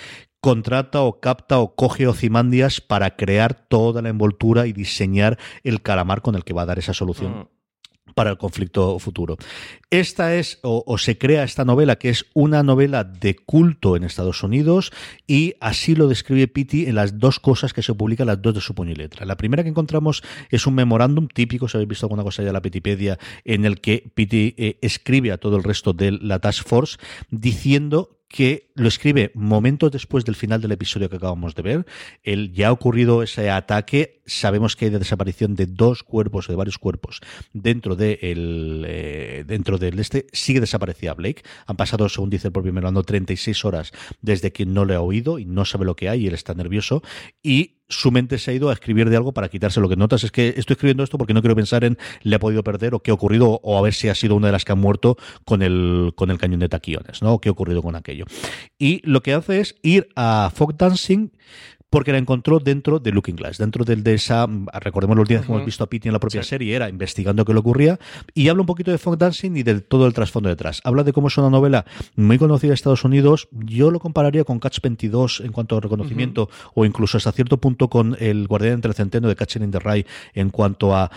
contrata 0.47 1.03
o 1.03 1.19
capta 1.19 1.59
o 1.59 1.75
coge 1.75 2.07
Ocimandias 2.07 2.81
para 2.81 3.17
crear 3.17 3.67
toda 3.67 4.01
la 4.01 4.11
envoltura 4.11 4.69
y 4.69 4.73
diseñar 4.73 5.41
el 5.65 5.83
calamar 5.83 6.23
con 6.23 6.37
el 6.37 6.45
que 6.45 6.55
va 6.55 6.63
a 6.63 6.67
dar 6.67 6.79
esa 6.79 6.95
solución. 6.95 7.33
Mm. 7.33 7.49
para 8.15 8.31
el 8.31 8.39
conflicto 8.39 8.99
futuro. 8.99 9.37
Esta 9.91 10.37
es, 10.37 10.61
o, 10.63 10.97
se 10.97 11.19
crea 11.19 11.43
esta 11.43 11.67
novela, 11.67 11.97
que 11.97 12.09
es 12.09 12.25
una 12.33 12.63
novela 12.63 13.05
de 13.05 13.35
culto 13.35 13.97
en 13.97 14.05
Estados 14.05 14.43
Unidos, 14.43 14.93
y 15.27 15.55
así 15.61 15.95
lo 15.97 16.09
describe 16.09 16.49
Pitti 16.49 16.87
en 16.87 16.95
las 16.95 17.19
dos 17.19 17.41
cosas 17.41 17.75
que 17.75 17.83
se 17.83 17.93
publican, 17.93 18.29
las 18.29 18.41
dos 18.41 18.55
de 18.55 18.61
su 18.63 18.75
puño 18.75 18.93
y 18.93 18.95
letra. 18.95 19.27
La 19.27 19.37
primera 19.37 19.65
que 19.65 19.69
encontramos 19.69 20.23
es 20.49 20.67
un 20.67 20.77
memorándum 20.77 21.27
típico, 21.29 21.69
si 21.69 21.77
habéis 21.77 21.89
visto 21.89 22.07
alguna 22.07 22.23
cosa 22.23 22.43
ya 22.43 22.49
en 22.51 22.55
la 22.55 22.63
Petipedia, 22.63 23.19
en 23.45 23.67
el 23.67 23.81
que 23.81 24.11
Pitti 24.15 24.55
eh, 24.57 24.79
escribe 24.81 25.33
a 25.33 25.39
todo 25.39 25.57
el 25.57 25.65
resto 25.65 25.93
de 25.93 26.13
la 26.13 26.39
Task 26.39 26.67
Force 26.67 26.97
diciendo 27.31 28.16
que 28.29 28.71
lo 28.75 28.89
escribe 28.89 29.31
momentos 29.35 29.93
después 29.93 30.25
del 30.25 30.35
final 30.35 30.61
del 30.61 30.73
episodio 30.73 31.09
que 31.09 31.17
acabamos 31.17 31.55
de 31.55 31.63
ver. 31.63 31.87
El, 32.23 32.53
ya 32.53 32.69
ha 32.69 32.73
ocurrido 32.73 33.23
ese 33.23 33.51
ataque. 33.51 34.16
Sabemos 34.27 34.77
que 34.77 34.87
hay 34.87 34.91
de 34.91 34.99
desaparición 34.99 35.55
de 35.55 35.67
dos 35.67 36.03
cuerpos 36.03 36.49
o 36.49 36.53
de 36.53 36.57
varios 36.57 36.79
cuerpos 36.79 37.21
dentro 37.53 37.97
de 37.97 38.19
el, 38.23 38.85
eh, 38.87 39.45
dentro 39.47 39.79
del 39.79 39.99
este. 39.99 40.27
Sigue 40.33 40.61
desaparecida 40.61 41.15
Blake. 41.15 41.43
Han 41.67 41.77
pasado, 41.77 42.09
según 42.09 42.31
dice 42.31 42.49
el 42.49 42.53
propio 42.53 42.73
Melando, 42.73 43.03
36 43.03 43.65
horas 43.65 43.93
desde 44.21 44.53
que 44.53 44.67
no 44.67 44.85
le 44.85 44.95
ha 44.95 45.01
oído 45.01 45.39
y 45.39 45.45
no 45.45 45.65
sabe 45.65 45.85
lo 45.85 45.97
que 45.97 46.09
hay 46.09 46.25
y 46.25 46.27
él 46.27 46.35
está 46.35 46.55
nervioso. 46.55 47.03
Y 47.43 47.77
su 47.89 48.11
mente 48.11 48.39
se 48.39 48.51
ha 48.51 48.55
ido 48.55 48.71
a 48.71 48.73
escribir 48.73 49.11
de 49.11 49.17
algo 49.17 49.33
para 49.33 49.49
quitarse 49.49 49.81
lo 49.81 49.89
que 49.89 49.97
notas 49.97 50.25
es 50.25 50.33
que 50.33 50.49
estoy 50.57 50.75
escribiendo 50.75 51.05
esto 51.05 51.19
porque 51.19 51.35
no 51.35 51.41
quiero 51.41 51.55
pensar 51.55 51.85
en 51.85 51.97
le 52.23 52.37
ha 52.37 52.39
podido 52.39 52.65
perder 52.65 52.95
o 52.95 53.01
qué 53.01 53.11
ha 53.11 53.15
ocurrido 53.15 53.61
o 53.63 53.79
a 53.79 53.83
ver 53.83 53.95
si 53.95 54.09
ha 54.09 54.15
sido 54.15 54.35
una 54.35 54.49
de 54.49 54.53
las 54.53 54.65
que 54.65 54.73
han 54.73 54.81
muerto 54.81 55.17
con 55.45 55.63
el 55.63 56.13
con 56.17 56.31
el 56.31 56.39
cañón 56.39 56.61
de 56.61 56.69
taquiones, 56.69 57.23
¿no? 57.23 57.35
O 57.35 57.41
qué 57.41 57.49
ha 57.49 57.53
ocurrido 57.53 57.83
con 57.83 57.95
aquello. 57.95 58.25
Y 58.79 59.09
lo 59.09 59.23
que 59.23 59.35
hace 59.35 59.61
es 59.61 59.77
ir 59.83 60.09
a 60.17 60.51
Folk 60.55 60.77
Dancing 60.77 61.31
porque 61.97 62.13
la 62.13 62.19
encontró 62.19 62.61
dentro 62.61 62.99
de 62.99 63.11
Looking 63.11 63.37
Glass, 63.37 63.57
dentro 63.57 63.83
del 63.83 64.03
de 64.03 64.13
esa, 64.13 64.47
recordemos 64.83 65.17
los 65.17 65.27
días 65.27 65.47
que 65.47 65.51
hemos 65.51 65.65
visto 65.65 65.83
a 65.83 65.87
Pity 65.87 66.09
en 66.09 66.13
la 66.13 66.21
propia 66.21 66.43
serie, 66.43 66.77
era 66.77 66.91
investigando 66.91 67.43
qué 67.47 67.55
le 67.55 67.61
ocurría, 67.61 67.99
y 68.35 68.51
habla 68.51 68.61
un 68.61 68.67
poquito 68.67 68.91
de 68.91 68.99
folk 68.99 69.19
dancing 69.19 69.57
y 69.57 69.63
de 69.63 69.81
todo 69.81 70.07
el 70.07 70.13
trasfondo 70.13 70.51
detrás. 70.51 70.83
Habla 70.85 71.05
de 71.05 71.15
cómo 71.15 71.29
es 71.29 71.39
una 71.39 71.49
novela 71.49 71.87
muy 72.15 72.37
conocida 72.37 72.69
en 72.69 72.75
Estados 72.75 73.03
Unidos, 73.05 73.49
yo 73.51 73.91
lo 73.91 73.99
compararía 73.99 74.45
con 74.45 74.59
Catch 74.59 74.83
22 74.83 75.41
en 75.41 75.53
cuanto 75.53 75.75
a 75.75 75.81
reconocimiento, 75.81 76.51
o 76.75 76.85
incluso 76.85 77.17
hasta 77.17 77.33
cierto 77.33 77.57
punto 77.57 77.89
con 77.89 78.15
El 78.21 78.47
Guardián 78.47 78.75
entre 78.75 78.91
el 78.91 78.95
Centeno 78.95 79.29
de 79.29 79.35
Catching 79.35 79.63
in 79.63 79.71
the 79.71 79.79
Rye, 79.79 80.05
en 80.35 80.51
cuanto 80.51 80.95
a, 80.95 81.11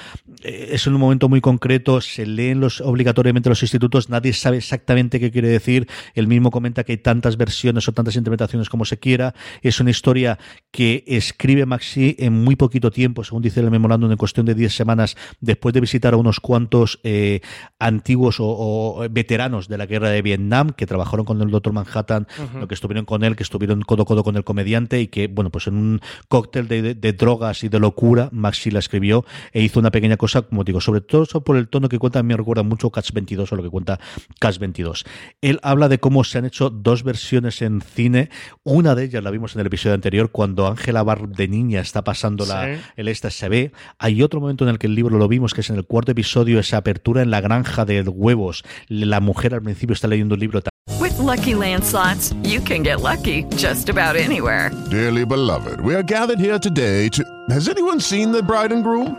eh, 0.43 0.69
es 0.71 0.88
en 0.88 0.93
un 0.93 1.01
momento 1.01 1.27
muy 1.27 1.41
concreto, 1.41 1.99
se 1.99 2.25
leen 2.25 2.61
los, 2.61 2.80
obligatoriamente 2.80 3.49
los 3.49 3.61
institutos, 3.63 4.09
nadie 4.09 4.32
sabe 4.32 4.55
exactamente 4.55 5.19
qué 5.19 5.30
quiere 5.30 5.49
decir, 5.49 5.89
él 6.13 6.27
mismo 6.27 6.51
comenta 6.51 6.86
que 6.86 6.93
hay 6.93 6.99
tantas 6.99 7.36
versiones 7.36 7.86
o 7.89 7.91
tantas 7.91 8.15
interpretaciones 8.15 8.69
como 8.69 8.86
se 8.86 8.97
quiera, 8.97 9.36
es 9.61 9.82
una 9.82 9.89
historia 9.89 10.39
que 10.72 11.03
escribe 11.07 11.65
Maxi 11.65 12.15
en 12.20 12.34
muy 12.34 12.55
poquito 12.55 12.91
tiempo, 12.91 13.24
según 13.24 13.41
dice 13.41 13.59
el 13.59 13.72
memorándum, 13.72 14.11
en 14.11 14.17
cuestión 14.17 14.45
de 14.45 14.53
10 14.53 14.74
semanas, 14.74 15.17
después 15.39 15.74
de 15.74 15.82
visitar 15.82 16.13
a 16.13 16.17
unos 16.17 16.39
cuantos 16.39 16.99
eh, 17.03 17.41
antiguos 17.80 18.38
o, 18.39 19.05
veteranos 19.09 19.67
de 19.67 19.78
la 19.78 19.86
guerra 19.86 20.09
de 20.09 20.22
Vietnam 20.22 20.72
que 20.72 20.86
trabajaron 20.86 21.26
con 21.26 21.41
el 21.41 21.49
Doctor 21.49 21.74
Manhattan, 21.74 22.28
lo 22.59 22.67
que 22.67 22.76
estuvieron 22.76 23.05
con 23.05 23.24
él, 23.24 23.36
que 23.36 23.43
estuvieron 23.43 23.82
codo 23.82 24.03
a 24.03 24.05
codo 24.05 24.24
con 24.24 24.36
el 24.36 24.43
comediante 24.43 25.01
y 25.01 25.07
que, 25.07 25.28
bueno, 25.28 25.49
pues 25.49 25.67
en 25.67 25.76
un 25.76 26.01
cóctel 26.28 26.67
de, 26.67 27.13
drogas 27.13 27.63
y 27.63 27.70
de 27.70 27.80
locura, 27.80 28.30
Maxi 28.32 28.72
la 28.72 28.80
escribió 28.80 29.26
e 29.51 29.61
hizo 29.61 29.80
una 29.80 29.91
pequeña 29.91 30.17
cosa, 30.17 30.43
como 30.43 30.63
digo, 30.63 30.82
sobre 30.82 31.01
todo 31.01 31.26
por 31.43 31.57
el 31.57 31.67
tono 31.67 31.89
que 31.89 31.97
cuenta, 31.97 32.22
me 32.22 32.38
recuerda 32.38 32.63
mucho 32.63 32.89
Catch 32.91 33.11
22 33.11 33.51
o 33.51 33.55
lo 33.55 33.63
que 33.63 33.70
cuenta 33.70 33.99
Catch 34.39 34.59
22. 34.59 35.05
Él 35.41 35.59
habla 35.63 35.89
de 35.89 35.99
cómo 35.99 36.24
se 36.24 36.38
han 36.38 36.45
hecho 36.45 36.70
dos 36.70 37.03
versiones 37.03 37.61
en 37.61 37.82
cine, 37.82 38.30
una 38.63 38.95
de 38.95 39.05
ellas 39.05 39.24
la 39.24 39.32
vimos 39.32 39.55
en 39.55 39.61
el 39.61 39.67
episodio 39.67 39.95
anterior, 39.95 40.30
cuando 40.32 40.59
Ángela 40.68 41.03
Bar 41.03 41.28
de 41.30 41.47
niña 41.47 41.82
está 41.82 42.03
pasando 42.03 42.45
la, 42.45 42.78
el 42.95 43.07
esta 43.07 43.30
se 43.30 43.49
ve. 43.49 43.72
Hay 43.97 44.22
otro 44.22 44.39
momento 44.39 44.64
en 44.64 44.72
el 44.72 44.80
que 44.80 44.88
el 44.88 44.95
libro 44.95 45.18
lo 45.18 45.28
vimos, 45.28 45.53
que 45.53 45.62
es 45.62 45.70
en 45.70 45.76
el 45.76 45.86
cuarto 45.86 46.12
episodio, 46.12 46.60
esa 46.60 46.78
apertura 46.78 47.22
en 47.22 47.32
la 47.32 47.41
granja 47.41 47.86
de 47.86 48.01
huevos. 48.01 48.64
La 48.88 49.20
mujer 49.20 49.53
al 49.53 49.62
principio 49.62 49.93
está 49.93 50.07
leyendo 50.07 50.36
un 50.36 50.39
libro. 50.39 50.62
With 50.99 51.18
lucky 51.18 51.53
landslots, 51.53 52.34
you 52.43 52.60
can 52.62 52.84
get 52.84 53.01
lucky 53.01 53.43
just 53.55 53.89
about 53.89 54.16
anywhere. 54.16 54.72
Dearly 54.89 55.26
beloved, 55.26 55.80
we 55.82 55.95
are 55.95 56.03
gathered 56.03 56.39
here 56.39 56.60
today 56.60 57.10
to. 57.10 57.24
Has 57.49 57.70
anyone 57.70 57.99
seen 57.99 58.32
the 58.32 58.43
bride 58.43 58.72
and 58.72 58.84
groom? 58.84 59.16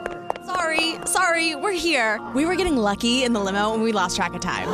Sorry, 0.47 0.97
sorry, 1.05 1.55
we're 1.55 1.73
here. 1.73 2.21
We 2.35 2.45
were 2.45 2.57
getting 2.57 2.77
lucky 2.77 3.23
in 3.25 3.33
the 3.33 3.41
limo 3.41 3.73
and 3.73 3.83
we 3.83 3.93
lost 3.93 4.17
track 4.17 4.35
of 4.35 4.41
time. 4.41 4.69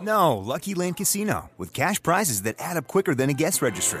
No, 0.00 0.36
Lucky 0.38 0.74
Land 0.74 0.96
Casino, 0.96 1.50
with 1.56 1.72
cash 1.72 2.02
prizes 2.02 2.42
that 2.42 2.56
add 2.58 2.76
up 2.76 2.88
quicker 2.88 3.14
than 3.14 3.30
a 3.30 3.34
guest 3.34 3.62
registry 3.62 4.00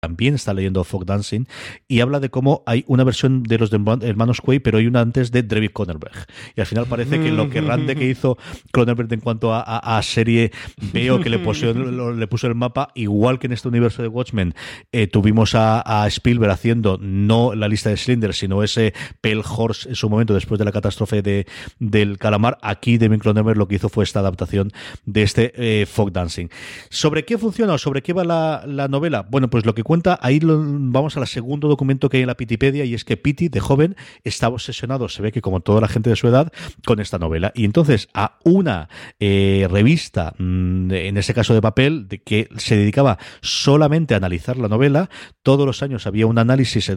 también 0.00 0.34
está 0.34 0.54
leyendo 0.54 0.82
Folk 0.82 1.04
Dancing 1.04 1.44
y 1.86 2.00
habla 2.00 2.20
de 2.20 2.30
cómo 2.30 2.62
hay 2.64 2.84
una 2.86 3.04
versión 3.04 3.42
de 3.42 3.58
los 3.58 3.70
hermanos 3.70 4.40
Quay, 4.40 4.60
pero 4.60 4.78
hay 4.78 4.86
una 4.86 5.00
antes 5.00 5.30
de 5.30 5.42
Drevi 5.42 5.68
Cronenberg. 5.68 6.26
Y 6.56 6.60
al 6.60 6.66
final 6.66 6.86
parece 6.86 7.20
que 7.20 7.30
lo 7.30 7.50
que 7.50 7.60
grande 7.60 7.94
que 7.94 8.08
hizo 8.08 8.38
Cronenberg 8.72 9.12
en 9.12 9.20
cuanto 9.20 9.54
a, 9.54 10.00
serie 10.02 10.52
veo 10.92 11.20
que 11.20 11.28
le 11.28 11.38
puso, 11.38 11.74
le 11.74 12.26
puso 12.26 12.46
el 12.46 12.54
mapa, 12.54 12.88
igual 12.94 13.38
que 13.38 13.46
en 13.46 13.52
este 13.52 13.68
universo 13.68 14.00
de 14.00 14.08
Watchmen, 14.08 14.54
eh, 14.92 15.06
tuvimos 15.06 15.54
a, 15.54 16.06
Spielberg 16.06 16.50
haciendo 16.50 16.98
no 17.00 17.54
la 17.54 17.68
lista 17.68 17.90
de 17.90 17.98
Slender, 17.98 18.32
sino 18.32 18.62
ese 18.62 18.94
Pale 19.20 19.42
Horse 19.46 19.90
en 19.90 19.94
su 19.96 20.08
momento 20.08 20.32
después 20.32 20.58
de 20.58 20.64
la 20.64 20.72
catástrofe 20.72 21.20
de, 21.20 21.46
del 21.78 22.16
calamar. 22.16 22.56
Aquí 22.62 22.96
David 22.96 23.18
Cronenberg 23.18 23.58
lo 23.58 23.68
que 23.68 23.74
hizo 23.74 23.90
fue 23.90 24.04
esta 24.04 24.20
adaptación 24.20 24.72
de 25.04 25.22
este 25.22 25.52
eh, 25.56 25.84
Folk 25.84 26.14
Dancing. 26.14 26.48
¿Sobre 26.88 27.26
qué 27.26 27.36
funciona 27.36 27.74
o 27.74 27.78
sobre 27.78 28.02
qué 28.02 28.14
va 28.14 28.24
la, 28.24 28.64
la 28.66 28.88
novela? 28.88 29.26
Bueno, 29.28 29.50
pues 29.50 29.66
lo 29.66 29.74
que 29.74 29.82
cuenta, 29.90 30.16
ahí 30.22 30.38
lo- 30.38 30.62
vamos 30.62 31.16
al 31.16 31.26
segundo 31.26 31.66
documento 31.66 32.08
que 32.08 32.18
hay 32.18 32.22
en 32.22 32.28
la 32.28 32.36
Pitipedia 32.36 32.84
y 32.84 32.94
es 32.94 33.04
que 33.04 33.16
Piti, 33.16 33.48
de 33.48 33.58
joven, 33.58 33.96
estaba 34.22 34.54
obsesionado, 34.54 35.08
se 35.08 35.20
ve 35.20 35.32
que 35.32 35.40
como 35.42 35.58
toda 35.62 35.80
la 35.80 35.88
gente 35.88 36.10
de 36.10 36.14
su 36.14 36.28
edad, 36.28 36.52
con 36.86 37.00
esta 37.00 37.18
novela. 37.18 37.50
Y 37.56 37.64
entonces 37.64 38.08
a 38.14 38.38
una 38.44 38.88
eh, 39.18 39.66
revista, 39.68 40.34
mm, 40.38 40.92
en 40.92 41.16
ese 41.16 41.34
caso 41.34 41.54
de 41.54 41.60
papel, 41.60 42.06
de 42.06 42.22
que 42.22 42.48
se 42.56 42.76
dedicaba 42.76 43.18
solamente 43.40 44.14
a 44.14 44.18
analizar 44.18 44.56
la 44.58 44.68
novela, 44.68 45.10
todos 45.42 45.66
los 45.66 45.82
años 45.82 46.06
había 46.06 46.28
un 46.28 46.38
análisis, 46.38 46.88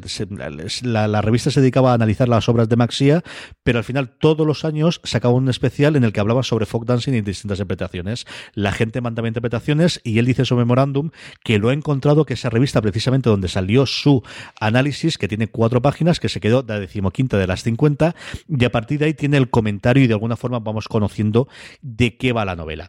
la, 0.83 1.07
la 1.07 1.21
revista 1.23 1.49
se 1.49 1.61
dedicaba 1.61 1.93
a 1.93 1.95
analizar 1.95 2.29
las 2.29 2.47
obras 2.47 2.69
de 2.69 2.75
Maxia, 2.75 3.23
pero 3.63 3.79
al 3.79 3.83
final 3.85 4.09
todos 4.19 4.45
los 4.45 4.65
años 4.65 5.01
sacaba 5.03 5.33
un 5.33 5.49
especial 5.49 5.95
en 5.95 6.03
el 6.03 6.13
que 6.13 6.19
hablaba 6.19 6.43
sobre 6.43 6.67
folk 6.67 6.85
dancing 6.85 7.13
y 7.13 7.21
distintas 7.21 7.57
interpretaciones. 7.57 8.27
La 8.53 8.71
gente 8.71 9.01
mandaba 9.01 9.27
interpretaciones 9.27 9.99
y 10.03 10.19
él 10.19 10.27
dice 10.27 10.43
en 10.43 10.45
su 10.45 10.55
memorándum 10.55 11.09
que 11.43 11.57
lo 11.57 11.69
ha 11.69 11.73
encontrado 11.73 12.25
que 12.25 12.35
esa 12.35 12.51
revista 12.51 12.82
precisamente 12.84 13.29
donde 13.29 13.47
salió 13.47 13.88
su 13.88 14.21
análisis, 14.59 15.17
que 15.17 15.27
tiene 15.27 15.47
cuatro 15.47 15.81
páginas, 15.81 16.19
que 16.19 16.29
se 16.29 16.39
quedó 16.39 16.63
la 16.67 16.79
decimoquinta 16.79 17.38
de 17.38 17.47
las 17.47 17.63
50, 17.63 18.15
y 18.47 18.65
a 18.65 18.71
partir 18.71 18.99
de 18.99 19.05
ahí 19.05 19.13
tiene 19.15 19.38
el 19.38 19.49
comentario 19.49 20.03
y 20.03 20.07
de 20.07 20.13
alguna 20.13 20.36
forma 20.36 20.59
vamos 20.59 20.88
conociendo 20.88 21.47
de 21.81 22.15
qué 22.17 22.31
va 22.31 22.45
la 22.45 22.55
novela. 22.55 22.88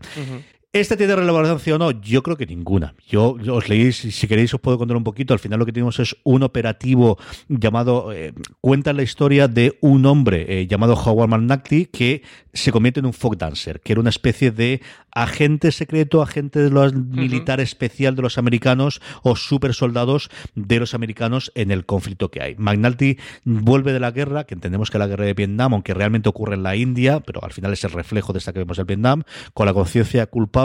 ¿Este 0.75 0.97
tiene 0.97 1.14
relevancia 1.14 1.77
o 1.77 1.79
no? 1.79 1.93
Yo 1.93 2.25
creo 2.25 2.37
que 2.37 2.47
ninguna. 2.47 2.97
Yo, 3.09 3.37
os 3.53 3.68
leí, 3.68 3.93
si, 3.93 4.27
queréis 4.27 4.53
os 4.55 4.61
puedo 4.61 4.77
contar 4.77 4.97
un 4.97 5.05
poquito. 5.05 5.33
Al 5.33 5.39
final 5.39 5.61
lo 5.61 5.66
que 5.66 5.72
tenemos 5.72 6.01
es 6.01 6.16
un 6.25 6.43
operativo 6.43 7.16
llamado, 7.49 8.12
eh, 8.12 8.35
cuenta 8.61 8.93
la 8.93 9.05
historia 9.05 9.47
de 9.47 9.79
un 9.83 10.05
hombre 10.05 10.47
eh, 10.49 10.66
llamado 10.66 10.95
Howard 10.95 11.29
McNulty 11.29 11.87
que 11.87 12.22
se 12.53 12.72
convierte 12.72 12.99
en 12.99 13.07
un 13.07 13.12
folk 13.12 13.39
dancer, 13.39 13.81
que 13.83 13.93
era 13.93 14.01
una 14.01 14.11
especie 14.11 14.51
de 14.51 14.81
agente 15.12 15.70
secreto, 15.70 16.22
agente 16.22 16.59
de 16.59 16.70
los 16.70 16.93
militar 16.93 17.61
especial 17.61 18.16
de 18.16 18.22
los 18.22 18.37
americanos 18.37 19.01
o 19.22 19.37
super 19.37 19.75
soldados 19.75 20.29
de 20.57 20.81
los 20.81 20.93
americanos 20.93 21.53
en 21.55 21.70
el 21.70 21.87
conflicto 21.87 22.33
que 22.33 22.43
hay. 22.43 22.57
McNulty 22.59 23.18
vuelve 23.45 23.93
de 23.93 24.01
la 24.01 24.11
guerra, 24.11 24.43
que 24.43 24.55
entendemos 24.55 24.91
que 24.91 24.99
la 24.99 25.07
guerra 25.07 25.25
de 25.25 25.35
Vietnam, 25.35 25.75
aunque 25.75 25.95
realmente 25.95 26.29
ocurre 26.29 26.57
en 26.57 26.64
la 26.64 26.75
India, 26.75 27.20
pero 27.20 27.45
al 27.45 27.53
final 27.53 27.72
es 27.72 27.85
el 27.85 27.93
reflejo 27.93 28.33
de 28.33 28.41
esta 28.41 28.53
que 28.53 28.59
vemos 28.59 28.81
en 28.81 28.87
Vietnam, 28.87 29.22
con 29.53 29.66
la 29.66 29.72
conciencia 29.72 30.27
culpable 30.27 30.63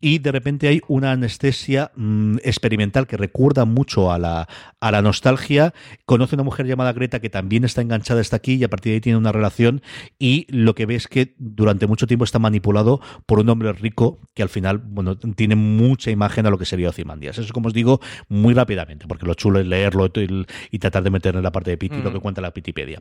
y 0.00 0.18
de 0.18 0.32
repente 0.32 0.68
hay 0.68 0.80
una 0.88 1.12
anestesia 1.12 1.92
mm, 1.94 2.38
experimental 2.42 3.06
que 3.06 3.16
recuerda 3.16 3.64
mucho 3.64 4.10
a 4.10 4.18
la, 4.18 4.48
a 4.80 4.90
la 4.90 5.00
nostalgia. 5.00 5.72
Conoce 6.04 6.34
una 6.34 6.42
mujer 6.42 6.66
llamada 6.66 6.92
Greta 6.92 7.20
que 7.20 7.30
también 7.30 7.64
está 7.64 7.82
enganchada 7.82 8.20
hasta 8.20 8.36
aquí 8.36 8.54
y 8.54 8.64
a 8.64 8.68
partir 8.68 8.90
de 8.90 8.94
ahí 8.94 9.00
tiene 9.00 9.18
una 9.18 9.30
relación 9.30 9.80
y 10.18 10.46
lo 10.50 10.74
que 10.74 10.86
ve 10.86 10.96
es 10.96 11.06
que 11.06 11.34
durante 11.38 11.86
mucho 11.86 12.06
tiempo 12.06 12.24
está 12.24 12.40
manipulado 12.40 13.00
por 13.26 13.38
un 13.38 13.48
hombre 13.48 13.72
rico 13.72 14.18
que 14.34 14.42
al 14.42 14.48
final 14.48 14.78
bueno, 14.78 15.16
tiene 15.16 15.54
mucha 15.54 16.10
imagen 16.10 16.46
a 16.46 16.50
lo 16.50 16.58
que 16.58 16.64
sería 16.64 16.88
Ozymandias. 16.88 17.38
Eso 17.38 17.52
como 17.52 17.68
os 17.68 17.74
digo 17.74 18.00
muy 18.28 18.54
rápidamente 18.54 19.06
porque 19.06 19.24
lo 19.24 19.34
chulo 19.34 19.60
es 19.60 19.66
leerlo 19.66 20.06
y, 20.06 20.46
y 20.72 20.78
tratar 20.80 21.04
de 21.04 21.10
meter 21.10 21.36
en 21.36 21.42
la 21.42 21.52
parte 21.52 21.70
de 21.70 21.76
Piti 21.78 21.92
Mm. 21.92 22.04
lo 22.04 22.12
que 22.12 22.20
cuenta 22.20 22.40
la 22.40 22.52
Pitipedia. 22.52 23.00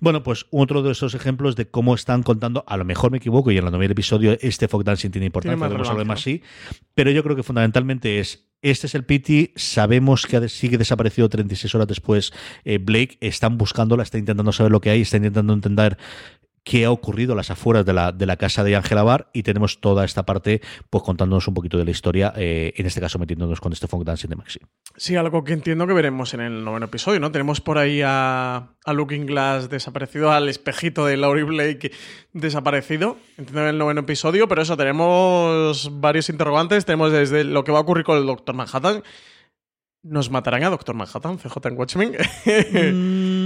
Bueno, 0.00 0.22
pues 0.22 0.46
otro 0.50 0.82
de 0.82 0.92
esos 0.92 1.14
ejemplos 1.14 1.56
de 1.56 1.68
cómo 1.68 1.94
están 1.94 2.22
contando, 2.22 2.64
a 2.66 2.76
lo 2.76 2.84
mejor 2.84 3.10
me 3.10 3.18
equivoco 3.18 3.50
y 3.50 3.58
en 3.58 3.64
la 3.64 3.70
novela 3.70 3.92
episodio 3.92 4.36
este 4.40 4.68
folk 4.68 4.84
dancing 4.84 5.10
tiene 5.10 5.26
importancia, 5.26 5.68
podemos 5.72 5.90
hablar 5.90 6.06
más 6.06 6.24
relevancia. 6.24 6.48
sí, 6.70 6.80
pero 6.94 7.10
yo 7.10 7.22
creo 7.22 7.36
que 7.36 7.42
fundamentalmente 7.42 8.20
es 8.20 8.48
este 8.62 8.86
es 8.86 8.94
el 8.94 9.04
Pity, 9.04 9.50
sabemos 9.56 10.24
que 10.24 10.48
sigue 10.48 10.78
desaparecido 10.78 11.28
36 11.28 11.74
horas 11.74 11.88
después 11.88 12.32
eh, 12.64 12.78
Blake, 12.78 13.18
están 13.20 13.58
buscándola, 13.58 14.04
está 14.04 14.18
intentando 14.18 14.52
saber 14.52 14.70
lo 14.70 14.80
que 14.80 14.90
hay, 14.90 15.00
está 15.00 15.16
intentando 15.16 15.52
entender 15.52 15.98
qué 16.64 16.84
ha 16.84 16.90
ocurrido 16.90 17.32
a 17.32 17.36
las 17.36 17.50
afueras 17.50 17.84
de 17.84 17.92
la, 17.92 18.12
de 18.12 18.26
la 18.26 18.36
casa 18.36 18.62
de 18.62 18.76
Ángela 18.76 19.02
Bar 19.02 19.28
y 19.32 19.42
tenemos 19.42 19.80
toda 19.80 20.04
esta 20.04 20.24
parte 20.24 20.60
pues 20.90 21.02
contándonos 21.02 21.48
un 21.48 21.54
poquito 21.54 21.78
de 21.78 21.84
la 21.84 21.90
historia, 21.90 22.32
eh, 22.36 22.72
en 22.76 22.86
este 22.86 23.00
caso 23.00 23.18
metiéndonos 23.18 23.60
con 23.60 23.72
este 23.72 23.88
folk 23.88 24.04
dancing 24.04 24.28
de 24.28 24.36
Maxi. 24.36 24.60
Sí, 24.96 25.16
algo 25.16 25.42
que 25.44 25.52
entiendo 25.52 25.86
que 25.86 25.92
veremos 25.92 26.34
en 26.34 26.40
el 26.40 26.64
noveno 26.64 26.86
episodio, 26.86 27.18
¿no? 27.18 27.32
Tenemos 27.32 27.60
por 27.60 27.78
ahí 27.78 28.02
a, 28.04 28.74
a 28.84 28.92
Looking 28.92 29.26
Glass 29.26 29.70
desaparecido, 29.70 30.30
al 30.30 30.48
espejito 30.48 31.06
de 31.06 31.16
Laurie 31.16 31.44
Blake 31.44 31.92
desaparecido, 32.32 33.16
entiendo 33.38 33.62
en 33.62 33.68
el 33.68 33.78
noveno 33.78 34.02
episodio, 34.02 34.46
pero 34.48 34.62
eso, 34.62 34.76
tenemos 34.76 35.90
varios 36.00 36.28
interrogantes, 36.28 36.84
tenemos 36.84 37.12
desde 37.12 37.44
lo 37.44 37.64
que 37.64 37.72
va 37.72 37.78
a 37.78 37.82
ocurrir 37.82 38.04
con 38.04 38.18
el 38.18 38.26
Doctor 38.26 38.54
Manhattan. 38.54 39.02
¿Nos 40.04 40.30
matarán 40.30 40.64
a 40.64 40.70
Doctor 40.70 40.96
Manhattan, 40.96 41.38
CJ 41.38 41.68
en 41.68 41.78
Watchmen? 41.78 42.12
Mm, 42.44 43.41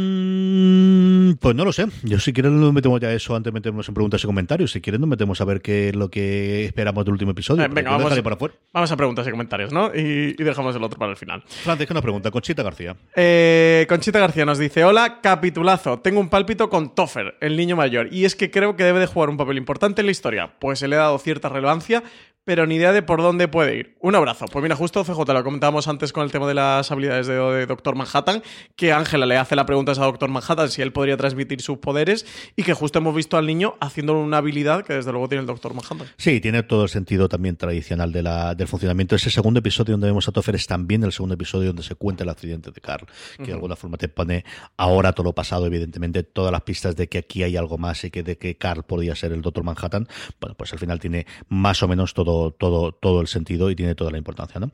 Pues 1.34 1.54
no 1.54 1.64
lo 1.64 1.72
sé. 1.72 1.86
Yo 2.02 2.18
si 2.18 2.32
quieren 2.32 2.60
nos 2.60 2.72
metemos 2.72 3.00
ya 3.00 3.12
eso 3.12 3.34
antes 3.34 3.52
de 3.52 3.54
meternos 3.54 3.88
en 3.88 3.94
preguntas 3.94 4.22
y 4.22 4.26
comentarios. 4.26 4.72
Si 4.72 4.80
quieren 4.80 5.00
nos 5.00 5.08
metemos 5.08 5.40
a 5.40 5.44
ver 5.44 5.60
qué 5.60 5.88
es 5.88 5.96
lo 5.96 6.10
que 6.10 6.64
esperamos 6.64 7.04
del 7.04 7.12
último 7.12 7.32
episodio. 7.32 7.64
Eh, 7.64 7.68
venga, 7.70 7.90
vamos, 7.90 8.18
para 8.20 8.34
afuera. 8.34 8.54
vamos 8.72 8.92
a 8.92 8.96
preguntas 8.96 9.26
y 9.26 9.30
comentarios, 9.30 9.72
¿no? 9.72 9.94
Y, 9.94 10.34
y 10.38 10.44
dejamos 10.44 10.74
el 10.76 10.82
otro 10.82 10.98
para 10.98 11.10
el 11.12 11.16
final. 11.16 11.42
Francisco, 11.46 11.94
una 11.94 12.02
pregunta. 12.02 12.30
Conchita 12.30 12.62
García. 12.62 12.96
Eh, 13.14 13.86
Conchita 13.88 14.18
García 14.18 14.44
nos 14.44 14.58
dice: 14.58 14.84
Hola, 14.84 15.20
capitulazo. 15.20 15.98
Tengo 16.00 16.20
un 16.20 16.28
pálpito 16.28 16.68
con 16.68 16.94
Toffer, 16.94 17.36
el 17.40 17.56
niño 17.56 17.76
mayor, 17.76 18.08
y 18.12 18.24
es 18.24 18.36
que 18.36 18.50
creo 18.50 18.76
que 18.76 18.84
debe 18.84 19.00
de 19.00 19.06
jugar 19.06 19.30
un 19.30 19.36
papel 19.36 19.58
importante 19.58 20.02
en 20.02 20.06
la 20.06 20.12
historia, 20.12 20.54
pues 20.58 20.78
se 20.78 20.88
le 20.88 20.96
ha 20.96 21.00
dado 21.00 21.18
cierta 21.18 21.48
relevancia, 21.48 22.02
pero 22.46 22.64
ni 22.64 22.76
idea 22.76 22.92
de 22.92 23.02
por 23.02 23.22
dónde 23.22 23.48
puede 23.48 23.76
ir. 23.76 23.96
Un 24.00 24.14
abrazo. 24.14 24.44
Pues 24.46 24.62
mira, 24.62 24.76
justo 24.76 25.02
CJ, 25.02 25.18
lo 25.32 25.42
comentábamos 25.42 25.88
antes 25.88 26.12
con 26.12 26.22
el 26.22 26.30
tema 26.30 26.46
de 26.46 26.54
las 26.54 26.92
habilidades 26.92 27.26
de, 27.26 27.34
de 27.34 27.66
Doctor 27.66 27.96
Manhattan, 27.96 28.40
que 28.76 28.92
Ángela 28.92 29.26
le 29.26 29.36
hace 29.36 29.56
la 29.56 29.66
pregunta 29.66 29.90
a 29.90 29.94
Doctor 29.96 30.30
Manhattan 30.30 30.70
si 30.70 30.80
él 30.80 30.92
podría 30.92 31.16
transmitir 31.16 31.60
sus 31.60 31.78
poderes, 31.78 32.24
y 32.54 32.62
que 32.62 32.72
justo 32.72 33.00
hemos 33.00 33.16
visto 33.16 33.36
al 33.36 33.46
niño 33.46 33.74
haciendo 33.80 34.16
una 34.16 34.36
habilidad 34.36 34.84
que 34.84 34.92
desde 34.94 35.10
luego 35.10 35.28
tiene 35.28 35.40
el 35.40 35.48
Doctor 35.48 35.74
Manhattan. 35.74 36.06
Sí, 36.18 36.40
tiene 36.40 36.62
todo 36.62 36.84
el 36.84 36.88
sentido 36.88 37.28
también 37.28 37.56
tradicional 37.56 38.12
de 38.12 38.22
la, 38.22 38.54
del 38.54 38.68
funcionamiento. 38.68 39.16
Ese 39.16 39.30
segundo 39.30 39.58
episodio 39.58 39.94
donde 39.94 40.06
vemos 40.06 40.28
a 40.28 40.32
Toffer 40.32 40.54
es 40.54 40.68
también 40.68 41.02
el 41.02 41.10
segundo 41.10 41.34
episodio 41.34 41.70
donde 41.70 41.82
se 41.82 41.96
cuenta 41.96 42.22
el 42.22 42.30
accidente 42.30 42.70
de 42.70 42.80
Carl, 42.80 43.06
que 43.38 43.46
de 43.46 43.54
alguna 43.54 43.74
forma 43.74 43.96
te 43.96 44.08
pone 44.08 44.44
ahora 44.76 45.12
todo 45.12 45.24
lo 45.24 45.34
pasado, 45.34 45.66
evidentemente, 45.66 46.22
todas 46.22 46.52
las 46.52 46.62
pistas 46.62 46.94
de 46.94 47.08
que 47.08 47.18
aquí 47.18 47.42
hay 47.42 47.56
algo 47.56 47.76
más 47.76 48.04
y 48.04 48.12
que 48.12 48.22
de 48.22 48.38
que 48.38 48.56
Carl 48.56 48.84
podía 48.84 49.16
ser 49.16 49.32
el 49.32 49.42
Doctor 49.42 49.64
Manhattan. 49.64 50.06
Bueno, 50.40 50.54
pues 50.56 50.72
al 50.72 50.78
final 50.78 51.00
tiene 51.00 51.26
más 51.48 51.82
o 51.82 51.88
menos 51.88 52.14
todo, 52.14 52.35
todo, 52.58 52.92
todo 52.92 53.20
el 53.20 53.26
sentido 53.26 53.70
y 53.70 53.76
tiene 53.76 53.94
toda 53.94 54.10
la 54.10 54.18
importancia, 54.18 54.60
¿no? 54.60 54.70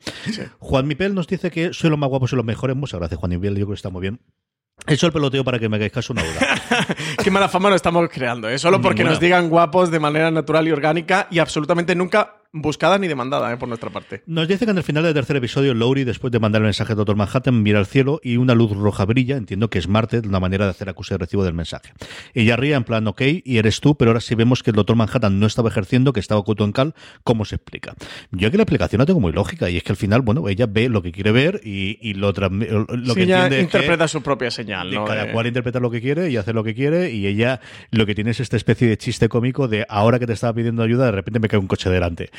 Juan 0.59 0.87
Mipel 0.87 1.13
nos 1.13 1.27
dice 1.27 1.51
que 1.51 1.73
soy 1.73 1.89
los 1.89 1.99
más 1.99 2.09
guapos 2.09 2.33
y 2.33 2.35
los 2.35 2.45
mejores. 2.45 2.75
Muchas 2.75 2.99
gracias, 2.99 3.19
Juan 3.19 3.31
Mipel. 3.31 3.51
Yo 3.55 3.65
creo 3.65 3.67
que 3.69 3.73
está 3.73 3.89
muy 3.89 4.01
bien. 4.01 4.19
He 4.87 4.95
hecho 4.95 5.05
el 5.05 5.13
peloteo 5.13 5.43
para 5.43 5.59
que 5.59 5.69
me 5.69 5.75
hagáis 5.77 5.91
caso 5.91 6.13
una 6.13 6.23
duda. 6.23 6.57
Qué 7.23 7.29
mala 7.31 7.47
fama 7.47 7.69
nos 7.69 7.77
estamos 7.77 8.09
creando, 8.11 8.49
¿eh? 8.49 8.57
Solo 8.57 8.81
porque 8.81 8.99
Ninguna. 9.03 9.11
nos 9.11 9.19
digan 9.19 9.49
guapos 9.49 9.91
de 9.91 9.99
manera 9.99 10.31
natural 10.31 10.67
y 10.67 10.71
orgánica 10.71 11.27
y 11.31 11.39
absolutamente 11.39 11.95
nunca 11.95 12.37
buscada 12.53 12.97
ni 12.99 13.07
demandada, 13.07 13.51
¿eh? 13.51 13.57
Por 13.57 13.67
nuestra 13.67 13.89
parte. 13.89 14.21
Nos 14.27 14.47
dice 14.47 14.65
que 14.65 14.71
en 14.71 14.77
el 14.77 14.83
final 14.83 15.03
del 15.03 15.13
tercer 15.13 15.35
episodio, 15.35 15.73
Lowry, 15.73 16.03
después 16.03 16.31
de 16.31 16.39
mandar 16.39 16.61
el 16.61 16.67
mensaje 16.67 16.93
al 16.93 16.97
Doctor 16.97 17.15
Manhattan, 17.15 17.63
mira 17.63 17.79
al 17.79 17.87
cielo 17.87 18.19
y 18.23 18.37
una 18.37 18.53
luz 18.53 18.71
roja 18.77 19.05
brilla. 19.05 19.37
Entiendo 19.37 19.69
que 19.69 19.79
es 19.79 19.87
Marte, 19.87 20.19
una 20.19 20.39
manera 20.39 20.65
de 20.65 20.71
hacer 20.71 20.87
acuse 20.87 21.15
de 21.15 21.17
recibo 21.17 21.43
del 21.43 21.55
mensaje. 21.55 21.91
Ella 22.35 22.55
ríe 22.55 22.75
en 22.75 22.83
plan, 22.83 23.07
ok, 23.07 23.21
y 23.43 23.57
eres 23.57 23.81
tú, 23.81 23.95
pero 23.97 24.11
ahora 24.11 24.21
sí 24.21 24.35
vemos 24.35 24.61
que 24.61 24.69
el 24.69 24.75
Doctor 24.75 24.95
Manhattan 24.95 25.39
no 25.39 25.47
estaba 25.47 25.69
ejerciendo, 25.69 26.13
que 26.13 26.19
estaba 26.19 26.39
oculto 26.41 26.63
en 26.63 26.71
Cal. 26.71 26.93
¿Cómo 27.23 27.43
se 27.45 27.55
explica? 27.55 27.95
Yo 28.31 28.47
aquí 28.47 28.57
la 28.57 28.63
explicación 28.63 28.99
la 28.99 29.05
tengo 29.07 29.19
muy 29.19 29.31
lógica, 29.31 29.69
y 29.71 29.77
es 29.77 29.83
que 29.83 29.91
al 29.91 29.97
final, 29.97 30.21
bueno, 30.21 30.47
ella 30.47 30.67
ve 30.67 30.89
lo 30.89 31.01
que 31.01 31.11
quiere 31.11 31.31
ver 31.31 31.59
y, 31.63 31.97
y 32.07 32.13
lo, 32.13 32.31
lo 32.31 32.33
Sí, 32.39 33.13
que 33.15 33.23
ella 33.23 33.43
entiende 33.45 33.55
es 33.61 33.67
que- 33.67 33.77
interpreta 33.77 34.07
su 34.07 34.21
propia 34.21 34.51
señal, 34.51 34.91
¿no? 34.93 35.05
cada 35.05 35.25
Eh, 35.29 35.31
cual 35.31 35.47
interpreta 35.47 35.79
lo 35.79 35.89
que 35.89 36.01
quiere 36.01 36.29
y 36.29 36.37
hace 36.37 36.53
lo 36.53 36.63
que 36.63 36.75
quiere 36.75 37.11
y 37.11 37.25
ella 37.25 37.59
lo 37.89 38.05
que 38.05 38.13
tiene 38.13 38.31
es 38.31 38.39
esta 38.39 38.57
especie 38.57 38.87
de 38.87 38.97
chiste 38.97 39.27
cómico 39.29 39.67
de 39.67 39.85
ahora 39.89 40.19
que 40.19 40.27
te 40.27 40.33
estaba 40.33 40.53
pidiendo 40.53 40.83
ayuda 40.83 41.05
de 41.05 41.11
repente 41.11 41.39
me 41.39 41.47
cae 41.47 41.59
un 41.59 41.67
coche 41.67 41.89
delante 41.89 42.29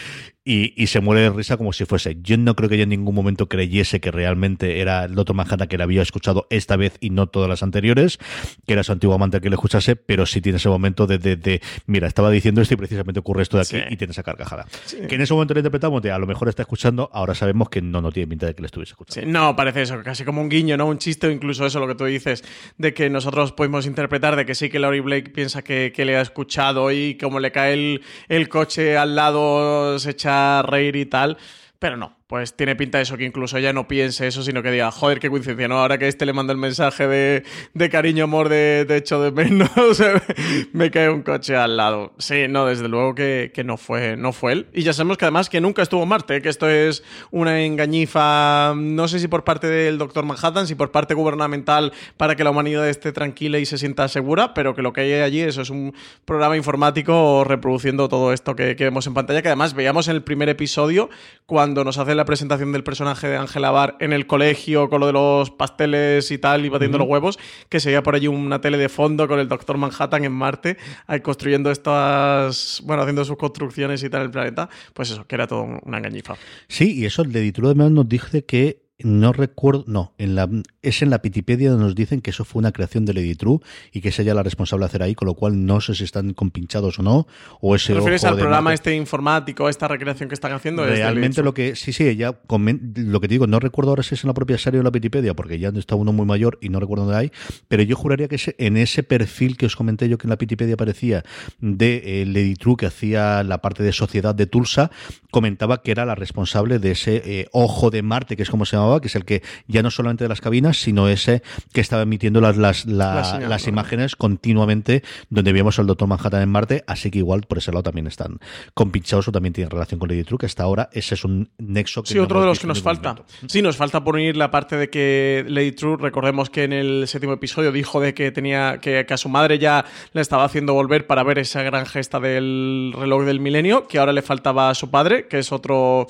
y, 0.46 0.74
y 0.82 0.88
se 0.88 1.00
muere 1.00 1.22
de 1.22 1.30
risa 1.30 1.56
como 1.56 1.72
si 1.72 1.86
fuese 1.86 2.18
yo 2.22 2.36
no 2.36 2.54
creo 2.54 2.68
que 2.68 2.74
ella 2.74 2.84
en 2.84 2.90
ningún 2.90 3.14
momento 3.14 3.48
creyese 3.48 3.98
que 4.00 4.10
realmente 4.10 4.80
era 4.80 5.06
el 5.06 5.14
Doctor 5.14 5.34
Manhattan 5.34 5.68
que 5.68 5.78
la 5.78 5.84
había 5.84 6.02
escuchado 6.02 6.46
esta 6.50 6.76
vez 6.76 6.98
y 7.00 7.08
no 7.10 7.28
todas 7.28 7.48
las 7.48 7.62
anteriores 7.62 8.18
que 8.66 8.74
era 8.74 8.82
su 8.84 8.92
antiguo 8.92 9.14
amante 9.14 9.38
el 9.38 9.42
que 9.42 9.48
le 9.48 9.54
escuchase 9.56 9.96
pero 9.96 10.26
sí 10.26 10.42
tiene 10.42 10.56
ese 10.58 10.68
momento 10.68 11.06
de, 11.06 11.16
de- 11.18 11.36
de, 11.36 11.62
mira 11.86 12.06
estaba 12.06 12.30
diciendo 12.30 12.60
esto 12.60 12.74
y 12.74 12.76
precisamente 12.76 13.20
ocurre 13.20 13.42
esto 13.42 13.56
de 13.56 13.62
aquí 13.62 13.76
Sí. 13.76 13.82
y 13.88 13.96
tiene 13.96 14.10
esa 14.10 14.22
carcajada 14.22 14.66
Sí. 14.84 14.98
que 15.08 15.14
en 15.14 15.22
ese 15.22 15.32
momento 15.32 15.54
lo 15.54 15.60
interpretamos 15.60 16.02
de 16.02 16.10
a 16.12 16.18
lo 16.18 16.26
mejor 16.26 16.48
está 16.50 16.60
escuchando 16.62 17.08
ahora 17.14 17.34
sabemos 17.34 17.70
que 17.70 17.80
no 17.80 18.02
no 18.02 18.12
tiene 18.12 18.26
pinta 18.28 18.44
de 18.46 18.54
que 18.54 18.60
le 18.60 18.66
estuviese 18.66 18.92
escuchando 18.92 19.26
Sí, 19.26 19.32
no, 19.32 19.56
parece 19.56 19.80
eso, 19.82 20.02
casi 20.04 20.24
como 20.24 20.40
un 20.42 20.48
guiño, 20.48 20.76
¿no? 20.76 20.86
Un 20.86 20.98
chiste, 20.98 21.30
incluso 21.32 21.64
eso, 21.66 21.78
lo 21.80 21.86
que 21.86 21.94
tú 21.94 22.04
dices, 22.04 22.42
de 22.78 22.92
que 22.92 23.08
nosotros 23.10 23.52
podemos 23.52 23.86
interpretar 23.86 24.34
de 24.36 24.44
que 24.44 24.54
sí 24.54 24.68
que 24.68 24.78
Laurie 24.78 25.00
Blake 25.00 25.30
piensa 25.30 25.62
que, 25.62 25.92
que 25.94 26.04
le 26.04 26.16
ha 26.16 26.20
escuchado 26.20 26.90
y 26.90 27.16
como 27.16 27.38
le 27.40 27.52
cae 27.52 27.74
el, 27.74 28.02
el 28.28 28.48
coche 28.48 28.96
al 28.96 29.14
lado 29.14 29.93
se 29.98 30.10
echa 30.10 30.60
a 30.60 30.62
reír 30.62 30.96
y 30.96 31.06
tal. 31.06 31.36
Pero 31.78 31.96
no, 31.96 32.16
pues 32.34 32.56
tiene 32.56 32.74
pinta 32.74 32.98
de 32.98 33.02
eso, 33.02 33.16
que 33.16 33.24
incluso 33.24 33.58
ella 33.58 33.72
no 33.72 33.86
piense 33.86 34.26
eso, 34.26 34.42
sino 34.42 34.60
que 34.60 34.72
diga, 34.72 34.90
joder, 34.90 35.20
qué 35.20 35.30
coincidencia, 35.30 35.68
¿no? 35.68 35.78
Ahora 35.78 35.98
que 35.98 36.08
este 36.08 36.26
le 36.26 36.32
manda 36.32 36.52
el 36.52 36.58
mensaje 36.58 37.06
de, 37.06 37.44
de 37.74 37.90
cariño, 37.90 38.24
amor, 38.24 38.48
de, 38.48 38.84
hecho 38.90 39.22
de 39.22 39.30
menos, 39.30 39.70
me 40.72 40.90
cae 40.90 41.10
un 41.10 41.22
coche 41.22 41.54
al 41.54 41.76
lado. 41.76 42.12
Sí, 42.18 42.46
no, 42.48 42.66
desde 42.66 42.88
luego 42.88 43.14
que, 43.14 43.52
que 43.54 43.62
no, 43.62 43.76
fue, 43.76 44.16
no 44.16 44.32
fue 44.32 44.50
él. 44.50 44.66
Y 44.74 44.82
ya 44.82 44.92
sabemos 44.92 45.16
que 45.16 45.26
además 45.26 45.48
que 45.48 45.60
nunca 45.60 45.82
estuvo 45.82 46.04
Marte, 46.06 46.42
que 46.42 46.48
esto 46.48 46.68
es 46.68 47.04
una 47.30 47.62
engañifa, 47.62 48.74
no 48.74 49.06
sé 49.06 49.20
si 49.20 49.28
por 49.28 49.44
parte 49.44 49.68
del 49.68 49.96
Doctor 49.96 50.24
Manhattan, 50.24 50.66
si 50.66 50.74
por 50.74 50.90
parte 50.90 51.14
gubernamental 51.14 51.92
para 52.16 52.34
que 52.34 52.42
la 52.42 52.50
humanidad 52.50 52.88
esté 52.88 53.12
tranquila 53.12 53.60
y 53.60 53.64
se 53.64 53.78
sienta 53.78 54.08
segura, 54.08 54.54
pero 54.54 54.74
que 54.74 54.82
lo 54.82 54.92
que 54.92 55.02
hay 55.02 55.12
allí, 55.20 55.40
eso 55.40 55.62
es 55.62 55.70
un 55.70 55.94
programa 56.24 56.56
informático 56.56 57.44
reproduciendo 57.44 58.08
todo 58.08 58.32
esto 58.32 58.56
que, 58.56 58.74
que 58.74 58.82
vemos 58.82 59.06
en 59.06 59.14
pantalla, 59.14 59.40
que 59.40 59.50
además 59.50 59.74
veíamos 59.74 60.08
en 60.08 60.16
el 60.16 60.24
primer 60.24 60.48
episodio 60.48 61.10
cuando 61.46 61.84
nos 61.84 61.96
hace 61.96 62.16
la 62.16 62.23
la 62.24 62.26
presentación 62.26 62.72
del 62.72 62.82
personaje 62.82 63.28
de 63.28 63.36
Angela 63.36 63.70
Bar 63.70 63.96
en 64.00 64.14
el 64.14 64.26
colegio 64.26 64.88
con 64.88 65.00
lo 65.00 65.06
de 65.06 65.12
los 65.12 65.50
pasteles 65.50 66.30
y 66.30 66.38
tal, 66.38 66.64
y 66.64 66.70
batiendo 66.70 66.96
los 66.96 67.06
huevos, 67.06 67.38
que 67.68 67.80
se 67.80 67.90
veía 67.90 68.02
por 68.02 68.14
allí 68.14 68.28
una 68.28 68.62
tele 68.62 68.78
de 68.78 68.88
fondo 68.88 69.28
con 69.28 69.38
el 69.38 69.46
Doctor 69.46 69.76
Manhattan 69.76 70.24
en 70.24 70.32
Marte, 70.32 70.78
construyendo 71.22 71.70
estas, 71.70 72.80
bueno, 72.86 73.02
haciendo 73.02 73.26
sus 73.26 73.36
construcciones 73.36 74.02
y 74.02 74.08
tal 74.08 74.22
el 74.22 74.30
planeta, 74.30 74.70
pues 74.94 75.10
eso, 75.10 75.26
que 75.26 75.34
era 75.34 75.46
todo 75.46 75.64
un- 75.64 75.80
una 75.84 75.98
engañifa. 75.98 76.34
Sí, 76.66 76.98
y 76.98 77.04
eso 77.04 77.20
el 77.20 77.30
de 77.30 77.42
título 77.42 77.68
de 77.74 77.90
nos 77.90 78.08
dice 78.08 78.42
que 78.46 78.83
no 78.98 79.32
recuerdo, 79.32 79.84
no, 79.88 80.14
en 80.18 80.36
la, 80.36 80.48
es 80.80 81.02
en 81.02 81.10
la 81.10 81.20
Pitipedia 81.20 81.70
donde 81.70 81.86
nos 81.86 81.94
dicen 81.96 82.20
que 82.20 82.30
eso 82.30 82.44
fue 82.44 82.60
una 82.60 82.70
creación 82.70 83.04
de 83.04 83.12
Lady 83.12 83.34
True 83.34 83.58
y 83.92 84.00
que 84.00 84.10
es 84.10 84.18
ella 84.20 84.34
la 84.34 84.44
responsable 84.44 84.84
de 84.84 84.86
hacer 84.86 85.02
ahí, 85.02 85.16
con 85.16 85.26
lo 85.26 85.34
cual 85.34 85.66
no 85.66 85.80
sé 85.80 85.96
si 85.96 86.04
están 86.04 86.32
compinchados 86.32 87.00
o 87.00 87.02
no, 87.02 87.26
o 87.60 87.74
ese 87.74 87.92
¿Te 87.92 87.98
refieres 87.98 88.24
al 88.24 88.36
programa 88.36 88.62
Marte. 88.62 88.74
este 88.74 88.94
informático, 88.94 89.68
esta 89.68 89.88
recreación 89.88 90.28
que 90.28 90.34
están 90.34 90.52
haciendo? 90.52 90.84
es 90.84 90.90
de 90.90 90.96
Realmente 90.96 91.42
lo 91.42 91.54
que 91.54 91.74
sí, 91.74 91.92
sí, 91.92 92.06
ella 92.06 92.38
lo 92.48 93.20
que 93.20 93.28
te 93.28 93.34
digo, 93.34 93.48
no 93.48 93.58
recuerdo 93.58 93.90
ahora 93.90 94.04
si 94.04 94.14
es 94.14 94.22
en 94.22 94.28
la 94.28 94.34
propia 94.34 94.58
serie 94.58 94.78
o 94.78 94.82
en 94.82 94.84
la 94.84 94.90
Wikipedia, 94.90 95.34
porque 95.34 95.58
ya 95.58 95.70
está 95.70 95.96
uno 95.96 96.12
muy 96.12 96.24
mayor 96.24 96.58
y 96.60 96.68
no 96.68 96.78
recuerdo 96.78 97.04
dónde 97.04 97.18
hay, 97.18 97.32
pero 97.66 97.82
yo 97.82 97.96
juraría 97.96 98.28
que 98.28 98.38
en 98.58 98.76
ese 98.76 99.02
perfil 99.02 99.56
que 99.56 99.66
os 99.66 99.74
comenté 99.74 100.08
yo 100.08 100.18
que 100.18 100.26
en 100.26 100.30
la 100.30 100.38
Wikipedia 100.40 100.74
aparecía 100.74 101.24
de 101.58 102.22
eh, 102.22 102.26
Lady 102.26 102.54
True 102.54 102.76
que 102.76 102.86
hacía 102.86 103.42
la 103.42 103.58
parte 103.60 103.82
de 103.82 103.92
sociedad 103.92 104.36
de 104.36 104.46
Tulsa, 104.46 104.92
comentaba 105.32 105.82
que 105.82 105.90
era 105.90 106.04
la 106.04 106.14
responsable 106.14 106.78
de 106.78 106.92
ese 106.92 107.22
eh, 107.24 107.48
ojo 107.50 107.90
de 107.90 108.02
Marte, 108.02 108.36
que 108.36 108.44
es 108.44 108.50
como 108.50 108.64
se 108.64 108.76
llamaba, 108.84 109.00
que 109.00 109.08
es 109.08 109.16
el 109.16 109.24
que 109.24 109.42
ya 109.66 109.82
no 109.82 109.90
solamente 109.90 110.24
de 110.24 110.28
las 110.28 110.40
cabinas, 110.40 110.76
sino 110.78 111.08
ese 111.08 111.42
que 111.72 111.80
estaba 111.80 112.02
emitiendo 112.02 112.40
las, 112.40 112.56
las, 112.56 112.86
la- 112.86 113.14
La 113.14 113.24
señal, 113.24 113.50
las 113.50 113.62
¿no? 113.64 113.68
imágenes 113.70 114.16
continuamente 114.16 115.02
donde 115.30 115.52
vemos 115.52 115.78
al 115.78 115.86
Doctor 115.86 116.08
Manhattan 116.08 116.42
en 116.42 116.48
Marte, 116.48 116.84
así 116.86 117.10
que 117.10 117.18
igual 117.18 117.42
por 117.42 117.58
ese 117.58 117.70
lado 117.72 117.82
también 117.82 118.06
están 118.06 118.38
compinchados 118.74 119.28
o 119.28 119.32
también 119.32 119.52
tienen 119.52 119.70
relación 119.70 119.98
con 119.98 120.08
Lady 120.08 120.24
True, 120.24 120.38
que 120.38 120.46
hasta 120.46 120.62
ahora 120.62 120.88
ese 120.92 121.14
es 121.14 121.24
un 121.24 121.50
nexo 121.58 122.02
que 122.02 122.08
Sí, 122.10 122.14
no 122.16 122.24
otro 122.24 122.40
de 122.40 122.46
los 122.46 122.58
que 122.60 122.66
nos 122.66 122.82
falta. 122.82 123.10
momento. 123.14 123.32
Sí, 123.46 123.62
nos 123.62 123.76
falta 123.76 124.02
por 124.04 124.14
unir 124.16 124.36
la 124.36 124.50
parte 124.50 124.76
de 124.76 124.90
que 124.90 125.44
Lady 125.48 125.72
True, 125.72 125.96
recordemos 125.98 126.50
que 126.50 126.64
en 126.64 126.72
el 126.72 127.04
séptimo 127.08 127.32
episodio 127.32 127.72
dijo 127.72 128.00
de 128.00 128.14
que 128.14 128.30
tenía 128.32 128.78
que, 128.80 129.04
que 129.06 129.14
a 129.14 129.16
su 129.16 129.28
madre 129.28 129.58
ya 129.58 129.84
le 130.12 130.20
estaba 130.20 130.44
haciendo 130.44 130.74
volver 130.74 131.06
para 131.06 131.22
ver 131.22 131.38
esa 131.38 131.62
gran 131.62 131.86
gesta 131.86 132.20
del 132.20 132.92
reloj 132.96 133.24
del 133.24 133.40
milenio, 133.40 133.86
que 133.86 133.98
ahora 133.98 134.12
le 134.12 134.22
faltaba 134.22 134.70
a 134.70 134.74
su 134.74 134.90
padre, 134.90 135.26
que 135.28 135.38
es 135.38 135.52
otro 135.52 136.06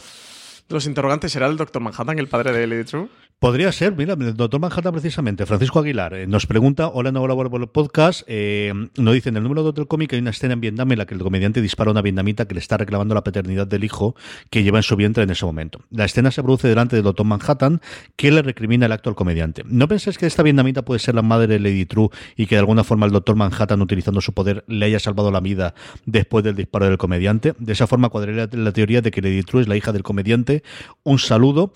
los 0.69 0.87
interrogantes. 0.87 1.33
¿Será 1.33 1.47
el 1.47 1.57
Doctor 1.57 1.83
Manhattan 1.83 2.19
el 2.19 2.29
padre 2.29 2.53
de 2.53 2.67
Lady? 2.67 3.09
Podría 3.45 3.71
ser, 3.73 3.95
mira, 3.95 4.15
el 4.15 4.35
doctor 4.35 4.59
Manhattan 4.59 4.91
precisamente, 4.91 5.45
Francisco 5.45 5.79
Aguilar, 5.79 6.15
eh, 6.15 6.27
nos 6.27 6.47
pregunta, 6.47 6.89
hola, 6.89 7.13
no 7.13 7.21
hola 7.21 7.35
por 7.35 7.71
podcast, 7.71 8.23
eh, 8.27 8.73
nos 8.97 9.13
dice, 9.13 9.29
en 9.29 9.37
el 9.37 9.43
número 9.43 9.63
2 9.63 9.75
del 9.75 9.87
cómic 9.87 10.15
hay 10.15 10.21
una 10.21 10.31
escena 10.31 10.55
en 10.55 10.63
Vietnam 10.63 10.91
en 10.93 10.97
la 10.97 11.05
que 11.05 11.13
el 11.13 11.21
comediante 11.21 11.61
dispara 11.61 11.91
a 11.91 11.93
una 11.93 12.01
vietnamita 12.01 12.49
que 12.49 12.55
le 12.55 12.61
está 12.61 12.79
reclamando 12.79 13.15
la 13.15 13.23
paternidad 13.23 13.67
del 13.67 13.85
hijo 13.85 14.17
que 14.49 14.63
lleva 14.63 14.79
en 14.79 14.83
su 14.83 14.97
vientre 14.97 15.25
en 15.25 15.31
ese 15.31 15.45
momento. 15.45 15.81
La 15.91 16.07
escena 16.07 16.31
se 16.31 16.43
produce 16.43 16.69
delante 16.69 16.97
del 16.97 17.05
doctor 17.05 17.27
Manhattan, 17.27 17.83
que 18.17 18.31
le 18.31 18.41
recrimina 18.41 18.87
el 18.87 18.93
acto 18.93 19.11
al 19.11 19.15
comediante. 19.15 19.63
¿No 19.67 19.89
pensáis 19.89 20.17
que 20.17 20.25
esta 20.25 20.43
vietnamita 20.43 20.83
puede 20.83 21.01
ser 21.01 21.15
la 21.15 21.21
madre 21.21 21.47
de 21.47 21.61
Lady 21.61 21.85
True 21.85 22.09
y 22.39 22.47
que 22.47 22.55
de 22.55 22.61
alguna 22.61 22.83
forma 22.83 23.05
el 23.05 23.13
doctor 23.13 23.37
Manhattan, 23.37 23.83
utilizando 23.83 24.23
su 24.23 24.33
poder, 24.33 24.65
le 24.69 24.87
haya 24.87 24.99
salvado 24.99 25.31
la 25.31 25.41
vida 25.41 25.75
después 26.07 26.45
del 26.45 26.57
disparo 26.57 26.87
del 26.87 26.97
comediante? 26.97 27.53
De 27.59 27.75
esa 27.75 27.87
forma 27.87 28.09
cuadraría 28.09 28.49
la 28.51 28.73
teoría 28.73 29.03
de 29.03 29.11
que 29.11 29.21
Lady 29.21 29.43
True 29.43 29.61
es 29.61 29.69
la 29.69 29.77
hija 29.77 29.93
del 29.93 30.03
comediante. 30.03 30.63
Un 31.03 31.19
saludo 31.19 31.75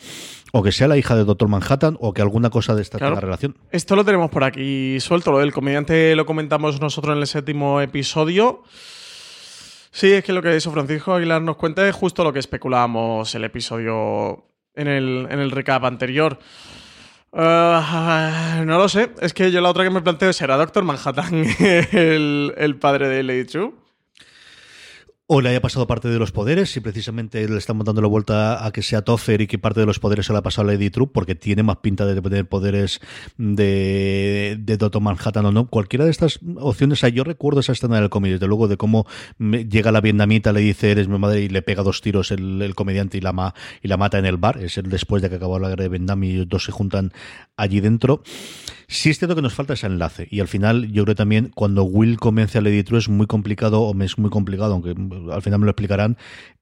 o 0.58 0.62
que 0.62 0.72
sea 0.72 0.88
la 0.88 0.96
hija 0.96 1.14
del 1.16 1.26
Doctor 1.26 1.48
Manhattan 1.48 1.96
o 2.00 2.12
que 2.12 2.22
alguna 2.22 2.50
cosa 2.50 2.74
de 2.74 2.82
esta 2.82 2.98
Claro. 2.98 3.14
tenga 3.14 3.20
relación. 3.26 3.56
Esto 3.70 3.94
lo 3.96 4.04
tenemos 4.04 4.30
por 4.30 4.44
aquí 4.44 4.98
suelto. 5.00 5.30
Lo 5.32 5.38
del 5.38 5.52
comediante 5.52 6.14
lo 6.16 6.26
comentamos 6.26 6.80
nosotros 6.80 7.14
en 7.14 7.20
el 7.20 7.26
séptimo 7.26 7.80
episodio. 7.80 8.62
Sí, 9.90 10.12
es 10.12 10.22
que 10.24 10.32
lo 10.32 10.42
que 10.42 10.54
eso 10.54 10.70
Francisco 10.70 11.14
Aguilar 11.14 11.40
nos 11.42 11.56
cuenta 11.56 11.88
es 11.88 11.94
justo 11.94 12.22
lo 12.24 12.32
que 12.32 12.38
especulábamos 12.40 13.34
el 13.34 13.44
episodio 13.44 14.44
en 14.74 14.86
el, 14.88 15.26
en 15.30 15.38
el 15.40 15.50
recap 15.50 15.84
anterior. 15.84 16.38
Ah, 17.32 18.62
no 18.64 18.78
lo 18.78 18.88
sé. 18.88 19.10
Es 19.20 19.32
que 19.34 19.50
yo 19.50 19.60
la 19.60 19.70
otra 19.70 19.84
que 19.84 19.90
me 19.90 20.00
planteo 20.02 20.32
¿será 20.32 20.56
Doctor 20.56 20.84
Manhattan 20.84 21.44
el, 21.92 22.54
el 22.56 22.76
padre 22.76 23.08
de 23.08 23.22
Lady 23.22 23.44
True? 23.44 23.74
O 25.30 25.42
le 25.42 25.50
haya 25.50 25.60
pasado 25.60 25.86
parte 25.86 26.08
de 26.08 26.18
los 26.18 26.32
poderes, 26.32 26.72
si 26.72 26.80
precisamente 26.80 27.46
le 27.46 27.58
estamos 27.58 27.84
dando 27.84 28.00
la 28.00 28.08
vuelta 28.08 28.64
a 28.64 28.72
que 28.72 28.80
sea 28.80 29.02
Toffer 29.02 29.42
y 29.42 29.46
que 29.46 29.58
parte 29.58 29.78
de 29.78 29.84
los 29.84 29.98
poderes 29.98 30.24
se 30.24 30.32
le 30.32 30.38
ha 30.38 30.42
pasado 30.42 30.66
a 30.66 30.72
Lady 30.72 30.88
True, 30.88 31.10
porque 31.12 31.34
tiene 31.34 31.62
más 31.62 31.76
pinta 31.82 32.06
de 32.06 32.18
tener 32.18 32.48
poderes 32.48 33.02
de, 33.36 34.56
de 34.58 35.00
Manhattan 35.00 35.44
o 35.44 35.52
no. 35.52 35.66
Cualquiera 35.66 36.06
de 36.06 36.12
estas 36.12 36.40
opciones, 36.56 37.02
yo 37.12 37.24
recuerdo 37.24 37.60
esa 37.60 37.72
escena 37.72 38.00
del 38.00 38.08
cómic, 38.08 38.32
desde 38.32 38.46
luego, 38.46 38.68
de 38.68 38.78
cómo 38.78 39.06
llega 39.38 39.92
la 39.92 40.00
vietnamita, 40.00 40.54
le 40.54 40.60
dice, 40.60 40.92
eres 40.92 41.08
mi 41.08 41.18
madre, 41.18 41.42
y 41.42 41.50
le 41.50 41.60
pega 41.60 41.82
dos 41.82 42.00
tiros 42.00 42.30
el, 42.30 42.62
el 42.62 42.74
comediante 42.74 43.18
y 43.18 43.20
la, 43.20 43.34
ma- 43.34 43.52
y 43.82 43.88
la 43.88 43.98
mata 43.98 44.18
en 44.18 44.24
el 44.24 44.38
bar. 44.38 44.56
Es 44.64 44.78
el 44.78 44.88
después 44.88 45.20
de 45.20 45.28
que 45.28 45.34
acabó 45.36 45.58
la 45.58 45.68
guerra 45.68 45.82
de 45.82 45.90
Vietnam 45.90 46.24
y 46.24 46.30
ellos 46.30 46.48
dos 46.48 46.64
se 46.64 46.72
juntan 46.72 47.12
allí 47.54 47.80
dentro. 47.80 48.22
Sí 48.90 49.10
es 49.10 49.18
cierto 49.18 49.36
que 49.36 49.42
nos 49.42 49.52
falta 49.52 49.74
ese 49.74 49.86
enlace 49.86 50.26
y 50.30 50.40
al 50.40 50.48
final 50.48 50.90
yo 50.90 51.04
creo 51.04 51.14
también 51.14 51.52
cuando 51.54 51.84
Will 51.84 52.18
convence 52.18 52.56
a 52.56 52.62
Lady 52.62 52.82
True 52.82 52.98
es 52.98 53.10
muy 53.10 53.26
complicado 53.26 53.82
o 53.82 53.92
me 53.92 54.06
es 54.06 54.16
muy 54.16 54.30
complicado, 54.30 54.72
aunque 54.72 54.94
mm, 54.94 55.30
al 55.30 55.42
final 55.42 55.58
me 55.60 55.66
lo 55.66 55.72
explicarán, 55.72 56.16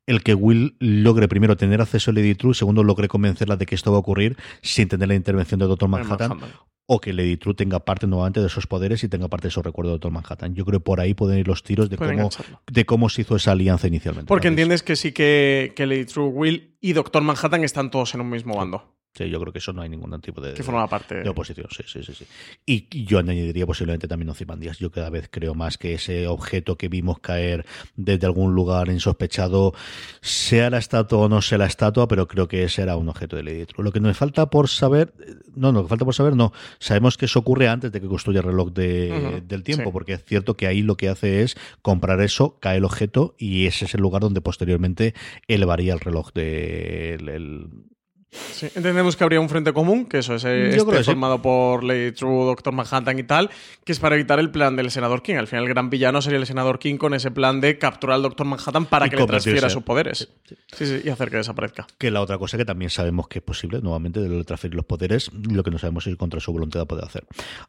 el 0.07 0.25
que 0.25 0.35
Will 0.35 0.75
logre 0.81 1.29
primero 1.29 1.57
tener 1.57 1.81
acceso 1.81 2.11
a 2.11 2.15
Lady 2.15 2.35
True, 2.35 2.53
segundo 2.53 2.83
logre 2.83 3.07
convencerla 3.07 3.57
de 3.57 3.65
que 3.65 3.77
esto 3.77 3.93
va 3.93 3.99
a 3.99 4.01
ocurrir 4.01 4.37
sin 4.61 4.89
tener 4.89 5.07
la 5.07 5.15
intervención 5.15 5.61
de 5.61 5.67
Doctor 5.67 5.89
Manhattan. 5.89 6.31
Manhattan. 6.31 6.61
O 6.89 7.01
que 7.01 7.13
Lady 7.13 7.37
True 7.37 7.55
tenga 7.55 7.81
parte 7.81 8.09
nuevamente 8.09 8.41
de 8.41 8.47
esos 8.47 8.67
poderes 8.67 9.05
y 9.05 9.09
tenga 9.09 9.29
parte 9.29 9.45
de 9.45 9.51
esos 9.51 9.65
recuerdos 9.65 9.91
de 9.91 9.95
Doctor 9.95 10.11
Manhattan. 10.11 10.55
Yo 10.57 10.65
creo 10.65 10.81
que 10.81 10.85
por 10.85 11.01
ahí 11.01 11.15
pueden 11.15 11.39
ir 11.39 11.47
los 11.47 11.63
tiros 11.63 11.91
de 11.91 11.97
Pueden 11.97 12.15
cómo, 12.15 12.29
engancharlo. 12.29 12.61
de 12.67 12.87
cómo 12.87 13.09
se 13.09 13.23
hizo 13.23 13.37
esa 13.37 13.53
alianza 13.53 13.87
inicialmente. 13.87 14.29
Porque 14.29 14.49
¿no? 14.49 14.53
entiendes 14.53 14.83
que 14.83 14.97
sí 14.97 15.13
que, 15.13 15.73
que 15.77 15.87
Lady 15.87 16.07
True, 16.07 16.29
Will 16.29 16.77
y 16.81 16.93
Doctor 16.93 17.23
Manhattan 17.23 17.63
están 17.63 17.91
todos 17.91 18.15
en 18.15 18.21
un 18.21 18.31
mismo 18.31 18.57
bando. 18.57 18.96
Sí, 19.17 19.29
yo 19.31 19.41
creo 19.41 19.53
que 19.53 19.59
eso 19.61 19.73
no 19.73 19.83
hay 19.83 19.89
ningún 19.89 20.21
tipo 20.21 20.41
de, 20.41 20.55
Que 20.55 20.63
forma 20.63 20.87
parte. 20.89 21.23
de 21.23 21.29
oposición. 21.29 21.67
Sí, 21.71 21.83
sí, 21.87 22.03
sí, 22.03 22.13
sí. 22.15 22.27
Y 22.67 22.87
y 22.93 23.05
yo 23.05 23.19
añadiría 23.19 23.65
posiblemente 23.67 24.07
también 24.09 24.29
Ozymandias. 24.31 24.79
Yo 24.79 24.91
cada 24.91 25.09
vez 25.11 25.29
creo 25.31 25.55
más 25.55 25.79
que 25.79 25.95
ese 25.95 26.27
objeto 26.27 26.77
que 26.77 26.89
vimos 26.89 27.19
caer 27.21 27.65
desde 27.97 28.27
algún 28.27 28.55
lugar 28.55 28.89
insospechado, 28.89 29.75
sea 30.21 30.71
la 30.71 30.79
estatua 30.79 31.19
o 31.19 31.29
no 31.29 31.41
sea 31.43 31.59
la 31.59 31.67
estatua, 31.67 32.09
pero 32.09 32.27
creo 32.29 32.49
que 32.49 32.65
ese 32.65 32.83
era 32.83 32.97
un 32.97 33.09
objeto 33.09 33.37
de 33.37 33.43
Lady 33.43 33.67
True. 33.67 33.85
Lo 33.85 33.93
que 33.93 34.01
nos 34.01 34.17
falta 34.17 34.51
por 34.51 34.69
saber, 34.69 35.13
no, 35.55 35.73
no, 35.73 35.79
lo 35.79 35.83
que 35.85 35.89
falta 35.89 36.05
por 36.05 36.15
saber, 36.15 36.37
no. 36.37 36.53
Sabemos 36.79 37.17
que 37.17 37.25
eso 37.27 37.39
ocurre 37.39 37.69
antes 37.69 37.93
de 37.93 38.01
que 38.01 38.07
construya 38.09 38.41
el 38.41 38.47
reloj 38.47 38.73
de- 38.73 39.43
del 39.47 39.63
tiempo, 39.63 39.85
sí. 39.91 39.93
porque 39.93 40.13
es 40.15 40.25
cierto 40.25 40.55
que 40.57 40.67
ahí 40.67 40.83
lo 40.83 40.97
que 40.97 41.09
hace 41.09 41.43
es 41.43 41.57
comprar 41.83 42.21
eso, 42.21 42.59
cae 42.61 42.77
el 42.79 42.85
objeto 42.85 43.35
y 43.39 43.67
ese 43.67 43.87
es 43.87 43.95
el 43.95 44.01
lugar 44.03 44.21
donde 44.23 44.41
posteriormente 44.41 45.15
elevaría 45.49 45.95
el 45.95 46.01
reloj 46.01 46.33
de 46.35 47.15
el- 47.15 47.29
el- 47.29 47.67
Sí, 48.31 48.67
entendemos 48.75 49.17
que 49.17 49.25
habría 49.25 49.41
un 49.41 49.49
frente 49.49 49.73
común, 49.73 50.07
que 50.07 50.19
eso 50.19 50.35
es 50.35 50.45
eh, 50.45 50.77
este 50.77 50.99
sí. 50.99 51.05
formado 51.05 51.41
por 51.41 51.85
Lady 51.85 52.13
True, 52.13 52.45
Doctor 52.47 52.73
Manhattan 52.73 53.19
y 53.19 53.23
tal, 53.23 53.51
que 53.85 53.93
es 53.93 54.01
para 54.01 54.15
evitar 54.15 54.39
el 54.39 54.51
plan 54.51 54.77
del 54.77 54.91
senador 54.91 55.23
King. 55.23 55.37
Al 55.37 55.47
final, 55.47 55.65
el 55.65 55.71
gran 55.71 55.91
villano 55.91 56.21
sería 56.21 56.39
el 56.39 56.47
senador 56.47 56.79
King 56.79 56.97
con 56.97 57.15
ese 57.15 57.31
plan 57.31 57.61
de 57.61 57.79
capturar 57.79 58.17
al 58.17 58.23
Doctor 58.23 58.47
Manhattan 58.47 58.87
para 58.87 59.07
Y 59.07 59.11
que 59.11 59.17
le 59.17 59.27
transfiera 59.27 59.71
sus 59.71 59.83
poderes. 59.83 60.29
Sí, 60.73 60.87
sí, 60.87 61.03
y 61.05 61.09
hacer 61.09 61.31
que 61.31 61.37
desaparezca. 61.37 61.87
Que 61.99 62.11
la 62.11 62.21
otra 62.21 62.39
cosa 62.39 62.57
que 62.57 62.65
también 62.65 62.91
sabemos 62.91 63.29
que 63.29 63.39
es 63.39 63.45
posible, 63.45 63.81
nuevamente, 63.81 64.21
de 64.21 64.45
transferir 64.45 64.75
los 64.75 64.85
poderes, 64.85 65.31
lo 65.33 65.63
que 65.63 65.71
no 65.71 65.79
sabemos 65.79 66.07
es 66.07 66.17
contra 66.17 66.41
su 66.41 66.53
voluntad 66.53 66.87
puede 66.87 67.05
hacer. 67.05 67.25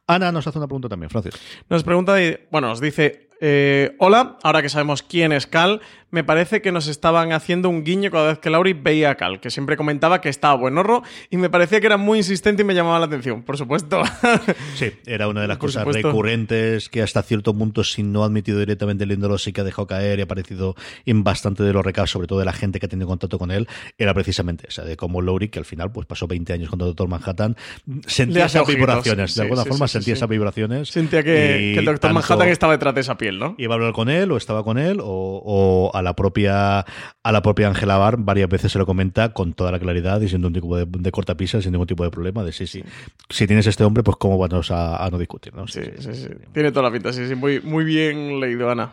Ana 0.08 0.32
nos 0.32 0.48
hace 0.48 0.58
una 0.58 0.68
pregunta 0.68 0.90
también, 0.90 1.10
Francis. 1.10 1.34
Nos 1.70 1.84
pregunta, 1.84 2.16
bueno, 2.52 2.70
nos 2.70 2.82
dice, 2.82 3.27
eh, 3.42 3.96
hola, 4.00 4.38
ahora 4.44 4.62
que 4.62 4.70
sabemos 4.70 5.04
quién 5.04 5.32
es 5.32 5.48
Cal, 5.48 5.82
me 6.10 6.24
parece 6.24 6.62
que 6.62 6.72
nos 6.72 6.88
estaban 6.88 7.34
haciendo 7.34 7.68
un 7.68 7.84
guiño 7.84 8.10
cada 8.12 8.30
vez 8.30 8.40
que 8.40 8.50
Lauri 8.50 8.72
veía 8.72 9.10
a 9.12 9.16
Cal, 9.16 9.42
que 9.42 9.50
siempre 9.52 9.76
comentaba 9.76 10.22
que 10.22 10.30
estaba 10.30 10.56
buenorro 10.56 11.04
y 11.30 11.36
me 11.36 11.50
parecía 11.50 11.82
que 11.82 11.86
era 11.88 11.98
muy 11.98 12.20
insistente 12.20 12.62
y 12.62 12.66
me 12.66 12.74
llamaba 12.74 12.98
la 13.00 13.08
atención, 13.08 13.44
por 13.44 13.58
supuesto. 13.58 14.02
Sí, 14.76 14.92
era 15.06 15.28
una 15.28 15.42
de 15.42 15.48
las 15.48 15.58
Por 15.58 15.68
cosas 15.70 15.84
supuesto. 15.84 16.08
recurrentes 16.10 16.88
que 16.90 17.02
hasta 17.02 17.22
cierto 17.24 17.54
punto, 17.54 17.84
si 17.84 18.04
no 18.04 18.24
ha 18.24 18.28
admitido 18.28 18.60
directamente 18.60 19.04
el 19.04 19.12
índolo, 19.12 19.38
sí 19.38 19.52
que 19.52 19.62
ha 19.62 19.64
dejado 19.64 19.88
caer 19.88 20.20
y 20.20 20.22
ha 20.22 20.26
aparecido 20.26 20.76
en 21.06 21.24
bastante 21.24 21.64
de 21.64 21.74
los 21.74 21.84
recados, 21.84 22.12
sobre 22.12 22.28
todo 22.28 22.40
de 22.40 22.46
la 22.46 22.54
gente 22.54 22.80
que 22.80 22.86
ha 22.86 22.90
tenido 22.90 23.08
contacto 23.08 23.38
con 23.38 23.52
él, 23.52 23.68
era 23.98 24.14
precisamente 24.14 24.68
esa, 24.70 24.84
de 24.86 24.96
cómo 24.96 25.22
Lowry, 25.22 25.50
que 25.50 25.60
al 25.60 25.66
final 25.66 25.92
pues 25.92 26.06
pasó 26.08 26.28
20 26.28 26.54
años 26.54 26.70
con 26.70 26.80
Doctor 26.80 27.08
Manhattan, 27.10 27.58
sentía 28.06 28.46
esas 28.46 28.62
ojitos. 28.62 28.76
vibraciones, 28.80 29.32
de 29.32 29.34
Sí, 29.34 29.42
alguna 29.42 29.64
sí, 29.64 29.70
forma 29.70 29.88
sí, 29.88 29.94
sentía 29.94 30.14
esas 30.14 30.30
vibraciones. 30.30 30.88
Sentía 30.90 31.22
que, 31.24 31.72
el 31.78 31.86
Doctor 31.86 32.00
tanto- 32.00 32.14
Manhattan 32.22 32.48
estaba 32.50 32.74
detrás 32.74 32.96
de 32.96 33.02
esa 33.02 33.18
piel, 33.18 33.27
¿no? 33.36 33.56
iba 33.58 33.74
a 33.74 33.78
hablar 33.78 33.94
con 33.94 34.10
él 34.10 34.32
o 34.32 34.38
estaba 34.38 34.64
con 34.64 34.78
él 34.78 35.00
o, 35.02 35.42
o 35.46 35.92
a 35.96 36.02
la 36.02 36.16
propia 36.16 36.80
a 36.80 37.32
la 37.32 37.42
propia 37.42 37.68
Angela 37.68 37.98
Bar 37.98 38.18
varias 38.18 38.50
veces 38.50 38.72
se 38.72 38.80
lo 38.80 38.86
comenta 38.86 39.34
con 39.34 39.54
toda 39.54 39.72
la 39.72 39.80
claridad 39.80 40.22
y 40.22 40.30
sin 40.30 40.42
ningún 40.42 40.54
tipo 40.54 40.78
de, 40.78 40.86
de 40.88 41.12
cortapisas 41.12 41.64
sin 41.64 41.72
ningún 41.72 41.88
tipo 41.88 42.04
de 42.04 42.12
problema 42.12 42.44
de 42.44 42.52
sí 42.52 42.68
sí 42.68 42.84
si 43.30 43.48
tienes 43.48 43.68
este 43.68 43.84
hombre 43.84 44.04
pues 44.04 44.18
cómo 44.18 44.38
vamos 44.38 44.72
a, 44.72 45.04
a 45.04 45.10
no 45.10 45.18
discutir 45.18 45.54
¿no? 45.54 45.68
Sí, 45.68 45.82
sí, 46.00 46.14
sí. 46.14 46.30
Tiene 46.54 46.72
toda 46.72 46.90
la 46.90 46.92
pinta, 46.92 47.12
sí, 47.14 47.28
sí. 47.28 47.36
Muy, 47.36 47.62
muy 47.62 47.84
bien 47.84 48.40
leído, 48.40 48.70
Ana. 48.70 48.92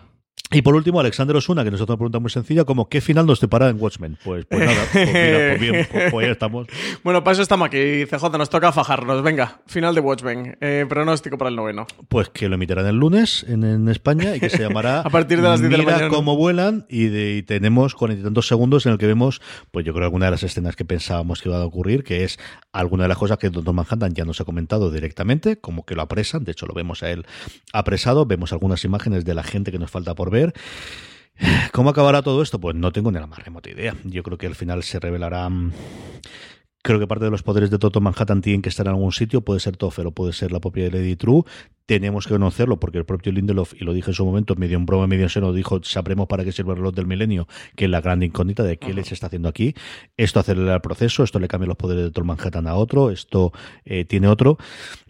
Y 0.53 0.63
por 0.63 0.75
último, 0.77 1.01
Alexander 1.01 1.35
Osuna, 1.35 1.65
que 1.65 1.71
nos 1.71 1.81
hace 1.81 1.91
una 1.91 1.97
pregunta 1.97 2.19
muy 2.21 2.31
sencilla, 2.31 2.65
como 2.65 2.89
¿qué 2.89 3.01
final 3.01 3.27
nos 3.27 3.39
separa 3.41 3.71
en 3.71 3.81
Watchmen? 3.81 4.19
Pues, 4.23 4.45
pues 4.45 4.65
nada, 4.65 4.83
pues 4.93 5.07
mira, 5.13 5.39
pues 5.49 5.61
bien, 5.61 5.87
pues, 5.91 6.11
pues 6.13 6.27
ya 6.27 6.33
estamos. 6.33 6.67
Bueno, 7.03 7.25
para 7.25 7.33
eso 7.33 7.43
estamos 7.43 7.67
aquí, 7.67 8.05
CJ, 8.07 8.39
nos 8.39 8.51
toca 8.51 8.71
fajarnos. 8.71 9.23
Venga, 9.23 9.63
final 9.67 9.95
de 9.95 10.01
Watchmen. 10.03 10.57
Eh, 10.61 10.85
pronóstico 10.89 11.39
para 11.39 11.49
el 11.49 11.57
noveno. 11.57 11.87
Pues 12.09 12.29
que 12.29 12.49
lo 12.49 12.55
emitirán 12.55 12.87
el 12.87 12.95
lunes 12.97 13.45
en, 13.49 13.65
en 13.65 13.89
España 13.89 14.37
y 14.37 14.41
que 14.41 14.51
se 14.51 14.59
llamará 14.59 15.01
A 15.05 15.11
partir 15.11 15.39
de 15.41 15.49
las 15.49 15.61
10 15.61 15.73
de 15.73 15.79
la 15.79 15.85
mañana. 15.85 16.09
cómo 16.09 16.37
vuelan 16.37 16.87
y, 16.89 17.07
de- 17.07 17.37
y 17.37 17.43
tenemos 17.43 17.95
cuarenta 17.95 18.21
y 18.21 18.25
tantos 18.25 18.47
segundos 18.47 18.85
en 18.87 18.93
el 18.93 18.99
que 18.99 19.07
vemos, 19.07 19.41
pues 19.73 19.85
yo 19.85 19.93
creo 19.93 20.05
alguna 20.05 20.27
de 20.27 20.33
las 20.33 20.43
escenas 20.45 20.77
que 20.77 20.85
pensábamos 20.85 21.41
que 21.43 21.49
iba 21.49 21.59
a 21.59 21.65
ocurrir, 21.65 22.05
que 22.05 22.23
es 22.23 22.39
alguna 22.71 23.05
de 23.05 23.09
las 23.09 23.19
cosas 23.19 23.39
que 23.39 23.49
Doctor 23.51 23.75
Manhattan 23.75 24.13
ya 24.15 24.25
nos 24.27 24.41
ha 24.41 24.45
comentado 24.45 24.91
directamente, 24.93 25.57
como 25.57 25.85
que 25.87 25.95
lo 25.97 26.03
apresan, 26.03 26.45
de 26.45 26.53
hecho 26.53 26.67
lo 26.67 26.75
vemos 26.75 27.03
a 27.03 27.11
él 27.11 27.25
apresado, 27.73 28.27
vemos 28.27 28.53
algunas 28.53 28.85
imágenes 28.85 29.25
de 29.25 29.35
la 29.35 29.43
gente 29.43 29.73
que 29.73 29.79
nos 29.79 29.91
falta 29.91 30.15
por 30.15 30.31
ver. 30.31 30.34
¿Cómo 31.73 31.91
acabará 31.91 32.23
todo 32.23 32.43
esto? 32.43 32.61
Pues 32.61 32.77
no 32.77 32.93
tengo 32.93 33.11
ni 33.11 33.19
la 33.19 33.27
más 33.27 33.45
remota 33.45 33.71
idea. 33.71 33.95
Yo 34.05 34.23
creo 34.23 34.39
que 34.39 34.47
al 34.47 34.55
final 34.55 34.83
se 34.83 35.01
revelará. 35.01 35.49
Creo 36.87 36.99
que 36.99 37.07
parte 37.07 37.25
de 37.25 37.31
los 37.31 37.43
poderes 37.43 37.71
de 37.71 37.79
Toto 37.79 38.03
Manhattan 38.03 38.43
tienen 38.43 38.61
que 38.61 38.69
estar 38.69 38.85
en 38.85 38.91
algún 38.91 39.11
sitio. 39.11 39.41
Puede 39.41 39.59
ser 39.59 39.75
Toffer 39.75 40.07
o 40.07 40.11
puede 40.11 40.35
ser 40.35 40.53
la 40.53 40.61
propia 40.61 40.91
Lady 40.91 41.17
True. 41.17 41.45
Tenemos 41.87 42.27
que 42.27 42.35
conocerlo 42.35 42.79
porque 42.79 42.99
el 42.99 43.07
propio 43.07 43.33
Lindelof, 43.33 43.73
y 43.75 43.85
lo 43.85 43.93
dije 43.93 44.11
en 44.11 44.15
su 44.15 44.25
momento, 44.25 44.55
medio 44.55 44.77
en 44.77 44.85
broma, 44.85 45.07
medio 45.07 45.25
en 45.25 45.31
serio, 45.31 45.55
dijo: 45.55 45.81
Sabremos 45.83 46.27
para 46.29 46.45
qué 46.45 46.53
sirve 46.53 46.73
el 46.73 46.79
reloj 46.79 46.95
del 46.95 47.07
milenio, 47.07 47.49
que 47.75 47.87
es 47.87 47.91
la 47.91 48.03
gran 48.03 48.23
incógnita 48.23 48.63
de 48.65 48.79
qué 48.79 48.93
les 48.93 49.13
está 49.13 49.29
haciendo 49.29 49.49
aquí. 49.49 49.75
Esto 50.19 50.41
acelera 50.41 50.75
el 50.75 50.81
proceso, 50.83 51.25
esto 51.25 51.39
le 51.39 51.49
cambia 51.49 51.69
los 51.69 51.77
poderes 51.77 52.01
de 52.01 52.05
Doctor 52.05 52.25
Manhattan 52.25 52.67
a 52.67 52.75
otro, 52.75 53.11
esto 53.11 53.53
eh, 53.87 54.05
tiene 54.05 54.29
otro. 54.29 54.59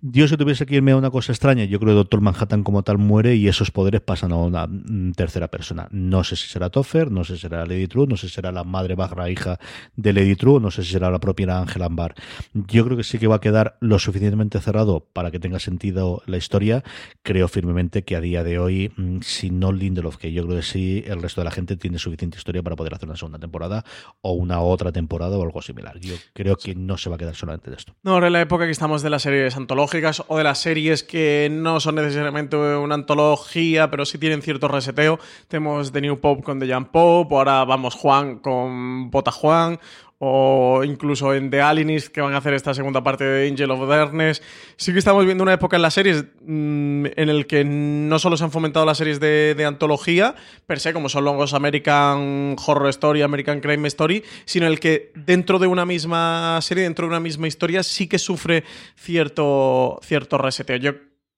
Yo, 0.01 0.29
si 0.29 0.37
tuviese 0.37 0.67
que 0.67 0.77
irme 0.77 0.93
a 0.93 0.97
una 0.97 1.11
cosa 1.11 1.33
extraña, 1.33 1.65
yo 1.65 1.81
creo 1.81 1.93
que 1.93 1.97
Doctor 1.97 2.21
Manhattan 2.21 2.63
como 2.63 2.83
tal 2.83 2.99
muere 2.99 3.35
y 3.37 3.49
esos 3.49 3.71
poderes 3.71 4.01
pasan 4.01 4.33
a 4.33 4.37
una 4.37 4.67
mm, 4.67 5.13
tercera 5.13 5.49
persona. 5.49 5.89
No 5.91 6.23
sé 6.25 6.37
si 6.37 6.49
será 6.49 6.71
Toffer, 6.71 7.11
no 7.11 7.25
sé 7.25 7.37
si 7.37 7.43
será 7.43 7.67
Lady 7.67 7.89
True, 7.89 8.07
no 8.09 8.17
sé 8.17 8.29
si 8.29 8.35
será 8.35 8.53
la 8.53 8.65
madre 8.65 8.95
barra 8.95 9.31
hija 9.31 9.59
de 9.97 10.13
Lady 10.13 10.37
True, 10.37 10.61
no 10.61 10.71
sé 10.71 10.83
si 10.83 10.93
será 10.93 11.11
la 11.11 11.21
propia 11.21 11.64
Ángela 11.65 11.87
Ambar. 11.87 12.15
Yo 12.53 12.85
creo 12.85 12.97
que 12.97 13.05
sí 13.05 13.19
que 13.19 13.27
va 13.27 13.37
a 13.37 13.41
quedar 13.41 13.77
lo 13.81 13.99
suficientemente 13.99 14.61
cerrado 14.61 15.01
para 15.13 15.31
que 15.31 15.41
tenga 15.41 15.59
sentido 15.59 16.23
la 16.27 16.37
historia. 16.37 16.83
Creo 17.23 17.49
firmemente 17.49 18.05
que 18.05 18.17
a 18.17 18.21
día 18.21 18.45
de 18.45 18.59
hoy, 18.59 18.93
mm, 18.97 19.21
si 19.21 19.51
no 19.51 19.73
Lindelof, 19.73 20.17
que 20.17 20.33
yo 20.33 20.45
creo 20.45 20.57
que 20.57 20.63
sí, 20.63 21.05
el 21.07 21.21
resto 21.21 21.41
de 21.41 21.47
la 21.47 21.51
gente 21.51 21.77
tiene 21.77 21.99
suficiente 21.99 22.39
historia 22.39 22.63
para 22.63 22.77
poder 22.77 22.95
hacer 22.95 23.09
una 23.09 23.17
segunda 23.17 23.39
temporada 23.39 23.85
o 24.21 24.33
una 24.33 24.61
otra 24.61 24.93
temporada 24.93 25.37
o 25.37 25.43
algo 25.43 25.63
similar. 25.63 25.99
Yo 26.01 26.15
creo 26.33 26.57
que 26.57 26.75
no 26.75 26.97
se 26.97 27.11
va 27.11 27.17
a 27.17 27.19
quedar 27.19 27.35
solamente 27.35 27.71
de 27.71 27.77
esto. 27.77 27.95
No, 28.03 28.13
ahora 28.13 28.29
en 28.29 28.33
la 28.35 28.41
época 28.41 28.65
que 28.65 28.71
estamos 28.71 29.03
de 29.03 29.11
las 29.11 29.23
series 29.23 29.57
antológicas 29.57 30.23
o 30.29 30.39
de 30.39 30.45
las 30.45 30.59
series 30.59 31.03
que 31.03 31.49
no 31.51 31.81
son 31.81 31.97
necesariamente 31.97 32.57
una 32.57 32.95
antología, 32.95 33.91
pero 33.91 34.05
sí 34.05 34.19
tienen 34.19 34.43
cierto 34.43 34.69
reseteo. 34.69 35.19
Tenemos 35.49 35.93
The 35.93 36.01
New 36.01 36.21
Pop 36.21 36.43
con 36.43 36.59
The 36.61 36.67
Young 36.67 36.87
Pop, 36.87 37.33
o 37.33 37.39
ahora 37.39 37.65
vamos 37.65 37.95
Juan 37.95 38.39
con 38.39 39.11
Bota 39.11 39.31
Juan, 39.31 39.79
o 40.27 40.83
incluso 40.85 41.35
en 41.35 41.51
The 41.51 41.61
Alienist 41.61 42.09
que 42.09 42.23
van 42.23 42.33
a 42.33 42.39
hacer 42.39 42.55
esta 42.55 42.73
segunda 42.73 43.03
parte 43.03 43.25
de 43.25 43.47
Angel 43.47 43.71
of 43.71 43.87
Darkness. 43.87 44.43
Sí 44.77 44.93
que 44.93 44.99
estamos 44.99 45.25
viendo 45.27 45.43
una 45.43 45.53
época 45.53 45.77
en 45.77 45.83
las 45.83 45.93
series 45.93 46.25
mm, 46.41 47.07
en 47.15 47.29
el 47.29 47.47
que 47.47 47.63
no 47.65 48.19
solo 48.19 48.39
se 48.39 48.45
han 48.45 48.51
fomentado 48.51 48.87
las 48.87 48.97
series 48.97 49.21
de, 49.21 49.63
antología, 49.67 50.35
per 50.67 50.81
se, 50.81 50.95
como 50.95 51.11
son 51.11 51.25
los 51.25 51.53
American 51.53 52.57
Horror 52.65 52.89
Story, 52.89 53.21
American 53.21 53.61
Crime 53.61 53.87
Story, 53.89 54.25
sino 54.47 54.67
el 54.67 54.81
que 54.81 55.13
dentro 55.15 55.59
de 55.59 55.67
una 55.67 55.85
misma 55.85 56.59
serie, 56.63 56.85
dentro 56.85 57.07
de 57.07 57.11
una 57.11 57.21
misma 57.21 57.47
historia, 57.47 57.83
sí 57.83 58.07
que 58.07 58.19
sufre 58.19 58.65
cierto, 58.97 60.01
cierto 60.03 60.39
reseteo. 60.39 60.77
Yo 60.77 60.93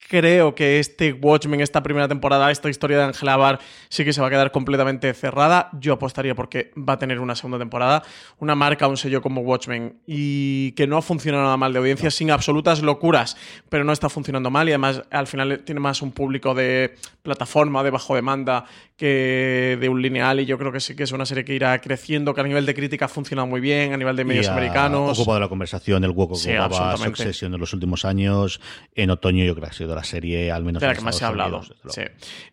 creo 0.09 0.55
que 0.55 0.78
este 0.78 1.12
Watchmen, 1.12 1.61
esta 1.61 1.83
primera 1.83 2.09
temporada, 2.09 2.51
esta 2.51 2.69
historia 2.69 2.99
de 2.99 3.05
Angela 3.05 3.37
Barr, 3.37 3.59
sí 3.89 4.05
que 4.05 4.12
se 4.12 4.20
va 4.20 4.28
a 4.28 4.31
quedar 4.31 4.53
completamente 4.53 5.12
cerrada. 5.15 5.70
Yo 5.81 5.95
apostaría 5.95 6.35
porque 6.35 6.73
va 6.77 6.95
a 6.95 6.99
tener 6.99 7.20
una 7.20 7.35
segunda 7.35 7.59
temporada, 7.59 8.03
una 8.39 8.55
marca, 8.55 8.87
un 8.89 8.97
sello 8.97 9.20
como 9.23 9.41
Watchmen 9.41 9.99
y 10.07 10.73
que 10.73 10.87
no 10.87 10.97
ha 10.97 11.03
funcionado 11.03 11.45
nada 11.45 11.57
mal 11.57 11.73
de 11.73 11.78
audiencia, 11.81 12.11
sin 12.11 12.31
absolutas 12.31 12.83
locuras, 12.83 13.37
pero 13.69 13.85
no 13.85 13.93
está 13.93 14.09
funcionando 14.09 14.51
mal 14.51 14.69
y 14.69 14.73
además 14.73 15.03
al 15.11 15.27
final 15.27 15.62
tiene 15.65 15.81
más 15.81 16.03
un 16.03 16.12
público 16.12 16.55
de 16.55 16.95
plataforma, 17.23 17.83
de 17.83 17.91
bajo 17.91 18.15
demanda, 18.15 18.65
que 18.97 19.77
de 19.81 19.89
un 19.89 20.01
lineal 20.01 20.41
y 20.41 20.47
yo 20.47 20.57
creo 20.59 20.73
que 20.73 20.81
sí 20.81 20.95
que 20.97 21.03
es 21.03 21.12
una 21.12 21.27
serie 21.27 21.45
que 21.45 21.55
irá 21.55 21.78
creciendo, 21.81 22.33
que 22.35 22.41
a 22.41 22.45
nivel 22.45 22.65
de 22.65 22.74
crítica 22.74 23.07
ha 23.07 23.09
funcionado 23.09 23.47
muy 23.47 23.61
bien, 23.61 23.93
a 23.93 23.97
nivel 23.97 24.16
de 24.16 24.24
medios 24.24 24.47
Y 24.47 24.49
ha 24.49 24.53
americanos. 24.53 25.19
ocupado 25.19 25.41
la 25.41 25.49
conversación, 25.49 26.05
el 26.05 26.11
hueco 26.11 26.35
que 26.35 26.41
Sí, 26.41 26.57
ocupaba. 26.57 26.97
Succession 26.97 27.53
en 27.55 27.61
los 27.61 27.73
últimos 27.73 28.05
años. 28.05 28.61
En 28.95 29.11
otoño 29.11 29.45
yo 29.45 29.55
creo 29.55 29.65
que 29.66 29.70
ha 29.70 29.74
sido 29.74 29.95
la 29.97 30.05
serie, 30.05 30.52
al 30.52 30.62
menos 30.62 30.81
de 30.81 30.86
la 30.86 30.94
que 30.94 31.01
más 31.01 31.16
se 31.16 31.24
ha 31.24 31.28
hablado. 31.28 31.59
Unidos, 31.59 31.74
sí. 31.89 32.02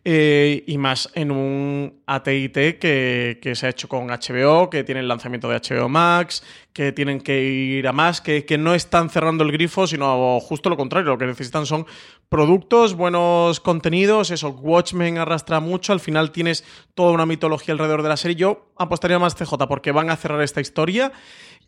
Eh, 0.03 0.63
y 0.65 0.77
más 0.77 1.09
en 1.13 1.31
un 1.31 2.01
ATT 2.05 2.79
que, 2.79 3.39
que 3.41 3.55
se 3.55 3.67
ha 3.67 3.69
hecho 3.69 3.87
con 3.87 4.07
HBO, 4.07 4.69
que 4.69 4.83
tiene 4.83 5.01
el 5.01 5.07
lanzamiento 5.07 5.49
de 5.49 5.59
HBO 5.59 5.87
Max, 5.89 6.43
que 6.73 6.91
tienen 6.91 7.21
que 7.21 7.43
ir 7.43 7.87
a 7.87 7.93
más, 7.93 8.19
que, 8.19 8.45
que 8.45 8.57
no 8.57 8.73
están 8.73 9.09
cerrando 9.09 9.43
el 9.43 9.51
grifo, 9.51 9.85
sino 9.85 10.39
justo 10.39 10.69
lo 10.69 10.77
contrario. 10.77 11.11
Lo 11.11 11.17
que 11.17 11.27
necesitan 11.27 11.65
son 11.65 11.85
productos, 12.29 12.95
buenos 12.95 13.59
contenidos. 13.59 14.31
Eso, 14.31 14.49
Watchmen 14.49 15.19
arrastra 15.19 15.59
mucho. 15.59 15.93
Al 15.93 15.99
final 15.99 16.31
tienes 16.31 16.65
toda 16.95 17.11
una 17.11 17.27
mitología 17.27 17.73
alrededor 17.73 18.01
de 18.01 18.09
la 18.09 18.17
serie. 18.17 18.35
Yo 18.35 18.71
apostaría 18.75 19.19
más 19.19 19.35
CJ 19.35 19.67
porque 19.67 19.91
van 19.91 20.09
a 20.09 20.15
cerrar 20.15 20.41
esta 20.41 20.61
historia. 20.61 21.11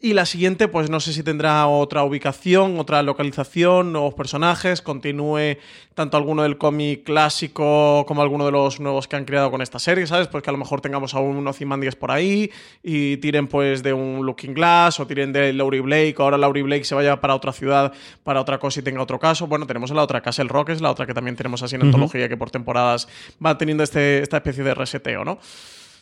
Y 0.01 0.13
la 0.13 0.25
siguiente, 0.25 0.67
pues 0.67 0.89
no 0.89 0.99
sé 0.99 1.13
si 1.13 1.23
tendrá 1.23 1.65
otra 1.67 2.03
ubicación, 2.03 2.79
otra 2.79 3.01
localización, 3.01 3.93
nuevos 3.93 4.13
personajes, 4.13 4.81
continúe 4.81 5.57
tanto 5.93 6.17
alguno 6.17 6.43
del 6.43 6.57
cómic 6.57 7.05
clásico 7.05 8.05
como 8.05 8.21
alguno 8.21 8.45
de 8.45 8.51
los 8.51 8.81
nuevos 8.81 9.07
que 9.07 9.15
han 9.15 9.23
creado 9.23 9.49
con 9.49 9.61
esta 9.61 9.79
serie, 9.79 10.05
¿sabes? 10.05 10.27
Pues 10.27 10.43
que 10.43 10.49
a 10.49 10.53
lo 10.53 10.59
mejor 10.59 10.81
tengamos 10.81 11.15
a 11.15 11.19
un 11.19 11.47
Ozymandias 11.47 11.95
por 11.95 12.11
ahí 12.11 12.51
y 12.83 13.17
tiren 13.17 13.47
pues 13.47 13.81
de 13.83 13.93
un 13.93 14.25
Looking 14.25 14.53
Glass 14.53 14.99
o 14.99 15.07
tiren 15.07 15.31
de 15.31 15.53
Laurie 15.53 15.81
Blake, 15.81 16.15
o 16.17 16.23
ahora 16.23 16.37
Laurie 16.37 16.63
Blake 16.63 16.83
se 16.83 16.93
vaya 16.93 17.21
para 17.21 17.33
otra 17.33 17.53
ciudad, 17.53 17.93
para 18.23 18.41
otra 18.41 18.59
cosa 18.59 18.81
y 18.81 18.83
tenga 18.83 19.01
otro 19.01 19.17
caso. 19.17 19.47
Bueno, 19.47 19.65
tenemos 19.65 19.91
la 19.91 20.03
otra 20.03 20.21
casa, 20.21 20.41
el 20.41 20.49
Rock, 20.49 20.69
es 20.69 20.81
la 20.81 20.91
otra 20.91 21.05
que 21.05 21.13
también 21.13 21.37
tenemos 21.37 21.63
así 21.63 21.75
en 21.75 21.83
antología, 21.83 22.27
que 22.27 22.35
por 22.35 22.51
temporadas 22.51 23.07
va 23.43 23.57
teniendo 23.57 23.83
este, 23.83 24.21
esta 24.21 24.37
especie 24.37 24.63
de 24.63 24.73
reseteo, 24.73 25.23
¿no? 25.23 25.39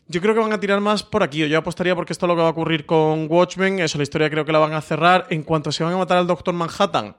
Yo 0.08 0.22
creo 0.22 0.34
que 0.34 0.42
van 0.42 0.54
a 0.54 0.60
tirar 0.60 0.82
más 0.82 1.04
por 1.04 1.24
aquí. 1.24 1.48
Yo 1.48 1.58
apostaría 1.58 1.96
porque 1.96 2.14
esto 2.14 2.26
es 2.26 2.28
lo 2.28 2.36
que 2.36 2.42
va 2.42 2.48
a 2.48 2.52
ocurrir 2.52 2.86
con 2.86 3.28
Watchmen. 3.30 3.80
Eso, 3.80 3.98
la 3.98 4.04
historia 4.04 4.30
creo 4.30 4.46
que 4.46 4.52
la 4.52 4.60
van 4.60 4.74
a 4.74 4.82
cerrar. 4.82 5.28
En 5.30 5.44
cuanto 5.44 5.72
se 5.72 5.84
van 5.84 5.94
a 5.94 5.98
matar 5.98 6.18
al 6.18 6.28
Doctor 6.28 6.54
Manhattan. 6.54 7.16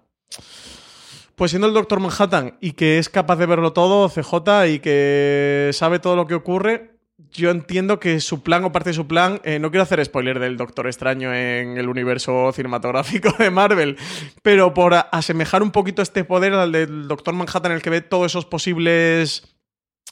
Pues 1.34 1.50
siendo 1.50 1.66
el 1.66 1.74
Doctor 1.74 1.98
Manhattan 1.98 2.58
y 2.60 2.72
que 2.72 2.98
es 2.98 3.08
capaz 3.08 3.36
de 3.36 3.46
verlo 3.46 3.72
todo, 3.72 4.08
CJ, 4.08 4.68
y 4.68 4.78
que 4.78 5.70
sabe 5.72 5.98
todo 5.98 6.14
lo 6.14 6.28
que 6.28 6.34
ocurre, 6.34 6.94
yo 7.32 7.50
entiendo 7.50 7.98
que 7.98 8.20
su 8.20 8.42
plan 8.42 8.64
o 8.64 8.70
parte 8.70 8.90
de 8.90 8.94
su 8.94 9.08
plan, 9.08 9.40
eh, 9.42 9.58
no 9.58 9.70
quiero 9.70 9.82
hacer 9.82 10.04
spoiler 10.04 10.38
del 10.38 10.56
Doctor 10.56 10.86
Extraño 10.86 11.34
en 11.34 11.76
el 11.76 11.88
universo 11.88 12.52
cinematográfico 12.52 13.34
de 13.38 13.50
Marvel, 13.50 13.96
pero 14.42 14.74
por 14.74 14.94
asemejar 14.94 15.62
un 15.62 15.72
poquito 15.72 16.02
este 16.02 16.22
poder 16.22 16.52
al 16.54 16.70
del 16.70 17.08
Doctor 17.08 17.34
Manhattan, 17.34 17.72
el 17.72 17.82
que 17.82 17.90
ve 17.90 18.00
todos 18.00 18.26
esos 18.26 18.46
posibles 18.46 19.53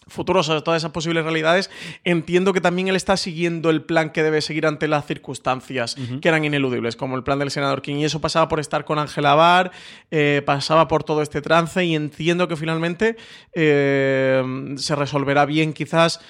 futuros, 0.07 0.47
todas 0.65 0.83
esas 0.83 0.93
posibles 0.93 1.24
realidades, 1.24 1.70
entiendo 2.05 2.53
que 2.53 2.61
también 2.61 2.89
él 2.89 2.97
está 2.97 3.16
siguiendo 3.16 3.70
el 3.70 3.83
plan 3.83 4.11
que 4.11 4.23
debe 4.23 4.41
seguir 4.41 4.66
ante 4.66 4.89
las 4.89 5.07
circunstancias 5.07 5.97
que 6.20 6.29
eran 6.29 6.45
ineludibles, 6.45 6.97
como 6.97 7.16
el 7.16 7.23
plan 7.23 7.39
del 7.39 7.51
senador 7.51 7.83
King. 7.83 7.97
Y 7.97 8.05
eso 8.05 8.20
pasaba 8.20 8.49
por 8.49 8.61
estar 8.61 8.85
con 8.85 8.99
Angela 8.99 9.35
Barr, 9.35 9.70
eh, 10.11 10.43
pasaba 10.45 10.89
por 10.89 11.05
todo 11.05 11.23
este 11.23 11.41
trance 11.41 11.85
y 11.85 11.95
entiendo 11.95 12.49
que 12.49 12.57
finalmente 12.57 13.16
eh, 13.55 14.43
se 14.77 14.97
resolverá 14.97 15.47
bien 15.47 15.73
quizás 15.73 16.20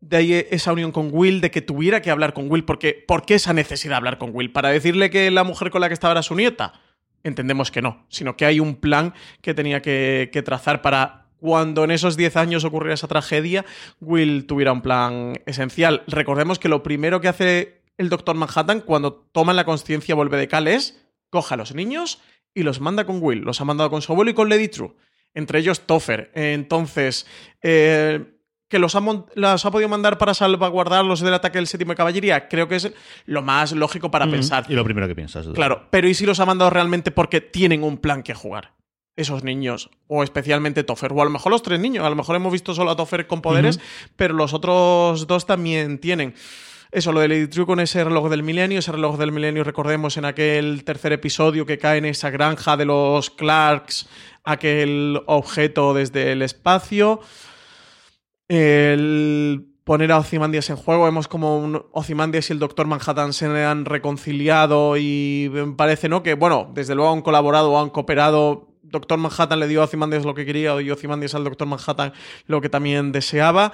de 0.00 0.16
ahí 0.16 0.46
esa 0.50 0.72
unión 0.72 0.92
con 0.92 1.10
Will, 1.12 1.40
de 1.40 1.50
que 1.50 1.60
tuviera 1.60 2.00
que 2.00 2.10
hablar 2.10 2.32
con 2.32 2.50
Will, 2.50 2.64
porque 2.64 3.04
¿por 3.06 3.24
qué 3.24 3.34
esa 3.34 3.52
necesidad 3.52 3.94
de 3.94 3.96
hablar 3.96 4.18
con 4.18 4.30
Will? 4.32 4.52
¿Para 4.52 4.70
decirle 4.70 5.10
que 5.10 5.30
la 5.30 5.44
mujer 5.44 5.70
con 5.70 5.80
la 5.80 5.88
que 5.88 5.94
estaba 5.94 6.12
era 6.12 6.22
su 6.22 6.34
nieta? 6.34 6.74
Entendemos 7.24 7.72
que 7.72 7.82
no, 7.82 8.06
sino 8.08 8.36
que 8.36 8.46
hay 8.46 8.60
un 8.60 8.76
plan 8.76 9.12
que 9.42 9.54
tenía 9.54 9.82
que, 9.82 10.30
que 10.32 10.42
trazar 10.42 10.82
para 10.82 11.27
cuando 11.40 11.84
en 11.84 11.90
esos 11.90 12.16
10 12.16 12.36
años 12.36 12.64
ocurriera 12.64 12.94
esa 12.94 13.08
tragedia, 13.08 13.64
Will 14.00 14.46
tuviera 14.46 14.72
un 14.72 14.82
plan 14.82 15.34
esencial. 15.46 16.02
Recordemos 16.06 16.58
que 16.58 16.68
lo 16.68 16.82
primero 16.82 17.20
que 17.20 17.28
hace 17.28 17.80
el 17.96 18.08
Doctor 18.08 18.36
Manhattan 18.36 18.80
cuando 18.80 19.12
toma 19.32 19.52
la 19.52 19.64
conciencia 19.64 20.14
vuelve 20.14 20.36
de 20.36 20.48
Cal 20.48 20.68
es 20.68 21.04
coja 21.30 21.54
a 21.54 21.58
los 21.58 21.74
niños 21.74 22.20
y 22.54 22.62
los 22.62 22.80
manda 22.80 23.04
con 23.04 23.18
Will. 23.22 23.40
Los 23.40 23.60
ha 23.60 23.64
mandado 23.64 23.90
con 23.90 24.02
su 24.02 24.12
abuelo 24.12 24.30
y 24.30 24.34
con 24.34 24.48
Lady 24.48 24.68
True. 24.68 24.94
Entre 25.34 25.58
ellos 25.60 25.80
Toffer. 25.82 26.30
Entonces, 26.34 27.26
eh, 27.62 28.24
que 28.68 28.78
los 28.78 28.94
ha, 28.94 29.00
mon- 29.00 29.26
los 29.34 29.64
ha 29.64 29.70
podido 29.70 29.88
mandar 29.88 30.18
para 30.18 30.34
salvaguardarlos 30.34 31.20
del 31.20 31.34
ataque 31.34 31.58
del 31.58 31.66
séptimo 31.66 31.92
de 31.92 31.96
caballería, 31.96 32.48
creo 32.48 32.68
que 32.68 32.76
es 32.76 32.92
lo 33.26 33.42
más 33.42 33.72
lógico 33.72 34.10
para 34.10 34.26
pensar. 34.30 34.64
Y 34.68 34.74
lo 34.74 34.84
primero 34.84 35.06
que 35.08 35.14
piensas. 35.14 35.46
Claro, 35.54 35.86
pero 35.90 36.08
¿y 36.08 36.14
si 36.14 36.26
los 36.26 36.40
ha 36.40 36.46
mandado 36.46 36.70
realmente 36.70 37.10
porque 37.10 37.40
tienen 37.40 37.82
un 37.82 37.98
plan 37.98 38.22
que 38.22 38.34
jugar? 38.34 38.72
Esos 39.18 39.42
niños, 39.42 39.90
o 40.06 40.22
especialmente 40.22 40.84
Toffer, 40.84 41.12
o 41.12 41.20
a 41.20 41.24
lo 41.24 41.30
mejor 41.30 41.50
los 41.50 41.62
tres 41.62 41.80
niños, 41.80 42.06
a 42.06 42.08
lo 42.08 42.14
mejor 42.14 42.36
hemos 42.36 42.52
visto 42.52 42.72
solo 42.72 42.92
a 42.92 42.96
Toffer 42.96 43.26
con 43.26 43.42
poderes, 43.42 43.80
pero 44.14 44.32
los 44.32 44.54
otros 44.54 45.26
dos 45.26 45.44
también 45.44 45.98
tienen. 45.98 46.34
Eso, 46.92 47.10
lo 47.10 47.18
de 47.18 47.26
Lady 47.26 47.48
True 47.48 47.66
con 47.66 47.80
ese 47.80 48.04
reloj 48.04 48.30
del 48.30 48.44
milenio, 48.44 48.78
ese 48.78 48.92
reloj 48.92 49.18
del 49.18 49.32
milenio, 49.32 49.64
recordemos 49.64 50.16
en 50.18 50.24
aquel 50.24 50.84
tercer 50.84 51.12
episodio 51.12 51.66
que 51.66 51.78
cae 51.78 51.98
en 51.98 52.04
esa 52.04 52.30
granja 52.30 52.76
de 52.76 52.84
los 52.84 53.30
Clarks, 53.30 54.08
aquel 54.44 55.20
objeto 55.26 55.94
desde 55.94 56.30
el 56.30 56.42
espacio. 56.42 57.20
el 58.46 59.66
poner 59.88 60.12
a 60.12 60.18
Ozymandias 60.18 60.68
en 60.70 60.76
juego. 60.76 61.04
Vemos 61.04 61.28
como 61.28 61.58
un 61.58 61.82
Ozymandias 61.92 62.50
y 62.50 62.52
el 62.52 62.58
Doctor 62.58 62.86
Manhattan 62.86 63.32
se 63.32 63.46
han 63.46 63.84
reconciliado 63.84 64.96
y 64.98 65.50
parece, 65.76 66.08
¿no? 66.08 66.22
Que, 66.22 66.34
bueno, 66.34 66.70
desde 66.74 66.94
luego 66.94 67.10
han 67.10 67.22
colaborado 67.22 67.72
o 67.72 67.80
han 67.80 67.90
cooperado. 67.90 68.67
Doctor 68.90 69.18
Manhattan 69.18 69.60
le 69.60 69.68
dio 69.68 69.80
a 69.80 69.84
Ozymandias 69.84 70.24
lo 70.24 70.34
que 70.34 70.46
quería 70.46 70.80
y 70.80 70.90
Ozymandias 70.90 71.34
al 71.34 71.44
Doctor 71.44 71.66
Manhattan 71.68 72.12
lo 72.46 72.60
que 72.60 72.68
también 72.68 73.12
deseaba. 73.12 73.72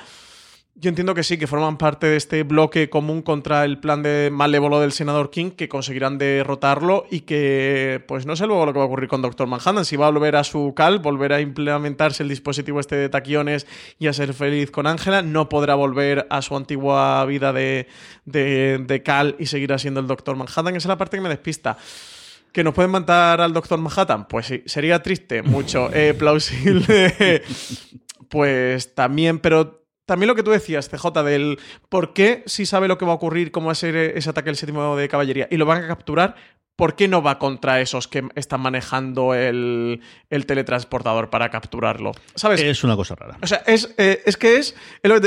Yo 0.76 0.88
entiendo 0.88 1.14
que 1.14 1.22
sí, 1.22 1.38
que 1.38 1.46
forman 1.46 1.78
parte 1.78 2.08
de 2.08 2.16
este 2.16 2.42
bloque 2.42 2.90
común 2.90 3.22
contra 3.22 3.64
el 3.64 3.78
plan 3.78 4.02
de 4.02 4.30
malévolo 4.32 4.80
del 4.80 4.90
senador 4.90 5.30
King, 5.30 5.52
que 5.52 5.68
conseguirán 5.68 6.18
derrotarlo 6.18 7.06
y 7.12 7.20
que, 7.20 8.02
pues 8.08 8.26
no 8.26 8.34
sé 8.34 8.48
luego 8.48 8.66
lo 8.66 8.72
que 8.72 8.80
va 8.80 8.84
a 8.84 8.88
ocurrir 8.88 9.08
con 9.08 9.22
Doctor 9.22 9.46
Manhattan, 9.46 9.84
si 9.84 9.94
va 9.94 10.08
a 10.08 10.10
volver 10.10 10.34
a 10.34 10.42
su 10.42 10.74
cal, 10.74 10.98
volver 10.98 11.32
a 11.32 11.40
implementarse 11.40 12.24
el 12.24 12.28
dispositivo 12.28 12.80
este 12.80 12.96
de 12.96 13.08
taquiones 13.08 13.68
y 14.00 14.08
a 14.08 14.12
ser 14.12 14.34
feliz 14.34 14.72
con 14.72 14.88
Ángela, 14.88 15.22
no 15.22 15.48
podrá 15.48 15.76
volver 15.76 16.26
a 16.28 16.42
su 16.42 16.56
antigua 16.56 17.24
vida 17.24 17.52
de, 17.52 17.86
de, 18.24 19.02
cal 19.04 19.36
y 19.38 19.46
seguirá 19.46 19.78
siendo 19.78 20.00
el 20.00 20.08
Doctor 20.08 20.34
Manhattan, 20.34 20.74
esa 20.74 20.78
es 20.78 20.86
la 20.86 20.98
parte 20.98 21.16
que 21.16 21.20
me 21.20 21.28
despista. 21.28 21.78
¿Que 22.54 22.62
nos 22.62 22.72
pueden 22.72 22.92
matar 22.92 23.40
al 23.40 23.52
Doctor 23.52 23.80
Manhattan? 23.80 24.28
Pues 24.28 24.46
sí, 24.46 24.62
sería 24.66 25.02
triste, 25.02 25.42
mucho. 25.42 25.90
Eh, 25.92 26.14
plausible, 26.18 27.42
pues 28.28 28.94
también, 28.94 29.40
pero 29.40 29.84
también 30.06 30.28
lo 30.28 30.36
que 30.36 30.44
tú 30.44 30.52
decías, 30.52 30.88
CJ, 30.88 31.24
del 31.24 31.58
por 31.88 32.12
qué 32.12 32.44
si 32.46 32.64
sabe 32.64 32.86
lo 32.86 32.96
que 32.96 33.04
va 33.04 33.10
a 33.10 33.16
ocurrir, 33.16 33.50
cómo 33.50 33.66
va 33.66 33.72
a 33.72 33.74
ser 33.74 33.96
ese 33.96 34.30
ataque 34.30 34.50
del 34.50 34.56
séptimo 34.56 34.94
de 34.94 35.08
caballería, 35.08 35.48
y 35.50 35.56
lo 35.56 35.66
van 35.66 35.82
a 35.82 35.88
capturar, 35.88 36.36
¿por 36.76 36.96
qué 36.96 37.08
no 37.08 37.22
va 37.22 37.38
contra 37.38 37.80
esos 37.80 38.08
que 38.08 38.24
están 38.34 38.60
manejando 38.60 39.34
el, 39.34 40.00
teletransportador 40.28 41.30
para 41.30 41.50
capturarlo? 41.50 42.12
¿Sabes? 42.34 42.60
Es 42.60 42.84
una 42.84 42.96
cosa 42.96 43.14
rara. 43.14 43.38
O 43.42 43.46
sea, 43.46 43.62
es, 43.66 43.94
eh, 43.98 44.22
es 44.26 44.36
que 44.36 44.56
es. 44.56 44.74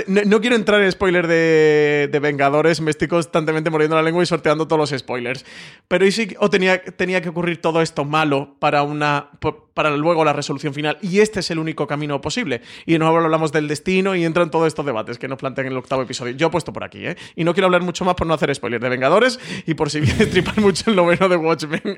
no, 0.08 0.42
quiero 0.42 0.56
entrar 0.56 0.82
en 0.82 0.92
spoiler 0.92 1.28
de, 1.28 2.10
de, 2.12 2.20
Vengadores, 2.20 2.82
me 2.82 2.92
estoy 2.92 3.08
constantemente 3.08 3.70
muriendo 3.70 3.96
la 3.96 4.02
lengua 4.02 4.24
y 4.24 4.26
sorteando 4.26 4.68
todos 4.68 4.92
los 4.92 5.00
spoilers. 5.00 5.46
Pero 5.88 6.06
¿y 6.06 6.12
si 6.12 6.36
o 6.40 6.50
tenía, 6.50 6.84
tenía 6.84 7.22
que 7.22 7.30
ocurrir 7.30 7.62
todo 7.62 7.82
esto 7.82 8.04
malo 8.06 8.56
para 8.60 8.84
una 8.84 9.30
para 9.78 9.96
luego 9.96 10.26
la 10.26 10.34
resolución 10.34 10.74
final. 10.74 10.98
Y 11.04 11.20
este 11.20 11.42
es 11.42 11.52
el 11.52 11.60
único 11.60 11.86
camino 11.86 12.20
posible. 12.20 12.62
Y 12.88 12.94
de 12.94 13.00
nuevo 13.00 13.18
hablamos 13.18 13.52
del 13.52 13.68
destino 13.68 14.16
y 14.16 14.26
entran 14.26 14.50
todos 14.50 14.66
estos 14.66 14.84
debates 14.88 15.20
que 15.20 15.28
nos 15.28 15.38
plantean 15.38 15.68
en 15.68 15.74
el 15.74 15.78
octavo 15.78 16.02
episodio. 16.02 16.34
Yo 16.36 16.48
he 16.48 16.50
puesto 16.50 16.74
por 16.74 16.84
aquí, 16.84 17.06
¿eh? 17.06 17.16
Y 17.36 17.44
no 17.44 17.54
quiero 17.54 17.68
hablar 17.68 17.84
mucho 17.84 18.04
más 18.04 18.16
por 18.16 18.26
no 18.26 18.34
hacer 18.34 18.54
spoilers 18.56 18.82
de 18.82 18.90
Vengadores 18.90 19.40
y 19.68 19.76
por 19.76 19.92
si 19.92 20.00
viene 20.02 20.26
tripar 20.26 20.60
mucho 20.60 20.90
el 20.90 20.96
noveno 20.96 21.30
de 21.30 21.38
Watchmen. 21.38 21.82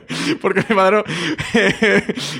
Porque 0.40 0.64
me, 0.68 0.74
va 0.74 0.86
a 0.86 0.90
dar, 0.90 1.04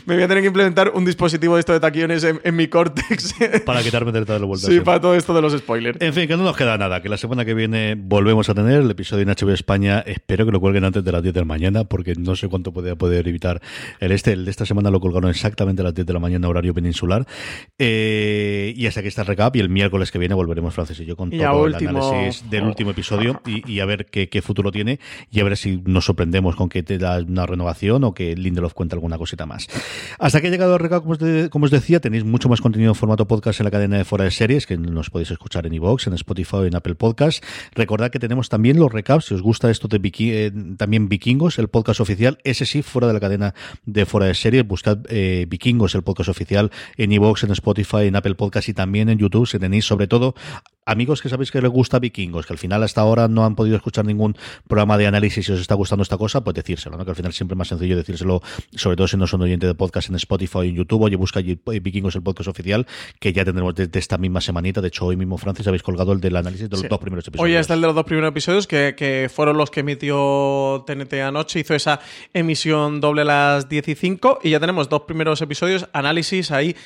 me 0.06 0.14
voy 0.14 0.22
a 0.22 0.28
tener 0.28 0.42
que 0.42 0.48
implementar 0.48 0.92
un 0.94 1.04
dispositivo 1.04 1.54
de 1.54 1.60
esto 1.60 1.72
de 1.72 1.80
taquiones 1.80 2.24
en, 2.24 2.56
mi 2.56 2.68
córtex. 2.68 3.34
para 3.64 3.82
quitarme 3.82 4.12
de 4.12 4.24
todo 4.24 4.36
el 4.36 4.44
vuelta. 4.44 4.66
Sí, 4.66 4.80
para 4.80 5.00
todo 5.00 5.14
esto 5.14 5.34
de 5.34 5.42
los 5.42 5.56
spoilers. 5.56 6.00
En 6.00 6.12
fin, 6.12 6.28
que 6.28 6.36
no 6.36 6.44
nos 6.44 6.56
queda 6.56 6.76
nada. 6.78 7.02
Que 7.02 7.08
la 7.08 7.16
semana 7.16 7.44
que 7.44 7.54
viene 7.54 7.94
volvemos 7.96 8.48
a 8.48 8.54
tener 8.54 8.80
el 8.80 8.90
episodio 8.90 9.22
en 9.22 9.28
HBO 9.28 9.52
España. 9.52 10.00
Espero 10.00 10.46
que 10.46 10.52
lo 10.52 10.60
cuelguen 10.60 10.84
antes 10.84 11.04
de 11.04 11.12
las 11.12 11.22
10 11.22 11.34
de 11.34 11.40
la 11.40 11.46
mañana 11.46 11.84
porque 11.84 12.14
no 12.14 12.36
sé 12.36 12.48
cuánto 12.48 12.72
puede 12.72 12.96
poder 12.96 13.28
evitar 13.28 13.60
el 14.00 14.12
este. 14.12 14.32
El 14.32 14.44
de 14.44 14.50
esta 14.50 14.66
semana 14.66 14.90
lo 14.90 15.00
colgaron 15.00 15.30
exactamente 15.30 15.82
a 15.82 15.84
las 15.84 15.94
10 15.94 16.06
de 16.06 16.12
la 16.12 16.18
mañana, 16.18 16.48
horario 16.48 16.74
peninsular. 16.74 17.26
Eh, 17.78 18.72
y 18.76 18.86
hasta 18.86 19.02
que 19.02 19.08
está 19.08 19.22
el 19.22 19.28
recap. 19.28 19.54
Y 19.56 19.60
el 19.60 19.68
miércoles 19.68 20.10
que 20.10 20.18
viene 20.18 20.34
volveremos, 20.34 20.74
Francis 20.74 21.00
y 21.00 21.04
yo, 21.04 21.16
con 21.16 21.30
todo 21.30 21.66
el 21.66 21.74
análisis 21.74 22.48
del 22.50 22.64
último 22.64 22.90
episodio 22.92 23.40
y, 23.46 23.80
a 23.80 23.84
ver 23.86 24.06
qué, 24.06 24.42
futuro 24.42 24.72
tiene. 24.72 24.98
Y 25.30 25.40
a 25.40 25.44
ver 25.44 25.56
si 25.56 25.82
nos 25.84 26.04
sorprendemos 26.04 26.56
con 26.56 26.68
que 26.68 26.82
te 26.82 26.98
da 26.98 27.18
una 27.18 27.41
renovación 27.46 28.04
o 28.04 28.14
que 28.14 28.34
Lindelof 28.36 28.74
cuenta 28.74 28.96
alguna 28.96 29.18
cosita 29.18 29.46
más. 29.46 29.68
Hasta 30.18 30.40
que 30.40 30.48
ha 30.48 30.50
llegado 30.50 30.74
el 30.74 30.80
recap, 30.80 31.02
como 31.50 31.64
os, 31.64 31.70
decía, 31.70 32.00
tenéis 32.00 32.24
mucho 32.24 32.48
más 32.48 32.60
contenido 32.60 32.90
en 32.90 32.94
formato 32.94 33.26
podcast 33.26 33.60
en 33.60 33.64
la 33.64 33.70
cadena 33.70 33.98
de 33.98 34.04
Fuera 34.04 34.24
de 34.24 34.30
Series, 34.30 34.66
que 34.66 34.76
nos 34.76 35.10
podéis 35.10 35.30
escuchar 35.30 35.66
en 35.66 35.74
iVoox, 35.74 36.06
en 36.06 36.14
Spotify 36.14 36.66
en 36.66 36.76
Apple 36.76 36.94
Podcast. 36.94 37.44
Recordad 37.74 38.10
que 38.10 38.18
tenemos 38.18 38.48
también 38.48 38.78
los 38.78 38.92
recaps, 38.92 39.26
si 39.26 39.34
os 39.34 39.42
gusta 39.42 39.70
esto 39.70 39.88
de 39.88 40.00
eh, 40.02 40.52
también 40.76 41.08
Vikingos, 41.08 41.58
el 41.58 41.68
podcast 41.68 42.00
oficial, 42.00 42.38
ese 42.44 42.66
sí, 42.66 42.82
fuera 42.82 43.06
de 43.06 43.14
la 43.14 43.20
cadena 43.20 43.54
de 43.84 44.06
Fuera 44.06 44.26
de 44.26 44.34
Series, 44.34 44.66
buscad 44.66 44.98
eh, 45.08 45.46
Vikingos, 45.48 45.94
el 45.94 46.02
podcast 46.02 46.28
oficial, 46.28 46.70
en 46.96 47.12
iVoox, 47.12 47.44
en 47.44 47.52
Spotify, 47.52 48.06
en 48.06 48.16
Apple 48.16 48.34
Podcast 48.34 48.68
y 48.68 48.74
también 48.74 49.08
en 49.08 49.18
YouTube. 49.18 49.46
Si 49.46 49.58
tenéis 49.58 49.84
sobre 49.84 50.06
todo 50.06 50.34
amigos 50.86 51.22
que 51.22 51.28
sabéis 51.28 51.50
que 51.50 51.60
les 51.60 51.70
gusta 51.70 51.98
Vikingos, 51.98 52.46
que 52.46 52.52
al 52.52 52.58
final 52.58 52.82
hasta 52.82 53.00
ahora 53.00 53.28
no 53.28 53.44
han 53.44 53.54
podido 53.54 53.76
escuchar 53.76 54.04
ningún 54.04 54.36
programa 54.66 54.98
de 54.98 55.06
análisis 55.06 55.48
y 55.48 55.52
os 55.52 55.60
está 55.60 55.74
gustando 55.74 56.02
esta 56.02 56.18
cosa, 56.18 56.42
pues 56.42 56.54
decírselo, 56.54 56.96
¿no? 56.96 57.04
Que 57.04 57.10
al 57.10 57.16
final 57.16 57.32
siempre 57.32 57.54
es 57.54 57.58
más 57.58 57.68
sencillo 57.68 57.96
decírselo, 57.96 58.42
sobre 58.74 58.96
todo 58.96 59.08
si 59.08 59.16
no 59.16 59.26
son 59.26 59.42
oyentes 59.42 59.68
de 59.68 59.74
podcast 59.74 60.08
en 60.08 60.16
Spotify 60.16 60.58
o 60.58 60.62
en 60.64 60.74
YouTube, 60.74 61.02
oye, 61.02 61.16
busca 61.16 61.38
allí 61.38 61.58
Vikingos 61.64 62.16
el 62.16 62.22
podcast 62.22 62.48
oficial, 62.48 62.86
que 63.20 63.32
ya 63.32 63.44
tendremos 63.44 63.74
desde 63.74 63.98
esta 63.98 64.18
misma 64.18 64.40
semanita. 64.40 64.80
De 64.80 64.88
hecho, 64.88 65.06
hoy 65.06 65.16
mismo, 65.16 65.38
Francis, 65.38 65.66
habéis 65.66 65.82
colgado 65.82 66.12
el 66.12 66.20
del 66.20 66.36
análisis 66.36 66.68
de 66.68 66.76
los 66.76 66.88
dos 66.88 66.98
primeros 66.98 67.26
episodios. 67.26 67.44
Hoy 67.44 67.56
está 67.56 67.74
el 67.74 67.80
de 67.80 67.86
los 67.86 67.96
dos 67.96 68.04
primeros 68.04 68.30
episodios, 68.30 68.66
que, 68.66 68.94
que 68.96 69.30
fueron 69.32 69.56
los 69.56 69.70
que 69.70 69.80
emitió 69.80 70.84
TNT 70.86 71.14
anoche, 71.14 71.60
hizo 71.60 71.74
esa 71.74 72.00
emisión 72.32 73.00
doble 73.00 73.22
a 73.22 73.24
las 73.24 73.66
15 73.66 74.18
y 74.42 74.50
ya 74.50 74.60
tenemos 74.60 74.88
dos 74.88 75.02
primeros 75.02 75.40
episodios, 75.40 75.88
análisis 75.92 76.50
ahí 76.50 76.76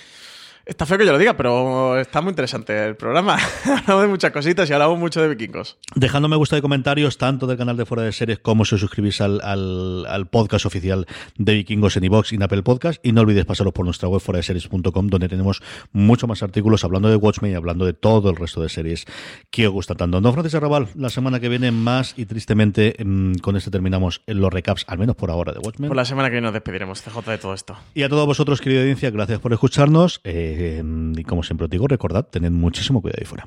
Está 0.67 0.85
feo 0.85 0.99
que 0.99 1.07
yo 1.07 1.13
lo 1.13 1.19
diga, 1.19 1.37
pero 1.37 1.97
está 1.97 2.21
muy 2.21 2.31
interesante 2.31 2.87
el 2.87 2.97
programa. 2.97 3.39
hablamos 3.65 4.03
de 4.03 4.09
muchas 4.09 4.33
cositas 4.33 4.69
y 4.69 4.73
hablamos 4.73 4.99
mucho 4.99 5.23
de 5.23 5.29
vikingos. 5.29 5.79
Dejándome 5.95 6.35
gusto 6.35 6.57
de 6.57 6.63
comentarios 6.63 7.19
tanto 7.19 7.47
del 7.47 7.57
canal 7.57 7.77
de 7.77 7.87
Fuera 7.87 8.03
de 8.03 8.11
Series 8.11 8.41
como 8.41 8.65
si 8.65 8.75
os 8.75 8.81
suscribís 8.81 9.21
al, 9.21 9.41
al, 9.45 10.27
podcast 10.27 10.67
oficial 10.67 11.07
de 11.39 11.55
vikingos 11.55 11.97
en 11.97 12.03
iVox 12.03 12.33
y 12.33 12.35
en 12.35 12.43
Apple 12.43 12.65
Podcast. 12.65 12.99
Y 13.07 13.13
no 13.13 13.21
olvidéis 13.21 13.47
pasaros 13.47 13.73
por 13.73 13.85
nuestra 13.85 14.09
web 14.09 14.21
fuera 14.21 14.39
de 14.39 14.43
series.com 14.43 15.07
donde 15.07 15.29
tenemos 15.29 15.63
mucho 15.93 16.27
más 16.27 16.43
artículos 16.43 16.83
hablando 16.83 17.09
de 17.09 17.15
Watchmen 17.15 17.53
y 17.53 17.55
hablando 17.55 17.87
de 17.87 17.93
todo 17.93 18.31
el 18.31 18.35
resto 18.35 18.61
de 18.61 18.69
series 18.69 19.05
que 19.53 19.69
os 19.69 19.73
gusta 19.73 19.95
tanto. 19.95 20.21
No, 20.21 20.33
Francis 20.33 20.57
Arrabal, 20.57 20.89
la 20.97 21.11
semana 21.11 21.39
que 21.39 21.49
viene 21.49 21.71
más 21.71 22.15
y 22.19 22.27
tristemente 22.27 22.97
mm, 23.05 23.35
con 23.37 23.55
esto 23.55 23.71
terminamos 23.71 24.23
los 24.27 24.53
recaps, 24.53 24.85
al 24.89 24.99
menos 24.99 25.15
por 25.15 25.31
ahora, 25.31 25.53
de 25.53 25.61
Watchmen. 25.61 25.87
Por 25.87 25.97
la 25.97 26.05
semana 26.05 26.29
que 26.29 26.33
viene 26.33 26.47
nos 26.47 26.55
despediremos, 26.55 27.03
CJ, 27.03 27.31
de 27.31 27.39
todo 27.39 27.55
esto. 27.55 27.77
Y 27.95 28.03
a 28.03 28.09
todos 28.09 28.27
vosotros, 28.27 28.61
querida 28.61 28.81
audiencia, 28.81 29.11
gracias 29.11 29.39
por 29.39 29.53
escucharnos. 29.53 30.21
Eh, 30.59 30.83
y 31.17 31.25
como 31.25 31.43
siempre 31.43 31.67
os 31.67 31.71
digo, 31.71 31.87
recordad, 31.87 32.25
tened 32.25 32.51
muchísimo 32.51 33.03
cuidado 33.03 33.19
ahí 33.21 33.27
fuera. 33.27 33.47